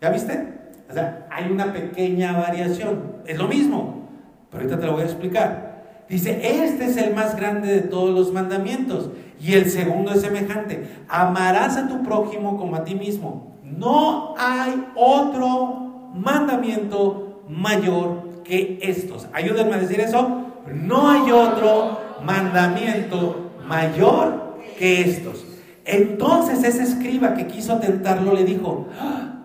¿Ya 0.01 0.11
viste? 0.11 0.49
O 0.89 0.93
sea, 0.93 1.27
hay 1.31 1.51
una 1.51 1.73
pequeña 1.73 2.39
variación. 2.39 3.16
Es 3.27 3.39
lo 3.39 3.49
mismo, 3.49 4.09
pero 4.51 4.62
ahorita 4.62 4.81
te 4.81 4.87
lo 4.87 4.93
voy 4.93 5.03
a 5.03 5.07
explicar. 5.07 5.73
Dice, 6.09 6.65
este 6.65 6.87
es 6.87 6.97
el 6.99 7.15
más 7.15 7.37
grande 7.37 7.73
de 7.73 7.81
todos 7.81 8.11
los 8.11 8.33
mandamientos. 8.33 9.11
Y 9.41 9.55
el 9.55 9.70
segundo 9.70 10.12
es 10.12 10.20
semejante. 10.20 11.05
Amarás 11.09 11.77
a 11.77 11.89
tu 11.89 12.03
prójimo 12.03 12.59
como 12.59 12.77
a 12.77 12.85
ti 12.85 12.95
mismo. 12.95 13.57
No 13.62 14.35
hay 14.37 14.89
otro 14.95 16.11
mandamiento 16.15 17.43
mayor 17.49 18.43
que 18.45 18.79
estos. 18.83 19.27
Ayúdenme 19.33 19.74
a 19.74 19.79
decir 19.79 20.01
eso. 20.01 20.43
No 20.74 21.09
hay 21.09 21.33
otro 21.33 22.02
mandamiento 22.24 23.53
mayor 23.66 24.59
que 24.78 25.03
estos. 25.03 25.44
Entonces 25.85 26.62
ese 26.65 26.82
escriba 26.82 27.35
que 27.35 27.47
quiso 27.47 27.78
tentarlo 27.78 28.35
le 28.35 28.44
dijo, 28.44 28.86
ah, 29.01 29.44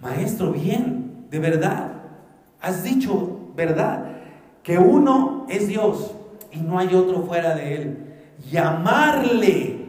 maestro, 0.00 0.52
bien, 0.52 1.26
de 1.30 1.38
verdad, 1.38 1.92
has 2.60 2.82
dicho 2.82 3.50
verdad, 3.56 4.06
que 4.62 4.78
uno 4.78 5.46
es 5.48 5.68
Dios 5.68 6.14
y 6.52 6.60
no 6.60 6.78
hay 6.78 6.94
otro 6.94 7.22
fuera 7.22 7.54
de 7.54 7.74
él. 7.74 7.98
Llamarle 8.50 9.88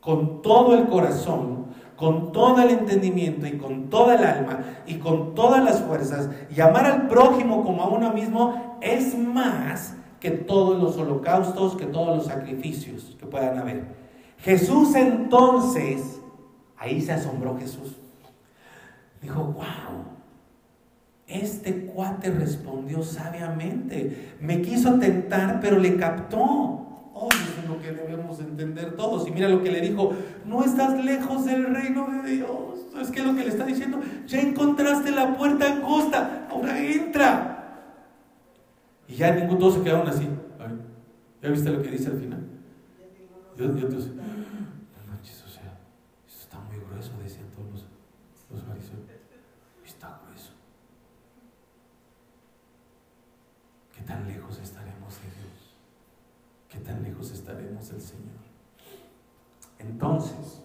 con 0.00 0.42
todo 0.42 0.76
el 0.76 0.86
corazón, 0.86 1.66
con 1.96 2.32
todo 2.32 2.62
el 2.62 2.70
entendimiento 2.70 3.46
y 3.46 3.58
con 3.58 3.90
toda 3.90 4.14
el 4.14 4.24
alma 4.24 4.60
y 4.86 4.94
con 4.94 5.34
todas 5.34 5.62
las 5.62 5.82
fuerzas, 5.82 6.30
llamar 6.54 6.86
al 6.86 7.08
prójimo 7.08 7.64
como 7.64 7.82
a 7.82 7.88
uno 7.88 8.12
mismo 8.12 8.78
es 8.80 9.16
más 9.18 9.94
que 10.20 10.30
todos 10.30 10.80
los 10.80 10.96
holocaustos, 10.96 11.76
que 11.76 11.86
todos 11.86 12.16
los 12.16 12.26
sacrificios 12.26 13.16
que 13.18 13.26
puedan 13.26 13.58
haber. 13.58 13.84
Jesús 14.38 14.94
entonces, 14.94 16.20
ahí 16.76 17.00
se 17.00 17.12
asombró 17.12 17.58
Jesús. 17.58 17.96
Dijo, 19.20 19.42
wow, 19.42 20.04
este 21.26 21.86
cuate 21.86 22.30
respondió 22.30 23.02
sabiamente. 23.02 24.36
Me 24.40 24.62
quiso 24.62 24.98
tentar, 24.98 25.60
pero 25.60 25.78
le 25.78 25.96
captó. 25.96 26.38
Oh, 27.20 27.28
eso 27.30 27.60
es 27.62 27.68
lo 27.68 27.80
que 27.80 27.92
debemos 27.92 28.38
entender 28.38 28.96
todos. 28.96 29.26
Y 29.26 29.32
mira 29.32 29.48
lo 29.48 29.62
que 29.62 29.72
le 29.72 29.80
dijo, 29.80 30.12
no 30.46 30.62
estás 30.62 31.04
lejos 31.04 31.44
del 31.44 31.66
reino 31.66 32.08
de 32.22 32.30
Dios. 32.30 32.78
Es 33.00 33.10
que 33.10 33.22
lo 33.22 33.34
que 33.34 33.42
le 33.42 33.48
está 33.48 33.64
diciendo, 33.64 34.00
ya 34.26 34.40
encontraste 34.40 35.10
la 35.10 35.36
puerta 35.36 35.66
angosta, 35.66 36.46
ahora 36.50 36.78
entra. 36.80 37.57
Y 39.08 39.14
ya 39.14 39.34
ningún, 39.34 39.58
todos 39.58 39.74
se 39.74 39.82
quedaron 39.82 40.06
así. 40.06 40.28
¿Ya 41.42 41.48
viste 41.48 41.70
lo 41.70 41.82
que 41.82 41.90
dice 41.90 42.08
al 42.08 42.18
final? 42.18 42.46
Yo, 43.56 43.74
yo 43.76 43.88
te 43.88 43.94
no 43.96 44.22
manches, 45.08 45.42
o 45.44 45.48
sea, 45.48 45.78
eso 46.26 46.38
está 46.40 46.58
muy 46.60 46.76
grueso, 46.78 47.12
decían 47.22 47.46
todos 47.56 47.70
los, 47.70 47.86
los 48.50 48.62
fariseos. 48.62 49.00
Está 49.84 50.20
grueso. 50.24 50.52
¿Qué 53.94 54.02
tan 54.02 54.28
lejos 54.28 54.58
estaremos 54.58 55.14
de 55.14 55.26
Dios? 55.26 55.74
¿Qué 56.68 56.78
tan 56.78 57.02
lejos 57.02 57.30
estaremos 57.30 57.88
del 57.88 58.00
Señor? 58.00 58.38
Entonces, 59.78 60.62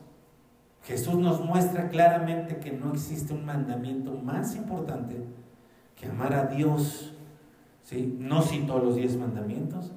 Jesús 0.84 1.16
nos 1.16 1.40
muestra 1.40 1.88
claramente 1.90 2.58
que 2.58 2.72
no 2.72 2.92
existe 2.92 3.34
un 3.34 3.46
mandamiento 3.46 4.12
más 4.12 4.56
importante 4.56 5.24
que 5.96 6.08
amar 6.08 6.34
a 6.34 6.46
Dios 6.48 7.14
no 7.92 8.42
citó 8.42 8.80
los 8.80 8.96
diez 8.96 9.18
mandamientos, 9.18 9.92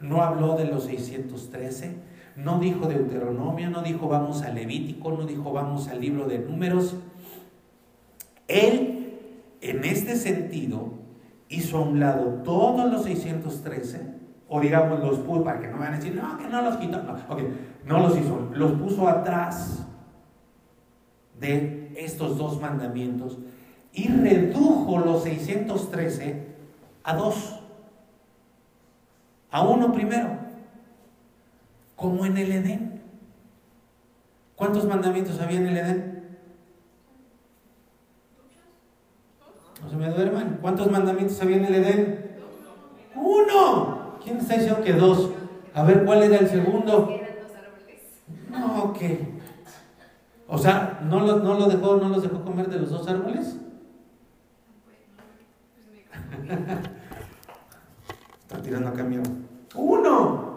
no 0.00 0.22
habló 0.22 0.56
de 0.56 0.66
los 0.66 0.84
613, 0.84 1.96
no 2.36 2.58
dijo 2.58 2.86
Deuteronomio, 2.86 3.70
no 3.70 3.82
dijo 3.82 4.08
vamos 4.08 4.42
a 4.42 4.50
Levítico, 4.50 5.12
no 5.12 5.26
dijo 5.26 5.52
vamos 5.52 5.88
al 5.88 6.00
libro 6.00 6.26
de 6.26 6.38
números. 6.38 6.96
Él, 8.48 9.18
en 9.60 9.84
este 9.84 10.16
sentido, 10.16 10.92
hizo 11.48 11.78
a 11.78 11.80
un 11.82 12.00
lado 12.00 12.42
todos 12.44 12.90
los 12.90 13.04
613, 13.04 14.14
o 14.48 14.60
digamos 14.60 15.00
los 15.00 15.18
puso, 15.20 15.44
para 15.44 15.60
que 15.60 15.68
no 15.68 15.78
vayan 15.78 15.94
a 15.94 15.96
decir, 15.96 16.14
no, 16.14 16.36
que 16.38 16.46
no 16.46 16.62
los 16.62 16.76
quitó, 16.76 17.02
no, 17.02 17.16
no 17.86 18.00
los 18.00 18.18
hizo, 18.18 18.50
los 18.54 18.72
puso 18.72 19.08
atrás 19.08 19.86
de 21.40 21.92
estos 21.96 22.38
dos 22.38 22.60
mandamientos 22.60 23.38
y 23.92 24.08
redujo 24.08 24.98
los 24.98 25.22
613 25.24 26.53
a 27.04 27.14
dos, 27.14 27.60
a 29.50 29.62
uno 29.62 29.92
primero, 29.92 30.38
como 31.94 32.26
en 32.26 32.36
el 32.38 32.50
Edén. 32.50 33.02
¿Cuántos 34.56 34.86
mandamientos 34.86 35.40
había 35.40 35.58
en 35.58 35.66
el 35.66 35.76
Edén? 35.76 36.38
No 39.82 39.90
se 39.90 39.96
me 39.96 40.08
duerman. 40.08 40.58
¿Cuántos 40.62 40.90
mandamientos 40.90 41.40
había 41.42 41.58
en 41.58 41.64
el 41.66 41.74
Edén? 41.74 42.36
Uno. 43.14 44.14
¿Quién 44.22 44.38
está 44.38 44.54
diciendo 44.54 44.82
que 44.82 44.94
dos? 44.94 45.30
A 45.74 45.82
ver, 45.82 46.04
¿cuál 46.04 46.22
era 46.22 46.38
el 46.38 46.48
segundo? 46.48 47.10
No, 48.50 48.92
¿qué? 48.94 49.34
O 50.48 50.56
sea, 50.56 51.00
¿no, 51.02 51.20
lo, 51.20 51.36
no, 51.40 51.54
lo 51.54 51.66
dejó, 51.66 51.96
¿no 51.96 52.08
los 52.08 52.22
dejó 52.22 52.42
comer 52.44 52.68
de 52.68 52.78
los 52.78 52.90
dos 52.90 53.06
árboles? 53.08 53.56
Está 58.42 58.62
tirando 58.62 58.88
a 58.88 58.92
cambio. 58.94 59.22
Uno. 59.74 60.54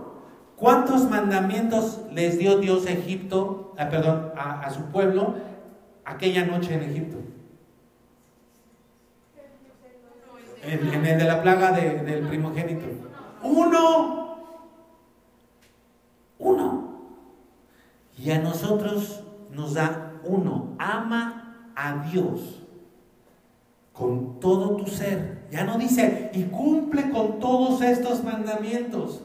¿Cuántos 0.55 1.09
mandamientos 1.09 2.01
les 2.11 2.39
dio 2.39 2.57
Dios 2.57 2.87
a 2.87 2.91
Egipto, 2.91 3.75
ah, 3.77 3.89
perdón, 3.89 4.31
a, 4.35 4.67
su 4.71 4.85
pueblo 4.85 5.35
aquella 6.03 6.45
noche 6.45 6.73
en 6.73 6.81
Egipto? 6.81 7.17
En, 10.63 11.05
el 11.05 11.17
de 11.19 11.23
la 11.23 11.43
plaga 11.43 11.71
del 11.71 12.27
primogénito. 12.27 12.87
Uno. 13.43 14.37
Uno. 16.39 17.01
Y 18.17 18.31
a 18.31 18.39
nosotros 18.39 19.23
nos 19.51 19.75
da 19.75 20.13
uno. 20.23 20.75
Ama 20.79 21.71
a 21.75 22.09
Dios 22.09 22.63
con 23.93 24.39
todo 24.39 24.77
tu 24.77 24.87
ser. 24.87 25.36
Ya 25.51 25.63
no 25.63 25.77
dice, 25.77 26.29
y 26.33 26.43
cumple 26.43 27.09
con 27.09 27.39
todos 27.39 27.81
estos 27.81 28.23
mandamientos. 28.23 29.21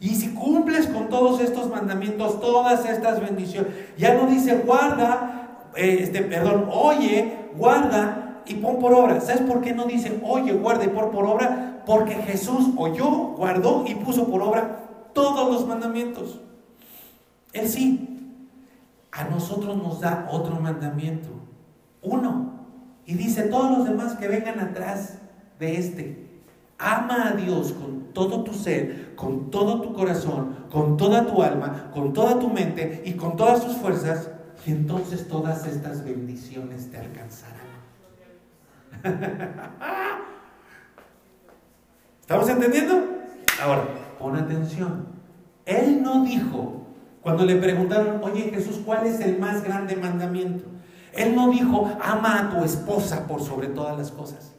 Y 0.00 0.14
si 0.16 0.34
cumples 0.34 0.86
con 0.88 1.08
todos 1.08 1.40
estos 1.40 1.70
mandamientos, 1.70 2.40
todas 2.40 2.84
estas 2.86 3.20
bendiciones, 3.20 3.72
ya 3.96 4.14
no 4.14 4.26
dice 4.26 4.56
guarda, 4.58 5.70
eh, 5.76 6.00
este, 6.02 6.20
perdón, 6.22 6.68
oye, 6.70 7.48
guarda 7.56 8.42
y 8.46 8.54
pon 8.56 8.78
por 8.78 8.92
obra. 8.92 9.20
¿Sabes 9.20 9.42
por 9.42 9.62
qué 9.62 9.72
no 9.72 9.86
dice 9.86 10.20
oye, 10.22 10.52
guarda 10.52 10.84
y 10.84 10.88
pon 10.88 11.10
por 11.10 11.24
obra? 11.24 11.82
Porque 11.86 12.14
Jesús 12.14 12.70
oyó, 12.76 13.08
guardó 13.36 13.84
y 13.86 13.94
puso 13.94 14.28
por 14.28 14.42
obra 14.42 14.80
todos 15.14 15.50
los 15.50 15.66
mandamientos. 15.66 16.40
Él 17.52 17.68
sí. 17.68 18.10
A 19.10 19.24
nosotros 19.24 19.76
nos 19.76 20.00
da 20.00 20.28
otro 20.30 20.56
mandamiento. 20.60 21.28
Uno. 22.02 22.52
Y 23.06 23.14
dice, 23.14 23.44
todos 23.44 23.78
los 23.78 23.88
demás 23.88 24.16
que 24.16 24.28
vengan 24.28 24.58
atrás 24.58 25.18
de 25.58 25.78
este, 25.78 26.26
ama 26.78 27.28
a 27.28 27.32
Dios 27.32 27.72
con 27.72 28.12
todo 28.12 28.44
tu 28.44 28.52
ser, 28.54 29.14
con 29.16 29.50
todo 29.50 29.80
tu 29.80 29.92
corazón, 29.92 30.66
con 30.70 30.96
toda 30.96 31.26
tu 31.26 31.42
alma, 31.42 31.90
con 31.92 32.12
toda 32.12 32.38
tu 32.38 32.48
mente 32.48 33.02
y 33.04 33.12
con 33.14 33.36
todas 33.36 33.64
tus 33.64 33.76
fuerzas, 33.76 34.30
y 34.66 34.70
entonces 34.72 35.28
todas 35.28 35.66
estas 35.66 36.04
bendiciones 36.04 36.90
te 36.90 36.98
alcanzarán. 36.98 37.64
¿Estamos 42.20 42.48
entendiendo? 42.48 43.04
Ahora, 43.62 43.84
pon 44.18 44.36
atención. 44.36 45.06
Él 45.66 46.02
no 46.02 46.24
dijo, 46.24 46.86
cuando 47.20 47.44
le 47.44 47.56
preguntaron, 47.56 48.22
oye 48.22 48.50
Jesús, 48.50 48.80
¿cuál 48.84 49.06
es 49.06 49.20
el 49.20 49.38
más 49.38 49.62
grande 49.62 49.96
mandamiento? 49.96 50.64
Él 51.12 51.34
no 51.34 51.50
dijo, 51.50 51.90
ama 52.02 52.40
a 52.40 52.50
tu 52.50 52.64
esposa 52.64 53.26
por 53.26 53.42
sobre 53.42 53.68
todas 53.68 53.96
las 53.96 54.10
cosas. 54.10 54.53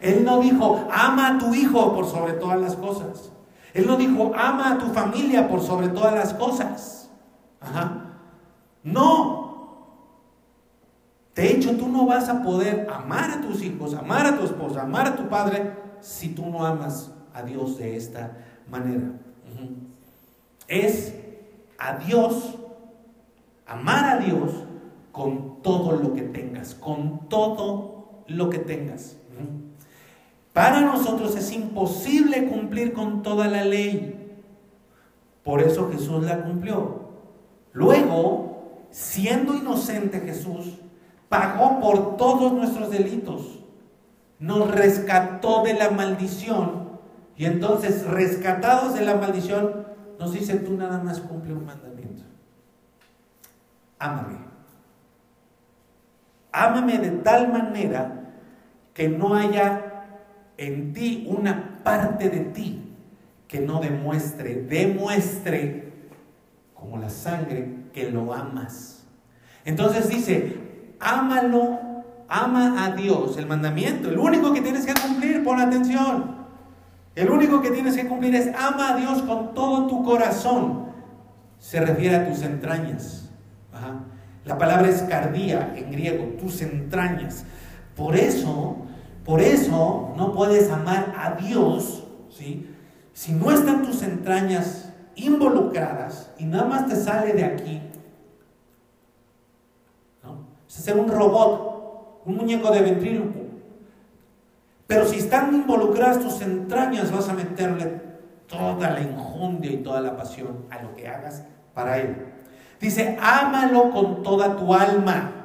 Él 0.00 0.24
no 0.24 0.40
dijo, 0.40 0.86
ama 0.90 1.28
a 1.28 1.38
tu 1.38 1.54
hijo 1.54 1.94
por 1.94 2.06
sobre 2.06 2.34
todas 2.34 2.60
las 2.60 2.76
cosas. 2.76 3.32
Él 3.74 3.86
no 3.86 3.96
dijo, 3.96 4.32
ama 4.34 4.72
a 4.72 4.78
tu 4.78 4.86
familia 4.86 5.48
por 5.48 5.60
sobre 5.60 5.88
todas 5.88 6.14
las 6.14 6.34
cosas. 6.34 7.10
No. 8.82 9.48
De 11.34 11.52
hecho, 11.52 11.76
tú 11.76 11.88
no 11.88 12.06
vas 12.06 12.28
a 12.28 12.42
poder 12.42 12.88
amar 12.92 13.30
a 13.30 13.40
tus 13.40 13.62
hijos, 13.62 13.94
amar 13.94 14.26
a 14.26 14.36
tu 14.36 14.44
esposa, 14.44 14.82
amar 14.82 15.06
a 15.06 15.16
tu 15.16 15.28
padre, 15.28 15.72
si 16.00 16.30
tú 16.30 16.46
no 16.46 16.64
amas 16.64 17.12
a 17.34 17.42
Dios 17.42 17.78
de 17.78 17.96
esta 17.96 18.38
manera. 18.70 19.12
Es 20.66 21.14
a 21.78 21.96
Dios, 21.96 22.56
amar 23.66 24.04
a 24.04 24.16
Dios 24.18 24.64
con 25.12 25.62
todo 25.62 25.92
lo 25.92 26.12
que 26.12 26.22
tengas, 26.22 26.74
con 26.74 27.28
todo 27.28 28.24
lo 28.26 28.50
que 28.50 28.58
tengas. 28.58 29.16
Para 30.58 30.80
nosotros 30.80 31.36
es 31.36 31.52
imposible 31.52 32.48
cumplir 32.48 32.92
con 32.92 33.22
toda 33.22 33.46
la 33.46 33.64
ley. 33.64 34.42
Por 35.44 35.62
eso 35.62 35.88
Jesús 35.88 36.24
la 36.24 36.42
cumplió. 36.42 37.10
Luego, 37.72 38.88
siendo 38.90 39.54
inocente 39.54 40.18
Jesús, 40.18 40.80
pagó 41.28 41.78
por 41.78 42.16
todos 42.16 42.52
nuestros 42.52 42.90
delitos. 42.90 43.60
Nos 44.40 44.68
rescató 44.68 45.62
de 45.62 45.74
la 45.74 45.90
maldición. 45.90 46.88
Y 47.36 47.44
entonces, 47.44 48.04
rescatados 48.04 48.94
de 48.94 49.04
la 49.04 49.14
maldición, 49.14 49.86
nos 50.18 50.32
dice, 50.32 50.56
tú 50.56 50.72
nada 50.72 50.98
más 50.98 51.20
cumple 51.20 51.52
un 51.52 51.66
mandamiento. 51.66 52.24
Ámame. 54.00 54.38
Ámame 56.50 56.98
de 56.98 57.10
tal 57.12 57.52
manera 57.52 58.34
que 58.92 59.08
no 59.08 59.36
haya 59.36 59.87
en 60.58 60.92
ti 60.92 61.26
una 61.28 61.78
parte 61.82 62.28
de 62.28 62.40
ti 62.40 62.84
que 63.46 63.60
no 63.60 63.80
demuestre, 63.80 64.66
demuestre 64.68 65.92
como 66.74 66.98
la 66.98 67.08
sangre 67.08 67.86
que 67.92 68.10
lo 68.10 68.34
amas. 68.34 69.06
Entonces 69.64 70.08
dice, 70.08 70.56
ámalo, 71.00 71.78
ama 72.28 72.84
a 72.84 72.90
Dios, 72.92 73.38
el 73.38 73.46
mandamiento, 73.46 74.10
el 74.10 74.18
único 74.18 74.52
que 74.52 74.60
tienes 74.60 74.84
que 74.84 74.94
cumplir, 74.94 75.42
pon 75.42 75.60
atención. 75.60 76.36
El 77.14 77.30
único 77.30 77.60
que 77.62 77.70
tienes 77.70 77.96
que 77.96 78.06
cumplir 78.06 78.34
es 78.34 78.54
ama 78.54 78.92
a 78.92 78.96
Dios 78.96 79.22
con 79.22 79.54
todo 79.54 79.86
tu 79.86 80.04
corazón. 80.04 80.88
Se 81.58 81.80
refiere 81.80 82.16
a 82.16 82.28
tus 82.28 82.42
entrañas. 82.42 83.30
La 84.44 84.56
palabra 84.56 84.88
es 84.88 85.02
cardía 85.02 85.72
en 85.76 85.90
griego, 85.90 86.24
tus 86.40 86.62
entrañas. 86.62 87.44
Por 87.96 88.14
eso, 88.16 88.86
por 89.28 89.42
eso 89.42 90.14
no 90.16 90.32
puedes 90.32 90.70
amar 90.70 91.12
a 91.14 91.32
Dios, 91.32 92.02
¿sí? 92.30 92.74
Si 93.12 93.32
no 93.32 93.50
están 93.50 93.82
tus 93.82 94.02
entrañas 94.02 94.90
involucradas 95.16 96.30
y 96.38 96.46
nada 96.46 96.64
más 96.64 96.86
te 96.86 96.96
sale 96.96 97.34
de 97.34 97.44
aquí, 97.44 97.82
¿no? 100.24 100.46
Es 100.66 100.72
ser 100.76 100.98
un 100.98 101.08
robot, 101.08 102.22
un 102.24 102.38
muñeco 102.38 102.70
de 102.70 102.80
ventríloco. 102.80 103.38
Pero 104.86 105.04
si 105.04 105.18
están 105.18 105.54
involucradas 105.54 106.20
tus 106.20 106.40
entrañas, 106.40 107.12
vas 107.12 107.28
a 107.28 107.34
meterle 107.34 108.00
toda 108.46 108.92
la 108.92 109.02
injundia 109.02 109.72
y 109.72 109.82
toda 109.82 110.00
la 110.00 110.16
pasión 110.16 110.64
a 110.70 110.80
lo 110.80 110.94
que 110.96 111.06
hagas 111.06 111.42
para 111.74 111.98
Él. 111.98 112.16
Dice, 112.80 113.18
ámalo 113.20 113.90
con 113.90 114.22
toda 114.22 114.56
tu 114.56 114.72
alma. 114.72 115.37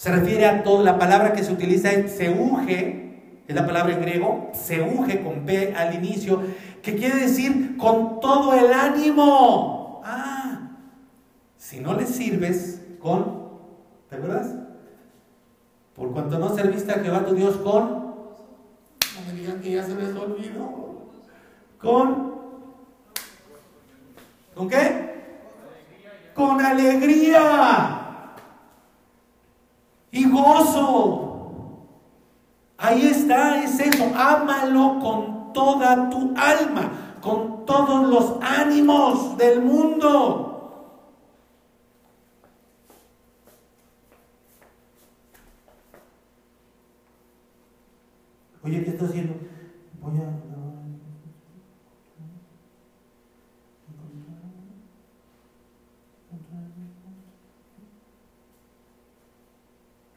Se 0.00 0.10
refiere 0.10 0.46
a 0.46 0.62
toda 0.62 0.82
la 0.82 0.98
palabra 0.98 1.34
que 1.34 1.44
se 1.44 1.52
utiliza 1.52 1.92
en 1.92 2.08
seuge, 2.08 3.42
es 3.46 3.54
la 3.54 3.66
palabra 3.66 3.92
en 3.92 4.00
griego, 4.00 4.50
seuge 4.54 5.22
con 5.22 5.44
P 5.44 5.74
al 5.76 5.94
inicio, 5.94 6.42
que 6.80 6.96
quiere 6.96 7.16
decir 7.16 7.76
con 7.76 8.18
todo 8.18 8.54
el 8.54 8.72
ánimo. 8.72 10.00
Ah, 10.02 10.70
si 11.58 11.80
no 11.80 11.92
le 11.92 12.06
sirves 12.06 12.80
con, 12.98 13.50
¿te 14.08 14.16
acuerdas? 14.16 14.54
Por 15.94 16.14
cuanto 16.14 16.38
no 16.38 16.56
serviste 16.56 16.92
a 16.92 17.00
Jehová 17.00 17.26
tu 17.26 17.34
Dios 17.34 17.58
con, 17.58 17.90
no 17.90 19.26
me 19.26 19.38
digan 19.38 19.60
que 19.60 19.72
ya 19.72 19.84
se 19.84 19.94
les 19.96 20.16
olvidó, 20.16 21.10
con, 21.78 22.36
¿con 24.54 24.66
qué? 24.66 25.10
con 26.34 26.58
alegría 26.58 27.99
y 30.12 30.28
gozo. 30.28 31.26
Ahí 32.78 33.06
está, 33.06 33.62
es 33.62 33.78
eso, 33.78 34.10
ámalo 34.14 34.98
con 35.00 35.52
toda 35.52 36.08
tu 36.08 36.34
alma, 36.36 37.16
con 37.20 37.66
todos 37.66 38.08
los 38.08 38.42
ánimos 38.42 39.36
del 39.36 39.62
mundo. 39.62 40.46
Oye, 48.62 48.84
¿qué 48.84 48.90
estás 48.90 49.08
haciendo? 49.10 49.34
Voy 50.00 50.18
a... 50.18 50.49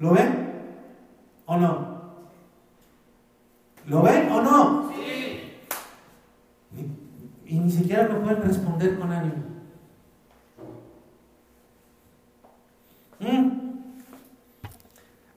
¿Lo 0.03 0.11
ven? 0.11 0.51
¿O 1.45 1.55
no? 1.55 2.01
¿Lo 3.85 4.01
ven 4.01 4.30
o 4.34 4.41
no? 4.41 4.91
Sí. 4.91 5.53
Y, 7.45 7.57
ni 7.57 7.71
siquiera 7.71 8.09
me 8.09 8.15
pueden 8.15 8.43
responder 8.43 8.99
con 8.99 9.09
ánimo. 9.13 9.43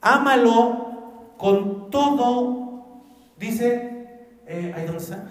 Ámalo 0.00 1.34
con 1.36 1.88
todo, 1.90 2.96
dice, 3.38 4.28
eh, 4.46 4.72
ahí 4.74 4.86
dónde 4.86 5.02
está, 5.02 5.30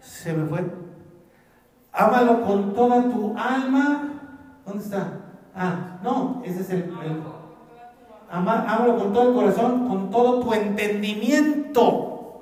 se 0.00 0.32
me 0.32 0.46
fue. 0.46 0.64
Ámalo 1.92 2.40
con 2.42 2.72
toda 2.72 3.02
tu 3.02 3.36
alma. 3.36 4.12
¿Dónde 4.64 4.84
está? 4.84 5.12
Ah, 5.56 5.98
no, 6.04 6.40
ese 6.44 6.60
es 6.60 6.70
el. 6.70 6.92
Ámalo 8.30 8.98
con 8.98 9.12
todo 9.12 9.28
el 9.30 9.34
corazón, 9.34 9.88
con 9.88 10.10
todo 10.10 10.40
tu 10.40 10.52
entendimiento. 10.52 12.40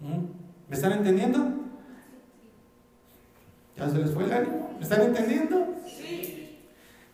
¿Mm? 0.00 0.38
¿Me 0.68 0.76
están 0.76 0.92
entendiendo? 0.92 1.46
¿Ya 3.76 3.88
se 3.88 3.98
les 3.98 4.10
fue 4.12 4.24
el 4.24 4.32
ánimo? 4.32 4.70
¿Me 4.76 4.82
están 4.82 5.02
entendiendo? 5.02 5.66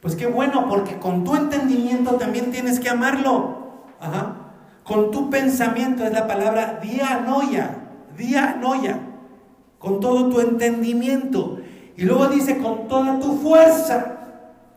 Pues 0.00 0.16
qué 0.16 0.26
bueno, 0.26 0.68
porque 0.68 0.98
con 0.98 1.24
tu 1.24 1.34
entendimiento 1.34 2.16
también 2.16 2.50
tienes 2.50 2.78
que 2.78 2.90
amarlo. 2.90 3.56
Ajá. 4.00 4.36
Con 4.82 5.10
tu 5.10 5.30
pensamiento 5.30 6.04
es 6.04 6.12
la 6.12 6.26
palabra 6.26 6.78
dianoia, 6.82 7.88
dianoia. 8.16 9.00
Con 9.78 10.00
todo 10.00 10.28
tu 10.28 10.40
entendimiento. 10.40 11.58
Y 11.96 12.02
luego 12.02 12.26
dice 12.26 12.58
con 12.58 12.88
toda 12.88 13.18
tu 13.18 13.38
fuerza, 13.38 14.13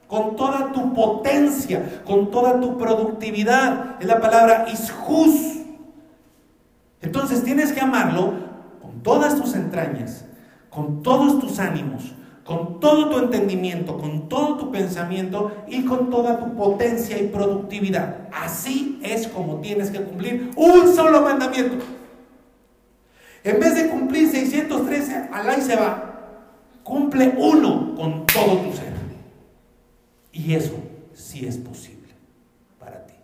con 0.07 0.35
toda 0.35 0.71
tu 0.71 0.93
potencia, 0.93 2.01
con 2.05 2.31
toda 2.31 2.59
tu 2.59 2.77
productividad. 2.77 3.97
Es 3.99 4.07
la 4.07 4.19
palabra 4.19 4.65
ishus. 4.71 5.57
Entonces 7.01 7.43
tienes 7.43 7.71
que 7.71 7.81
amarlo 7.81 8.33
con 8.81 9.03
todas 9.03 9.35
tus 9.35 9.53
entrañas, 9.53 10.25
con 10.69 11.03
todos 11.03 11.39
tus 11.39 11.59
ánimos, 11.59 12.13
con 12.43 12.79
todo 12.79 13.09
tu 13.09 13.19
entendimiento, 13.19 13.97
con 13.97 14.29
todo 14.29 14.57
tu 14.57 14.71
pensamiento 14.71 15.51
y 15.67 15.83
con 15.83 16.09
toda 16.09 16.39
tu 16.39 16.55
potencia 16.55 17.21
y 17.21 17.27
productividad. 17.27 18.29
Así 18.31 18.99
es 19.03 19.27
como 19.27 19.57
tienes 19.57 19.91
que 19.91 20.01
cumplir 20.01 20.51
un 20.55 20.95
solo 20.95 21.21
mandamiento. 21.21 21.83
En 23.43 23.59
vez 23.59 23.75
de 23.75 23.87
cumplir 23.89 24.29
613, 24.29 25.29
alá 25.31 25.61
se 25.61 25.75
va. 25.75 26.03
Cumple 26.83 27.35
uno 27.37 27.93
con 27.95 28.25
todo 28.25 28.57
tu 28.57 28.73
ser. 28.73 28.96
Y 30.37 30.53
eso 30.53 30.75
sí 31.13 31.47
es 31.47 31.57
posible 31.57 32.13
para 32.79 33.07
ti. 33.07 33.15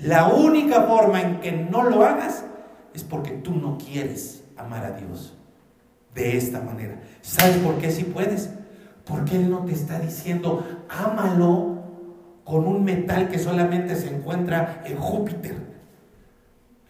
La 0.00 0.28
única 0.28 0.82
forma 0.82 1.22
en 1.22 1.40
que 1.40 1.50
no 1.50 1.82
lo 1.84 2.04
hagas 2.04 2.44
es 2.92 3.02
porque 3.02 3.30
tú 3.30 3.54
no 3.54 3.78
quieres 3.78 4.44
amar 4.58 4.84
a 4.84 4.90
Dios 4.90 5.34
de 6.14 6.36
esta 6.36 6.60
manera. 6.60 7.00
¿Sabes 7.22 7.56
por 7.56 7.78
qué 7.78 7.90
si 7.90 8.04
puedes? 8.04 8.50
Porque 9.06 9.36
Él 9.36 9.48
no 9.48 9.64
te 9.64 9.72
está 9.72 9.98
diciendo, 9.98 10.62
ámalo 10.90 11.78
con 12.44 12.66
un 12.66 12.84
metal 12.84 13.30
que 13.30 13.38
solamente 13.38 13.96
se 13.96 14.14
encuentra 14.14 14.82
en 14.84 14.98
Júpiter. 14.98 15.56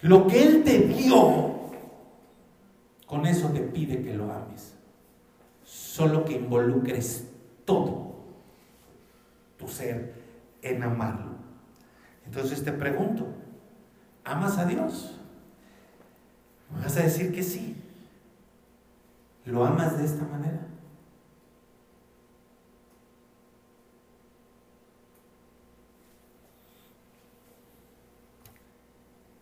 Lo 0.01 0.27
que 0.27 0.43
Él 0.43 0.65
te 0.65 0.81
dio, 0.81 1.55
con 3.07 3.27
eso 3.27 3.49
te 3.51 3.61
pide 3.61 4.03
que 4.03 4.15
lo 4.15 4.25
ames. 4.25 4.75
Solo 5.63 6.25
que 6.25 6.33
involucres 6.33 7.29
todo 7.65 8.08
tu 9.59 9.69
ser 9.69 10.15
en 10.63 10.83
amarlo. 10.83 11.37
Entonces 12.25 12.63
te 12.65 12.73
pregunto, 12.73 13.27
¿amas 14.25 14.59
a 14.59 14.65
Dios? 14.65 15.15
vas 16.71 16.97
a 16.99 17.03
decir 17.03 17.33
que 17.33 17.43
sí. 17.43 17.77
¿Lo 19.47 19.65
amas 19.65 19.99
de 19.99 20.05
esta 20.05 20.25
manera? 20.27 20.61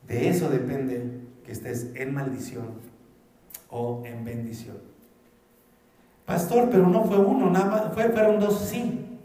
De 0.06 0.28
eso 0.28 0.48
depende 0.48 1.20
que 1.44 1.50
estés 1.50 1.90
en 1.96 2.14
maldición 2.14 2.80
o 3.68 4.02
en 4.06 4.24
bendición. 4.24 4.78
Pastor, 6.24 6.68
pero 6.70 6.86
no 6.88 7.04
fue 7.04 7.18
uno, 7.18 7.50
nada 7.50 7.66
más, 7.66 7.94
fue, 7.94 8.08
fueron 8.10 8.38
dos, 8.38 8.60
sí. 8.60 9.15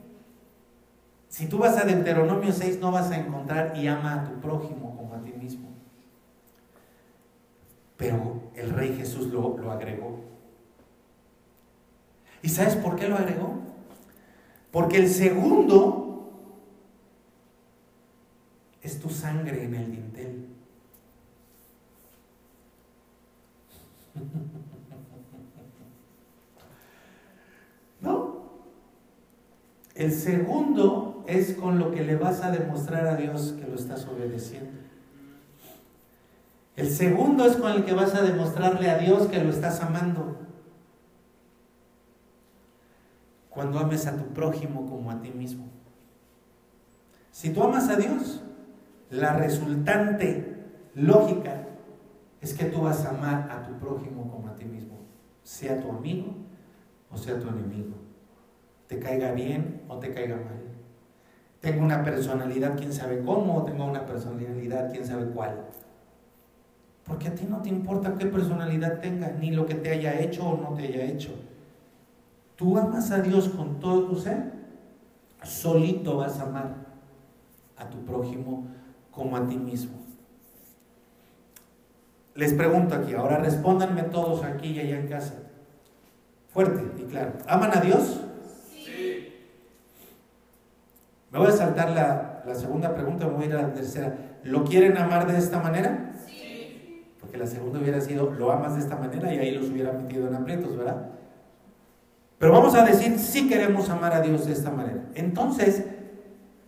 Si 1.32 1.48
tú 1.48 1.58
vas 1.60 1.78
a 1.78 1.86
Deuteronomio 1.86 2.52
6 2.52 2.82
no 2.82 2.92
vas 2.92 3.10
a 3.10 3.18
encontrar 3.18 3.78
y 3.78 3.88
ama 3.88 4.16
a 4.16 4.26
tu 4.26 4.42
prójimo 4.42 4.98
como 4.98 5.16
a 5.16 5.22
ti 5.22 5.32
mismo. 5.32 5.70
Pero 7.96 8.52
el 8.54 8.72
Rey 8.72 8.98
Jesús 8.98 9.28
lo, 9.28 9.58
lo 9.58 9.72
agregó. 9.72 10.20
¿Y 12.42 12.50
sabes 12.50 12.76
por 12.76 12.98
qué 12.98 13.08
lo 13.08 13.16
agregó? 13.16 13.62
Porque 14.72 14.98
el 14.98 15.08
segundo 15.08 16.34
es 18.82 19.00
tu 19.00 19.10
sangre 19.10 19.64
en 19.64 19.76
el 19.76 19.90
dintel. 19.90 20.48
¿No? 28.02 28.42
El 30.02 30.12
segundo 30.12 31.24
es 31.28 31.54
con 31.54 31.78
lo 31.78 31.92
que 31.92 32.04
le 32.04 32.16
vas 32.16 32.42
a 32.42 32.50
demostrar 32.50 33.06
a 33.06 33.18
Dios 33.18 33.54
que 33.60 33.68
lo 33.68 33.76
estás 33.76 34.08
obedeciendo. 34.08 34.72
El 36.76 36.90
segundo 36.90 37.46
es 37.46 37.56
con 37.56 37.72
el 37.72 37.86
que 37.86 37.94
vas 37.94 38.16
a 38.16 38.24
demostrarle 38.24 38.90
a 38.90 38.98
Dios 38.98 39.28
que 39.28 39.44
lo 39.44 39.52
estás 39.52 39.80
amando 39.80 40.38
cuando 43.52 43.78
ames 43.78 44.08
a 44.08 44.18
tu 44.18 44.26
prójimo 44.34 44.90
como 44.90 45.12
a 45.12 45.22
ti 45.22 45.30
mismo. 45.30 45.66
Si 47.30 47.54
tú 47.54 47.62
amas 47.62 47.88
a 47.88 47.96
Dios, 47.96 48.42
la 49.12 49.34
resultante 49.34 50.66
lógica 50.96 51.68
es 52.42 52.56
que 52.56 52.66
tú 52.66 52.82
vas 52.82 53.06
a 53.06 53.12
amar 53.12 53.52
a 53.52 53.68
tu 53.68 53.78
prójimo 53.78 54.32
como 54.32 54.48
a 54.48 54.56
ti 54.56 54.66
mismo, 54.66 54.98
sea 55.44 55.80
tu 55.80 55.92
amigo 55.92 56.34
o 57.12 57.18
sea 57.18 57.40
tu 57.40 57.50
enemigo, 57.50 58.01
te 58.92 59.00
caiga 59.00 59.32
bien 59.32 59.84
o 59.88 60.00
te 60.00 60.14
caiga 60.14 60.36
mal. 60.36 60.60
Tengo 61.62 61.86
una 61.86 62.04
personalidad, 62.04 62.78
quién 62.78 62.92
sabe 62.92 63.24
cómo, 63.24 63.60
o 63.60 63.64
tengo 63.64 63.86
una 63.86 64.06
personalidad, 64.06 64.92
quién 64.92 65.06
sabe 65.06 65.28
cuál. 65.28 65.62
Porque 67.06 67.30
a 67.30 67.34
ti 67.34 67.46
no 67.50 67.62
te 67.62 67.70
importa 67.70 68.18
qué 68.18 68.26
personalidad 68.26 69.00
tenga, 69.00 69.30
ni 69.30 69.52
lo 69.52 69.66
que 69.66 69.76
te 69.76 69.92
haya 69.92 70.20
hecho 70.20 70.46
o 70.46 70.58
no 70.58 70.76
te 70.76 70.84
haya 70.84 71.06
hecho. 71.06 71.30
Tú 72.58 72.78
amas 72.78 73.12
a 73.12 73.22
Dios 73.22 73.48
con 73.48 73.80
todo 73.80 74.08
tu 74.08 74.18
ser, 74.18 74.52
solito 75.42 76.18
vas 76.18 76.38
a 76.42 76.44
amar 76.44 76.76
a 77.78 77.90
tu 77.90 78.04
prójimo 78.04 78.68
como 79.10 79.38
a 79.38 79.48
ti 79.48 79.56
mismo. 79.56 80.00
Les 82.36 82.54
pregunto 82.54 82.94
aquí, 82.94 83.14
ahora 83.14 83.38
respóndanme 83.38 84.04
todos 84.04 84.44
aquí 84.44 84.72
y 84.72 84.80
allá 84.82 85.00
en 85.00 85.08
casa. 85.08 85.36
Fuerte 86.54 87.02
y 87.02 87.06
claro. 87.06 87.34
¿Aman 87.48 87.72
a 87.78 87.80
Dios? 87.80 88.20
Sí. 88.84 89.28
Me 91.32 91.40
voy 91.40 91.48
a 91.48 91.52
saltar 91.52 91.92
la, 91.92 92.44
la 92.46 92.56
segunda 92.56 92.94
pregunta, 92.94 93.26
me 93.26 93.34
voy 93.34 93.44
a 93.44 93.48
ir 93.48 93.56
a 93.56 93.62
la 93.62 93.74
tercera. 93.74 94.16
¿Lo 94.44 94.66
quieren 94.66 94.98
amar 94.98 95.32
de 95.32 95.38
esta 95.38 95.60
manera? 95.60 96.12
Sí. 96.28 97.06
Porque 97.20 97.38
la 97.38 97.48
segunda 97.48 97.80
hubiera 97.80 98.02
sido, 98.02 98.32
lo 98.32 98.52
amas 98.52 98.76
de 98.76 98.82
esta 98.82 98.98
manera 98.98 99.34
y 99.34 99.40
ahí 99.40 99.52
los 99.52 99.70
hubiera 99.70 99.94
metido 99.94 100.28
en 100.28 100.36
aprietos, 100.36 100.76
¿verdad? 100.76 101.10
Pero 102.38 102.52
vamos 102.52 102.76
a 102.76 102.84
decir, 102.84 103.18
si 103.18 103.48
queremos 103.48 103.90
amar 103.90 104.14
a 104.14 104.22
Dios 104.22 104.46
de 104.46 104.54
esta 104.54 104.72
manera. 104.72 105.04
Entonces, 105.16 105.86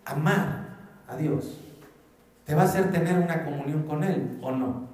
amar 0.06 0.78
a 1.08 1.18
Dios 1.18 1.60
te 2.46 2.56
va 2.56 2.62
a 2.62 2.66
hacer 2.66 2.92
tener 2.92 3.18
una 3.18 3.44
comunión 3.44 3.84
con 3.84 4.04
Él 4.04 4.38
o 4.42 4.52
no. 4.52 4.88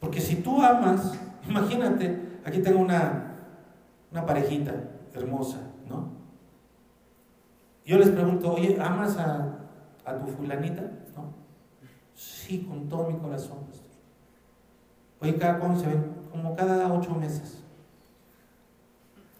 Porque 0.00 0.20
si 0.20 0.36
tú 0.36 0.62
amas, 0.62 1.18
imagínate, 1.46 2.18
aquí 2.44 2.60
tengo 2.60 2.78
una, 2.78 3.34
una 4.12 4.24
parejita 4.24 4.72
hermosa, 5.14 5.58
¿no? 5.88 6.17
Yo 7.88 7.96
les 7.96 8.10
pregunto, 8.10 8.52
oye, 8.52 8.76
¿amas 8.78 9.16
a, 9.16 9.60
a 10.04 10.18
tu 10.18 10.26
fulanita? 10.26 10.82
¿No? 11.16 11.32
Sí, 12.14 12.66
con 12.68 12.86
todo 12.86 13.08
mi 13.08 13.16
corazón. 13.16 13.60
Oye, 15.22 15.36
¿cada 15.36 15.58
cuándo 15.58 15.80
se 15.80 15.86
ven? 15.86 16.04
Como 16.30 16.54
cada 16.54 16.92
ocho 16.92 17.14
meses. 17.14 17.64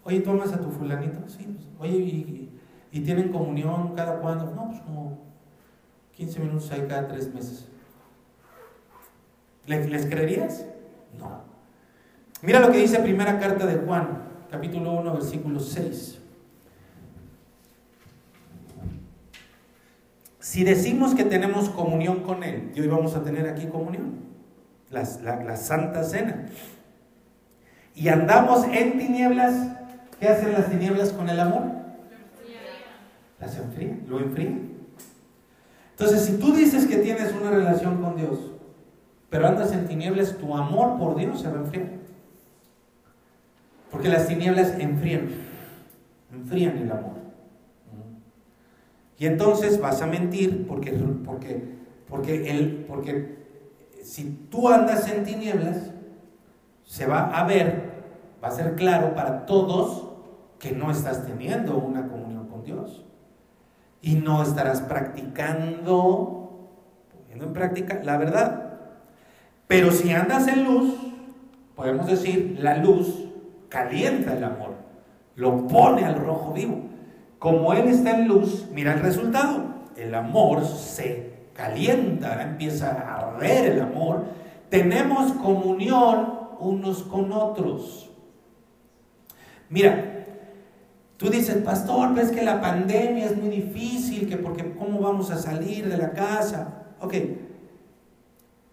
Oye, 0.02 0.20
¿tú 0.20 0.30
amas 0.30 0.54
a 0.54 0.60
tu 0.62 0.70
fulanito? 0.70 1.28
Sí. 1.28 1.58
Pues, 1.76 1.90
oye, 1.90 2.50
¿y, 2.90 3.00
tienen 3.00 3.30
comunión 3.30 3.94
cada 3.94 4.18
cuándo? 4.18 4.46
No, 4.46 4.68
pues 4.68 4.80
como 4.80 5.18
15 6.16 6.40
minutos 6.40 6.72
ahí 6.72 6.86
cada 6.88 7.06
tres 7.06 7.34
meses. 7.34 7.68
¿Les, 9.66 10.06
creerías? 10.06 10.64
No. 11.18 11.42
Mira 12.40 12.60
lo 12.60 12.72
que 12.72 12.78
dice 12.78 12.98
primera 13.00 13.38
carta 13.38 13.66
de 13.66 13.76
Juan, 13.76 14.22
capítulo 14.50 14.92
1, 14.92 15.12
versículo 15.12 15.60
6. 15.60 16.17
Si 20.48 20.64
decimos 20.64 21.14
que 21.14 21.24
tenemos 21.24 21.68
comunión 21.68 22.22
con 22.22 22.42
Él, 22.42 22.72
y 22.74 22.80
hoy 22.80 22.86
vamos 22.86 23.14
a 23.14 23.22
tener 23.22 23.46
aquí 23.46 23.66
comunión, 23.66 24.14
la, 24.90 25.02
la 25.44 25.56
Santa 25.58 26.04
Cena, 26.04 26.46
y 27.94 28.08
andamos 28.08 28.64
en 28.64 28.98
tinieblas, 28.98 29.76
¿qué 30.18 30.26
hacen 30.26 30.54
las 30.54 30.70
tinieblas 30.70 31.12
con 31.12 31.28
el 31.28 31.38
amor? 31.38 31.64
Las 33.38 33.58
enfrían, 33.58 34.04
lo 34.08 34.20
enfrían. 34.20 34.70
Entonces, 35.90 36.24
si 36.24 36.38
tú 36.38 36.54
dices 36.54 36.86
que 36.86 36.96
tienes 36.96 37.30
una 37.38 37.50
relación 37.50 38.02
con 38.02 38.16
Dios, 38.16 38.38
pero 39.28 39.48
andas 39.48 39.70
en 39.72 39.86
tinieblas, 39.86 40.38
tu 40.38 40.56
amor 40.56 40.98
por 40.98 41.14
Dios 41.16 41.42
se 41.42 41.48
va 41.48 41.58
a 41.58 41.60
enfriar. 41.60 41.88
Porque 43.90 44.08
las 44.08 44.26
tinieblas 44.26 44.78
enfrían, 44.78 45.28
enfrían 46.32 46.78
el 46.78 46.90
amor. 46.90 47.27
Y 49.18 49.26
entonces 49.26 49.80
vas 49.80 50.00
a 50.00 50.06
mentir 50.06 50.66
porque, 50.66 50.92
porque, 51.24 51.64
porque, 52.08 52.84
porque 52.86 53.38
si 54.02 54.46
tú 54.50 54.68
andas 54.68 55.10
en 55.10 55.24
tinieblas, 55.24 55.90
se 56.84 57.06
va 57.06 57.26
a 57.26 57.44
ver, 57.44 57.90
va 58.42 58.48
a 58.48 58.52
ser 58.52 58.76
claro 58.76 59.14
para 59.14 59.44
todos 59.44 60.08
que 60.58 60.72
no 60.72 60.90
estás 60.90 61.26
teniendo 61.26 61.76
una 61.76 62.08
comunión 62.08 62.46
con 62.46 62.64
Dios 62.64 63.04
y 64.00 64.14
no 64.14 64.42
estarás 64.42 64.80
practicando, 64.82 66.70
poniendo 67.12 67.46
en 67.46 67.52
práctica 67.52 68.00
la 68.04 68.16
verdad. 68.16 68.78
Pero 69.66 69.90
si 69.90 70.12
andas 70.12 70.46
en 70.48 70.64
luz, 70.64 70.94
podemos 71.74 72.06
decir, 72.06 72.56
la 72.60 72.78
luz 72.78 73.26
calienta 73.68 74.36
el 74.36 74.44
amor, 74.44 74.76
lo 75.34 75.66
pone 75.66 76.04
al 76.04 76.14
rojo 76.14 76.52
vivo. 76.52 76.88
Como 77.38 77.72
Él 77.72 77.88
está 77.88 78.18
en 78.18 78.28
luz, 78.28 78.66
mira 78.72 78.94
el 78.94 79.00
resultado. 79.00 79.64
El 79.96 80.14
amor 80.14 80.64
se 80.64 81.48
calienta, 81.54 82.42
empieza 82.42 82.90
a 82.90 83.30
arder 83.30 83.72
el 83.72 83.80
amor. 83.80 84.24
Tenemos 84.68 85.32
comunión 85.32 86.38
unos 86.60 87.02
con 87.02 87.32
otros. 87.32 88.10
Mira, 89.70 90.18
Tú 91.18 91.30
dices, 91.30 91.56
pastor, 91.64 92.14
ves 92.14 92.30
que 92.30 92.42
la 92.42 92.60
pandemia 92.60 93.26
es 93.26 93.36
muy 93.36 93.48
difícil, 93.48 94.28
que 94.28 94.36
porque 94.36 94.72
cómo 94.78 95.00
vamos 95.00 95.32
a 95.32 95.36
salir 95.36 95.88
de 95.88 95.98
la 95.98 96.12
casa. 96.12 96.84
Ok, 97.00 97.14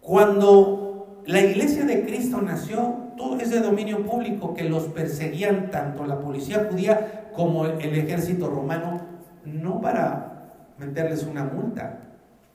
cuando 0.00 1.22
la 1.26 1.40
iglesia 1.40 1.84
de 1.84 2.06
Cristo 2.06 2.40
nació, 2.40 2.98
todo 3.16 3.36
es 3.40 3.50
de 3.50 3.58
dominio 3.58 4.06
público 4.06 4.54
que 4.54 4.62
los 4.62 4.84
perseguían 4.84 5.72
tanto 5.72 6.06
la 6.06 6.20
policía 6.20 6.68
judía 6.70 7.25
como 7.36 7.66
el 7.66 7.94
ejército 7.94 8.48
romano, 8.48 9.00
no 9.44 9.80
para 9.80 10.52
meterles 10.78 11.24
una 11.24 11.44
multa, 11.44 12.00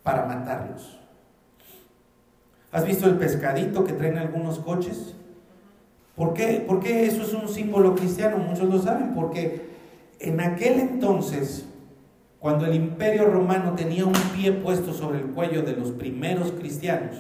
para 0.04 0.26
matarlos. 0.26 1.00
¿Has 2.72 2.86
visto 2.86 3.08
el 3.08 3.16
pescadito 3.16 3.84
que 3.84 3.94
traen 3.94 4.18
algunos 4.18 4.60
coches? 4.60 5.16
¿Por 6.16 6.34
qué? 6.34 6.64
Porque 6.66 7.06
eso 7.06 7.24
es 7.24 7.34
un 7.34 7.48
símbolo 7.48 7.96
cristiano, 7.96 8.38
muchos 8.38 8.70
lo 8.70 8.82
saben, 8.82 9.14
porque 9.14 9.70
en 10.20 10.40
aquel 10.40 10.80
entonces, 10.80 11.66
cuando 12.40 12.66
el 12.66 12.76
imperio 12.76 13.26
romano 13.26 13.74
tenía 13.76 14.06
un 14.06 14.14
pie 14.36 14.52
puesto 14.52 14.94
sobre 14.94 15.20
el 15.20 15.28
cuello 15.28 15.64
de 15.64 15.76
los 15.76 15.92
primeros 15.92 16.52
cristianos, 16.52 17.16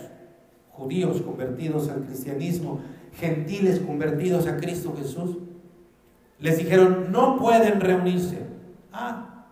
judíos 0.70 1.22
convertidos 1.22 1.90
al 1.90 2.04
cristianismo, 2.06 2.82
gentiles 3.20 3.80
convertidos 3.80 4.48
a 4.48 4.58
Cristo 4.58 4.96
Jesús, 4.98 5.38
les 6.42 6.58
dijeron, 6.58 7.12
no 7.12 7.38
pueden 7.38 7.80
reunirse. 7.80 8.40
Ah, 8.92 9.46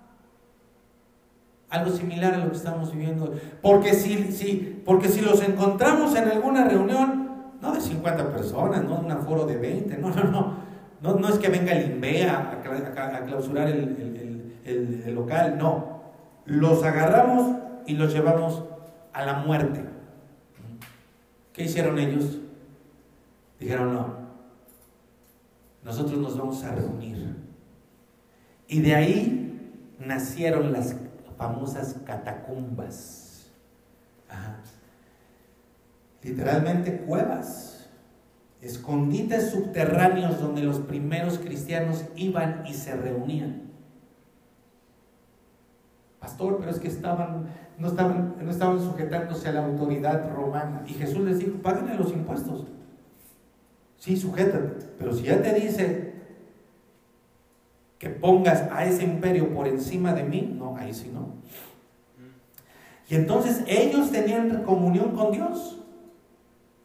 algo 1.70 1.92
similar 1.92 2.34
a 2.34 2.38
lo 2.40 2.50
que 2.50 2.58
estamos 2.58 2.92
viviendo. 2.92 3.36
Porque 3.62 3.94
si, 3.94 4.32
si, 4.32 4.82
porque 4.84 5.08
si 5.08 5.22
los 5.22 5.42
encontramos 5.48 6.16
en 6.16 6.28
alguna 6.28 6.66
reunión, 6.66 7.30
no 7.62 7.74
de 7.74 7.80
50 7.80 8.32
personas, 8.32 8.84
no 8.84 8.98
de 8.98 9.06
un 9.06 9.12
aforo 9.12 9.46
de 9.46 9.58
20, 9.58 9.98
no, 9.98 10.10
no, 10.10 10.24
no. 10.24 10.70
No, 11.02 11.30
es 11.30 11.38
que 11.38 11.48
venga 11.48 11.72
el 11.72 11.92
INVEA 11.92 12.52
a, 12.52 13.26
clausurar 13.26 13.70
el, 13.70 15.14
local, 15.14 15.58
no. 15.58 16.02
Los 16.46 16.84
agarramos 16.84 17.56
y 17.86 17.94
los 17.94 18.12
llevamos 18.12 18.64
a 19.14 19.26
la 19.26 19.36
muerte. 19.36 19.86
¿Qué 21.54 21.64
hicieron 21.64 22.00
ellos? 22.00 22.40
Dijeron, 23.60 23.94
no, 23.94 24.19
nosotros 25.84 26.20
nos 26.20 26.38
vamos 26.38 26.64
a 26.64 26.74
reunir. 26.74 27.36
Y 28.68 28.82
de 28.82 28.96
ahí 28.96 29.50
nacieron 30.00 30.72
las 30.72 30.96
famosas 31.38 31.96
catacumbas. 32.06 33.52
Literalmente 36.22 36.98
cuevas 37.02 37.90
escondites 38.62 39.52
subterráneos 39.52 40.40
donde 40.42 40.64
los 40.64 40.80
primeros 40.80 41.40
cristianos 41.40 42.06
iban 42.16 42.64
y 42.68 42.74
se 42.74 42.96
reunían. 42.96 43.70
Pastor, 46.20 46.58
pero 46.60 46.70
es 46.70 46.80
que 46.80 46.90
estaban, 46.90 47.48
no, 47.78 47.88
estaban, 47.88 48.36
no 48.42 48.52
estaban 48.52 48.80
sujetándose 48.80 49.48
a 49.48 49.54
la 49.54 49.66
autoridad 49.66 50.30
romana. 50.34 50.84
Y 50.86 50.94
Jesús 50.94 51.22
les 51.22 51.40
dijo, 51.40 51.62
páganle 51.62 51.96
los 51.96 52.12
impuestos. 52.12 52.66
Sí, 54.00 54.16
sujétate. 54.18 54.88
Pero 54.98 55.14
si 55.14 55.24
ya 55.24 55.42
te 55.42 55.54
dice 55.54 56.14
que 58.00 58.10
pongas 58.10 58.64
a 58.72 58.86
ese 58.86 59.04
imperio 59.04 59.54
por 59.54 59.68
encima 59.68 60.14
de 60.14 60.24
mí, 60.24 60.56
no, 60.58 60.76
ahí 60.78 60.94
sí 60.94 61.12
no. 61.14 61.34
Y 63.10 63.16
entonces 63.16 63.64
ellos 63.68 64.12
tenían 64.12 64.64
comunión 64.64 65.16
con 65.16 65.32
Dios. 65.32 65.78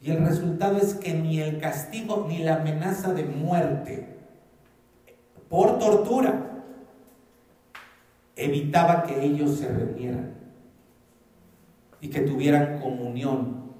Y 0.01 0.11
el 0.11 0.27
resultado 0.27 0.77
es 0.77 0.95
que 0.95 1.15
ni 1.15 1.41
el 1.41 1.61
castigo 1.61 2.27
ni 2.28 2.39
la 2.39 2.57
amenaza 2.57 3.15
de 3.15 3.24
muerte 3.24 4.09
por 5.49 5.78
tortura 5.78 6.62
evitaba 8.36 9.05
que 9.05 9.24
ellos 9.24 9.59
se 9.59 9.69
reunieran 9.69 10.35
y 12.01 12.09
que 12.09 12.20
tuvieran 12.23 12.81
comunión. 12.81 13.73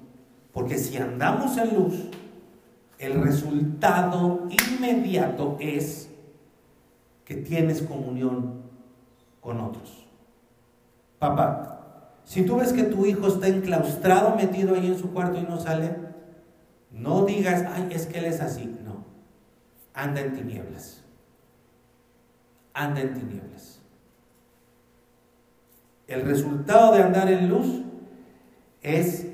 Porque 0.53 0.77
si 0.77 0.97
andamos 0.97 1.57
en 1.57 1.75
luz, 1.75 2.09
el 2.99 3.21
resultado 3.21 4.47
inmediato 4.49 5.57
es 5.59 6.09
que 7.25 7.35
tienes 7.35 7.81
comunión 7.81 8.61
con 9.41 9.59
otros. 9.59 10.07
Papá, 11.19 11.75
si 12.23 12.45
tú 12.45 12.57
ves 12.57 12.73
que 12.73 12.83
tu 12.83 13.05
hijo 13.05 13.27
está 13.27 13.47
enclaustrado, 13.47 14.35
metido 14.35 14.75
ahí 14.75 14.87
en 14.87 14.97
su 14.97 15.11
cuarto 15.11 15.39
y 15.39 15.43
no 15.43 15.59
sale, 15.59 15.95
no 16.91 17.25
digas, 17.25 17.65
ay, 17.73 17.89
es 17.91 18.05
que 18.05 18.19
él 18.19 18.25
es 18.25 18.41
así. 18.41 18.65
No. 18.83 19.05
Anda 19.93 20.21
en 20.21 20.33
tinieblas. 20.33 21.03
Anda 22.73 23.01
en 23.01 23.13
tinieblas. 23.13 23.81
El 26.07 26.21
resultado 26.21 26.93
de 26.93 27.03
andar 27.03 27.31
en 27.31 27.49
luz 27.49 27.81
es 28.81 29.27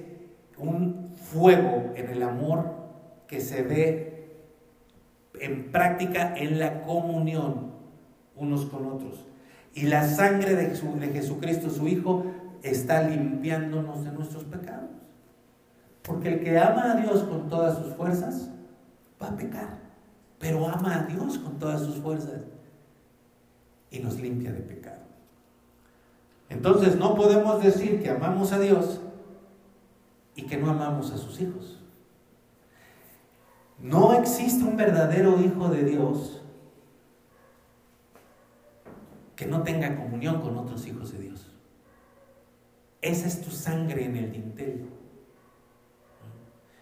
un 0.58 1.14
fuego 1.16 1.92
en 1.96 2.10
el 2.10 2.24
amor 2.24 2.81
que 3.32 3.40
se 3.40 3.64
ve 3.64 4.28
en 5.40 5.72
práctica 5.72 6.36
en 6.36 6.60
la 6.60 6.82
comunión 6.82 7.72
unos 8.36 8.66
con 8.66 8.86
otros. 8.86 9.26
Y 9.74 9.84
la 9.84 10.06
sangre 10.06 10.54
de, 10.54 10.76
Jesucristo, 11.14 11.70
su 11.70 11.88
Hijo, 11.88 12.26
está 12.62 13.08
limpiándonos 13.08 14.04
de 14.04 14.12
nuestros 14.12 14.44
pecados. 14.44 14.90
Porque 16.04 16.28
el 16.28 16.40
que 16.42 16.60
ama 16.60 16.92
a 16.92 16.96
Dios 16.96 17.24
con 17.24 17.48
todas 17.48 17.78
sus 17.78 17.94
fuerzas 17.94 18.50
va 19.22 19.30
a 19.30 19.38
pecar, 19.38 19.78
pero 20.38 20.68
ama 20.68 21.00
a 21.00 21.04
Dios 21.06 21.38
con 21.38 21.58
todas 21.58 21.82
sus 21.82 21.98
fuerzas 21.98 22.42
y 23.92 24.00
nos 24.00 24.20
limpia 24.20 24.52
de 24.52 24.60
pecado. 24.60 25.00
Entonces 26.50 26.98
no 26.98 27.16
podemos 27.16 27.64
decir 27.64 28.04
que 28.04 28.10
amamos 28.10 28.52
a 28.52 28.60
Dios 28.60 29.00
y 30.36 30.44
que 30.48 30.58
no 30.58 30.70
amamos 30.70 31.12
a 31.12 31.18
sus 31.18 31.40
hijos. 31.40 31.81
No 33.82 34.14
existe 34.14 34.64
un 34.64 34.78
verdadero 34.78 35.40
hijo 35.40 35.70
de 35.70 35.84
Dios 35.84 36.42
que 39.36 39.46
no 39.48 39.64
tenga 39.64 39.96
comunión 39.96 40.40
con 40.42 40.58
otros 40.58 40.86
hijos 40.86 41.12
de 41.14 41.20
Dios. 41.20 41.48
Esa 43.02 43.28
es 43.28 43.42
tu 43.42 43.50
sangre 43.50 44.06
en 44.06 44.16
el 44.16 44.32
dintel. 44.32 44.86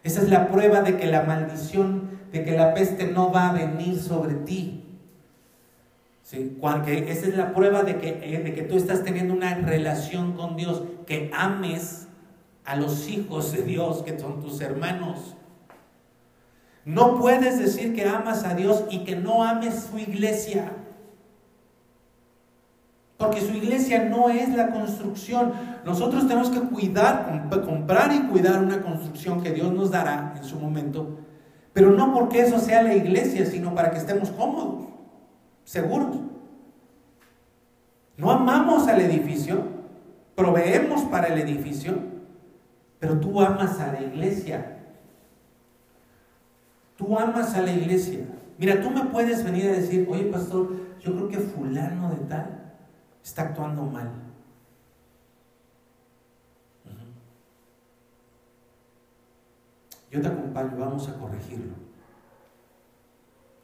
Esa 0.03 0.21
es 0.21 0.29
la 0.29 0.49
prueba 0.49 0.81
de 0.81 0.97
que 0.97 1.05
la 1.05 1.23
maldición, 1.23 2.19
de 2.31 2.43
que 2.43 2.51
la 2.51 2.73
peste 2.73 3.07
no 3.07 3.31
va 3.31 3.49
a 3.49 3.53
venir 3.53 3.97
sobre 3.99 4.35
ti. 4.35 4.79
Esa 6.31 7.27
es 7.27 7.37
la 7.37 7.53
prueba 7.53 7.83
de 7.83 7.97
que, 7.97 8.09
eh, 8.21 8.43
de 8.43 8.53
que 8.53 8.61
tú 8.61 8.75
estás 8.75 9.03
teniendo 9.03 9.33
una 9.33 9.55
relación 9.55 10.33
con 10.33 10.55
Dios, 10.55 10.83
que 11.07 11.31
ames 11.33 12.07
a 12.65 12.75
los 12.75 13.07
hijos 13.07 13.51
de 13.51 13.63
Dios 13.63 14.03
que 14.03 14.19
son 14.19 14.41
tus 14.41 14.61
hermanos. 14.61 15.35
No 16.89 17.19
puedes 17.19 17.59
decir 17.59 17.93
que 17.93 18.07
amas 18.07 18.43
a 18.43 18.55
Dios 18.55 18.83
y 18.89 19.03
que 19.03 19.15
no 19.15 19.43
ames 19.43 19.87
su 19.91 19.99
iglesia. 19.99 20.71
Porque 23.15 23.41
su 23.41 23.53
iglesia 23.53 24.05
no 24.05 24.29
es 24.29 24.49
la 24.55 24.71
construcción. 24.71 25.53
Nosotros 25.85 26.27
tenemos 26.27 26.49
que 26.49 26.61
cuidar, 26.61 27.47
comprar 27.63 28.11
y 28.11 28.23
cuidar 28.29 28.63
una 28.63 28.81
construcción 28.81 29.43
que 29.43 29.51
Dios 29.51 29.71
nos 29.71 29.91
dará 29.91 30.33
en 30.35 30.43
su 30.43 30.59
momento. 30.59 31.19
Pero 31.73 31.91
no 31.91 32.11
porque 32.11 32.41
eso 32.41 32.57
sea 32.57 32.81
la 32.81 32.95
iglesia, 32.95 33.45
sino 33.45 33.75
para 33.75 33.91
que 33.91 33.99
estemos 33.99 34.31
cómodos, 34.31 34.87
seguros. 35.65 36.17
No 38.17 38.31
amamos 38.31 38.87
al 38.87 38.99
edificio, 39.01 39.61
proveemos 40.33 41.03
para 41.03 41.27
el 41.27 41.37
edificio, 41.37 41.99
pero 42.97 43.19
tú 43.19 43.39
amas 43.41 43.79
a 43.79 43.93
la 43.93 44.01
iglesia. 44.01 44.78
Tú 46.99 47.17
amas 47.17 47.55
a 47.55 47.61
la 47.61 47.71
iglesia. 47.71 48.25
Mira, 48.57 48.81
tú 48.81 48.89
me 48.89 49.05
puedes 49.05 49.41
venir 49.45 49.69
a 49.69 49.71
decir, 49.71 50.05
oye 50.11 50.25
pastor, 50.25 50.69
yo 50.99 51.15
creo 51.15 51.29
que 51.29 51.37
fulano 51.37 52.09
de 52.09 52.17
tal 52.25 52.73
está 53.23 53.43
actuando 53.43 53.83
mal. 53.83 54.11
Yo 60.11 60.21
te 60.21 60.27
acompaño, 60.27 60.75
vamos 60.77 61.07
a 61.07 61.17
corregirlo. 61.17 61.73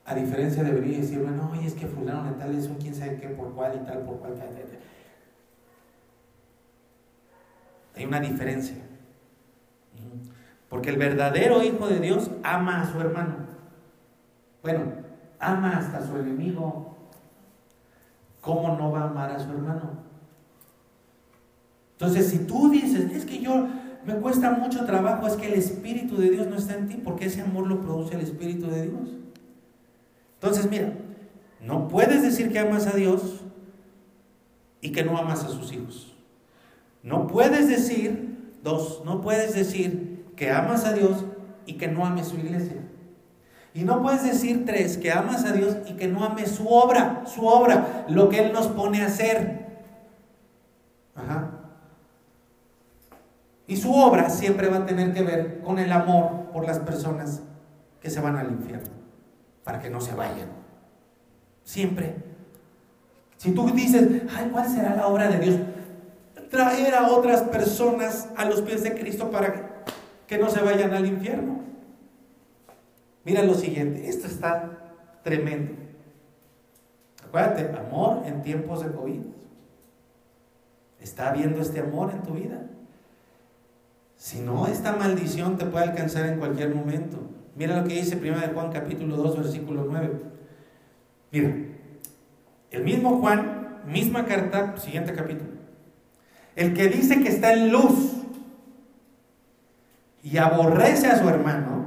A 0.06 0.16
diferencia 0.16 0.64
de 0.64 0.72
venir 0.72 0.94
y 0.94 1.02
decirme, 1.02 1.32
no, 1.32 1.52
oye, 1.52 1.68
es 1.68 1.74
que 1.74 1.88
fulano 1.88 2.32
de 2.32 2.38
tal 2.38 2.56
es 2.56 2.68
un 2.68 2.76
quién 2.76 2.95
sabe 2.95 3.18
qué, 3.18 3.28
por 3.28 3.53
cuál 3.53 3.82
y 3.82 3.86
tal, 3.86 4.06
por 4.06 4.22
tal. 4.22 4.38
Hay 7.95 8.06
una 8.06 8.22
diferencia. 8.22 8.85
Porque 10.76 10.89
el 10.89 10.97
verdadero 10.97 11.64
hijo 11.64 11.88
de 11.88 12.02
Dios 12.02 12.30
ama 12.43 12.81
a 12.81 12.91
su 12.91 12.99
hermano. 12.99 13.35
Bueno, 14.61 14.91
ama 15.39 15.77
hasta 15.77 16.06
su 16.06 16.18
enemigo, 16.18 16.97
¿cómo 18.41 18.76
no 18.76 18.91
va 18.91 19.03
a 19.03 19.10
amar 19.10 19.31
a 19.31 19.39
su 19.39 19.49
hermano? 19.52 19.91
Entonces, 21.93 22.27
si 22.27 22.39
tú 22.39 22.69
dices, 22.69 23.10
es 23.10 23.26
que 23.26 23.39
yo 23.39 23.69
me 24.06 24.15
cuesta 24.15 24.52
mucho 24.52 24.85
trabajo, 24.85 25.26
es 25.27 25.38
que 25.38 25.47
el 25.47 25.53
Espíritu 25.53 26.18
de 26.18 26.31
Dios 26.31 26.47
no 26.47 26.57
está 26.57 26.76
en 26.76 26.89
ti, 26.89 26.95
porque 27.02 27.27
ese 27.27 27.39
amor 27.41 27.68
lo 27.68 27.80
produce 27.80 28.15
el 28.15 28.22
Espíritu 28.22 28.68
de 28.68 28.89
Dios. 28.89 29.10
Entonces, 30.34 30.69
mira, 30.69 30.91
no 31.61 31.88
puedes 31.88 32.22
decir 32.22 32.52
que 32.52 32.60
amas 32.60 32.85
a 32.85 32.97
Dios 32.97 33.45
y 34.81 34.91
que 34.91 35.06
no 35.06 35.18
amas 35.18 35.41
a 35.45 35.47
sus 35.47 35.72
hijos. 35.72 36.18
No 37.02 37.27
puedes 37.27 37.69
decir, 37.69 38.57
dos, 38.61 39.03
no 39.06 39.22
puedes 39.22 39.56
decir 39.56 40.14
que 40.36 40.52
amas 40.52 40.86
a 40.86 40.94
Dios 40.94 41.26
y 41.66 41.74
que 41.74 41.88
no 41.88 42.06
ames 42.06 42.28
su 42.28 42.38
iglesia. 42.38 42.78
Y 43.74 43.84
no 43.84 44.02
puedes 44.02 44.24
decir 44.24 44.66
tres, 44.66 44.98
que 44.98 45.12
amas 45.12 45.44
a 45.44 45.52
Dios 45.52 45.78
y 45.86 45.94
que 45.94 46.07
no 46.07 46.24
ames 46.24 46.52
su 46.52 46.68
obra, 46.68 47.24
su 47.26 47.45
obra, 47.45 48.06
lo 48.07 48.30
que 48.30 48.40
Él 48.40 48.53
nos 48.53 48.68
pone 48.68 49.02
a 49.02 49.07
hacer. 49.07 49.66
Ajá. 51.14 51.52
Y 53.68 53.78
su 53.78 53.94
obra 53.94 54.30
siempre 54.30 54.70
va 54.70 54.78
a 54.78 54.86
tener 54.86 55.14
que 55.14 55.24
ver 55.24 55.62
con 55.62 55.80
el 55.80 55.91
amor 55.91 56.52
por 56.53 56.66
las 56.66 56.80
personas 56.80 57.41
que 57.99 58.10
se 58.10 58.22
van 58.22 58.38
al 58.38 58.52
infierno, 58.52 58.94
para 59.64 59.80
que 59.80 59.90
no 59.90 59.99
se 59.99 60.14
vayan. 60.14 60.49
Siempre. 61.64 62.16
Si 63.38 63.52
tú 63.52 63.70
dices, 63.72 64.24
ay, 64.34 64.49
¿cuál 64.53 64.70
será 64.70 64.95
la 64.95 65.07
obra 65.07 65.28
de 65.28 65.40
Dios? 65.40 65.60
Traer 66.49 66.94
a 66.94 67.07
otras 67.07 67.41
personas 67.41 68.30
a 68.38 68.45
los 68.45 68.62
pies 68.62 68.84
de 68.84 68.94
Cristo 68.94 69.32
para 69.32 69.52
que 69.52 69.64
no 70.38 70.49
se 70.49 70.61
vayan 70.61 70.93
al 70.93 71.06
infierno. 71.06 71.60
Mira 73.23 73.43
lo 73.43 73.53
siguiente, 73.53 74.07
esto 74.07 74.27
está 74.27 74.93
tremendo. 75.23 75.73
Acuérdate, 77.27 77.77
amor 77.77 78.23
en 78.26 78.41
tiempos 78.41 78.84
de 78.84 78.91
COVID. 78.91 79.22
¿Está 80.99 81.30
habiendo 81.30 81.61
este 81.61 81.80
amor 81.80 82.11
en 82.11 82.23
tu 82.23 82.34
vida? 82.34 82.61
Si 84.15 84.39
no, 84.39 84.68
esta 84.68 84.95
maldición 84.95 85.57
te 85.57 85.65
puede 85.65 85.85
alcanzar 85.85 86.26
en 86.27 86.39
cualquier 86.39 86.73
momento. 86.73 87.18
Mira 87.56 87.81
lo 87.81 87.88
que 87.88 87.95
dice 87.95 88.15
1 88.15 88.53
Juan 88.53 88.72
capítulo 88.72 89.18
2, 89.18 89.38
versículo 89.38 89.85
9. 89.89 90.10
Mira, 91.31 91.56
el 92.72 92.84
mismo 92.84 93.19
Juan, 93.19 93.81
misma 93.85 94.26
carta, 94.26 94.77
siguiente 94.77 95.14
capítulo. 95.14 95.52
El 96.56 96.73
que 96.73 96.88
dice 96.88 97.22
que 97.22 97.30
está 97.30 97.53
en 97.53 97.72
luz 97.72 98.14
y 100.26 100.39
aborrece 100.39 101.06
a 101.06 101.19
su 101.19 101.30
hermano, 101.30 101.85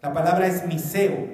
la 0.00 0.12
palabra 0.12 0.46
es 0.46 0.64
miseo, 0.68 1.28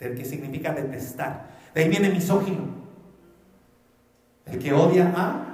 del 0.00 0.16
que 0.16 0.24
significa 0.24 0.74
detestar. 0.74 1.46
De 1.72 1.82
ahí 1.82 1.88
viene 1.88 2.10
misógino, 2.10 2.64
el 4.46 4.58
que 4.58 4.72
odia 4.72 5.14
a, 5.16 5.44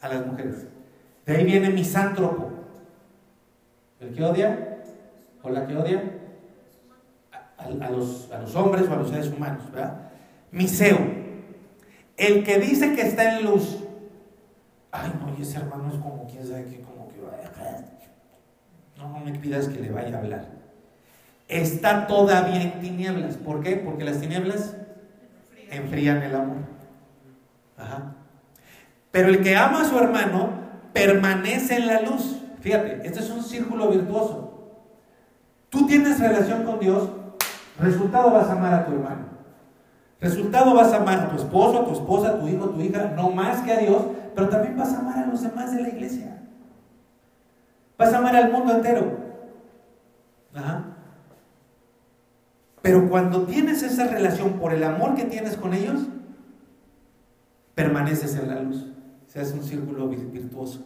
a 0.00 0.08
las 0.08 0.26
mujeres. 0.26 0.66
De 1.26 1.36
ahí 1.36 1.44
viene 1.44 1.68
misántropo, 1.68 2.50
el 4.00 4.14
que 4.14 4.24
odia 4.24 4.78
o 5.42 5.50
la 5.50 5.66
que 5.66 5.76
odia 5.76 6.02
a, 7.58 7.90
los, 7.90 8.32
a 8.32 8.38
los 8.38 8.56
hombres 8.56 8.88
o 8.88 8.92
a 8.94 8.96
los 8.96 9.10
seres 9.10 9.28
humanos. 9.28 9.70
¿verdad? 9.70 10.10
Miseo, 10.50 10.96
el 12.16 12.42
que 12.42 12.58
dice 12.58 12.94
que 12.94 13.02
está 13.02 13.36
en 13.36 13.44
luz. 13.44 13.80
Ay, 14.90 15.12
no, 15.20 15.36
y 15.38 15.42
ese 15.42 15.58
hermano 15.58 15.90
es 15.92 15.98
como 15.98 16.26
quién 16.26 16.46
sabe 16.46 16.64
qué, 16.70 16.84
no 18.96 19.20
me 19.20 19.32
pidas 19.38 19.68
que 19.68 19.80
le 19.80 19.90
vaya 19.90 20.16
a 20.16 20.20
hablar 20.20 20.64
está 21.48 22.06
todavía 22.06 22.62
en 22.62 22.80
tinieblas. 22.80 23.36
¿Por 23.36 23.62
qué? 23.62 23.76
Porque 23.76 24.04
las 24.04 24.20
tinieblas 24.20 24.74
enfrían 25.70 26.22
el 26.22 26.34
amor. 26.34 26.56
Pero 29.10 29.28
el 29.28 29.42
que 29.42 29.56
ama 29.56 29.82
a 29.82 29.84
su 29.84 29.98
hermano 29.98 30.50
permanece 30.92 31.76
en 31.76 31.86
la 31.86 32.00
luz. 32.00 32.40
Fíjate, 32.60 33.06
este 33.06 33.20
es 33.20 33.30
un 33.30 33.42
círculo 33.42 33.88
virtuoso. 33.90 34.78
Tú 35.68 35.86
tienes 35.86 36.20
relación 36.20 36.64
con 36.64 36.78
Dios, 36.78 37.08
resultado 37.80 38.30
vas 38.30 38.48
a 38.48 38.52
amar 38.52 38.74
a 38.74 38.86
tu 38.86 38.92
hermano. 38.92 39.34
Resultado 40.20 40.72
vas 40.74 40.92
a 40.92 40.96
amar 40.96 41.18
a 41.18 41.28
tu 41.30 41.36
esposo, 41.36 41.80
a 41.80 41.84
tu 41.84 41.92
esposa, 41.92 42.28
a 42.28 42.38
tu 42.38 42.48
hijo, 42.48 42.64
a 42.64 42.72
tu 42.72 42.80
hija, 42.80 43.12
no 43.16 43.30
más 43.30 43.60
que 43.62 43.72
a 43.72 43.78
Dios, 43.78 44.02
pero 44.34 44.48
también 44.48 44.76
vas 44.76 44.92
a 44.94 45.00
amar 45.00 45.18
a 45.18 45.26
los 45.26 45.42
demás 45.42 45.74
de 45.74 45.82
la 45.82 45.88
iglesia. 45.88 46.43
Vas 47.96 48.12
a 48.12 48.18
amar 48.18 48.36
al 48.36 48.52
mundo 48.52 48.74
entero. 48.74 49.18
Ajá. 50.54 50.94
Pero 52.82 53.08
cuando 53.08 53.44
tienes 53.44 53.82
esa 53.82 54.06
relación 54.06 54.58
por 54.58 54.72
el 54.72 54.84
amor 54.84 55.14
que 55.14 55.24
tienes 55.24 55.56
con 55.56 55.72
ellos, 55.72 56.00
permaneces 57.74 58.36
en 58.36 58.48
la 58.48 58.60
luz. 58.60 58.86
Se 59.26 59.40
hace 59.40 59.54
un 59.54 59.64
círculo 59.64 60.08
virtuoso. 60.08 60.84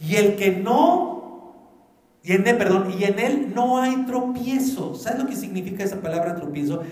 Y 0.00 0.16
el 0.16 0.36
que 0.36 0.50
no, 0.50 1.54
y 2.22 2.32
en 2.32 2.46
él, 2.46 2.58
y 2.98 3.04
en 3.04 3.18
él 3.18 3.52
no 3.54 3.80
hay 3.80 4.04
tropiezo. 4.04 4.94
¿Sabes 4.94 5.22
lo 5.22 5.28
que 5.28 5.36
significa 5.36 5.84
esa 5.84 6.00
palabra 6.00 6.34
tropiezo? 6.34 6.82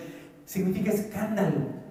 Significa 0.46 0.92
escándalo. 0.92 1.84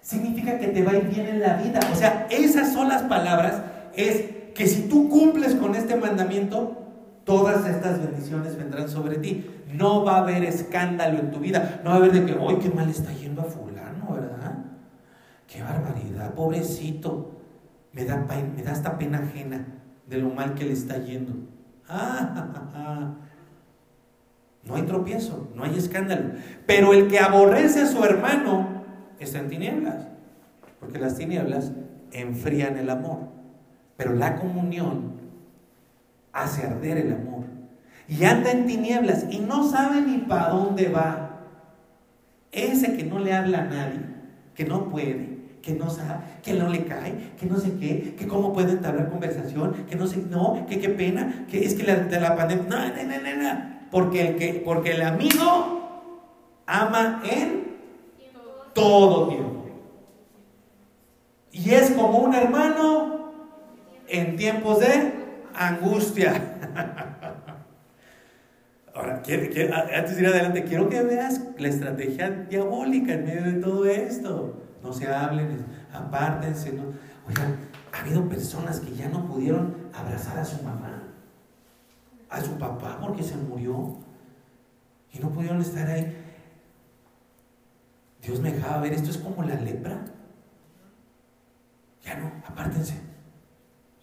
Significa 0.00 0.58
que 0.58 0.68
te 0.68 0.82
va 0.82 0.92
a 0.92 0.96
ir 0.96 1.08
bien 1.08 1.26
en 1.26 1.40
la 1.40 1.56
vida. 1.56 1.80
O 1.92 1.96
sea, 1.96 2.26
esas 2.30 2.72
son 2.72 2.88
las 2.88 3.02
palabras. 3.02 3.62
Es 3.96 4.33
que 4.54 4.66
si 4.66 4.88
tú 4.88 5.08
cumples 5.08 5.54
con 5.56 5.74
este 5.74 5.96
mandamiento, 5.96 6.76
todas 7.24 7.66
estas 7.66 8.00
bendiciones 8.00 8.56
vendrán 8.56 8.88
sobre 8.88 9.18
ti. 9.18 9.44
No 9.72 10.04
va 10.04 10.16
a 10.16 10.20
haber 10.20 10.44
escándalo 10.44 11.18
en 11.18 11.30
tu 11.30 11.40
vida. 11.40 11.80
No 11.82 11.90
va 11.90 11.96
a 11.96 11.98
haber 11.98 12.12
de 12.12 12.24
que, 12.24 12.38
hoy 12.38 12.56
qué 12.56 12.70
mal 12.70 12.88
está 12.88 13.12
yendo 13.12 13.42
a 13.42 13.44
fulano, 13.44 14.12
¿verdad? 14.12 14.64
Qué 15.48 15.62
barbaridad, 15.62 16.34
pobrecito. 16.34 17.32
Me 17.92 18.04
da, 18.04 18.24
me 18.56 18.62
da 18.62 18.72
esta 18.72 18.96
pena 18.98 19.18
ajena 19.18 19.66
de 20.08 20.18
lo 20.18 20.30
mal 20.30 20.54
que 20.54 20.64
le 20.64 20.72
está 20.72 20.98
yendo. 20.98 21.32
No 24.66 24.76
hay 24.76 24.82
tropiezo, 24.84 25.50
no 25.54 25.64
hay 25.64 25.76
escándalo. 25.76 26.30
Pero 26.66 26.94
el 26.94 27.08
que 27.08 27.18
aborrece 27.18 27.82
a 27.82 27.86
su 27.86 28.02
hermano 28.02 28.82
está 29.18 29.38
en 29.38 29.48
tinieblas. 29.48 30.08
Porque 30.80 30.98
las 30.98 31.16
tinieblas 31.16 31.72
enfrían 32.12 32.78
el 32.78 32.88
amor. 32.88 33.28
Pero 33.96 34.14
la 34.14 34.36
comunión 34.36 35.14
hace 36.32 36.66
arder 36.66 36.98
el 36.98 37.12
amor. 37.12 37.44
Y 38.08 38.24
anda 38.24 38.50
en 38.50 38.66
tinieblas 38.66 39.26
y 39.30 39.38
no 39.38 39.68
sabe 39.68 40.02
ni 40.02 40.18
para 40.18 40.50
dónde 40.50 40.88
va. 40.88 41.30
Ese 42.52 42.96
que 42.96 43.04
no 43.04 43.18
le 43.18 43.32
habla 43.32 43.60
a 43.60 43.64
nadie, 43.64 44.00
que 44.54 44.64
no 44.64 44.88
puede, 44.88 45.38
que 45.62 45.72
no 45.72 45.90
sabe, 45.90 46.20
que 46.42 46.52
no 46.54 46.68
le 46.68 46.84
cae, 46.84 47.32
que 47.38 47.46
no 47.46 47.56
sé 47.56 47.72
qué, 47.78 48.14
que 48.16 48.28
cómo 48.28 48.52
puede 48.52 48.72
entablar 48.72 49.10
conversación, 49.10 49.72
que 49.88 49.96
no 49.96 50.06
sé, 50.06 50.18
no, 50.28 50.66
que 50.68 50.78
qué 50.78 50.90
pena, 50.90 51.46
que 51.50 51.64
es 51.64 51.74
que 51.74 51.84
la, 51.84 51.96
de 51.96 52.20
la 52.20 52.36
pandemia, 52.36 52.64
no, 52.68 52.78
no, 52.78 53.20
no, 53.22 53.42
no, 53.42 53.60
Porque 53.90 54.28
el, 54.28 54.36
que, 54.36 54.62
porque 54.64 54.92
el 54.92 55.02
amigo 55.02 56.12
ama 56.66 57.22
en 57.24 57.74
todo 58.74 59.28
tiempo. 59.28 59.66
Y 61.50 61.70
es 61.70 61.90
como 61.92 62.18
un 62.18 62.34
hermano 62.34 63.23
en 64.08 64.36
tiempos 64.36 64.80
de 64.80 65.12
angustia. 65.54 66.56
Ahora, 68.94 69.16
antes 69.16 70.16
de 70.16 70.22
ir 70.22 70.26
adelante, 70.28 70.64
quiero 70.64 70.88
que 70.88 71.02
veas 71.02 71.40
la 71.58 71.68
estrategia 71.68 72.30
diabólica 72.30 73.14
en 73.14 73.24
medio 73.24 73.42
de 73.42 73.54
todo 73.54 73.84
esto. 73.86 74.60
No 74.82 74.92
se 74.92 75.08
hablen, 75.08 75.64
apártense. 75.92 76.70
Oigan, 77.26 77.56
ha 77.92 78.00
habido 78.00 78.28
personas 78.28 78.78
que 78.80 78.94
ya 78.94 79.08
no 79.08 79.26
pudieron 79.26 79.74
abrazar 79.92 80.38
a 80.38 80.44
su 80.44 80.62
mamá, 80.62 81.02
a 82.30 82.40
su 82.40 82.56
papá 82.56 82.98
porque 83.00 83.22
se 83.22 83.36
murió 83.36 83.96
y 85.12 85.18
no 85.18 85.30
pudieron 85.30 85.60
estar 85.60 85.88
ahí. 85.88 86.16
Dios 88.22 88.40
me 88.40 88.52
dejaba 88.52 88.80
ver, 88.80 88.92
esto 88.92 89.10
es 89.10 89.18
como 89.18 89.42
la 89.42 89.56
lepra. 89.56 90.04
Ya 92.04 92.16
no, 92.16 92.30
apártense. 92.46 93.13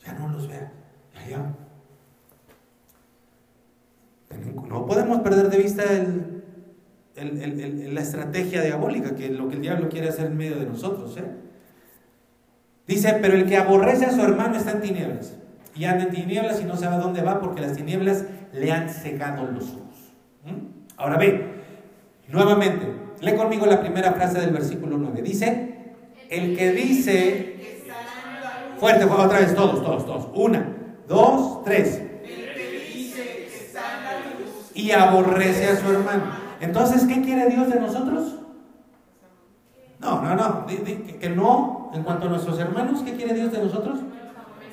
Ya 0.06 0.14
no 0.14 0.30
los 0.30 0.48
vea. 0.48 0.72
Ya, 1.14 1.30
ya. 1.30 1.56
No 4.70 4.86
podemos 4.86 5.20
perder 5.20 5.50
de 5.50 5.58
vista 5.58 5.84
la 7.16 8.02
estrategia 8.02 8.62
diabólica, 8.62 9.16
que 9.16 9.30
lo 9.30 9.50
que 9.50 9.56
el 9.56 9.62
diablo 9.62 9.90
quiere 9.90 10.10
hacer 10.10 10.28
en 10.28 10.38
medio 10.38 10.58
de 10.58 10.66
nosotros. 10.66 11.18
¿eh? 11.18 11.26
Dice, 12.88 13.18
pero 13.22 13.36
el 13.36 13.46
que 13.46 13.58
aborrece 13.58 14.06
a 14.06 14.12
su 14.12 14.22
hermano 14.22 14.58
está 14.58 14.72
en 14.72 14.82
tinieblas. 14.82 15.36
Y 15.76 15.86
anda 15.86 16.06
en 16.06 16.12
tinieblas 16.12 16.62
y 16.62 16.66
no 16.66 16.76
sabe 16.76 16.96
a 16.96 17.00
dónde 17.00 17.22
va 17.22 17.40
porque 17.40 17.62
las 17.62 17.76
tinieblas 17.76 18.26
le 18.54 18.72
han 18.72 18.90
cegado 18.90 19.50
los 19.52 19.64
ojos. 19.70 20.14
Ahora 20.98 21.18
ve, 21.18 21.46
nuevamente, 22.28 22.88
lee 23.22 23.36
conmigo 23.36 23.66
la 23.66 23.80
primera 23.80 24.14
frase 24.14 24.40
del 24.40 24.52
versículo 24.52 24.98
9. 24.98 25.22
Dice, 25.22 25.94
el 26.30 26.58
que 26.58 26.72
dice, 26.72 27.51
fuerte, 28.82 29.06
otra 29.06 29.40
vez, 29.40 29.54
todos, 29.54 29.84
todos, 29.84 30.06
todos. 30.08 30.28
Una, 30.34 30.66
dos, 31.08 31.64
tres. 31.64 32.02
Y 34.74 34.92
aborrece 34.92 35.68
a 35.68 35.76
su 35.76 35.92
hermano. 35.92 36.24
Entonces, 36.60 37.06
¿qué 37.06 37.22
quiere 37.22 37.48
Dios 37.48 37.70
de 37.70 37.80
nosotros? 37.80 38.40
No, 40.00 40.24
no, 40.24 40.36
no. 40.36 40.66
Que 40.66 41.30
no, 41.30 41.92
en 41.94 42.02
cuanto 42.02 42.26
a 42.26 42.30
nuestros 42.30 42.58
hermanos, 42.58 43.04
¿qué 43.06 43.14
quiere 43.14 43.36
Dios 43.36 43.52
de 43.52 43.60
nosotros? 43.60 44.00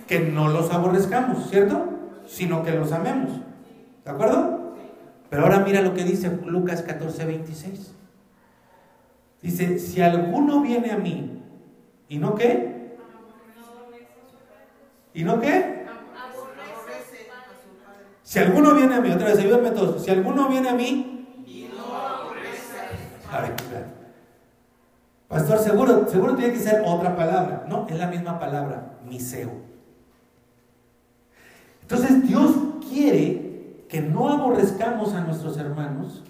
Que 0.06 0.20
no 0.20 0.48
los 0.48 0.72
aborrezcamos, 0.72 1.51
¿cierto? 1.51 1.85
Sino 2.26 2.62
que 2.62 2.70
los 2.70 2.93
amemos. 2.93 3.32
¿De 4.06 4.10
acuerdo? 4.10 4.74
Pero 5.28 5.43
ahora 5.43 5.60
mira 5.60 5.82
lo 5.82 5.93
que 5.93 6.05
dice 6.05 6.30
Lucas 6.47 6.80
14, 6.80 7.26
26. 7.26 7.94
Dice, 9.43 9.78
si 9.78 10.01
alguno 10.01 10.62
viene 10.62 10.93
a 10.93 10.97
mí, 10.97 11.43
¿y 12.09 12.16
no 12.16 12.35
qué? 12.36 12.77
¿Y 15.19 15.24
no 15.24 15.40
qué? 15.40 15.85
Si 18.23 18.39
alguno 18.39 18.73
viene 18.73 18.95
a 18.95 19.01
mí, 19.01 19.11
otra 19.11 19.27
vez, 19.27 19.39
ayúdame 19.39 19.73
todos. 19.73 20.05
Si 20.05 20.12
alguno 20.12 20.49
viene 20.49 20.69
a 20.69 20.74
mí, 20.74 21.45
y 21.45 21.69
no 21.77 21.93
a 23.32 23.40
ver, 23.40 23.57
Pastor, 25.27 25.59
seguro, 25.59 26.07
seguro 26.09 26.36
tiene 26.36 26.53
que 26.53 26.61
ser 26.61 26.85
otra 26.86 27.16
palabra. 27.16 27.66
No, 27.69 27.89
es 27.89 27.99
la 27.99 28.07
misma 28.07 28.39
palabra, 28.39 29.01
miseo. 29.05 29.51
Entonces 31.82 32.23
Dios 32.23 32.53
quiere 32.89 33.86
que 33.89 34.01
no 34.01 34.28
aborrezcamos 34.28 35.15
a 35.15 35.23
nuestros 35.23 35.59
hermanos, 35.59 36.23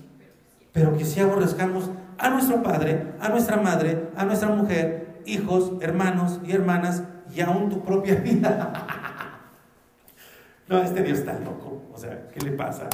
pero 0.73 0.97
que 0.97 1.05
sí 1.05 1.21
aborrezcamos 1.21 1.91
a 2.17 2.31
nuestro 2.31 2.63
padre, 2.63 3.13
a 3.21 3.29
nuestra 3.29 3.59
madre, 3.59 4.09
a 4.17 4.25
nuestra 4.25 4.49
mujer, 4.49 5.21
hijos, 5.27 5.73
hermanos 5.83 6.41
y 6.43 6.53
hermanas 6.53 7.03
y 7.35 7.41
aún 7.41 7.69
tu 7.69 7.83
propia 7.83 8.17
vida. 8.17 8.73
no, 10.69 10.83
este 10.83 11.03
Dios 11.03 11.19
está 11.19 11.39
loco. 11.39 11.83
O 11.93 11.99
sea, 11.99 12.29
¿qué 12.31 12.41
le 12.41 12.53
pasa? 12.53 12.89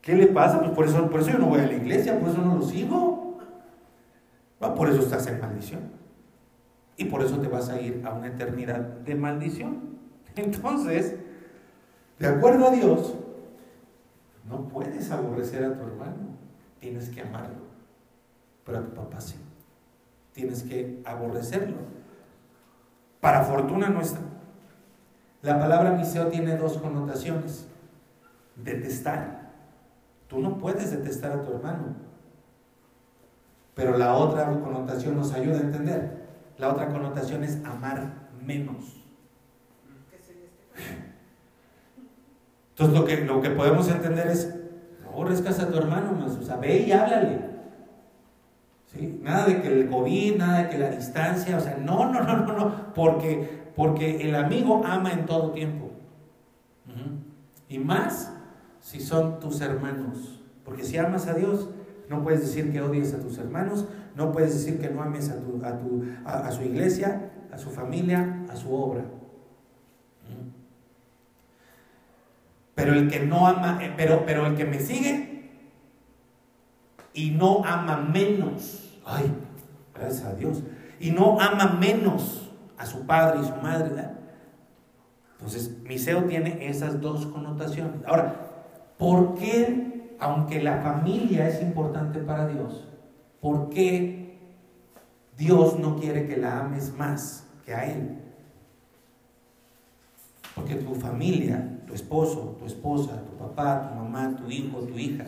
¿Qué 0.00 0.14
le 0.14 0.26
pasa? 0.28 0.60
Pues 0.60 0.70
por 0.70 0.86
eso, 0.86 1.10
por 1.10 1.20
eso 1.20 1.30
yo 1.30 1.38
no 1.38 1.46
voy 1.46 1.60
a 1.60 1.66
la 1.66 1.74
iglesia, 1.74 2.18
por 2.18 2.30
eso 2.30 2.38
no 2.40 2.56
lo 2.56 2.62
sigo. 2.62 3.38
por 4.58 4.88
eso 4.88 5.00
estás 5.00 5.26
en 5.26 5.40
maldición. 5.40 5.80
Y 6.96 7.06
por 7.06 7.22
eso 7.22 7.38
te 7.38 7.48
vas 7.48 7.68
a 7.68 7.80
ir 7.80 8.02
a 8.04 8.12
una 8.12 8.28
eternidad 8.28 8.80
de 8.80 9.14
maldición. 9.14 9.98
Entonces, 10.36 11.16
de 12.18 12.26
acuerdo 12.28 12.68
a 12.68 12.70
Dios, 12.70 13.14
no 14.48 14.68
puedes 14.68 15.10
aborrecer 15.10 15.64
a 15.64 15.74
tu 15.74 15.82
hermano, 15.82 16.36
tienes 16.78 17.08
que 17.08 17.22
amarlo. 17.22 17.70
Pero 18.64 18.78
a 18.78 18.82
tu 18.82 18.94
papá 18.94 19.20
sí. 19.20 19.36
Tienes 20.32 20.62
que 20.62 21.00
aborrecerlo. 21.04 21.76
Para 23.20 23.42
fortuna 23.42 23.88
nuestra. 23.88 24.20
La 25.42 25.58
palabra 25.58 25.92
miseo 25.92 26.28
tiene 26.28 26.56
dos 26.56 26.78
connotaciones. 26.78 27.66
Detestar. 28.56 29.50
Tú 30.28 30.40
no 30.40 30.58
puedes 30.58 30.90
detestar 30.90 31.32
a 31.32 31.42
tu 31.42 31.52
hermano. 31.52 31.96
Pero 33.74 33.96
la 33.96 34.14
otra 34.14 34.46
connotación 34.46 35.16
nos 35.16 35.32
ayuda 35.32 35.58
a 35.58 35.62
entender. 35.62 36.20
La 36.58 36.68
otra 36.68 36.88
connotación 36.88 37.44
es 37.44 37.64
amar 37.64 38.28
menos. 38.40 39.00
Entonces 42.70 42.98
lo 42.98 43.04
que, 43.04 43.24
lo 43.24 43.40
que 43.40 43.50
podemos 43.50 43.88
entender 43.88 44.26
es, 44.28 44.54
no 45.02 45.10
aborrezcas 45.10 45.60
a 45.60 45.70
tu 45.70 45.76
hermano 45.76 46.12
más, 46.12 46.36
o 46.36 46.42
sea, 46.42 46.56
ve 46.56 46.78
y 46.78 46.92
háblale. 46.92 47.49
Nada 49.22 49.46
de 49.46 49.62
que 49.62 49.68
el 49.68 49.88
COVID, 49.88 50.36
nada 50.36 50.64
de 50.64 50.68
que 50.68 50.78
la 50.78 50.90
distancia, 50.90 51.56
o 51.56 51.60
sea, 51.60 51.76
no, 51.76 52.10
no, 52.12 52.22
no, 52.22 52.38
no, 52.38 52.52
no, 52.52 52.92
porque, 52.92 53.70
porque 53.76 54.28
el 54.28 54.34
amigo 54.34 54.82
ama 54.84 55.12
en 55.12 55.26
todo 55.26 55.52
tiempo. 55.52 55.90
Y 57.68 57.78
más 57.78 58.32
si 58.80 59.00
son 59.00 59.38
tus 59.38 59.60
hermanos. 59.60 60.42
Porque 60.64 60.82
si 60.84 60.98
amas 60.98 61.28
a 61.28 61.34
Dios, 61.34 61.68
no 62.08 62.22
puedes 62.24 62.40
decir 62.40 62.72
que 62.72 62.80
odies 62.80 63.14
a 63.14 63.20
tus 63.20 63.38
hermanos, 63.38 63.86
no 64.16 64.32
puedes 64.32 64.52
decir 64.52 64.80
que 64.80 64.90
no 64.90 65.02
ames 65.02 65.30
a, 65.30 65.38
tu, 65.40 65.64
a, 65.64 65.78
tu, 65.78 66.04
a 66.24 66.50
su 66.50 66.62
iglesia, 66.62 67.30
a 67.52 67.58
su 67.58 67.70
familia, 67.70 68.44
a 68.50 68.56
su 68.56 68.74
obra. 68.74 69.04
Pero 72.74 72.94
el 72.94 73.08
que 73.08 73.20
no 73.20 73.46
ama, 73.46 73.78
eh, 73.82 73.92
pero, 73.96 74.24
pero 74.26 74.46
el 74.46 74.56
que 74.56 74.64
me 74.64 74.80
sigue 74.80 75.39
y 77.12 77.30
no 77.30 77.64
ama 77.64 77.96
menos, 77.96 78.98
ay, 79.04 79.32
gracias 79.94 80.24
a 80.24 80.34
Dios, 80.34 80.62
y 80.98 81.10
no 81.10 81.40
ama 81.40 81.76
menos 81.80 82.50
a 82.76 82.86
su 82.86 83.06
padre 83.06 83.40
y 83.42 83.44
su 83.46 83.54
madre. 83.56 84.08
Entonces, 85.32 85.78
miseo 85.82 86.24
tiene 86.24 86.68
esas 86.68 87.00
dos 87.00 87.26
connotaciones. 87.26 88.04
Ahora, 88.06 88.34
¿por 88.98 89.34
qué, 89.34 90.16
aunque 90.20 90.62
la 90.62 90.82
familia 90.82 91.48
es 91.48 91.62
importante 91.62 92.20
para 92.20 92.46
Dios, 92.46 92.86
por 93.40 93.70
qué 93.70 94.38
Dios 95.36 95.78
no 95.78 95.96
quiere 95.96 96.26
que 96.26 96.36
la 96.36 96.60
ames 96.60 96.92
más 96.96 97.46
que 97.64 97.74
a 97.74 97.86
Él? 97.86 98.18
Porque 100.54 100.74
tu 100.74 100.94
familia 100.94 101.70
tu 101.90 101.96
esposo, 101.96 102.56
tu 102.56 102.66
esposa, 102.66 103.20
tu 103.24 103.36
papá, 103.36 103.88
tu 103.88 103.96
mamá, 103.96 104.36
tu 104.36 104.48
hijo, 104.48 104.78
tu 104.82 104.96
hija, 104.96 105.24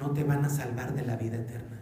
no 0.00 0.10
te 0.12 0.24
van 0.24 0.44
a 0.44 0.50
salvar 0.50 0.94
de 0.94 1.04
la 1.04 1.16
vida 1.16 1.36
eterna. 1.36 1.78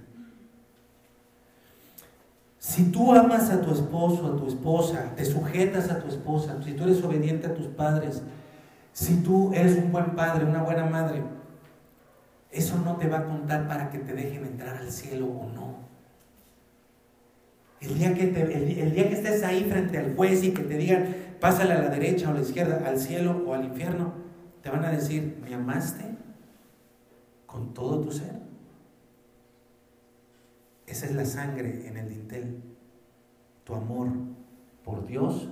Si 2.59 2.91
tú 2.91 3.15
amas 3.15 3.49
a 3.51 3.63
tu 3.63 3.73
esposo, 3.73 4.27
a 4.27 4.37
tu 4.37 4.49
esposa, 4.49 5.13
te 5.17 5.25
sujetas 5.25 5.89
a 5.91 6.01
tu 6.01 6.09
esposa, 6.09 6.61
si 6.63 6.73
tú 6.73 6.85
eres 6.85 7.03
obediente 7.03 7.47
a 7.47 7.55
tus 7.55 7.69
padres, 7.69 8.23
si 8.93 9.23
tú 9.23 9.53
eres 9.55 9.79
un 9.79 9.93
buen 9.93 10.17
padre, 10.17 10.45
una 10.45 10.63
buena 10.63 10.85
madre, 10.85 11.23
eso 12.51 12.77
no 12.85 12.97
te 12.97 13.07
va 13.07 13.19
a 13.19 13.25
contar 13.25 13.69
para 13.69 13.91
que 13.91 13.99
te 13.99 14.13
dejen 14.13 14.45
entrar 14.45 14.77
al 14.77 14.91
cielo 14.91 15.27
o 15.27 15.49
no. 15.55 15.89
El 17.81 17.97
día 17.97 18.13
que, 18.13 19.13
estés 19.13 19.45
ahí 19.45 19.65
frente 19.71 19.99
al 19.99 20.17
juez 20.17 20.43
y 20.43 20.51
que 20.51 20.65
te 20.65 20.77
digan, 20.77 21.15
pásale 21.41 21.75
a 21.75 21.83
la 21.83 21.91
derecha 21.91 22.29
o 22.29 22.33
a 22.33 22.35
la 22.35 22.41
izquierda, 22.41 22.83
al 22.85 22.99
cielo 22.99 23.45
o 23.47 23.55
al 23.55 23.67
infierno, 23.67 24.15
te 24.63 24.71
van 24.71 24.85
a 24.85 24.91
decir, 24.91 25.39
¿me 25.45 25.55
amaste 25.55 26.18
con 27.49 27.75
todo 27.75 28.01
tu 28.03 28.13
ser? 28.13 28.39
Esa 30.87 31.07
es 31.07 31.15
la 31.15 31.25
sangre 31.25 31.89
en 31.89 31.97
el 31.97 32.09
dintel, 32.09 32.63
tu 33.65 33.75
amor 33.75 34.09
por 34.85 35.05
Dios, 35.05 35.49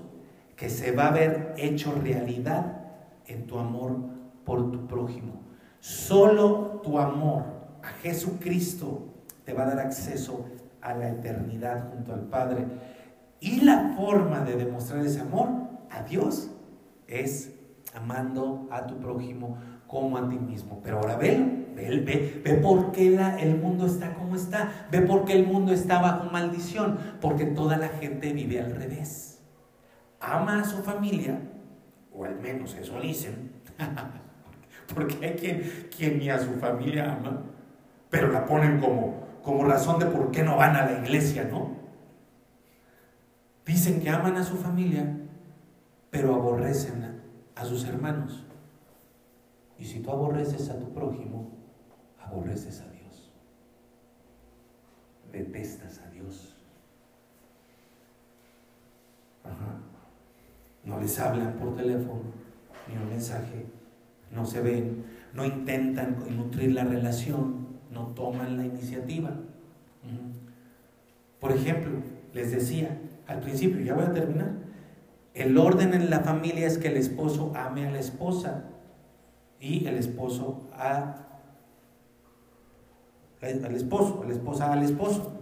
que 0.55 0.71
se 0.71 0.93
va 0.93 1.09
a 1.09 1.11
ver 1.11 1.55
hecho 1.59 1.93
realidad 1.93 2.85
en 3.27 3.47
tu 3.49 3.59
amor 3.59 3.97
por 4.45 4.71
tu 4.71 4.87
prójimo. 4.87 5.41
Solo 5.81 6.81
tu 6.85 6.99
amor 6.99 7.45
a 7.83 7.89
Jesucristo 8.03 9.03
te 9.45 9.53
va 9.53 9.65
a 9.65 9.67
dar 9.67 9.81
acceso 9.81 10.47
a 10.81 10.95
la 10.95 11.09
eternidad 11.09 11.91
junto 11.93 12.15
al 12.15 12.23
Padre. 12.23 12.67
Y 13.41 13.61
la 13.61 13.95
forma 13.97 14.41
de 14.41 14.57
demostrar 14.57 15.05
ese 15.05 15.21
amor 15.21 15.49
a 15.91 16.03
Dios 16.03 16.51
es 17.07 17.53
amando 17.95 18.69
a 18.71 18.87
tu 18.87 18.99
prójimo 18.99 19.59
como 19.87 20.17
a 20.17 20.29
ti 20.29 20.39
mismo. 20.39 20.81
Pero 20.83 20.99
ahora 20.99 21.17
ve, 21.17 21.66
ve, 21.77 22.01
ve, 22.01 22.43
ve 22.43 22.55
por 22.55 22.91
qué 22.91 23.15
el 23.39 23.59
mundo 23.59 23.87
está 23.87 24.15
como 24.15 24.35
está. 24.35 24.89
Ve 24.91 25.03
por 25.03 25.25
qué 25.25 25.35
el 25.35 25.47
mundo 25.47 25.73
está 25.73 26.01
bajo 26.01 26.31
maldición. 26.31 26.99
Porque 27.21 27.45
toda 27.45 27.77
la 27.77 27.89
gente 27.89 28.33
vive 28.33 28.61
al 28.61 28.75
revés. 28.75 29.43
ama 30.21 30.61
a 30.61 30.65
su 30.65 30.83
familia, 30.83 31.39
o 32.13 32.25
al 32.25 32.41
menos 32.41 32.75
eso 32.75 32.99
dicen, 33.01 33.53
porque 34.95 35.25
hay 35.25 35.35
quien, 35.35 35.89
quien 35.95 36.19
ni 36.19 36.31
a 36.31 36.39
su 36.39 36.55
familia 36.55 37.13
ama, 37.13 37.43
pero 38.11 38.33
la 38.33 38.47
ponen 38.47 38.81
como, 38.81 39.27
como 39.43 39.65
razón 39.65 40.01
de 40.01 40.07
por 40.07 40.31
qué 40.31 40.43
no 40.43 40.57
van 40.57 40.75
a 40.75 40.87
la 40.87 40.99
iglesia, 41.05 41.45
¿no? 41.45 41.77
Dicen 43.67 44.01
que 44.01 44.09
aman 44.09 44.37
a 44.37 44.45
su 44.45 44.57
familia, 44.57 45.19
pero 46.11 46.35
aborrecen 46.35 47.21
a 47.55 47.65
sus 47.65 47.85
hermanos. 47.85 48.47
Y 49.79 49.85
si 49.85 50.01
tú 50.01 50.11
aborreces 50.11 50.71
a 50.71 50.79
tu 50.79 50.93
prójimo, 50.93 51.56
aborreces 52.27 52.81
a 52.81 52.91
Dios. 52.91 53.31
Detestas 55.33 56.01
a 56.07 56.11
Dios. 56.11 56.55
No 60.85 61.01
les 61.01 61.19
hablan 61.19 61.55
por 61.55 61.77
teléfono, 61.77 62.23
ni 62.89 62.97
un 62.97 63.09
mensaje, 63.09 63.67
no 64.31 64.45
se 64.47 64.61
ven, 64.61 65.05
no 65.35 65.45
intentan 65.45 66.17
nutrir 66.37 66.73
la 66.73 66.85
relación, 66.85 67.67
no 67.91 68.09
toman 68.09 68.57
la 68.57 68.65
iniciativa. 68.65 69.31
Por 71.41 71.53
ejemplo, 71.53 71.99
les 72.33 72.53
decía 72.53 72.99
al 73.27 73.41
principio, 73.41 73.81
ya 73.81 73.95
voy 73.95 74.05
a 74.05 74.13
terminar, 74.13 74.53
el 75.35 75.59
orden 75.59 75.93
en 75.93 76.09
la 76.09 76.21
familia 76.21 76.67
es 76.67 76.79
que 76.79 76.89
el 76.89 76.97
esposo 76.97 77.53
ame 77.55 77.87
a 77.87 77.91
la 77.91 77.99
esposa 77.99 78.65
y 79.61 79.87
el 79.87 79.97
esposo 79.97 80.69
a 80.73 81.26
al 83.47 83.75
esposo, 83.75 84.25
la 84.27 84.33
esposa 84.33 84.73
al 84.73 84.83
esposo. 84.83 85.41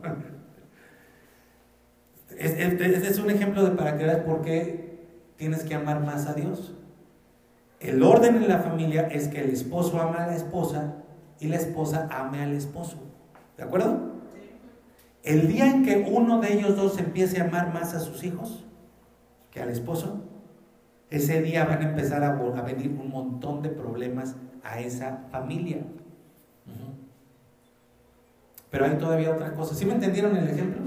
Este 2.39 3.09
es 3.09 3.19
un 3.19 3.31
ejemplo 3.31 3.65
de 3.65 3.71
para 3.73 3.97
que 3.97 4.05
veas 4.05 4.19
por 4.19 4.43
qué 4.43 5.09
tienes 5.37 5.65
que 5.65 5.75
amar 5.75 6.01
más 6.01 6.27
a 6.27 6.35
Dios. 6.35 6.75
El 7.81 8.03
orden 8.03 8.37
en 8.37 8.49
la 8.49 8.59
familia 8.59 9.09
es 9.09 9.29
que 9.29 9.41
el 9.41 9.51
esposo 9.51 10.01
ama 10.01 10.25
a 10.25 10.27
la 10.29 10.37
esposa 10.37 10.97
y 11.39 11.49
la 11.49 11.57
esposa 11.57 12.09
ame 12.11 12.43
al 12.43 12.53
esposo. 12.55 12.97
¿De 13.57 13.63
acuerdo? 13.63 14.15
El 15.23 15.49
día 15.49 15.67
en 15.67 15.85
que 15.85 16.07
uno 16.11 16.41
de 16.41 16.55
ellos 16.55 16.77
dos 16.77 16.99
empiece 16.99 17.41
a 17.41 17.45
amar 17.45 17.73
más 17.73 17.95
a 17.95 18.01
sus 18.01 18.25
hijos 18.25 18.65
que 19.51 19.63
al 19.63 19.71
esposo, 19.71 20.25
ese 21.11 21.41
día 21.41 21.65
van 21.65 21.81
a 21.81 21.91
empezar 21.91 22.25
a, 22.25 22.33
venir 22.63 22.91
un 22.91 23.09
montón 23.09 23.63
de 23.63 23.69
problemas 23.69 24.35
a 24.65 24.81
esa 24.81 25.27
familia. 25.31 25.79
Pero 28.75 28.87
hay 28.87 28.97
todavía 28.97 29.31
otra 29.31 29.55
cosa. 29.55 29.73
¿Sí 29.73 29.87
me 29.87 29.93
entendieron 29.93 30.37
el 30.37 30.49
ejemplo? 30.49 30.83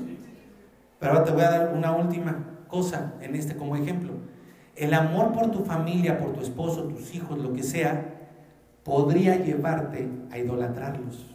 Pero 0.99 1.13
ahora 1.13 1.23
te 1.23 1.31
voy 1.31 1.41
a 1.43 1.51
dar 1.51 1.73
una 1.73 1.93
última 1.93 2.43
cosa 2.67 3.13
en 3.21 3.33
este 3.33 3.55
como 3.55 3.77
ejemplo. 3.77 4.11
El 4.75 4.93
amor 4.93 5.31
por 5.31 5.51
tu 5.51 5.63
familia, 5.63 6.19
por 6.19 6.33
tu 6.33 6.41
esposo, 6.41 6.83
tus 6.83 7.15
hijos, 7.15 7.39
lo 7.39 7.53
que 7.53 7.63
sea, 7.63 8.27
podría 8.83 9.37
llevarte 9.37 10.09
a 10.29 10.37
idolatrarlos, 10.37 11.33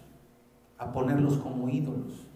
a 0.77 0.93
ponerlos 0.93 1.39
como 1.39 1.71
ídolos. 1.71 2.27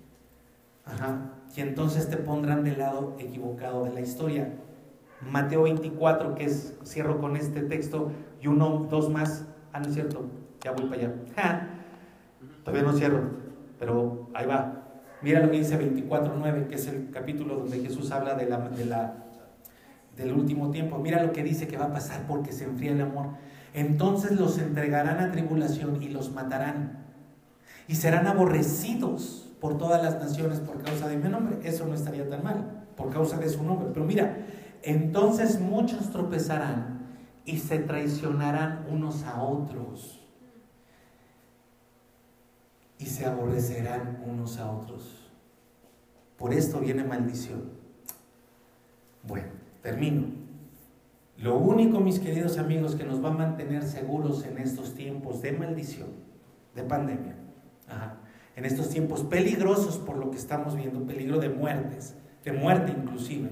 Ajá. 0.87 1.33
Y 1.55 1.61
entonces 1.61 2.09
te 2.09 2.17
pondrán 2.17 2.65
del 2.65 2.79
lado 2.79 3.17
equivocado 3.19 3.85
de 3.85 3.93
la 3.93 4.01
historia. 4.01 4.55
Mateo 5.31 5.65
24, 5.65 6.35
que 6.35 6.45
es, 6.47 6.79
cierro 6.87 7.21
con 7.21 7.37
este 7.37 7.61
texto, 7.61 8.13
y 8.41 8.47
uno, 8.47 8.87
dos 8.89 9.11
más. 9.11 9.45
Ah, 9.75 9.81
no 9.81 9.89
es 9.89 9.93
cierto, 9.93 10.25
ya 10.65 10.73
voy 10.73 10.87
para 10.87 11.03
allá. 11.03 11.69
Todavía 12.65 12.83
no 12.83 12.97
cierro, 12.97 13.46
pero 13.79 14.31
ahí 14.35 14.47
va. 14.47 14.83
Mira 15.23 15.41
lo 15.41 15.51
que 15.51 15.59
dice 15.59 15.79
24.9, 15.79 16.67
que 16.67 16.75
es 16.75 16.87
el 16.89 17.11
capítulo 17.11 17.57
donde 17.57 17.81
Jesús 17.81 18.11
habla 18.11 18.35
de 18.35 18.47
la, 18.47 18.69
de 18.69 18.85
la, 18.85 19.25
del 20.17 20.33
último 20.33 20.71
tiempo. 20.71 20.99
Mira 20.99 21.23
lo 21.23 21.33
que 21.33 21.43
dice 21.43 21.67
que 21.67 21.77
va 21.77 21.87
a 21.87 21.93
pasar 21.93 22.27
porque 22.27 22.53
se 22.53 22.65
enfría 22.65 22.93
el 22.93 23.01
amor. 23.01 23.31
Entonces 23.75 24.33
los 24.33 24.59
entregarán 24.59 25.21
a 25.21 25.33
tribulación 25.33 26.03
y 26.03 26.09
los 26.09 26.33
matarán. 26.33 27.05
Y 27.89 27.95
serán 27.95 28.27
aborrecidos 28.27 29.53
por 29.61 29.79
todas 29.79 30.03
las 30.03 30.21
naciones 30.21 30.61
por 30.61 30.83
causa 30.83 31.09
de 31.09 31.17
mi 31.17 31.29
nombre. 31.29 31.59
Eso 31.63 31.87
no 31.87 31.95
estaría 31.95 32.29
tan 32.29 32.43
mal, 32.43 32.85
por 32.97 33.11
causa 33.11 33.39
de 33.39 33.49
su 33.49 33.63
nombre. 33.63 33.89
Pero 33.93 34.05
mira, 34.05 34.39
entonces 34.83 35.61
muchos 35.61 36.11
tropezarán 36.11 37.07
y 37.45 37.59
se 37.59 37.79
traicionarán 37.79 38.87
unos 38.91 39.25
a 39.25 39.43
otros. 39.43 40.26
Y 42.99 43.07
se 43.07 43.27
aborrecerán 43.27 44.23
unos 44.27 44.59
a 44.59 44.71
otros. 44.71 45.31
Por 46.37 46.53
esto 46.53 46.81
viene 46.81 47.05
maldición. 47.05 47.71
Bueno, 49.23 49.49
termino. 49.83 50.47
Lo 51.39 51.59
único, 51.59 52.01
mis 52.01 52.19
queridos 52.19 52.57
amigos, 52.59 52.95
que 52.95 53.05
nos 53.05 53.23
va 53.23 53.29
a 53.29 53.33
mantener 53.33 53.83
seguros 53.83 54.45
en 54.45 54.59
estos 54.59 54.95
tiempos 54.95 55.43
de 55.43 55.53
maldición, 55.53 56.09
de 56.75 56.83
pandemia, 56.83 57.37
en 58.55 58.65
estos 58.65 58.89
tiempos 58.89 59.23
peligrosos 59.23 59.99
por 59.99 60.17
lo 60.17 60.31
que 60.31 60.39
estamos 60.39 60.77
viendo, 60.77 61.05
peligro 61.05 61.39
de 61.39 61.51
muertes, 61.51 62.15
de 62.43 62.53
muerte 62.53 62.95
inclusive, 62.97 63.51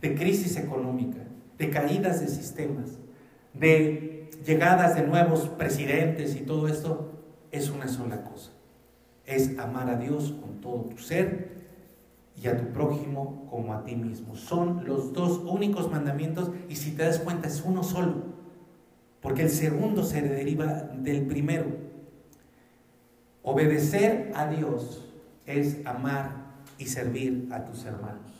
de 0.00 0.14
crisis 0.14 0.56
económica, 0.56 1.18
de 1.58 1.70
caídas 1.70 2.20
de 2.20 2.28
sistemas, 2.28 2.98
de 3.52 4.30
llegadas 4.46 4.94
de 4.94 5.02
nuevos 5.02 5.48
presidentes 5.48 6.36
y 6.36 6.40
todo 6.40 6.68
esto, 6.68 7.12
es 7.50 7.70
una 7.70 7.88
sola 7.88 8.24
cosa. 8.24 8.55
Es 9.26 9.58
amar 9.58 9.90
a 9.90 9.96
Dios 9.96 10.34
con 10.40 10.60
todo 10.60 10.82
tu 10.84 10.98
ser 10.98 11.56
y 12.40 12.46
a 12.48 12.56
tu 12.56 12.72
prójimo 12.72 13.46
como 13.50 13.74
a 13.74 13.84
ti 13.84 13.96
mismo. 13.96 14.36
Son 14.36 14.86
los 14.86 15.12
dos 15.12 15.38
únicos 15.38 15.90
mandamientos 15.90 16.50
y 16.68 16.76
si 16.76 16.92
te 16.92 17.02
das 17.02 17.18
cuenta 17.18 17.48
es 17.48 17.62
uno 17.64 17.82
solo, 17.82 18.24
porque 19.20 19.42
el 19.42 19.50
segundo 19.50 20.04
se 20.04 20.22
deriva 20.22 20.66
del 20.94 21.26
primero. 21.26 21.66
Obedecer 23.42 24.32
a 24.34 24.48
Dios 24.48 25.04
es 25.46 25.84
amar 25.86 26.46
y 26.78 26.86
servir 26.86 27.48
a 27.52 27.64
tus 27.64 27.84
hermanos. 27.84 28.32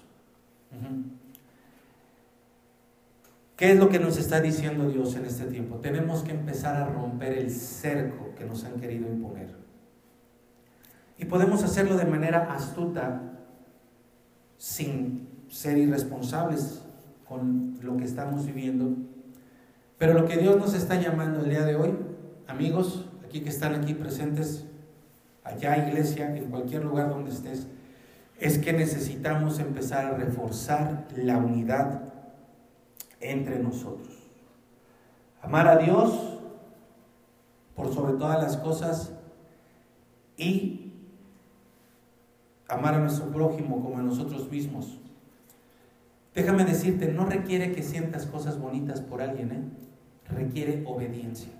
¿Qué 3.56 3.72
es 3.72 3.78
lo 3.78 3.88
que 3.88 3.98
nos 3.98 4.18
está 4.18 4.40
diciendo 4.40 4.90
Dios 4.90 5.14
en 5.14 5.24
este 5.24 5.44
tiempo? 5.44 5.76
Tenemos 5.76 6.22
que 6.22 6.32
empezar 6.32 6.76
a 6.76 6.86
romper 6.86 7.38
el 7.38 7.50
cerco 7.50 8.34
que 8.36 8.44
nos 8.44 8.64
han 8.64 8.78
querido 8.78 9.08
imponer. 9.08 9.65
Y 11.18 11.24
podemos 11.24 11.62
hacerlo 11.62 11.96
de 11.96 12.04
manera 12.04 12.52
astuta, 12.52 13.22
sin 14.58 15.28
ser 15.48 15.78
irresponsables 15.78 16.82
con 17.26 17.78
lo 17.82 17.96
que 17.96 18.04
estamos 18.04 18.46
viviendo. 18.46 18.96
Pero 19.98 20.14
lo 20.14 20.26
que 20.26 20.36
Dios 20.36 20.56
nos 20.56 20.74
está 20.74 21.00
llamando 21.00 21.40
el 21.40 21.50
día 21.50 21.64
de 21.64 21.76
hoy, 21.76 21.96
amigos, 22.46 23.06
aquí 23.24 23.40
que 23.40 23.48
están 23.48 23.74
aquí 23.74 23.94
presentes, 23.94 24.64
allá 25.44 25.88
iglesia, 25.88 26.36
en 26.36 26.50
cualquier 26.50 26.84
lugar 26.84 27.08
donde 27.08 27.30
estés, 27.30 27.66
es 28.38 28.58
que 28.58 28.72
necesitamos 28.72 29.58
empezar 29.58 30.04
a 30.04 30.16
reforzar 30.16 31.06
la 31.16 31.38
unidad 31.38 32.02
entre 33.20 33.58
nosotros. 33.58 34.14
Amar 35.40 35.68
a 35.68 35.78
Dios 35.78 36.38
por 37.74 37.94
sobre 37.94 38.14
todas 38.14 38.42
las 38.42 38.56
cosas 38.56 39.12
y 40.36 40.85
amar 42.68 42.94
a 42.94 42.98
nuestro 42.98 43.30
prójimo 43.30 43.82
como 43.82 43.98
a 43.98 44.02
nosotros 44.02 44.50
mismos. 44.50 44.98
Déjame 46.34 46.64
decirte, 46.64 47.12
no 47.12 47.24
requiere 47.24 47.72
que 47.72 47.82
sientas 47.82 48.26
cosas 48.26 48.58
bonitas 48.60 49.00
por 49.00 49.22
alguien, 49.22 49.52
¿eh? 49.52 49.62
requiere 50.28 50.84
obediencia. 50.86 51.52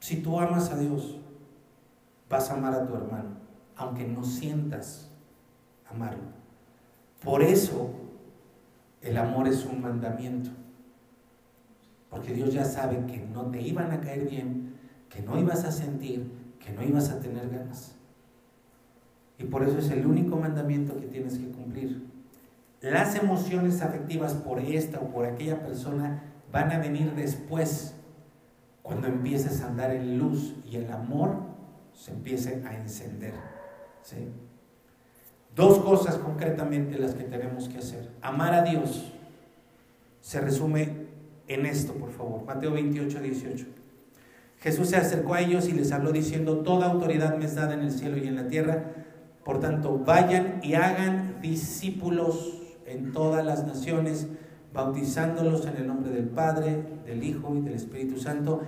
Si 0.00 0.16
tú 0.16 0.38
amas 0.40 0.70
a 0.70 0.78
Dios, 0.78 1.18
vas 2.28 2.50
a 2.50 2.54
amar 2.54 2.74
a 2.74 2.86
tu 2.86 2.94
hermano, 2.94 3.30
aunque 3.76 4.06
no 4.06 4.24
sientas 4.24 5.10
amarlo. 5.90 6.24
Por 7.22 7.42
eso 7.42 7.90
el 9.02 9.16
amor 9.16 9.48
es 9.48 9.64
un 9.64 9.80
mandamiento. 9.82 10.50
Porque 12.10 12.32
Dios 12.32 12.52
ya 12.52 12.64
sabe 12.64 13.04
que 13.06 13.18
no 13.18 13.50
te 13.50 13.60
iban 13.60 13.90
a 13.90 14.00
caer 14.00 14.28
bien, 14.28 14.74
que 15.08 15.20
no 15.22 15.38
ibas 15.38 15.64
a 15.64 15.72
sentir, 15.72 16.30
que 16.60 16.72
no 16.72 16.82
ibas 16.82 17.10
a 17.10 17.20
tener 17.20 17.50
ganas. 17.50 17.93
Y 19.38 19.44
por 19.44 19.64
eso 19.64 19.78
es 19.78 19.90
el 19.90 20.06
único 20.06 20.36
mandamiento 20.36 20.98
que 21.00 21.06
tienes 21.06 21.38
que 21.38 21.48
cumplir. 21.48 22.04
Las 22.80 23.16
emociones 23.16 23.82
afectivas 23.82 24.34
por 24.34 24.60
esta 24.60 25.00
o 25.00 25.08
por 25.08 25.24
aquella 25.24 25.62
persona 25.62 26.22
van 26.52 26.70
a 26.70 26.78
venir 26.78 27.14
después, 27.14 27.94
cuando 28.82 29.08
empieces 29.08 29.62
a 29.62 29.68
andar 29.68 29.90
en 29.92 30.18
luz 30.18 30.54
y 30.70 30.76
el 30.76 30.92
amor 30.92 31.36
se 31.94 32.12
empiece 32.12 32.62
a 32.66 32.76
encender. 32.76 33.32
Dos 35.56 35.78
cosas 35.78 36.16
concretamente 36.16 36.98
las 36.98 37.14
que 37.14 37.24
tenemos 37.24 37.68
que 37.68 37.78
hacer. 37.78 38.10
Amar 38.20 38.52
a 38.52 38.62
Dios 38.62 39.12
se 40.20 40.40
resume 40.40 41.06
en 41.48 41.64
esto, 41.64 41.94
por 41.94 42.10
favor. 42.10 42.44
Mateo 42.44 42.72
28, 42.72 43.20
18. 43.20 43.66
Jesús 44.60 44.88
se 44.88 44.96
acercó 44.96 45.34
a 45.34 45.40
ellos 45.40 45.68
y 45.68 45.72
les 45.72 45.92
habló 45.92 46.12
diciendo, 46.12 46.58
Toda 46.58 46.86
autoridad 46.90 47.36
me 47.36 47.44
es 47.44 47.54
dada 47.54 47.74
en 47.74 47.80
el 47.80 47.92
cielo 47.92 48.16
y 48.18 48.26
en 48.26 48.36
la 48.36 48.48
tierra. 48.48 48.92
Por 49.44 49.60
tanto, 49.60 49.98
vayan 49.98 50.60
y 50.62 50.74
hagan 50.74 51.40
discípulos 51.42 52.62
en 52.86 53.12
todas 53.12 53.44
las 53.44 53.66
naciones, 53.66 54.28
bautizándolos 54.72 55.66
en 55.66 55.76
el 55.76 55.86
nombre 55.86 56.10
del 56.10 56.28
Padre, 56.28 56.82
del 57.04 57.22
Hijo 57.22 57.54
y 57.54 57.60
del 57.60 57.74
Espíritu 57.74 58.18
Santo. 58.18 58.62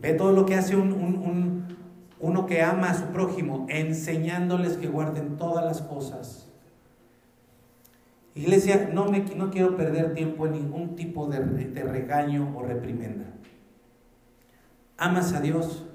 Ve 0.00 0.12
todo 0.12 0.32
lo 0.32 0.44
que 0.44 0.54
hace 0.54 0.76
un, 0.76 1.66
uno 2.20 2.46
que 2.46 2.62
ama 2.62 2.90
a 2.90 2.94
su 2.94 3.06
prójimo, 3.06 3.66
enseñándoles 3.68 4.76
que 4.76 4.86
guarden 4.86 5.36
todas 5.36 5.64
las 5.64 5.80
cosas. 5.80 6.48
Iglesia, 8.34 8.90
no, 8.92 9.06
me, 9.06 9.20
no 9.34 9.50
quiero 9.50 9.76
perder 9.76 10.14
tiempo 10.14 10.46
en 10.46 10.52
ningún 10.52 10.94
tipo 10.94 11.26
de, 11.26 11.40
de 11.40 11.82
regaño 11.82 12.54
o 12.56 12.62
reprimenda. 12.62 13.24
Amas 14.96 15.32
a 15.32 15.40
Dios, 15.40 15.86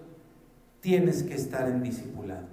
tienes 0.82 1.24
que 1.24 1.36
estar 1.36 1.70
en 1.70 1.84
discipulado. 1.84 2.53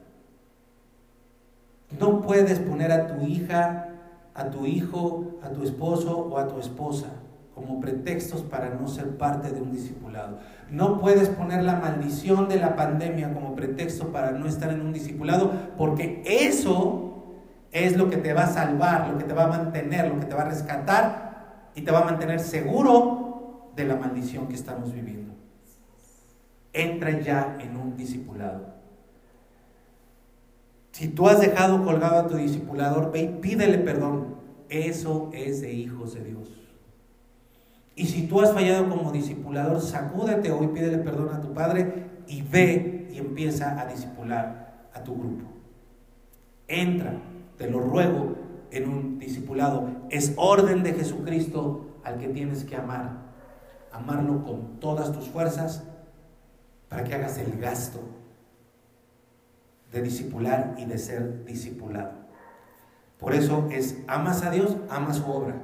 No 1.99 2.23
puedes 2.23 2.59
poner 2.61 2.93
a 2.93 3.07
tu 3.07 3.27
hija, 3.27 3.89
a 4.35 4.51
tu 4.51 4.67
hijo, 4.67 5.39
a 5.43 5.51
tu 5.51 5.63
esposo 5.63 6.19
o 6.19 6.39
a 6.39 6.47
tu 6.47 6.59
esposa 6.59 7.09
como 7.55 7.81
pretextos 7.81 8.43
para 8.43 8.71
no 8.71 8.89
ser 8.89 9.19
parte 9.19 9.51
de 9.51 9.61
un 9.61 9.73
discipulado. 9.73 10.39
No 10.71 10.99
puedes 10.99 11.29
poner 11.29 11.63
la 11.63 11.77
maldición 11.77 12.49
de 12.49 12.57
la 12.57 12.75
pandemia 12.75 13.35
como 13.35 13.55
pretexto 13.55 14.13
para 14.13 14.33
no 14.33 14.47
estar 14.47 14.73
en 14.73 14.81
un 14.81 14.93
discipulado, 14.93 15.53
porque 15.77 16.23
eso 16.25 17.25
es 17.73 17.97
lo 17.97 18.09
que 18.09 18.17
te 18.17 18.33
va 18.33 18.45
a 18.45 18.53
salvar, 18.53 19.09
lo 19.09 19.19
que 19.19 19.25
te 19.25 19.35
va 19.35 19.45
a 19.45 19.49
mantener, 19.49 20.09
lo 20.09 20.21
que 20.21 20.27
te 20.27 20.35
va 20.35 20.43
a 20.43 20.49
rescatar 20.49 21.71
y 21.75 21.83
te 21.83 21.91
va 21.91 22.01
a 22.01 22.05
mantener 22.05 22.41
seguro 22.41 23.71
de 23.77 23.85
la 23.85 23.97
maldición 23.97 24.49
que 24.49 24.55
estamos 24.55 24.93
viviendo. 24.93 25.35
Entra 26.73 27.21
ya 27.21 27.59
en 27.61 27.77
un 27.77 27.97
discipulado. 27.97 28.80
Si 31.01 31.09
tú 31.09 31.27
has 31.29 31.41
dejado 31.41 31.83
colgado 31.83 32.19
a 32.21 32.27
tu 32.27 32.37
discipulador, 32.37 33.11
ve 33.11 33.23
y 33.23 33.29
pídele 33.41 33.79
perdón. 33.79 34.35
Eso 34.69 35.31
es 35.33 35.63
de 35.63 35.73
hijos 35.73 36.13
de 36.13 36.23
Dios. 36.25 36.51
Y 37.97 38.05
si 38.05 38.27
tú 38.27 38.43
has 38.43 38.53
fallado 38.53 38.87
como 38.87 39.11
discipulador, 39.11 39.81
sacúdete 39.81 40.53
hoy, 40.53 40.67
pídele 40.67 40.99
perdón 40.99 41.31
a 41.33 41.41
tu 41.41 41.55
padre 41.55 42.05
y 42.27 42.43
ve 42.43 43.09
y 43.11 43.17
empieza 43.17 43.81
a 43.81 43.87
discipular 43.87 44.89
a 44.93 45.03
tu 45.03 45.15
grupo. 45.15 45.47
Entra, 46.69 47.15
te 47.57 47.71
lo 47.71 47.81
ruego, 47.81 48.37
en 48.71 48.87
un 48.87 49.19
discipulado. 49.19 49.89
Es 50.11 50.35
orden 50.37 50.83
de 50.83 50.93
Jesucristo 50.93 51.97
al 52.05 52.19
que 52.19 52.29
tienes 52.29 52.63
que 52.65 52.77
amar. 52.77 53.33
Amarlo 53.91 54.45
con 54.45 54.79
todas 54.81 55.13
tus 55.13 55.31
fuerzas 55.31 55.83
para 56.91 57.05
que 57.05 57.15
hagas 57.15 57.39
el 57.39 57.59
gasto 57.59 58.20
de 59.93 60.03
discipular 60.03 60.75
y 60.79 60.85
de 60.85 60.99
ser 60.99 61.45
discipulado. 61.45 62.13
Por 63.19 63.35
eso 63.35 63.69
es, 63.71 63.99
amas 64.07 64.43
a 64.43 64.51
Dios, 64.51 64.77
ama 64.89 65.13
su 65.13 65.31
obra. 65.31 65.57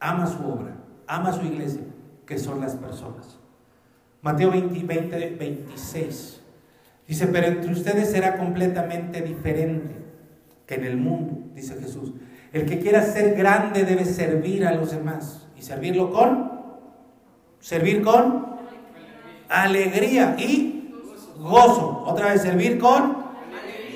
Ama 0.00 0.26
su 0.26 0.44
obra, 0.44 0.76
ama 1.06 1.32
su 1.32 1.44
iglesia, 1.46 1.82
que 2.26 2.38
son 2.38 2.60
las 2.60 2.74
personas. 2.74 3.38
Mateo 4.20 4.50
20, 4.50 4.82
20 4.84 5.36
26 5.38 6.40
dice, 7.06 7.26
pero 7.26 7.46
entre 7.46 7.72
ustedes 7.72 8.10
será 8.10 8.36
completamente 8.36 9.20
diferente 9.20 9.94
que 10.66 10.74
en 10.74 10.84
el 10.84 10.96
mundo, 10.96 11.50
dice 11.54 11.74
Jesús. 11.80 12.12
El 12.52 12.66
que 12.66 12.78
quiera 12.78 13.02
ser 13.02 13.34
grande 13.34 13.84
debe 13.84 14.04
servir 14.04 14.66
a 14.66 14.74
los 14.74 14.92
demás. 14.92 15.48
¿Y 15.56 15.62
servirlo 15.62 16.10
con? 16.10 16.52
Servir 17.60 18.02
con 18.02 18.54
alegría 19.48 20.36
y 20.38 20.83
gozo. 21.38 22.04
Otra 22.06 22.30
vez, 22.30 22.42
servir 22.42 22.78
con 22.78 23.24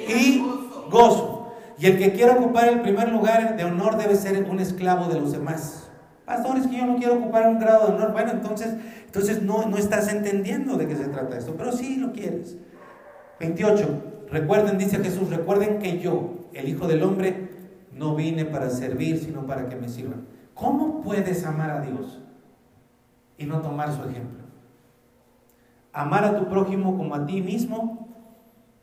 y 0.08 0.44
gozo. 0.90 1.52
Y 1.78 1.86
el 1.86 1.98
que 1.98 2.12
quiera 2.12 2.32
ocupar 2.32 2.68
el 2.68 2.80
primer 2.80 3.10
lugar 3.10 3.56
de 3.56 3.64
honor 3.64 3.96
debe 3.96 4.16
ser 4.16 4.48
un 4.50 4.58
esclavo 4.58 5.06
de 5.06 5.20
los 5.20 5.32
demás. 5.32 5.88
Pastores, 6.24 6.66
que 6.66 6.76
yo 6.76 6.86
no 6.86 6.96
quiero 6.96 7.14
ocupar 7.14 7.48
un 7.48 7.58
grado 7.58 7.86
de 7.86 7.94
honor. 7.94 8.12
Bueno, 8.12 8.32
entonces, 8.32 8.74
entonces 9.06 9.42
no, 9.42 9.66
no 9.66 9.76
estás 9.76 10.12
entendiendo 10.12 10.76
de 10.76 10.86
qué 10.86 10.96
se 10.96 11.08
trata 11.08 11.38
esto, 11.38 11.54
pero 11.56 11.72
sí 11.72 11.96
lo 11.96 12.12
quieres. 12.12 12.56
28. 13.40 14.26
Recuerden, 14.30 14.76
dice 14.76 14.98
Jesús, 14.98 15.30
recuerden 15.30 15.78
que 15.78 16.00
yo, 16.00 16.48
el 16.52 16.68
Hijo 16.68 16.86
del 16.86 17.02
Hombre, 17.02 17.48
no 17.92 18.14
vine 18.14 18.44
para 18.44 18.70
servir, 18.70 19.18
sino 19.18 19.46
para 19.46 19.68
que 19.68 19.76
me 19.76 19.88
sirvan. 19.88 20.26
¿Cómo 20.54 21.00
puedes 21.00 21.44
amar 21.46 21.70
a 21.70 21.80
Dios 21.80 22.20
y 23.38 23.46
no 23.46 23.60
tomar 23.60 23.94
su 23.94 24.02
ejemplo? 24.08 24.37
Amar 25.98 26.24
a 26.24 26.38
tu 26.38 26.48
prójimo 26.48 26.96
como 26.96 27.16
a 27.16 27.26
ti 27.26 27.42
mismo 27.42 28.06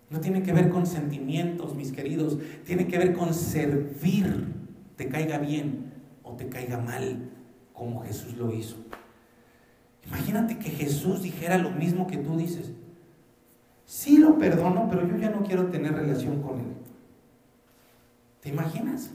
no 0.10 0.20
tiene 0.20 0.44
que 0.44 0.52
ver 0.52 0.68
con 0.68 0.86
sentimientos, 0.86 1.74
mis 1.74 1.94
queridos, 1.94 2.38
tiene 2.66 2.88
que 2.88 2.98
ver 2.98 3.14
con 3.14 3.34
servir, 3.34 4.54
te 4.98 5.08
caiga 5.08 5.38
bien 5.38 5.94
o 6.24 6.34
te 6.34 6.50
caiga 6.50 6.78
mal, 6.78 7.30
como 7.72 8.02
Jesús 8.02 8.36
lo 8.36 8.52
hizo. 8.52 8.76
Imagínate 10.06 10.60
que 10.60 10.70
Jesús 10.70 11.24
dijera 11.24 11.58
lo 11.58 11.72
mismo 11.72 12.06
que 12.06 12.18
tú 12.18 12.36
dices. 12.36 12.74
Sí 13.86 14.18
lo 14.18 14.38
perdono, 14.38 14.90
pero 14.90 15.08
yo 15.08 15.16
ya 15.16 15.30
no 15.30 15.44
quiero 15.44 15.68
tener 15.68 15.94
relación 15.94 16.42
con 16.42 16.60
él. 16.60 16.74
¿Te 18.42 18.50
imaginas? 18.50 19.10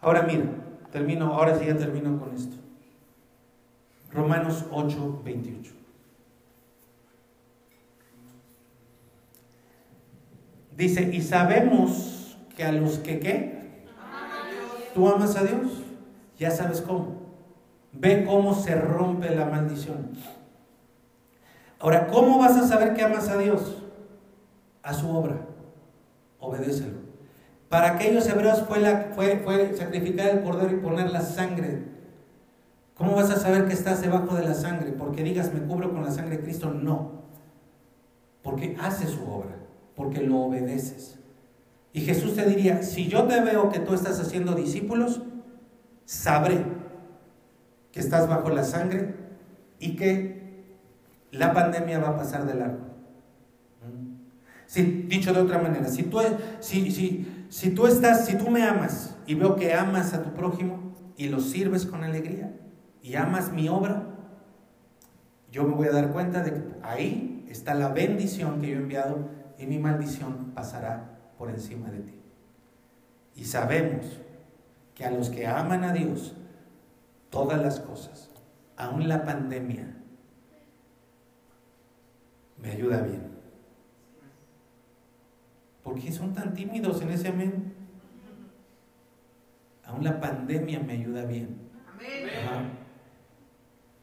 Ahora 0.00 0.22
mira, 0.22 0.46
termino, 0.90 1.34
ahora 1.34 1.56
sí 1.56 1.66
ya 1.66 1.76
termino 1.76 2.18
con 2.18 2.34
esto. 2.34 2.56
Romanos 4.12 4.66
8, 4.72 5.22
28. 5.24 5.79
Dice, 10.76 11.10
y 11.12 11.20
sabemos 11.20 12.36
que 12.56 12.64
a 12.64 12.72
los 12.72 12.98
que 12.98 13.20
qué, 13.20 13.84
tú 14.94 15.08
amas 15.08 15.36
a 15.36 15.44
Dios, 15.44 15.82
ya 16.38 16.50
sabes 16.50 16.80
cómo. 16.80 17.20
Ve 17.92 18.24
cómo 18.24 18.54
se 18.54 18.74
rompe 18.74 19.34
la 19.34 19.46
maldición. 19.46 20.10
Ahora, 21.78 22.06
¿cómo 22.06 22.38
vas 22.38 22.56
a 22.56 22.66
saber 22.66 22.94
que 22.94 23.02
amas 23.02 23.28
a 23.28 23.38
Dios? 23.38 23.78
A 24.82 24.94
su 24.94 25.08
obra. 25.10 25.36
Obedécelo. 26.38 26.98
Para 27.68 27.92
aquellos 27.92 28.28
hebreos 28.28 28.64
fue, 28.66 28.80
la, 28.80 29.10
fue, 29.14 29.38
fue 29.44 29.74
sacrificar 29.76 30.28
el 30.30 30.42
cordero 30.42 30.72
y 30.72 30.80
poner 30.80 31.10
la 31.10 31.20
sangre. 31.20 31.84
¿Cómo 32.94 33.14
vas 33.14 33.30
a 33.30 33.38
saber 33.38 33.66
que 33.66 33.72
estás 33.72 34.02
debajo 34.02 34.34
de 34.34 34.44
la 34.44 34.54
sangre? 34.54 34.92
Porque 34.92 35.22
digas, 35.22 35.52
me 35.52 35.60
cubro 35.60 35.92
con 35.92 36.04
la 36.04 36.10
sangre 36.10 36.36
de 36.36 36.42
Cristo. 36.42 36.70
No. 36.70 37.22
Porque 38.42 38.76
hace 38.80 39.06
su 39.06 39.22
obra 39.30 39.60
porque 40.00 40.22
lo 40.22 40.38
obedeces. 40.38 41.18
Y 41.92 42.00
Jesús 42.00 42.34
te 42.34 42.46
diría, 42.46 42.82
si 42.82 43.06
yo 43.06 43.24
te 43.24 43.38
veo 43.42 43.68
que 43.68 43.80
tú 43.80 43.92
estás 43.92 44.18
haciendo 44.18 44.54
discípulos, 44.54 45.20
sabré 46.06 46.64
que 47.92 48.00
estás 48.00 48.26
bajo 48.26 48.48
la 48.48 48.64
sangre 48.64 49.14
y 49.78 49.96
que 49.96 50.64
la 51.32 51.52
pandemia 51.52 51.98
va 51.98 52.08
a 52.08 52.16
pasar 52.16 52.46
de 52.46 52.54
largo. 52.54 52.78
Si, 54.66 54.82
dicho 54.82 55.34
de 55.34 55.42
otra 55.42 55.58
manera, 55.58 55.86
si 55.88 56.04
tú, 56.04 56.18
si, 56.60 56.90
si, 56.90 57.44
si 57.50 57.70
tú 57.72 57.86
estás, 57.86 58.24
si 58.24 58.38
tú 58.38 58.48
me 58.48 58.62
amas 58.62 59.16
y 59.26 59.34
veo 59.34 59.54
que 59.54 59.74
amas 59.74 60.14
a 60.14 60.22
tu 60.22 60.32
prójimo 60.32 60.94
y 61.18 61.28
lo 61.28 61.40
sirves 61.40 61.84
con 61.84 62.04
alegría 62.04 62.54
y 63.02 63.16
amas 63.16 63.52
mi 63.52 63.68
obra, 63.68 64.06
yo 65.52 65.64
me 65.64 65.74
voy 65.74 65.88
a 65.88 65.92
dar 65.92 66.10
cuenta 66.10 66.42
de 66.42 66.54
que 66.54 66.62
ahí 66.82 67.44
está 67.50 67.74
la 67.74 67.88
bendición 67.88 68.62
que 68.62 68.68
yo 68.68 68.76
he 68.76 68.80
enviado 68.80 69.39
y 69.60 69.66
mi 69.66 69.78
maldición 69.78 70.52
pasará 70.54 71.18
por 71.36 71.50
encima 71.50 71.90
de 71.90 72.00
ti. 72.00 72.14
Y 73.36 73.44
sabemos 73.44 74.18
que 74.94 75.04
a 75.04 75.10
los 75.10 75.28
que 75.28 75.46
aman 75.46 75.84
a 75.84 75.92
Dios, 75.92 76.34
todas 77.28 77.60
las 77.60 77.78
cosas, 77.78 78.30
aún 78.76 79.06
la 79.06 79.24
pandemia, 79.24 79.96
me 82.56 82.70
ayuda 82.72 83.02
bien. 83.02 83.28
¿Por 85.84 85.98
qué 85.98 86.10
son 86.10 86.32
tan 86.34 86.54
tímidos 86.54 87.02
en 87.02 87.10
ese 87.10 87.28
amén? 87.28 87.74
Aún 89.84 90.04
la 90.04 90.20
pandemia 90.20 90.80
me 90.80 90.94
ayuda 90.94 91.24
bien. 91.24 91.58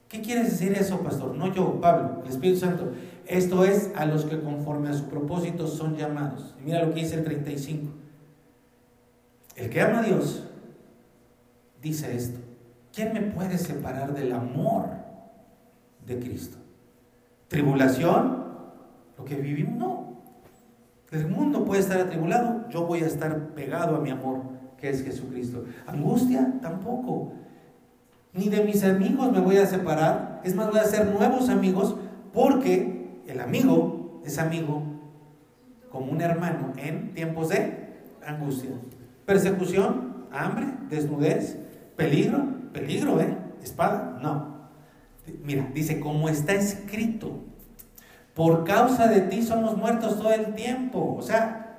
¿Qué 0.08 0.22
quiere 0.22 0.44
decir 0.44 0.72
eso, 0.74 1.02
pastor? 1.02 1.36
No 1.36 1.54
yo, 1.54 1.82
Pablo, 1.82 2.22
el 2.24 2.30
Espíritu 2.30 2.60
Santo. 2.60 2.92
Esto 3.28 3.66
es 3.66 3.92
a 3.96 4.06
los 4.06 4.26
que 4.26 4.40
conforme 4.40 4.90
a 4.90 4.94
su 4.94 5.06
propósito 5.06 5.68
son 5.68 5.98
llamados. 5.98 6.56
Y 6.62 6.66
mira 6.66 6.84
lo 6.86 6.94
que 6.94 7.02
dice 7.02 7.16
el 7.16 7.26
35. 7.26 7.92
El 9.56 9.70
que 9.70 9.82
ama 9.82 10.00
a 10.00 10.04
Dios 10.04 10.44
dice 11.82 12.16
esto. 12.16 12.40
¿Quién 12.94 13.14
me 13.14 13.22
puede 13.22 13.58
separar 13.58 14.14
del 14.14 14.32
amor 14.32 14.90
de 16.06 16.20
Cristo? 16.20 16.58
¿Tribulación? 17.50 18.46
¿Lo 19.18 19.26
que 19.26 19.36
vivimos? 19.36 19.78
No. 19.78 20.08
El 21.12 21.28
mundo 21.28 21.66
puede 21.66 21.82
estar 21.82 22.00
atribulado. 22.00 22.68
Yo 22.70 22.86
voy 22.86 23.02
a 23.02 23.08
estar 23.08 23.50
pegado 23.50 23.96
a 23.96 24.00
mi 24.00 24.10
amor, 24.10 24.42
que 24.78 24.90
es 24.90 25.04
Jesucristo. 25.04 25.66
¿Angustia? 25.86 26.54
Tampoco. 26.62 27.34
Ni 28.34 28.50
de 28.50 28.64
mis 28.64 28.84
amigos 28.84 29.32
me 29.32 29.40
voy 29.40 29.58
a 29.58 29.66
separar. 29.66 30.42
Es 30.44 30.56
más, 30.56 30.70
voy 30.70 30.80
a 30.80 30.84
hacer 30.84 31.08
nuevos 31.08 31.50
amigos 31.50 31.96
porque 32.34 32.97
el 33.28 33.40
amigo 33.42 34.22
es 34.26 34.38
amigo 34.38 34.84
como 35.92 36.12
un 36.12 36.22
hermano 36.22 36.74
en 36.78 37.14
tiempos 37.14 37.50
de 37.50 37.96
angustia, 38.26 38.72
persecución, 39.26 40.26
hambre, 40.32 40.66
desnudez, 40.90 41.58
Peligro, 41.98 42.46
peligro, 42.72 43.20
¿eh? 43.20 43.36
Espada, 43.64 44.20
no. 44.22 44.70
Mira, 45.44 45.68
dice, 45.74 46.00
como 46.00 46.30
está 46.30 46.54
escrito, 46.54 47.40
por 48.36 48.64
causa 48.64 49.08
de 49.08 49.22
ti 49.22 49.42
somos 49.42 49.76
muertos 49.76 50.20
todo 50.20 50.32
el 50.32 50.54
tiempo. 50.54 51.16
O 51.18 51.24
sea, 51.24 51.76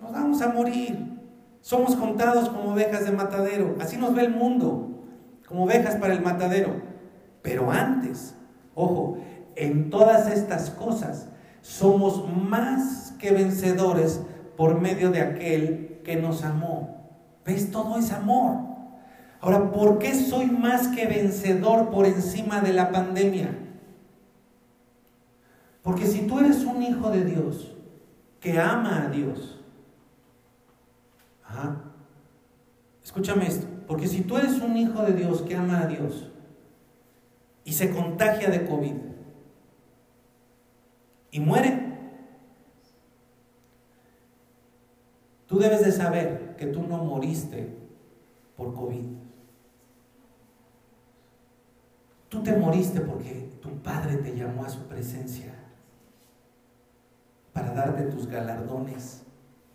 nos 0.00 0.12
vamos 0.12 0.40
a 0.40 0.48
morir. 0.48 1.18
Somos 1.60 1.96
contados 1.96 2.48
como 2.48 2.72
ovejas 2.72 3.04
de 3.04 3.10
matadero. 3.10 3.74
Así 3.80 3.96
nos 3.96 4.14
ve 4.14 4.22
el 4.22 4.30
mundo, 4.30 4.90
como 5.48 5.64
ovejas 5.64 5.96
para 5.96 6.14
el 6.14 6.22
matadero. 6.22 6.80
Pero 7.42 7.72
antes, 7.72 8.36
ojo, 8.76 9.18
en 9.56 9.90
todas 9.90 10.30
estas 10.30 10.70
cosas 10.70 11.28
somos 11.62 12.30
más 12.32 13.14
que 13.18 13.32
vencedores 13.32 14.20
por 14.56 14.80
medio 14.80 15.10
de 15.10 15.20
aquel 15.20 16.00
que 16.04 16.16
nos 16.16 16.44
amó. 16.44 17.10
¿Ves? 17.44 17.70
Todo 17.70 17.98
es 17.98 18.12
amor. 18.12 18.58
Ahora, 19.40 19.70
¿por 19.72 19.98
qué 19.98 20.14
soy 20.14 20.46
más 20.46 20.88
que 20.88 21.06
vencedor 21.06 21.90
por 21.90 22.06
encima 22.06 22.60
de 22.60 22.72
la 22.72 22.92
pandemia? 22.92 23.50
Porque 25.82 26.06
si 26.06 26.22
tú 26.26 26.38
eres 26.38 26.64
un 26.64 26.82
hijo 26.82 27.10
de 27.10 27.24
Dios, 27.24 27.72
que 28.40 28.58
ama 28.60 29.04
a 29.04 29.08
Dios, 29.08 29.60
escúchame 33.02 33.46
esto, 33.46 33.66
porque 33.86 34.06
si 34.06 34.22
tú 34.22 34.36
eres 34.36 34.60
un 34.60 34.76
hijo 34.76 35.02
de 35.02 35.12
Dios 35.12 35.42
que 35.42 35.56
ama 35.56 35.80
a 35.80 35.86
Dios 35.86 36.30
y 37.64 37.72
se 37.72 37.90
contagia 37.90 38.50
de 38.50 38.66
COVID 38.66 39.05
y 41.36 41.40
muere, 41.40 41.78
tú 45.46 45.58
debes 45.58 45.84
de 45.84 45.92
saber 45.92 46.56
que 46.56 46.64
tú 46.66 46.82
no 46.82 47.04
moriste 47.04 47.76
por 48.56 48.72
COVID. 48.72 49.04
Tú 52.30 52.42
te 52.42 52.56
moriste 52.56 53.02
porque 53.02 53.50
tu 53.60 53.68
Padre 53.82 54.16
te 54.16 54.34
llamó 54.34 54.64
a 54.64 54.70
su 54.70 54.86
presencia 54.88 55.52
para 57.52 57.72
darte 57.72 58.04
tus 58.04 58.26
galardones 58.26 59.22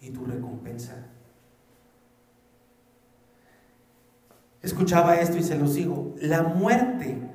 y 0.01 0.09
tu 0.09 0.25
recompensa. 0.25 0.95
Escuchaba 4.63 5.17
esto 5.17 5.38
y 5.38 5.43
se 5.43 5.59
lo 5.59 5.67
sigo. 5.67 6.15
La 6.17 6.41
muerte, 6.41 7.31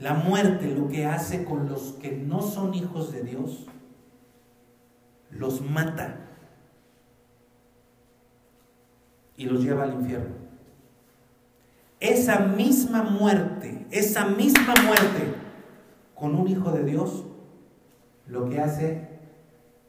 la 0.00 0.14
muerte 0.14 0.74
lo 0.74 0.88
que 0.88 1.04
hace 1.04 1.44
con 1.44 1.68
los 1.68 1.92
que 2.00 2.12
no 2.12 2.40
son 2.40 2.74
hijos 2.74 3.12
de 3.12 3.22
Dios, 3.22 3.66
los 5.30 5.60
mata 5.60 6.16
y 9.36 9.44
los 9.44 9.62
lleva 9.62 9.84
al 9.84 9.94
infierno. 9.94 10.34
Esa 12.00 12.40
misma 12.40 13.02
muerte, 13.02 13.86
esa 13.90 14.24
misma 14.24 14.74
muerte 14.86 15.34
con 16.14 16.34
un 16.34 16.48
hijo 16.48 16.72
de 16.72 16.84
Dios, 16.84 17.26
lo 18.26 18.48
que 18.48 18.58
hace 18.58 19.08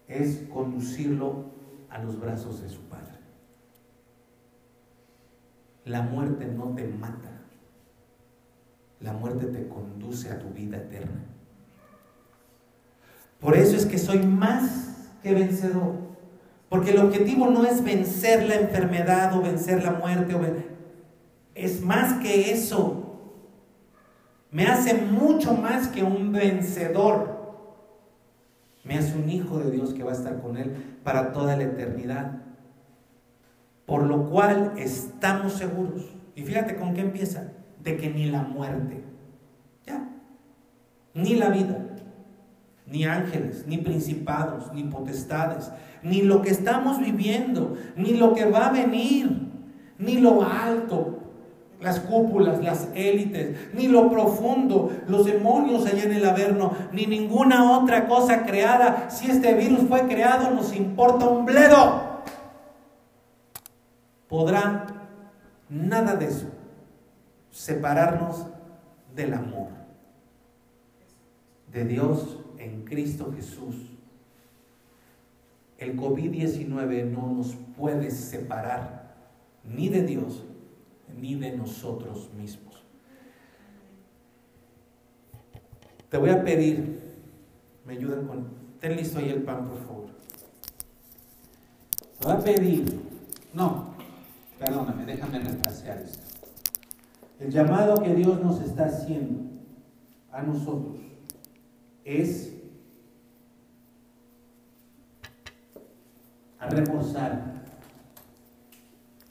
es 0.09 0.43
conducirlo 0.53 1.45
a 1.89 1.99
los 1.99 2.19
brazos 2.19 2.61
de 2.61 2.69
su 2.69 2.81
Padre. 2.81 3.17
La 5.85 6.01
muerte 6.01 6.47
no 6.47 6.75
te 6.75 6.85
mata, 6.85 7.40
la 9.02 9.14
muerte 9.14 9.48
te 9.48 9.68
conduce 9.68 10.32
a 10.32 10.40
tu 10.40 10.49
vida 10.49 10.78
eterna. 10.78 11.22
Por 13.40 13.57
eso 13.57 13.76
es 13.76 13.86
que 13.86 13.98
soy 13.98 14.19
más 14.19 15.10
que 15.23 15.34
vencedor. 15.34 15.95
Porque 16.69 16.91
el 16.91 16.99
objetivo 16.99 17.48
no 17.48 17.65
es 17.65 17.84
vencer 17.84 18.48
la 18.48 18.56
enfermedad 18.56 19.36
o 19.38 19.41
vencer 19.41 19.84
la 19.84 19.91
muerte. 19.91 20.69
Es 21.56 21.82
más 21.82 22.22
que 22.22 22.52
eso. 22.52 23.19
Me 24.52 24.68
hace 24.68 24.94
mucho 24.94 25.53
más 25.53 25.88
que 25.88 26.03
un 26.03 26.32
vencedor. 26.32 27.41
Me 28.84 28.98
hace 28.98 29.18
un 29.18 29.30
hijo 29.30 29.60
de 29.60 29.72
Dios 29.72 29.94
que 29.94 30.03
va 30.03 30.11
a 30.11 30.15
estar 30.15 30.40
con 30.41 30.57
Él 30.57 30.99
para 31.03 31.34
toda 31.34 31.57
la 31.57 31.64
eternidad. 31.64 32.41
Por 33.86 34.03
lo 34.03 34.30
cual 34.30 34.73
estamos 34.78 35.53
seguros. 35.53 36.06
Y 36.36 36.44
fíjate 36.44 36.76
con 36.76 36.94
qué 36.94 37.02
empieza. 37.02 37.52
De 37.84 37.98
que 37.98 38.10
ni 38.10 38.26
la 38.26 38.44
muerte, 38.44 39.03
ya, 39.86 40.08
ni 41.14 41.36
la 41.36 41.49
vida, 41.49 41.78
ni 42.86 43.06
ángeles, 43.06 43.66
ni 43.68 43.78
principados, 43.78 44.72
ni 44.74 44.84
potestades, 44.84 45.72
ni 46.03 46.22
lo 46.22 46.41
que 46.41 46.52
estamos 46.52 46.99
viviendo, 46.99 47.76
ni 47.95 48.14
lo 48.14 48.34
que 48.34 48.45
va 48.45 48.68
a 48.68 48.72
venir, 48.72 49.32
ni 49.98 50.18
lo 50.18 50.44
alto, 50.44 51.20
las 51.80 51.99
cúpulas, 51.99 52.64
las 52.64 52.90
élites, 52.94 53.74
ni 53.74 53.88
lo 53.88 54.12
profundo, 54.12 54.91
los 55.08 55.26
demonios 55.26 55.86
allá 55.88 56.03
en 56.03 56.12
el 56.12 56.26
Averno, 56.26 56.74
ni 56.91 57.08
ninguna 57.08 57.80
otra 57.80 58.08
cosa 58.08 58.45
creada. 58.45 59.10
Si 59.10 59.32
este 59.32 59.56
virus 59.56 59.88
fue 59.88 60.08
creado, 60.08 60.52
nos 60.52 60.76
importa 60.76 61.28
un 61.28 61.45
bledo. 61.45 62.22
Podrá 64.28 64.86
nada 65.70 66.16
de 66.16 66.28
eso 66.28 66.60
separarnos 67.52 68.48
del 69.15 69.34
amor 69.34 69.69
de 71.72 71.86
Dios 71.86 72.40
en 72.57 72.84
Cristo 72.84 73.32
Jesús. 73.36 73.76
El 75.78 75.98
COVID-19 75.98 77.06
no 77.06 77.34
nos 77.34 77.56
puede 77.78 78.11
separar 78.11 79.15
ni 79.64 79.90
de 79.90 80.03
Dios 80.03 80.44
ni 81.19 81.36
de 81.36 81.56
nosotros 81.56 82.30
mismos. 82.34 82.84
Te 86.10 86.18
voy 86.18 86.30
a 86.30 86.44
pedir, 86.44 86.99
me 87.86 87.94
ayudan 87.94 88.28
con, 88.28 88.48
ten 88.80 88.95
listo 88.95 89.19
ahí 89.19 89.30
el 89.30 89.44
pan, 89.44 89.68
por 89.68 89.78
favor. 89.80 90.07
Te 92.19 92.28
voy 92.28 92.36
a 92.36 92.40
pedir, 92.40 93.02
no, 93.53 93.95
perdóname, 94.60 95.06
déjame 95.06 95.40
retrasear 95.40 95.99
esto. 95.99 96.31
El 97.41 97.49
llamado 97.49 97.95
que 97.95 98.13
Dios 98.13 98.39
nos 98.43 98.61
está 98.61 98.85
haciendo 98.85 99.41
a 100.31 100.43
nosotros 100.43 100.97
es 102.05 102.55
a 106.59 106.69
reforzar 106.69 107.63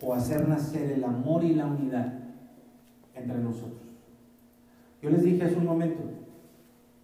o 0.03 0.13
hacer 0.13 0.49
nacer 0.49 0.91
el 0.91 1.05
amor 1.05 1.45
y 1.45 1.55
la 1.55 1.67
unidad 1.67 2.13
entre 3.15 3.39
nosotros. 3.39 3.81
Yo 5.01 5.11
les 5.11 5.23
dije 5.23 5.45
hace 5.45 5.55
un 5.55 5.67
momento, 5.67 6.03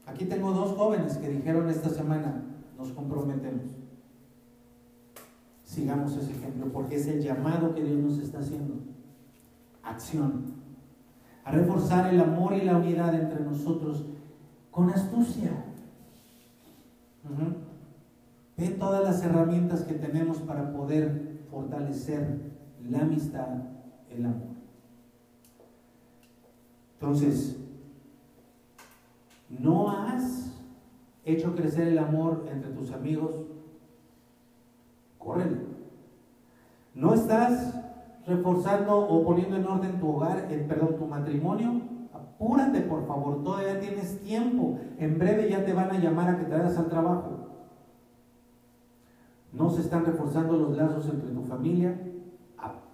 aquí 0.06 0.24
tengo 0.24 0.50
dos 0.50 0.76
jóvenes 0.76 1.18
que 1.18 1.28
dijeron 1.28 1.70
esta 1.70 1.88
semana, 1.88 2.42
nos 2.76 2.90
comprometemos. 2.90 3.76
Sigamos 5.62 6.16
ese 6.16 6.32
ejemplo, 6.32 6.66
porque 6.72 6.96
es 6.96 7.06
el 7.06 7.22
llamado 7.22 7.76
que 7.76 7.84
Dios 7.84 8.00
nos 8.00 8.18
está 8.18 8.40
haciendo. 8.40 8.74
Acción. 9.84 10.55
A 11.46 11.52
reforzar 11.52 12.12
el 12.12 12.20
amor 12.20 12.54
y 12.54 12.62
la 12.62 12.76
unidad 12.76 13.14
entre 13.14 13.44
nosotros 13.44 14.04
con 14.72 14.90
astucia. 14.90 15.52
Ve 18.56 18.68
todas 18.70 19.04
las 19.04 19.22
herramientas 19.22 19.84
que 19.84 19.94
tenemos 19.94 20.38
para 20.38 20.72
poder 20.72 21.44
fortalecer 21.48 22.40
la 22.82 23.02
amistad, 23.02 23.46
el 24.10 24.26
amor. 24.26 24.56
Entonces, 26.94 27.56
¿no 29.48 29.88
has 29.88 30.52
hecho 31.24 31.54
crecer 31.54 31.86
el 31.86 31.98
amor 31.98 32.48
entre 32.50 32.72
tus 32.72 32.90
amigos? 32.90 33.36
Córrele. 35.16 35.58
¿No 36.92 37.14
estás 37.14 37.85
reforzando 38.26 38.98
o 38.98 39.24
poniendo 39.24 39.56
en 39.56 39.66
orden 39.66 39.98
tu 39.98 40.08
hogar, 40.10 40.46
eh, 40.50 40.64
perdón, 40.68 40.96
tu 40.96 41.06
matrimonio? 41.06 41.80
Apúrate, 42.12 42.80
por 42.82 43.06
favor, 43.06 43.42
todavía 43.42 43.80
tienes 43.80 44.20
tiempo. 44.22 44.78
En 44.98 45.18
breve 45.18 45.48
ya 45.48 45.64
te 45.64 45.72
van 45.72 45.90
a 45.90 45.98
llamar 45.98 46.30
a 46.30 46.38
que 46.38 46.44
te 46.44 46.56
vayas 46.56 46.76
al 46.76 46.88
trabajo. 46.88 47.32
¿No 49.52 49.70
se 49.70 49.80
están 49.80 50.04
reforzando 50.04 50.56
los 50.56 50.76
lazos 50.76 51.08
entre 51.08 51.30
tu 51.30 51.42
familia? 51.42 51.98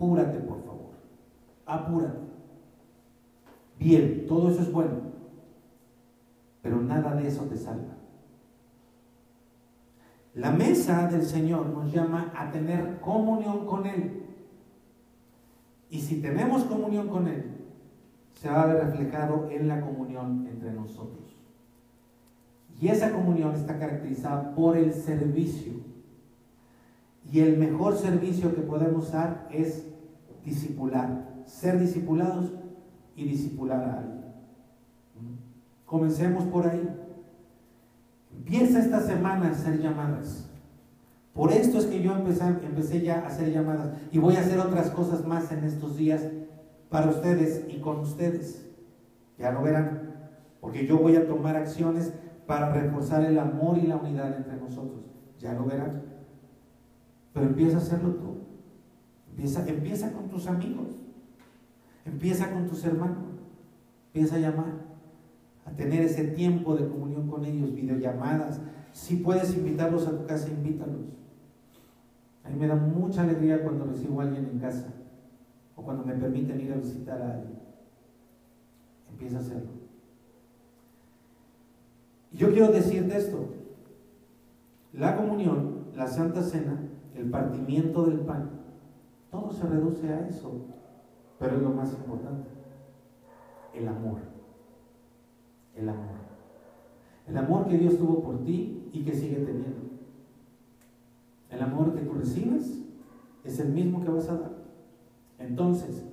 apúrate 0.02 0.38
por 0.40 0.62
favor, 0.64 0.94
apúrate. 1.66 2.18
Bien, 3.78 4.26
todo 4.28 4.50
eso 4.50 4.62
es 4.62 4.72
bueno, 4.72 4.94
pero 6.60 6.80
nada 6.80 7.14
de 7.14 7.28
eso 7.28 7.44
te 7.44 7.56
salva. 7.56 7.94
La 10.34 10.50
mesa 10.50 11.08
del 11.08 11.22
Señor 11.22 11.66
nos 11.66 11.92
llama 11.92 12.32
a 12.36 12.50
tener 12.50 13.00
comunión 13.00 13.66
con 13.66 13.86
Él. 13.86 14.21
Y 15.92 16.00
si 16.00 16.22
tenemos 16.22 16.64
comunión 16.64 17.08
con 17.08 17.28
Él, 17.28 17.44
se 18.40 18.48
va 18.48 18.62
a 18.62 18.66
ver 18.66 18.86
reflejado 18.86 19.50
en 19.50 19.68
la 19.68 19.82
comunión 19.82 20.48
entre 20.50 20.72
nosotros. 20.72 21.36
Y 22.80 22.88
esa 22.88 23.12
comunión 23.12 23.54
está 23.54 23.78
caracterizada 23.78 24.54
por 24.54 24.78
el 24.78 24.94
servicio. 24.94 25.74
Y 27.30 27.40
el 27.40 27.58
mejor 27.58 27.98
servicio 27.98 28.54
que 28.54 28.62
podemos 28.62 29.12
dar 29.12 29.46
es 29.52 29.86
discipular, 30.42 31.42
ser 31.44 31.78
discipulados 31.78 32.54
y 33.14 33.24
discipular 33.26 33.84
a 33.84 33.98
alguien. 33.98 34.22
Comencemos 35.84 36.44
por 36.44 36.68
ahí. 36.68 36.88
Empieza 38.34 38.78
esta 38.78 39.00
semana 39.02 39.48
a 39.48 39.50
hacer 39.50 39.78
llamadas. 39.78 40.48
Por 41.34 41.50
esto 41.50 41.78
es 41.78 41.86
que 41.86 42.02
yo 42.02 42.14
empecé, 42.14 43.00
ya 43.00 43.20
a 43.20 43.28
hacer 43.28 43.50
llamadas 43.50 43.90
y 44.10 44.18
voy 44.18 44.36
a 44.36 44.40
hacer 44.40 44.58
otras 44.58 44.90
cosas 44.90 45.26
más 45.26 45.50
en 45.50 45.64
estos 45.64 45.96
días 45.96 46.26
para 46.90 47.08
ustedes 47.08 47.64
y 47.68 47.80
con 47.80 48.00
ustedes. 48.00 48.66
Ya 49.38 49.50
lo 49.50 49.62
verán, 49.62 50.14
porque 50.60 50.86
yo 50.86 50.98
voy 50.98 51.16
a 51.16 51.26
tomar 51.26 51.56
acciones 51.56 52.12
para 52.46 52.70
reforzar 52.70 53.24
el 53.24 53.38
amor 53.38 53.78
y 53.78 53.86
la 53.86 53.96
unidad 53.96 54.36
entre 54.36 54.56
nosotros. 54.56 55.00
Ya 55.38 55.54
lo 55.54 55.64
verán. 55.64 56.02
Pero 57.32 57.46
empieza 57.46 57.78
a 57.78 57.80
hacerlo 57.80 58.10
tú. 58.16 58.36
Empieza, 59.30 59.66
empieza 59.66 60.12
con 60.12 60.28
tus 60.28 60.46
amigos. 60.46 60.88
Empieza 62.04 62.52
con 62.52 62.66
tus 62.66 62.84
hermanos. 62.84 63.24
Empieza 64.12 64.36
a 64.36 64.40
llamar. 64.40 64.92
A 65.64 65.70
tener 65.70 66.02
ese 66.02 66.24
tiempo 66.24 66.76
de 66.76 66.86
comunión 66.86 67.30
con 67.30 67.46
ellos, 67.46 67.74
videollamadas. 67.74 68.60
Si 68.92 69.16
puedes 69.16 69.56
invitarlos 69.56 70.06
a 70.06 70.10
tu 70.10 70.26
casa, 70.26 70.50
invítalos. 70.50 71.21
A 72.44 72.48
mí 72.48 72.56
me 72.56 72.66
da 72.66 72.74
mucha 72.74 73.22
alegría 73.22 73.62
cuando 73.62 73.84
recibo 73.84 74.20
a 74.20 74.24
alguien 74.24 74.46
en 74.46 74.58
casa 74.58 74.92
o 75.76 75.82
cuando 75.82 76.04
me 76.04 76.14
permiten 76.14 76.60
ir 76.60 76.72
a 76.72 76.76
visitar 76.76 77.20
a 77.20 77.34
alguien. 77.34 77.58
Empieza 79.10 79.36
a 79.36 79.40
hacerlo. 79.40 79.70
Y 82.32 82.38
yo 82.38 82.50
quiero 82.50 82.72
decirte 82.72 83.16
esto. 83.16 83.46
La 84.92 85.16
comunión, 85.16 85.86
la 85.94 86.06
Santa 86.06 86.42
Cena, 86.42 86.78
el 87.14 87.30
partimiento 87.30 88.04
del 88.04 88.20
pan, 88.20 88.50
todo 89.30 89.52
se 89.52 89.66
reduce 89.66 90.08
a 90.08 90.26
eso. 90.28 90.66
Pero 91.38 91.56
es 91.56 91.62
lo 91.62 91.70
más 91.70 91.92
importante. 91.92 92.48
El 93.74 93.88
amor. 93.88 94.18
El 95.74 95.88
amor. 95.88 96.22
El 97.26 97.36
amor 97.36 97.66
que 97.66 97.78
Dios 97.78 97.96
tuvo 97.96 98.22
por 98.22 98.44
ti 98.44 98.90
y 98.92 99.04
que 99.04 99.14
sigue 99.14 99.36
teniendo. 99.36 99.91
El 101.52 101.62
amor 101.62 101.94
que 101.94 102.00
tú 102.00 102.14
recibes 102.14 102.82
es 103.44 103.58
el 103.60 103.68
mismo 103.72 104.02
que 104.02 104.08
vas 104.10 104.28
a 104.28 104.38
dar. 104.38 104.52
Entonces, 105.38 106.04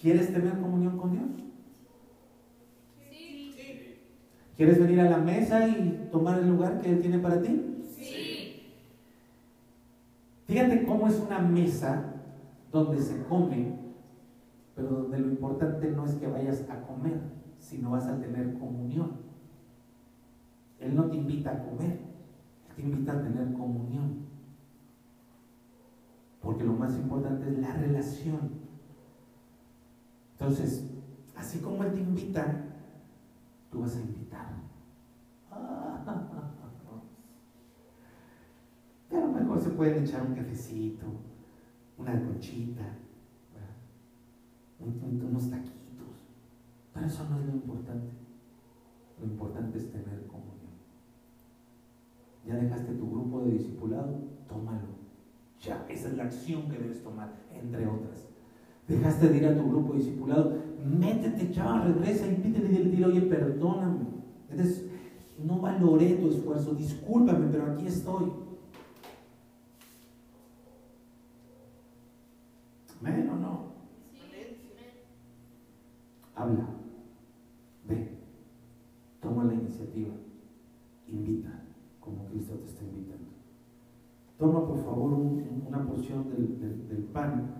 ¿quieres 0.00 0.32
tener 0.32 0.58
comunión 0.58 0.98
con 0.98 1.12
Dios? 1.12 1.30
Sí. 3.08 3.54
¿Quieres 4.56 4.80
venir 4.80 5.00
a 5.00 5.10
la 5.10 5.18
mesa 5.18 5.68
y 5.68 6.08
tomar 6.10 6.40
el 6.40 6.48
lugar 6.48 6.80
que 6.80 6.90
Él 6.90 7.00
tiene 7.00 7.18
para 7.18 7.40
ti? 7.40 7.84
Sí. 7.88 8.72
Fíjate 10.46 10.84
cómo 10.84 11.06
es 11.06 11.20
una 11.20 11.38
mesa 11.38 12.14
donde 12.72 13.00
se 13.00 13.22
come, 13.24 13.78
pero 14.74 14.88
donde 14.88 15.20
lo 15.20 15.28
importante 15.28 15.88
no 15.90 16.04
es 16.04 16.14
que 16.14 16.26
vayas 16.26 16.64
a 16.68 16.82
comer, 16.82 17.20
sino 17.60 17.90
vas 17.90 18.06
a 18.06 18.18
tener 18.18 18.58
comunión. 18.58 19.18
Él 20.80 20.96
no 20.96 21.04
te 21.04 21.16
invita 21.16 21.52
a 21.52 21.62
comer, 21.64 21.98
Él 22.68 22.74
te 22.74 22.82
invita 22.82 23.12
a 23.12 23.22
tener 23.22 23.52
comunión. 23.52 24.26
Porque 26.48 26.64
lo 26.64 26.72
más 26.72 26.96
importante 26.96 27.46
es 27.46 27.58
la 27.58 27.74
relación. 27.74 28.52
Entonces, 30.32 30.82
así 31.36 31.58
como 31.58 31.84
Él 31.84 31.92
te 31.92 32.00
invita, 32.00 32.64
tú 33.70 33.82
vas 33.82 33.94
a 33.96 34.00
invitar. 34.00 34.48
Pero 39.10 39.24
a 39.24 39.28
lo 39.28 39.32
mejor 39.34 39.60
se 39.60 39.68
pueden 39.68 40.04
echar 40.04 40.22
un 40.22 40.34
cafecito, 40.34 41.04
una 41.98 42.18
conchita, 42.18 42.96
unos 44.80 45.50
taquitos. 45.50 46.16
Pero 46.94 47.06
eso 47.06 47.28
no 47.28 47.40
es 47.40 47.44
lo 47.44 47.52
importante. 47.52 48.08
Lo 49.20 49.26
importante 49.26 49.76
es 49.76 49.92
tener 49.92 50.26
comunión. 50.26 50.72
Ya 52.46 52.54
dejaste 52.54 52.94
tu 52.94 53.10
grupo 53.10 53.42
de 53.42 53.50
discipulado, 53.50 54.18
tómalo. 54.48 54.97
Ya, 55.60 55.84
esa 55.88 56.08
es 56.08 56.16
la 56.16 56.24
acción 56.24 56.68
que 56.68 56.78
debes 56.78 57.02
tomar, 57.02 57.34
entre 57.52 57.86
otras. 57.86 58.28
Dejaste 58.86 59.28
de 59.28 59.36
ir 59.36 59.46
a 59.46 59.56
tu 59.56 59.68
grupo 59.68 59.94
discipulado, 59.94 60.56
métete, 60.84 61.50
chaval, 61.50 61.94
regresa 61.94 62.26
pídele 62.26 62.80
y 62.80 62.90
dile, 62.90 63.06
oye, 63.06 63.20
perdóname. 63.22 64.06
no 65.44 65.60
valoré 65.60 66.14
tu 66.14 66.30
esfuerzo, 66.30 66.74
discúlpame, 66.74 67.48
pero 67.50 67.72
aquí 67.72 67.86
estoy. 67.86 68.32
¿Amén 73.00 73.28
o 73.28 73.36
no? 73.36 73.68
Habla, 76.34 76.68
ve, 77.88 78.08
toma 79.20 79.44
la 79.44 79.54
iniciativa, 79.54 80.14
invita, 81.08 81.64
como 82.00 82.26
Cristo 82.26 82.54
te 82.54 82.66
está 82.66 82.84
invitando. 82.84 82.97
Toma 84.38 84.64
por 84.64 84.78
favor 84.84 85.14
una 85.14 85.84
porción 85.84 86.30
del, 86.30 87.08
pan. 87.12 87.56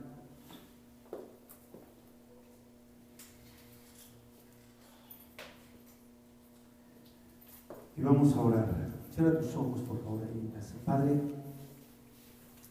Y 7.97 8.03
vamos 8.03 8.33
a 8.33 8.41
orar. 8.41 8.69
Cierra 9.13 9.41
tus 9.41 9.57
ojos, 9.57 9.81
por 9.81 9.99
favor, 10.05 10.21
ahí 10.23 10.39
en 10.39 10.53
casa. 10.53 10.77
Padre, 10.85 11.21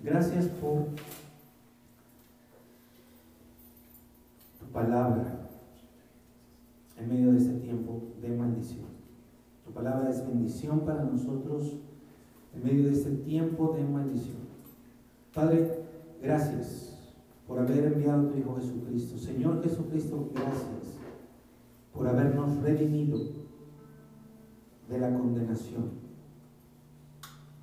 gracias 0.02 0.46
por 0.46 0.86
tu 4.58 4.66
palabra 4.72 5.50
en 6.98 7.10
medio 7.10 7.34
de 7.34 7.40
este 7.40 7.60
tiempo 7.60 8.04
de 8.22 8.30
maldición. 8.30 8.88
Tu 9.66 9.72
palabra 9.74 10.10
es 10.10 10.26
bendición 10.26 10.86
para 10.86 11.04
nosotros 11.04 11.82
en 12.58 12.64
medio 12.64 12.86
de 12.86 12.94
este 12.94 13.12
tiempo 13.12 13.74
de 13.78 13.84
maldición. 13.84 14.38
Padre, 15.34 15.84
gracias 16.22 16.98
por 17.48 17.60
haber 17.60 17.86
enviado 17.86 18.28
a 18.28 18.32
tu 18.32 18.38
Hijo 18.38 18.56
Jesucristo. 18.56 19.18
Señor 19.18 19.64
Jesucristo, 19.64 20.30
gracias 20.34 20.98
por 21.94 22.08
habernos 22.08 22.58
redimido 22.62 23.20
de 24.90 25.00
la 25.00 25.18
condenación. 25.18 26.08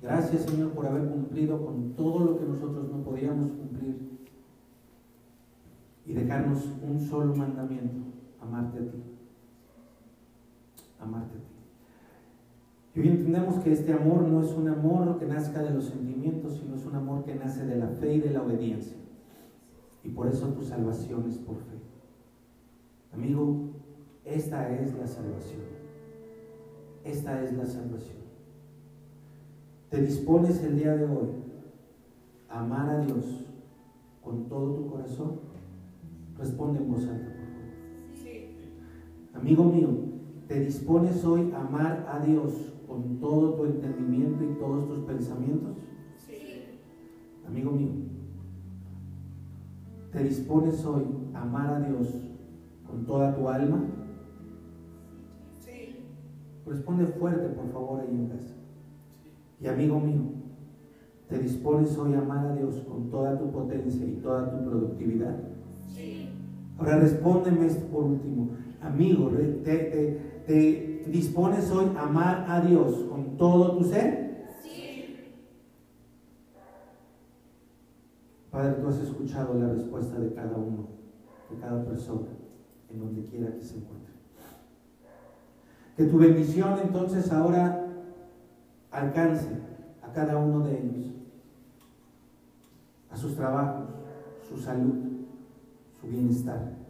Gracias, 0.01 0.43
Señor, 0.43 0.71
por 0.71 0.85
haber 0.85 1.09
cumplido 1.09 1.65
con 1.65 1.93
todo 1.93 2.25
lo 2.25 2.37
que 2.37 2.45
nosotros 2.45 2.89
no 2.91 3.03
podíamos 3.03 3.51
cumplir 3.51 4.19
y 6.05 6.13
dejarnos 6.13 6.63
un 6.87 6.99
solo 6.99 7.35
mandamiento, 7.35 8.01
amarte 8.39 8.77
a 8.77 8.91
ti. 8.91 9.03
Amarte 10.99 11.37
a 11.37 11.41
ti. 11.41 11.54
Y 12.95 13.01
hoy 13.01 13.09
entendemos 13.09 13.61
que 13.61 13.73
este 13.73 13.91
amor 13.91 14.21
no 14.21 14.41
es 14.41 14.53
un 14.53 14.69
amor 14.69 15.19
que 15.19 15.25
nazca 15.25 15.61
de 15.61 15.71
los 15.71 15.85
sentimientos, 15.85 16.53
sino 16.53 16.75
es 16.75 16.85
un 16.85 16.95
amor 16.95 17.25
que 17.25 17.35
nace 17.35 17.65
de 17.65 17.75
la 17.75 17.89
fe 17.89 18.15
y 18.15 18.19
de 18.21 18.29
la 18.29 18.41
obediencia. 18.41 18.95
Y 20.01 20.09
por 20.09 20.27
eso 20.27 20.47
tu 20.53 20.63
salvación 20.63 21.25
es 21.27 21.37
por 21.37 21.57
fe. 21.57 21.75
Amigo, 23.13 23.71
esta 24.23 24.69
es 24.69 24.97
la 24.97 25.07
salvación. 25.07 25.61
Esta 27.03 27.43
es 27.43 27.53
la 27.53 27.65
salvación. 27.65 28.17
¿Te 29.89 30.01
dispones 30.01 30.63
el 30.63 30.77
día 30.77 30.95
de 30.95 31.03
hoy 31.03 31.27
a 32.49 32.61
amar 32.61 32.89
a 32.89 32.99
Dios 33.01 33.45
con 34.23 34.47
todo 34.47 34.73
tu 34.73 34.89
corazón? 34.89 35.41
Responde 36.37 36.79
en 36.79 36.91
voz 36.91 37.01
alta, 37.01 37.27
por 37.27 37.45
favor. 37.45 38.23
Sí. 38.23 38.55
Amigo 39.33 39.65
mío, 39.65 39.89
¿te 40.47 40.61
dispones 40.61 41.25
hoy 41.25 41.51
a 41.51 41.59
amar 41.59 42.07
a 42.09 42.25
Dios 42.25 42.74
con 42.95 43.19
todo 43.19 43.55
tu 43.55 43.65
entendimiento 43.65 44.43
y 44.43 44.53
todos 44.53 44.87
tus 44.87 44.99
pensamientos? 44.99 45.75
Sí. 46.17 46.63
Amigo 47.45 47.71
mío, 47.71 47.91
¿te 50.13 50.23
dispones 50.23 50.85
hoy 50.85 51.03
a 51.33 51.41
amar 51.41 51.73
a 51.73 51.79
Dios 51.81 52.07
con 52.87 53.05
toda 53.05 53.35
tu 53.35 53.49
alma? 53.49 53.83
Sí. 55.59 56.05
Responde 56.65 57.05
fuerte, 57.07 57.49
por 57.49 57.69
favor, 57.73 57.99
ahí 57.99 58.15
en 58.15 58.27
casa. 58.27 58.55
Y 59.59 59.67
amigo 59.67 59.99
mío, 59.99 60.21
¿te 61.27 61.39
dispones 61.39 61.97
hoy 61.97 62.13
a 62.13 62.19
amar 62.19 62.47
a 62.47 62.55
Dios 62.55 62.77
con 62.87 63.09
toda 63.09 63.37
tu 63.37 63.51
potencia 63.51 64.05
y 64.05 64.21
toda 64.23 64.49
tu 64.49 64.69
productividad? 64.69 65.35
Sí. 65.89 66.29
Ahora 66.77 66.99
respóndeme 66.99 67.65
esto 67.65 67.85
por 67.87 68.05
último. 68.05 68.51
Amigo, 68.81 69.31
te, 69.63 70.21
te 70.45 70.94
dispones 71.07 71.69
hoy 71.71 71.91
a 71.97 72.03
amar 72.03 72.45
a 72.49 72.61
Dios 72.61 73.05
con 73.09 73.37
todo 73.37 73.77
tu 73.77 73.83
ser? 73.83 74.47
Sí. 74.61 75.31
Padre, 78.51 78.81
tú 78.81 78.87
has 78.87 78.99
escuchado 78.99 79.53
la 79.55 79.73
respuesta 79.73 80.19
de 80.19 80.33
cada 80.33 80.55
uno, 80.57 80.87
de 81.49 81.57
cada 81.59 81.83
persona, 81.83 82.27
en 82.89 82.99
donde 82.99 83.25
quiera 83.25 83.53
que 83.53 83.63
se 83.63 83.77
encuentre. 83.77 84.13
Que 85.97 86.05
tu 86.05 86.17
bendición 86.17 86.79
entonces 86.83 87.31
ahora 87.31 87.87
alcance 88.91 89.49
a 90.01 90.11
cada 90.11 90.37
uno 90.37 90.65
de 90.65 90.77
ellos, 90.77 91.13
a 93.09 93.15
sus 93.17 93.35
trabajos, 93.35 93.89
su 94.47 94.57
salud, 94.57 94.95
su 95.99 96.07
bienestar. 96.07 96.84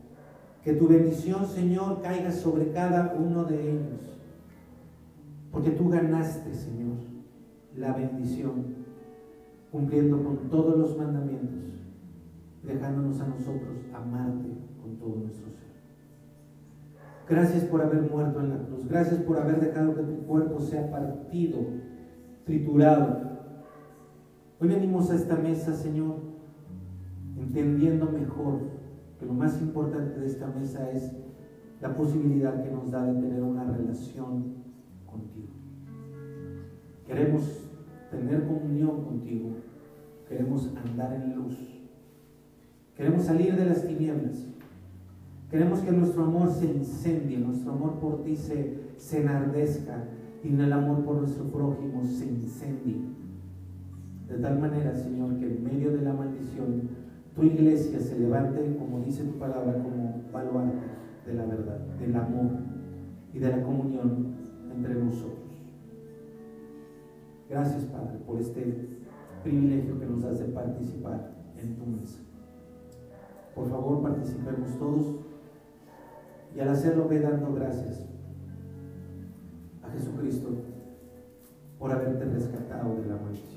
Que 0.66 0.74
tu 0.74 0.88
bendición, 0.88 1.46
Señor, 1.46 2.02
caiga 2.02 2.32
sobre 2.32 2.72
cada 2.72 3.14
uno 3.14 3.44
de 3.44 3.70
ellos. 3.70 4.18
Porque 5.52 5.70
tú 5.70 5.90
ganaste, 5.90 6.56
Señor, 6.56 6.98
la 7.78 7.94
bendición, 7.94 8.66
cumpliendo 9.72 10.24
con 10.24 10.50
todos 10.50 10.76
los 10.76 10.98
mandamientos, 10.98 11.70
dejándonos 12.64 13.22
a 13.22 13.28
nosotros 13.28 13.78
amarte 13.94 14.50
con 14.82 14.98
todo 14.98 15.18
nuestro 15.18 15.52
ser. 15.52 15.76
Gracias 17.30 17.64
por 17.66 17.84
haber 17.84 18.10
muerto 18.10 18.40
en 18.40 18.50
la 18.50 18.58
cruz. 18.66 18.88
Gracias 18.88 19.22
por 19.22 19.38
haber 19.38 19.60
dejado 19.60 19.94
que 19.94 20.02
tu 20.02 20.26
cuerpo 20.26 20.60
sea 20.60 20.90
partido, 20.90 21.60
triturado. 22.44 23.38
Hoy 24.60 24.68
venimos 24.68 25.12
a 25.12 25.16
esta 25.16 25.36
mesa, 25.36 25.76
Señor, 25.76 26.16
entendiendo 27.38 28.10
mejor 28.10 28.75
que 29.20 29.26
lo 29.26 29.34
más 29.34 29.62
importante 29.62 30.20
de 30.20 30.26
esta 30.26 30.48
mesa 30.48 30.90
es 30.92 31.12
la 31.82 31.96
posibilidad 31.96 32.64
que 32.64 32.72
nos 32.72 32.92
da 32.92 33.06
de 33.06 33.22
tener 33.22 33.44
una 33.44 33.64
relación 33.64 34.56
contigo. 35.06 35.54
Queremos 37.06 37.70
tener 38.10 38.46
comunión 38.46 39.04
contigo. 39.04 39.50
Queremos 40.28 40.72
andar 40.86 41.14
en 41.14 41.36
luz. 41.36 41.56
Queremos 42.96 43.24
salir 43.24 43.56
de 43.56 43.66
las 43.66 43.86
tinieblas. 43.86 44.48
Queremos 45.50 45.80
que 45.82 45.92
nuestro 45.92 46.24
amor 46.24 46.52
se 46.52 46.66
incendie, 46.66 47.38
nuestro 47.38 47.74
amor 47.74 48.00
por 48.00 48.24
ti 48.24 48.36
se, 48.36 48.80
se 48.98 49.22
enardezca 49.22 50.04
y 50.44 50.54
el 50.54 50.74
amor 50.74 51.04
por 51.04 51.18
nuestro 51.18 51.46
prójimo 51.46 52.04
se 52.04 52.26
incendie. 52.26 52.98
De 54.28 54.38
tal 54.40 54.60
manera, 54.60 54.96
Señor, 54.96 55.38
que 55.38 55.46
en 55.46 55.64
medio 55.64 55.92
de 55.92 56.02
la 56.02 56.14
maldición 56.14 56.90
tu 57.36 57.44
iglesia 57.44 58.00
se 58.00 58.18
levante, 58.18 58.78
como 58.78 59.02
dice 59.02 59.24
tu 59.26 59.38
palabra, 59.38 59.74
como 59.74 60.24
baluarte 60.32 60.86
de 61.26 61.34
la 61.34 61.46
verdad, 61.46 61.80
del 62.00 62.16
amor 62.16 62.52
y 63.34 63.40
de 63.40 63.50
la 63.50 63.62
comunión 63.62 64.36
entre 64.74 64.96
nosotros. 64.96 65.36
Gracias, 67.50 67.84
Padre, 67.86 68.18
por 68.26 68.40
este 68.40 68.88
privilegio 69.44 70.00
que 70.00 70.06
nos 70.06 70.24
das 70.24 70.40
de 70.40 70.46
participar 70.46 71.32
en 71.58 71.76
tu 71.76 71.86
mesa. 71.86 72.20
Por 73.54 73.70
favor, 73.70 74.02
participemos 74.02 74.78
todos 74.80 75.16
y 76.56 76.60
al 76.60 76.70
hacerlo 76.70 77.08
ve 77.08 77.20
dando 77.20 77.54
gracias 77.54 78.06
a 79.84 79.90
Jesucristo 79.92 80.50
por 81.78 81.92
haberte 81.92 82.26
rescatado 82.26 82.96
de 82.96 83.08
la 83.08 83.18
muerte. 83.18 83.55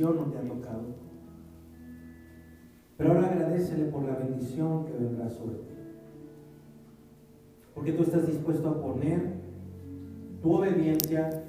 No 0.00 0.24
te 0.30 0.38
ha 0.38 0.42
tocado. 0.42 0.82
Pero 2.96 3.12
ahora 3.12 3.28
agradecele 3.28 3.86
por 3.86 4.04
la 4.04 4.16
bendición 4.16 4.84
que 4.86 4.92
vendrá 4.92 5.28
sobre 5.30 5.56
ti. 5.56 5.74
Porque 7.74 7.92
tú 7.92 8.02
estás 8.02 8.26
dispuesto 8.26 8.68
a 8.68 8.80
poner 8.80 9.34
tu 10.42 10.52
obediencia 10.52 11.44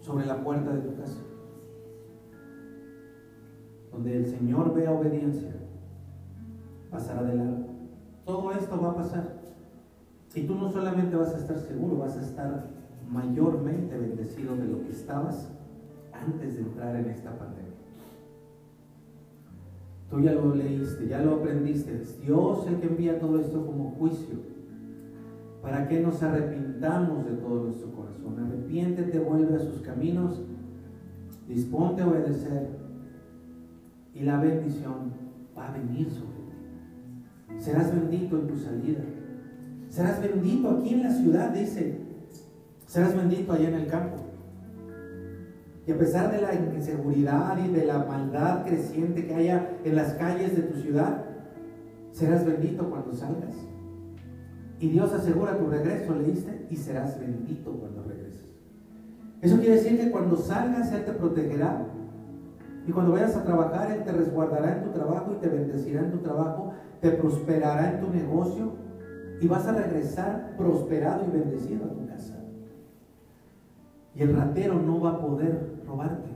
sobre 0.00 0.26
la 0.26 0.42
puerta 0.42 0.72
de 0.72 0.80
tu 0.80 0.96
casa. 0.96 1.20
Donde 3.92 4.16
el 4.16 4.26
Señor 4.26 4.74
vea 4.74 4.92
obediencia, 4.92 5.54
pasará 6.90 7.22
de 7.22 7.34
largo. 7.36 7.66
Todo 8.24 8.52
esto 8.52 8.80
va 8.80 8.90
a 8.90 8.96
pasar. 8.96 9.36
Y 10.34 10.42
tú 10.42 10.54
no 10.54 10.70
solamente 10.70 11.16
vas 11.16 11.34
a 11.34 11.38
estar 11.38 11.58
seguro, 11.58 11.96
vas 11.96 12.16
a 12.18 12.20
estar 12.20 12.66
mayormente 13.08 13.96
bendecido 13.96 14.56
de 14.56 14.66
lo 14.66 14.82
que 14.82 14.90
estabas 14.90 15.55
antes 16.24 16.54
de 16.54 16.62
entrar 16.62 16.96
en 16.96 17.06
esta 17.10 17.36
pandemia. 17.36 17.66
Tú 20.10 20.20
ya 20.20 20.32
lo 20.32 20.54
leíste, 20.54 21.08
ya 21.08 21.20
lo 21.20 21.36
aprendiste. 21.36 21.96
Es 22.00 22.20
Dios 22.20 22.66
el 22.68 22.76
que 22.76 22.86
envía 22.86 23.18
todo 23.18 23.40
esto 23.40 23.66
como 23.66 23.90
juicio 23.92 24.36
para 25.62 25.88
que 25.88 26.00
nos 26.00 26.22
arrepintamos 26.22 27.24
de 27.26 27.32
todo 27.32 27.64
nuestro 27.64 27.90
corazón. 27.90 28.38
Arrepiéntete, 28.38 29.18
vuelve 29.18 29.56
a 29.56 29.58
sus 29.58 29.80
caminos, 29.80 30.42
disponte 31.48 32.02
a 32.02 32.08
obedecer 32.08 32.68
y 34.14 34.20
la 34.20 34.40
bendición 34.40 35.12
va 35.58 35.68
a 35.68 35.72
venir 35.72 36.08
sobre 36.10 36.36
ti. 36.36 37.58
Serás 37.58 37.92
bendito 37.92 38.38
en 38.38 38.46
tu 38.46 38.56
salida. 38.56 39.00
Serás 39.88 40.20
bendito 40.22 40.70
aquí 40.70 40.94
en 40.94 41.02
la 41.02 41.10
ciudad, 41.10 41.50
dice. 41.50 42.00
Serás 42.86 43.16
bendito 43.16 43.52
allá 43.52 43.68
en 43.68 43.74
el 43.74 43.86
campo. 43.88 44.25
Y 45.86 45.92
a 45.92 45.98
pesar 45.98 46.32
de 46.32 46.40
la 46.40 46.52
inseguridad 46.52 47.56
y 47.64 47.68
de 47.68 47.84
la 47.84 47.98
maldad 47.98 48.64
creciente 48.66 49.24
que 49.24 49.34
haya 49.34 49.70
en 49.84 49.94
las 49.94 50.14
calles 50.14 50.56
de 50.56 50.62
tu 50.62 50.80
ciudad, 50.80 51.24
serás 52.10 52.44
bendito 52.44 52.90
cuando 52.90 53.14
salgas. 53.14 53.54
Y 54.80 54.88
Dios 54.88 55.12
asegura 55.12 55.56
tu 55.56 55.66
regreso, 55.68 56.14
leíste, 56.16 56.66
y 56.70 56.76
serás 56.76 57.18
bendito 57.20 57.70
cuando 57.70 58.02
regreses. 58.02 58.44
Eso 59.40 59.58
quiere 59.58 59.76
decir 59.76 59.98
que 59.98 60.10
cuando 60.10 60.36
salgas, 60.36 60.92
Él 60.92 61.04
te 61.04 61.12
protegerá. 61.12 61.86
Y 62.84 62.90
cuando 62.90 63.12
vayas 63.12 63.36
a 63.36 63.44
trabajar, 63.44 63.92
Él 63.92 64.02
te 64.02 64.10
resguardará 64.10 64.78
en 64.78 64.84
tu 64.84 64.90
trabajo 64.90 65.34
y 65.34 65.40
te 65.40 65.48
bendecirá 65.48 66.00
en 66.00 66.10
tu 66.10 66.18
trabajo, 66.18 66.72
te 67.00 67.10
prosperará 67.12 67.92
en 67.92 68.00
tu 68.00 68.10
negocio 68.10 68.72
y 69.40 69.46
vas 69.46 69.66
a 69.66 69.72
regresar 69.72 70.56
prosperado 70.56 71.24
y 71.26 71.30
bendecido 71.30 71.84
a 71.84 71.88
tu 71.88 72.06
casa. 72.06 72.34
Y 74.14 74.22
el 74.22 74.34
ratero 74.34 74.80
no 74.80 75.00
va 75.00 75.10
a 75.10 75.20
poder 75.20 75.75
robarte. 75.86 76.30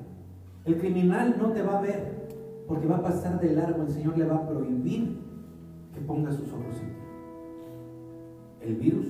El 0.64 0.78
criminal 0.78 1.36
no 1.38 1.52
te 1.52 1.62
va 1.62 1.78
a 1.78 1.82
ver 1.82 2.28
porque 2.68 2.86
va 2.86 2.96
a 2.96 3.02
pasar 3.02 3.40
de 3.40 3.52
largo. 3.52 3.82
El 3.82 3.90
Señor 3.90 4.16
le 4.16 4.24
va 4.24 4.36
a 4.36 4.48
prohibir 4.48 5.18
que 5.94 6.00
ponga 6.00 6.30
sus 6.30 6.52
ojos 6.52 6.80
en 6.80 6.88
ti 6.88 7.00
el 8.60 8.76
virus. 8.76 9.06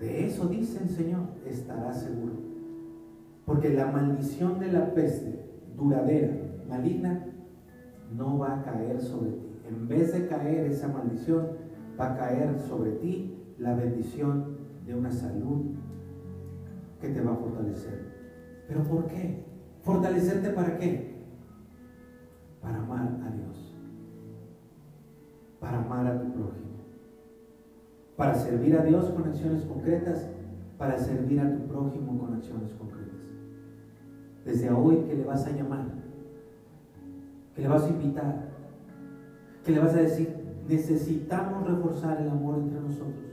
De 0.00 0.26
eso 0.26 0.48
dice 0.48 0.82
el 0.82 0.90
Señor, 0.90 1.20
estará 1.46 1.92
seguro. 1.92 2.34
Porque 3.46 3.70
la 3.70 3.86
maldición 3.86 4.58
de 4.58 4.72
la 4.72 4.92
peste 4.94 5.44
duradera, 5.76 6.34
maligna, 6.68 7.24
no 8.16 8.38
va 8.38 8.60
a 8.60 8.62
caer 8.62 9.00
sobre 9.00 9.30
ti. 9.30 9.46
En 9.68 9.88
vez 9.88 10.12
de 10.12 10.26
caer 10.26 10.66
esa 10.66 10.88
maldición, 10.88 11.46
va 11.98 12.12
a 12.12 12.16
caer 12.16 12.58
sobre 12.68 12.92
ti 12.92 13.36
la 13.58 13.74
bendición 13.74 14.56
de 14.86 14.94
una 14.94 15.10
salud 15.10 15.72
que 17.00 17.08
te 17.08 17.20
va 17.20 17.32
a 17.32 17.36
fortalecer. 17.36 18.11
¿Pero 18.72 18.84
por 18.84 19.06
qué? 19.06 19.44
¿Fortalecerte 19.82 20.50
para 20.50 20.78
qué? 20.78 21.14
Para 22.60 22.78
amar 22.78 23.20
a 23.26 23.30
Dios. 23.30 23.76
Para 25.60 25.78
amar 25.78 26.06
a 26.06 26.20
tu 26.20 26.32
prójimo 26.32 26.72
para 28.16 28.34
servir 28.34 28.76
a 28.76 28.84
Dios 28.84 29.06
con 29.06 29.24
acciones 29.28 29.64
concretas, 29.64 30.28
para 30.78 30.96
servir 30.96 31.40
a 31.40 31.52
tu 31.52 31.66
prójimo 31.66 32.18
con 32.18 32.34
acciones 32.34 32.72
concretas. 32.72 33.16
Desde 34.44 34.70
hoy 34.70 34.98
que 35.08 35.16
le 35.16 35.24
vas 35.24 35.44
a 35.46 35.50
llamar, 35.50 35.86
que 37.54 37.62
le 37.62 37.68
vas 37.68 37.84
a 37.84 37.88
invitar, 37.88 38.48
que 39.64 39.72
le 39.72 39.80
vas 39.80 39.94
a 39.94 40.02
decir, 40.02 40.36
necesitamos 40.68 41.66
reforzar 41.68 42.20
el 42.20 42.28
amor 42.28 42.58
entre 42.58 42.80
nosotros, 42.80 43.24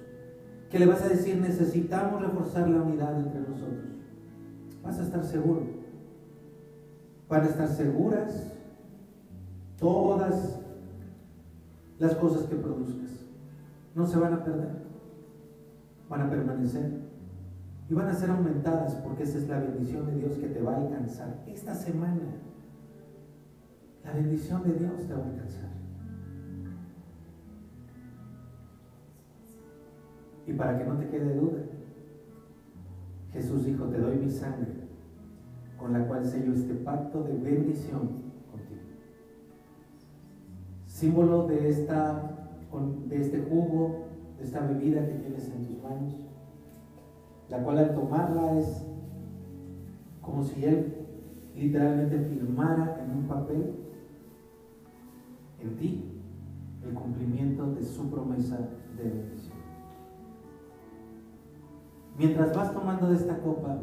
que 0.72 0.80
le 0.80 0.86
vas 0.86 1.04
a 1.04 1.10
decir, 1.10 1.38
necesitamos 1.40 2.22
reforzar 2.22 2.68
la 2.68 2.82
unidad 2.82 3.20
entre 3.20 3.42
nosotros. 3.42 3.89
Vas 4.84 5.00
a 5.00 5.04
estar 5.04 5.24
seguro. 5.24 5.62
Van 7.28 7.44
a 7.44 7.46
estar 7.46 7.68
seguras 7.68 8.52
todas 9.78 10.60
las 12.00 12.16
cosas 12.16 12.44
que 12.44 12.56
produzcas. 12.56 13.26
No 13.96 14.08
se 14.08 14.18
van 14.18 14.34
a 14.34 14.44
perder, 14.44 14.70
van 16.10 16.22
a 16.22 16.30
permanecer 16.30 17.10
y 17.90 17.94
van 17.94 18.08
a 18.08 18.14
ser 18.14 18.30
aumentadas 18.30 18.96
porque 18.96 19.24
esa 19.24 19.38
es 19.38 19.48
la 19.48 19.60
bendición 19.60 20.06
de 20.06 20.16
Dios 20.16 20.38
que 20.38 20.48
te 20.48 20.62
va 20.62 20.74
a 20.74 20.78
alcanzar 20.78 21.44
esta 21.48 21.74
semana. 21.74 22.22
La 24.04 24.14
bendición 24.14 24.64
de 24.64 24.74
Dios 24.74 25.06
te 25.08 25.14
va 25.14 25.24
a 25.24 25.30
alcanzar. 25.30 25.70
Y 30.48 30.54
para 30.54 30.78
que 30.78 30.86
no 30.86 30.98
te 30.98 31.08
quede 31.10 31.36
duda, 31.36 31.60
Jesús 33.32 33.66
dijo, 33.66 33.86
te 33.86 34.00
doy 34.00 34.18
mi 34.18 34.30
sangre, 34.30 34.74
con 35.78 35.94
la 35.94 36.08
cual 36.08 36.26
sello 36.26 36.54
este 36.54 36.74
pacto 36.74 37.24
de 37.24 37.34
bendición 37.34 38.08
contigo. 38.52 38.82
Símbolo 40.88 41.48
de, 41.48 41.70
esta, 41.70 42.50
de 43.08 43.22
este 43.22 43.42
jugo, 43.42 44.08
de 44.38 44.44
esta 44.44 44.62
bebida 44.62 45.06
que 45.06 45.16
tienes 45.16 45.52
en 45.52 45.66
tus 45.66 45.84
manos, 45.84 46.16
la 47.50 47.64
cual 47.64 47.78
al 47.78 47.94
tomarla 47.94 48.58
es 48.58 48.86
como 50.22 50.44
si 50.44 50.66
Él 50.66 50.96
literalmente 51.56 52.20
firmara 52.20 53.04
en 53.04 53.18
un 53.18 53.24
papel 53.28 53.74
en 55.62 55.76
ti 55.76 56.06
el 56.86 56.94
cumplimiento 56.94 57.74
de 57.74 57.84
su 57.84 58.10
promesa 58.10 58.58
de 58.98 59.04
bendición. 59.04 59.49
Mientras 62.20 62.54
vas 62.54 62.74
tomando 62.74 63.08
de 63.08 63.16
esta 63.16 63.38
copa, 63.40 63.78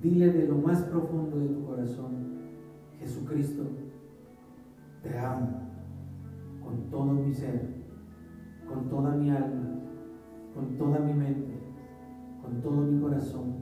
dile 0.00 0.32
de 0.32 0.48
lo 0.48 0.56
más 0.56 0.80
profundo 0.84 1.38
de 1.38 1.48
tu 1.48 1.66
corazón, 1.66 2.14
Jesucristo, 2.98 3.64
te 5.02 5.18
amo 5.18 5.50
con 6.62 6.88
todo 6.90 7.12
mi 7.12 7.30
ser, 7.34 7.68
con 8.66 8.88
toda 8.88 9.10
mi 9.10 9.28
alma, 9.28 9.80
con 10.54 10.78
toda 10.78 10.98
mi 11.00 11.12
mente, 11.12 11.58
con 12.40 12.62
todo 12.62 12.80
mi 12.80 13.02
corazón 13.02 13.56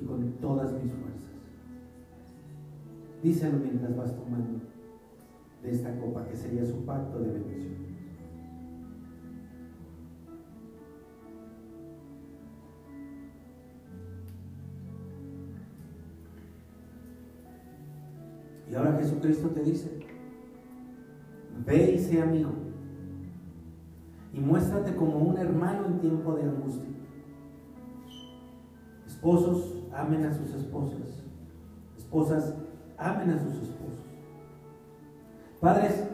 y 0.00 0.04
con 0.04 0.34
todas 0.34 0.72
mis 0.74 0.92
fuerzas. 0.92 1.32
Díselo 3.24 3.58
mientras 3.58 3.96
vas 3.96 4.14
tomando 4.14 4.60
de 5.64 5.70
esta 5.72 5.98
copa 5.98 6.28
que 6.28 6.36
sería 6.36 6.64
su 6.64 6.84
pacto 6.84 7.18
de 7.18 7.32
bendición. 7.32 7.91
Y 18.72 18.74
ahora 18.74 18.96
Jesucristo 18.98 19.50
te 19.50 19.62
dice, 19.62 20.00
ve 21.66 21.92
y 21.92 21.98
sé 21.98 22.22
amigo 22.22 22.52
y 24.32 24.40
muéstrate 24.40 24.96
como 24.96 25.18
un 25.18 25.36
hermano 25.36 25.88
en 25.88 26.00
tiempo 26.00 26.32
de 26.32 26.44
angustia. 26.44 26.88
Esposos, 29.06 29.84
amen 29.92 30.24
a 30.24 30.32
sus 30.32 30.54
esposas. 30.54 31.22
Esposas, 31.98 32.54
amen 32.96 33.32
a 33.32 33.38
sus 33.40 33.56
esposos. 33.56 34.06
Padres, 35.60 36.08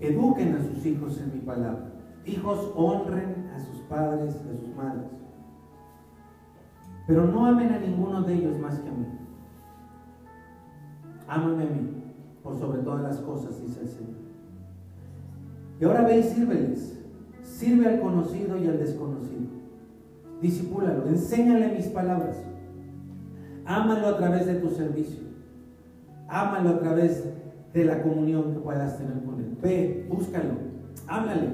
eduquen 0.00 0.54
a 0.54 0.62
sus 0.62 0.86
hijos 0.86 1.20
en 1.20 1.34
mi 1.34 1.40
palabra. 1.40 1.92
Hijos, 2.24 2.72
honren 2.74 3.50
a 3.54 3.60
sus 3.60 3.80
padres 3.82 4.34
a 4.34 4.56
sus 4.56 4.74
madres. 4.74 5.10
Pero 7.06 7.26
no 7.26 7.44
amen 7.44 7.70
a 7.74 7.78
ninguno 7.80 8.22
de 8.22 8.32
ellos 8.32 8.58
más 8.58 8.78
que 8.78 8.88
a 8.88 8.92
mí. 8.92 9.25
Ámame 11.28 11.64
a 11.64 11.66
mí 11.66 11.90
por 12.42 12.58
sobre 12.58 12.82
todas 12.82 13.02
las 13.02 13.18
cosas, 13.18 13.60
dice 13.60 13.80
el 13.80 13.88
Señor. 13.88 14.14
Y 15.80 15.84
ahora 15.84 16.02
ve 16.02 16.18
y 16.18 16.22
sírveles. 16.22 17.02
Sirve 17.42 17.86
al 17.88 18.00
conocido 18.00 18.56
y 18.58 18.66
al 18.66 18.78
desconocido. 18.78 19.46
Disipúlalo, 20.40 21.06
enséñale 21.08 21.74
mis 21.74 21.86
palabras. 21.86 22.36
Ámalo 23.64 24.08
a 24.08 24.16
través 24.16 24.46
de 24.46 24.54
tu 24.54 24.70
servicio. 24.70 25.24
Ámalo 26.28 26.70
a 26.70 26.78
través 26.78 27.24
de 27.72 27.84
la 27.84 28.02
comunión 28.02 28.52
que 28.52 28.60
puedas 28.60 28.98
tener 28.98 29.22
con 29.24 29.38
él. 29.40 29.56
Ve, 29.60 30.06
búscalo, 30.08 30.54
háblale, 31.06 31.50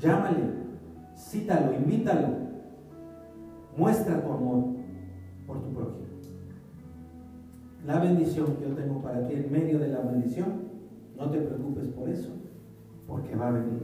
llámale, 0.00 0.44
cítalo, 1.16 1.74
invítalo. 1.74 2.28
Muestra 3.76 4.22
tu 4.22 4.32
amor 4.32 4.64
por 5.46 5.62
tu 5.62 5.72
prójimo. 5.72 6.03
La 7.86 7.98
bendición 7.98 8.56
que 8.56 8.68
yo 8.68 8.74
tengo 8.74 9.02
para 9.02 9.26
ti 9.26 9.34
en 9.34 9.52
medio 9.52 9.78
de 9.78 9.88
la 9.88 10.00
bendición, 10.00 10.64
no 11.16 11.30
te 11.30 11.38
preocupes 11.38 11.88
por 11.88 12.08
eso 12.08 12.30
porque 13.06 13.36
va 13.36 13.48
a 13.48 13.52
venir 13.52 13.82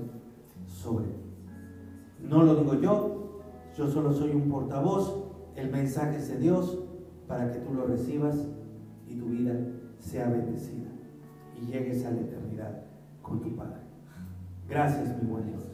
sobre 0.67 1.07
ti. 1.07 1.20
No 2.23 2.43
lo 2.45 2.57
digo 2.57 2.75
yo, 2.81 3.43
yo 3.77 3.87
solo 3.89 4.12
soy 4.12 4.31
un 4.31 4.49
portavoz, 4.49 5.25
el 5.55 5.70
mensaje 5.70 6.17
es 6.17 6.29
de 6.29 6.39
Dios 6.39 6.83
para 7.29 7.53
que 7.53 7.59
tú 7.59 7.75
lo 7.75 7.87
recibas 7.87 8.49
y 9.07 9.17
tu 9.17 9.27
vida 9.27 9.55
sea 9.99 10.31
bendecida 10.31 10.89
y 11.61 11.67
llegues 11.67 12.05
a 12.07 12.11
la 12.11 12.20
eternidad 12.20 12.83
con 13.20 13.41
tu 13.43 13.55
Padre. 13.55 13.83
Gracias, 14.67 15.23
mi 15.23 15.29
buen 15.29 15.47
Dios. 15.47 15.69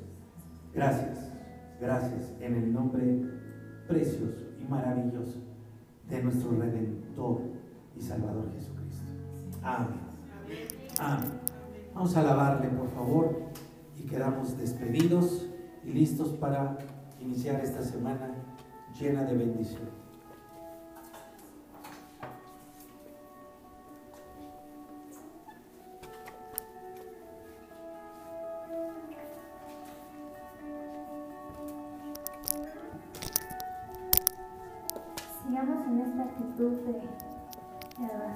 Gracias, 0.75 1.33
gracias 1.81 2.35
en 2.41 2.55
el 2.55 2.73
nombre 2.73 3.23
precioso 3.87 4.47
y 4.61 4.69
maravilloso 4.69 5.39
de 6.09 6.23
nuestro 6.23 6.51
Redentor 6.53 7.56
y 7.97 8.03
Salvador 8.03 8.53
Jesucristo. 8.55 9.13
Amén. 9.63 10.01
Amén. 10.99 11.31
Vamos 11.95 12.17
a 12.17 12.21
alabarle, 12.21 12.69
por 12.69 12.91
favor, 12.91 13.43
y 13.97 14.03
quedamos 14.03 14.57
despedidos 14.59 15.47
y 15.85 15.93
listos 15.93 16.29
para 16.31 16.79
iniciar 17.21 17.61
esta 17.61 17.83
semana 17.83 18.35
llena 18.99 19.25
de 19.25 19.37
bendición. 19.37 20.06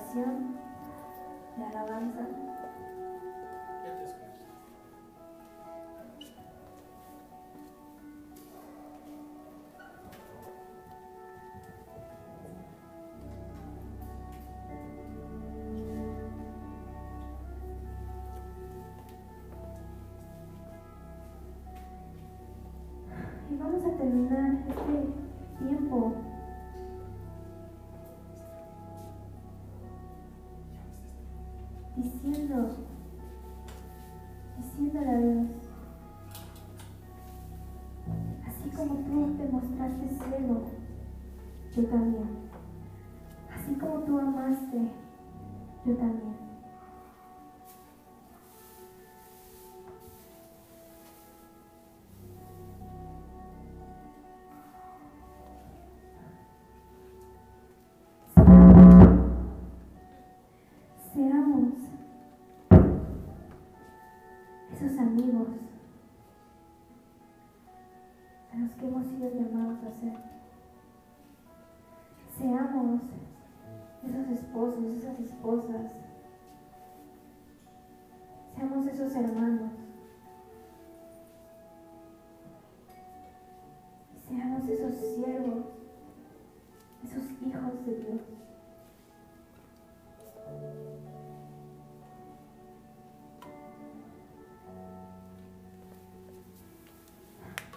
Adoración, 0.00 0.56
de 1.56 1.64
alabanza. 1.64 2.26
esposas. 75.24 75.92
Seamos 78.54 78.86
esos 78.86 79.14
hermanos. 79.14 79.72
Seamos 84.28 84.68
esos 84.68 84.94
siervos, 84.94 85.64
esos 87.04 87.24
hijos 87.42 87.86
de 87.86 87.94
Dios. 87.96 88.20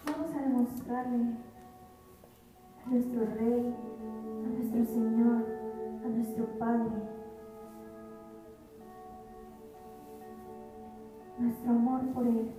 Vamos 0.05 0.35
a 0.35 0.41
demostrarle 0.41 1.52
nuestro 11.37 11.71
amor 11.71 12.01
por 12.13 12.27
Él. 12.27 12.51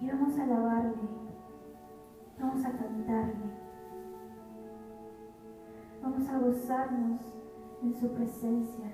Y 0.00 0.08
vamos 0.08 0.38
a 0.38 0.42
alabarle, 0.42 1.08
vamos 2.40 2.64
a 2.64 2.72
cantarle, 2.72 3.50
vamos 6.02 6.28
a 6.28 6.38
gozarnos 6.38 7.20
en 7.82 7.94
su 7.94 8.08
presencia. 8.12 8.92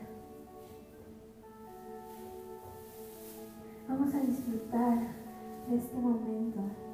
Vamos 3.89 4.15
a 4.15 4.21
disfrutar 4.21 4.99
de 5.69 5.77
este 5.77 5.97
momento. 5.97 6.88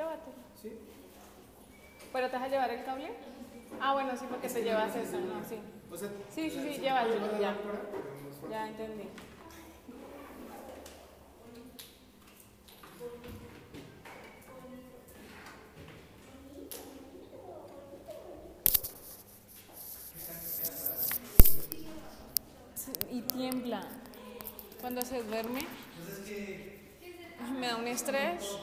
Llévatelo. 0.00 0.32
Sí. 0.62 0.72
¿Pero 2.10 2.30
te 2.30 2.36
vas 2.36 2.44
a 2.46 2.48
llevar 2.48 2.70
el 2.70 2.84
cable? 2.86 3.10
Ah, 3.82 3.92
bueno, 3.92 4.12
sí, 4.16 4.24
porque 4.30 4.48
te 4.48 4.62
llevas 4.62 4.96
eso, 4.96 5.18
¿no? 5.20 5.44
Sí. 5.44 5.60
Sí, 6.34 6.50
sí, 6.50 6.74
sí, 6.74 6.80
llévatelo, 6.80 7.38
ya. 7.38 7.54
Ya 8.50 8.68
entendí. 8.68 9.08
Y 23.12 23.20
tiembla. 23.20 23.82
Cuando 24.80 25.02
se 25.02 25.22
duerme, 25.22 25.60
me 27.58 27.66
da 27.66 27.76
un 27.76 27.86
estrés 27.86 28.56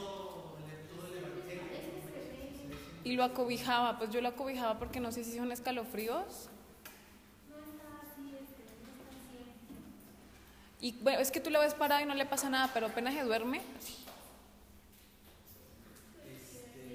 y 3.08 3.14
lo 3.14 3.24
acobijaba, 3.24 3.98
pues 3.98 4.10
yo 4.12 4.20
lo 4.20 4.28
acobijaba 4.28 4.78
porque 4.78 5.00
no 5.00 5.14
sé 5.14 5.24
si 5.24 5.38
son 5.38 5.50
escalofríos. 5.54 6.50
Y 10.82 10.92
bueno, 11.02 11.20
es 11.20 11.32
que 11.32 11.40
tú 11.40 11.50
la 11.50 11.60
ves 11.60 11.74
parada 11.74 12.02
y 12.02 12.06
no 12.06 12.14
le 12.14 12.26
pasa 12.26 12.50
nada, 12.50 12.70
pero 12.74 12.88
apenas 12.88 13.14
se 13.14 13.24
duerme, 13.24 13.62